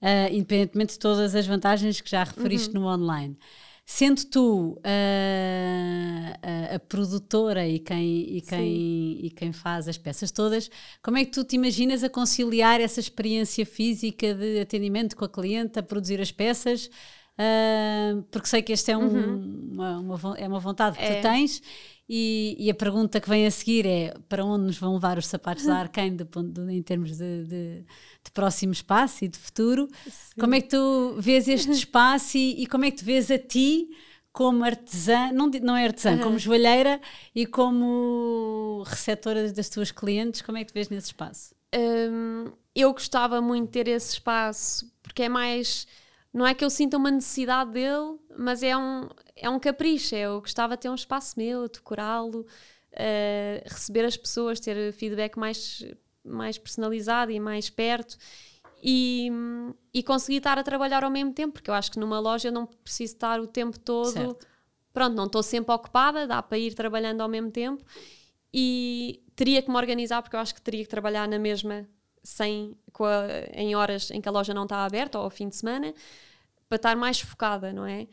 uh, 0.00 0.32
independentemente 0.32 0.94
de 0.94 0.98
todas 0.98 1.34
as 1.34 1.46
vantagens 1.46 2.00
que 2.00 2.10
já 2.10 2.24
referiste 2.24 2.76
uhum. 2.76 2.82
no 2.82 2.88
online. 2.88 3.36
Sendo 3.90 4.22
tu 4.26 4.72
uh, 4.72 4.80
a, 4.82 6.74
a, 6.74 6.78
produtora 6.78 7.66
e 7.66 7.78
quem, 7.78 8.36
e, 8.36 8.42
quem, 8.42 9.18
e 9.24 9.30
quem 9.30 9.50
faz 9.50 9.88
as 9.88 9.96
peças 9.96 10.30
todas, 10.30 10.70
como 11.02 11.16
é 11.16 11.24
que 11.24 11.30
tu 11.30 11.42
te 11.42 11.56
imaginas 11.56 12.04
a 12.04 12.10
conciliar 12.10 12.82
essa 12.82 13.00
experiência 13.00 13.64
física 13.64 14.34
de 14.34 14.60
atendimento 14.60 15.16
com 15.16 15.24
a 15.24 15.28
cliente, 15.28 15.78
a 15.78 15.82
produzir 15.82 16.20
as 16.20 16.30
peças? 16.30 16.90
Uh, 17.38 18.22
porque 18.30 18.48
sei 18.48 18.60
que 18.60 18.72
este 18.72 18.90
é, 18.90 18.96
um, 18.98 19.04
uhum. 19.04 19.70
uma, 19.70 19.98
uma, 20.00 20.38
é 20.38 20.46
uma 20.46 20.60
vontade 20.60 20.98
que 20.98 21.04
é. 21.04 21.14
tu 21.14 21.22
tens 21.22 21.62
e, 22.08 22.56
e, 22.58 22.70
a 22.70 22.74
pergunta 22.74 23.20
que 23.20 23.28
vem 23.28 23.46
a 23.46 23.50
seguir 23.50 23.86
é 23.86 24.14
para 24.28 24.44
onde 24.44 24.64
nos 24.64 24.78
vão 24.78 24.94
levar 24.94 25.18
os 25.18 25.26
sapatos 25.26 25.66
da 25.66 25.76
Arkane 25.76 26.16
de, 26.16 26.24
de, 26.24 26.72
em 26.72 26.82
termos 26.82 27.18
de, 27.18 27.44
de, 27.44 27.84
de, 28.24 28.30
próximo 28.32 28.72
espaço 28.72 29.24
e 29.24 29.28
de 29.28 29.38
futuro? 29.38 29.88
Sim. 30.06 30.40
Como 30.40 30.54
é 30.54 30.60
que 30.60 30.68
tu 30.68 31.16
vês 31.18 31.46
este 31.46 31.70
espaço 31.72 32.38
e, 32.38 32.62
e, 32.62 32.66
como 32.66 32.86
é 32.86 32.90
que 32.90 32.98
tu 32.98 33.04
vês 33.04 33.30
a 33.30 33.38
ti 33.38 33.88
como 34.32 34.64
artesã, 34.64 35.32
não, 35.32 35.48
não 35.62 35.76
é 35.76 35.84
artesã, 35.84 36.12
uhum. 36.12 36.22
como 36.22 36.38
joalheira 36.38 37.00
e 37.34 37.44
como 37.44 38.84
receptora 38.86 39.52
das 39.52 39.68
tuas 39.68 39.90
clientes, 39.90 40.40
como 40.42 40.56
é 40.56 40.64
que 40.64 40.72
tu 40.72 40.74
vês 40.74 40.88
nesse 40.88 41.08
espaço? 41.08 41.54
Um, 41.74 42.52
eu 42.74 42.92
gostava 42.92 43.42
muito 43.42 43.66
de 43.66 43.72
ter 43.72 43.88
esse 43.88 44.12
espaço 44.14 44.90
porque 45.02 45.24
é 45.24 45.28
mais 45.28 45.86
não 46.32 46.46
é 46.46 46.54
que 46.54 46.64
eu 46.64 46.70
sinta 46.70 46.96
uma 46.96 47.10
necessidade 47.10 47.72
dele, 47.72 48.18
mas 48.38 48.62
é 48.62 48.76
um, 48.76 49.08
é 49.40 49.48
um 49.48 49.58
capricho. 49.58 50.14
É, 50.14 50.20
eu 50.20 50.40
gostava 50.40 50.76
de 50.76 50.82
ter 50.82 50.90
um 50.90 50.94
espaço 50.94 51.34
meu, 51.36 51.68
decorá-lo, 51.68 52.40
uh, 52.40 53.62
receber 53.64 54.04
as 54.04 54.16
pessoas, 54.16 54.60
ter 54.60 54.92
feedback 54.92 55.36
mais, 55.36 55.84
mais 56.24 56.58
personalizado 56.58 57.30
e 57.30 57.40
mais 57.40 57.70
perto. 57.70 58.16
E, 58.82 59.28
e 59.92 60.02
conseguir 60.04 60.38
estar 60.38 60.56
a 60.56 60.62
trabalhar 60.62 61.02
ao 61.02 61.10
mesmo 61.10 61.32
tempo, 61.32 61.54
porque 61.54 61.68
eu 61.68 61.74
acho 61.74 61.90
que 61.90 61.98
numa 61.98 62.20
loja 62.20 62.48
eu 62.48 62.52
não 62.52 62.64
preciso 62.66 63.14
estar 63.14 63.40
o 63.40 63.46
tempo 63.46 63.78
todo. 63.78 64.12
Certo. 64.12 64.46
Pronto, 64.92 65.14
não 65.14 65.26
estou 65.26 65.42
sempre 65.42 65.74
ocupada, 65.74 66.26
dá 66.26 66.42
para 66.42 66.58
ir 66.58 66.74
trabalhando 66.74 67.20
ao 67.20 67.28
mesmo 67.28 67.50
tempo. 67.50 67.84
E 68.52 69.22
teria 69.34 69.62
que 69.62 69.70
me 69.70 69.76
organizar, 69.76 70.22
porque 70.22 70.36
eu 70.36 70.40
acho 70.40 70.54
que 70.54 70.62
teria 70.62 70.82
que 70.82 70.88
trabalhar 70.88 71.28
na 71.28 71.38
mesma 71.38 71.88
sem, 72.22 72.76
a, 73.00 73.60
em 73.60 73.74
horas 73.74 74.10
em 74.10 74.20
que 74.20 74.28
a 74.28 74.32
loja 74.32 74.52
não 74.52 74.64
está 74.64 74.84
aberta 74.84 75.18
ou 75.18 75.24
ao 75.24 75.30
fim 75.30 75.48
de 75.48 75.56
semana 75.56 75.94
para 76.68 76.76
estar 76.76 76.96
mais 76.96 77.20
focada, 77.20 77.72
não 77.72 77.86
é? 77.86 78.06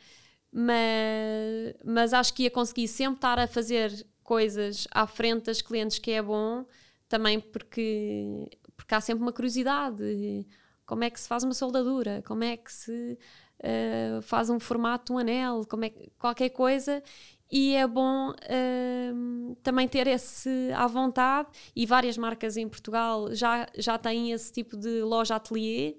Mas, 0.57 1.75
mas 1.83 2.13
acho 2.13 2.33
que 2.33 2.43
ia 2.43 2.51
conseguir 2.51 2.87
sempre 2.87 3.17
estar 3.17 3.37
a 3.37 3.45
fazer 3.45 4.07
coisas 4.23 4.87
à 4.89 5.05
frente 5.05 5.47
das 5.47 5.61
clientes 5.61 5.99
que 5.99 6.11
é 6.11 6.21
bom, 6.21 6.65
também 7.09 7.41
porque, 7.41 8.49
porque 8.77 8.95
há 8.95 9.01
sempre 9.01 9.21
uma 9.21 9.33
curiosidade. 9.33 10.47
Como 10.85 11.03
é 11.03 11.09
que 11.09 11.19
se 11.19 11.27
faz 11.27 11.43
uma 11.43 11.53
soldadura? 11.53 12.23
Como 12.25 12.41
é 12.41 12.55
que 12.55 12.71
se 12.71 13.17
uh, 13.59 14.21
faz 14.21 14.49
um 14.49 14.57
formato, 14.57 15.13
um 15.13 15.17
anel? 15.17 15.65
Como 15.69 15.83
é, 15.83 15.89
qualquer 16.17 16.49
coisa 16.49 17.03
e 17.51 17.75
é 17.75 17.85
bom 17.85 18.31
uh, 18.31 19.55
também 19.61 19.89
ter 19.89 20.07
esse 20.07 20.71
à 20.73 20.87
vontade 20.87 21.49
e 21.75 21.85
várias 21.85 22.17
marcas 22.17 22.55
em 22.55 22.67
Portugal 22.67 23.33
já, 23.35 23.67
já 23.77 23.97
têm 23.97 24.31
esse 24.31 24.51
tipo 24.51 24.75
de 24.75 25.03
loja 25.03 25.35
atelier 25.35 25.95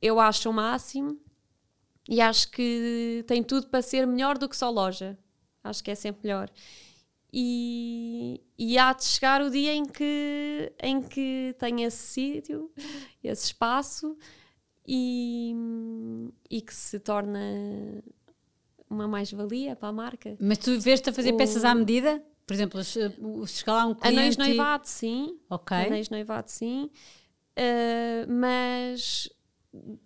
eu 0.00 0.18
acho 0.18 0.50
o 0.50 0.52
máximo 0.52 1.18
e 2.08 2.20
acho 2.20 2.50
que 2.50 3.22
tem 3.26 3.42
tudo 3.42 3.66
para 3.68 3.82
ser 3.82 4.06
melhor 4.06 4.38
do 4.38 4.48
que 4.48 4.56
só 4.56 4.70
loja. 4.70 5.18
Acho 5.62 5.84
que 5.84 5.90
é 5.90 5.94
sempre 5.94 6.22
melhor. 6.26 6.50
E, 7.32 8.40
e 8.58 8.78
há 8.78 8.92
de 8.94 9.04
chegar 9.04 9.42
o 9.42 9.50
dia 9.50 9.74
em 9.74 9.84
que, 9.84 10.72
em 10.82 11.02
que 11.02 11.54
tenho 11.58 11.80
esse 11.86 11.98
sítio, 11.98 12.72
esse 13.22 13.44
espaço, 13.46 14.16
e, 14.86 15.54
e 16.50 16.62
que 16.62 16.74
se 16.74 16.98
torna 16.98 17.38
uma 18.88 19.06
mais-valia 19.06 19.76
para 19.76 19.88
a 19.88 19.92
marca. 19.92 20.34
Mas 20.40 20.56
tu 20.56 20.80
vês-te 20.80 21.10
a 21.10 21.12
fazer 21.12 21.34
O- 21.34 21.36
peças 21.36 21.64
à 21.64 21.74
medida? 21.74 22.24
Por 22.46 22.54
exemplo, 22.54 22.82
se 22.82 22.98
se 23.46 23.64
lá 23.68 23.84
um 23.84 23.94
cliente... 23.94 24.18
Anéis 24.18 24.36
noivado, 24.38 24.88
sim. 24.88 25.38
Ok. 25.50 25.76
Anéis 25.76 26.08
noivado, 26.08 26.50
sim. 26.50 26.90
Uh, 27.58 28.32
mas 28.32 29.28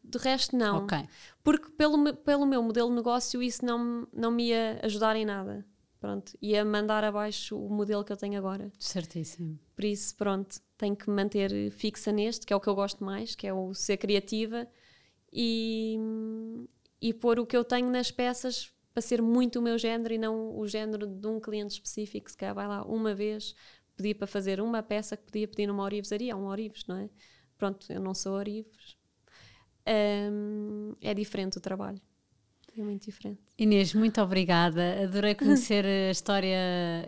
de 0.03 0.19
resto, 0.19 0.57
não. 0.57 0.79
Ok. 0.79 0.99
Porque 1.43 1.71
pelo, 1.71 2.15
pelo 2.17 2.47
meu 2.47 2.63
modelo 2.63 2.89
de 2.91 2.97
negócio 2.97 3.43
isso 3.43 3.65
não, 3.65 3.79
me- 3.79 4.07
não 4.13 4.31
me 4.31 4.49
ia 4.49 4.79
ajudar 4.83 5.17
em 5.17 5.25
nada. 5.25 5.65
Pronto, 5.99 6.37
ia 6.43 6.65
mandar 6.65 7.05
abaixo 7.05 7.57
o 7.57 7.69
modelo 7.69 8.05
que 8.05 8.13
eu 8.13 8.17
tenho 8.17 8.37
agora. 8.37 8.73
Certíssimo. 8.79 9.59
Por 9.75 9.85
isso, 9.85 10.17
pronto, 10.17 10.61
tenho 10.77 10.97
que 10.97 11.09
me 11.09 11.15
manter 11.15 11.71
fixa 11.71 12.11
neste, 12.11 12.45
que 12.45 12.53
é 12.53 12.57
o 12.57 12.61
que 12.61 12.69
eu 12.69 12.75
gosto 12.75 13.05
mais, 13.05 13.37
que 13.37 13.47
é 13.47 13.53
o 13.55 13.73
ser 13.73 13.97
criativa 13.99 14.67
e, 15.33 15.97
e 17.01 17.13
pôr 17.15 17.39
o 17.39 17.47
que 17.47 17.57
eu 17.57 17.65
tenho 17.65 17.89
nas 17.91 18.11
peças 18.11 18.73
para 18.93 19.01
ser 19.01 19.23
muito 19.23 19.59
o 19.59 19.63
meu 19.63 19.79
género 19.79 20.13
e 20.13 20.19
não 20.19 20.57
o 20.59 20.67
género 20.67 21.07
de 21.07 21.27
um 21.27 21.41
cliente 21.41 21.75
específico. 21.75 22.31
Se 22.31 22.37
calhar 22.37 22.55
vai 22.55 22.67
lá 22.67 22.85
uma 22.85 23.15
vez 23.15 23.55
pedir 23.97 24.15
para 24.15 24.27
fazer 24.27 24.61
uma 24.61 24.83
peça 24.83 25.17
que 25.17 25.25
podia 25.25 25.49
pedir 25.49 25.67
numa 25.67 25.83
orivesaria, 25.85 26.37
um 26.37 26.47
orives, 26.47 26.85
não 26.87 26.97
é? 26.97 27.09
Pronto, 27.57 27.87
eu 27.93 28.01
não 28.01 28.13
sou 28.15 28.33
orives. 28.35 28.97
Hum, 29.87 30.95
é 31.01 31.13
diferente 31.15 31.59
o 31.59 31.61
trabalho. 31.61 32.01
É 32.77 32.83
muito 32.83 33.05
diferente. 33.05 33.39
Inês, 33.59 33.93
muito 33.93 34.21
obrigada. 34.23 35.03
Adorei 35.05 35.35
conhecer 35.35 35.85
a 36.09 36.11
história. 36.11 36.57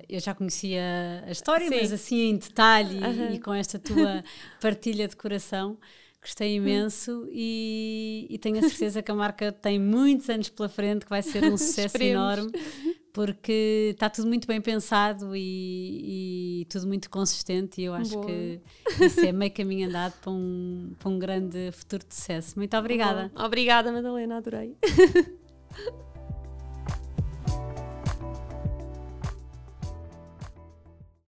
Eu 0.09 0.21
já 0.21 0.35
conhecia 0.35 1.25
a 1.27 1.31
história, 1.31 1.69
Sim. 1.69 1.77
mas 1.77 1.93
assim 1.93 2.31
em 2.31 2.37
detalhe 2.37 2.99
e- 2.99 3.35
e, 3.37 3.39
com 3.41 3.55
esta 3.55 3.79
tua 3.79 4.23
partilha 4.61 5.09
de 5.09 5.17
coração. 5.17 5.79
Gostei 6.21 6.55
imenso 6.57 7.29
e, 7.31 8.27
e 8.31 8.39
tenho 8.39 8.57
a 8.59 8.63
certeza 8.63 9.03
que 9.03 9.11
a 9.11 9.15
marca 9.15 9.53
tem 9.53 9.79
muitos 9.79 10.29
anos 10.31 10.49
pela 10.49 10.71
frente, 10.71 11.05
que 11.05 11.11
vai 11.11 11.23
ser 11.23 11.45
um 11.45 11.57
sucesso 11.59 11.97
Esperemos. 11.97 12.39
enorme, 12.39 12.53
porque 13.15 13.91
está 13.93 14.11
tudo 14.11 14.27
muito 14.27 14.45
bem 14.49 14.61
pensado 14.61 15.37
e, 15.37 16.63
e 16.63 16.65
tudo 16.65 16.89
muito 16.89 17.09
consistente. 17.09 17.81
E 17.81 17.85
eu 17.85 17.95
acho 17.95 18.15
Boa. 18.15 18.27
que 18.27 18.61
isso 19.01 19.21
é 19.21 19.31
meio 19.31 19.55
caminho 19.55 19.89
andado 19.89 20.15
para 20.21 20.33
um, 20.33 20.93
para 20.99 21.09
um 21.09 21.19
grande 21.19 21.71
futuro 21.71 22.05
de 22.05 22.13
sucesso. 22.13 22.59
Muito 22.59 22.77
obrigada. 22.77 23.31
Bom, 23.33 23.45
obrigada, 23.45 23.93
Madalena, 23.93 24.39
adorei. 24.39 24.77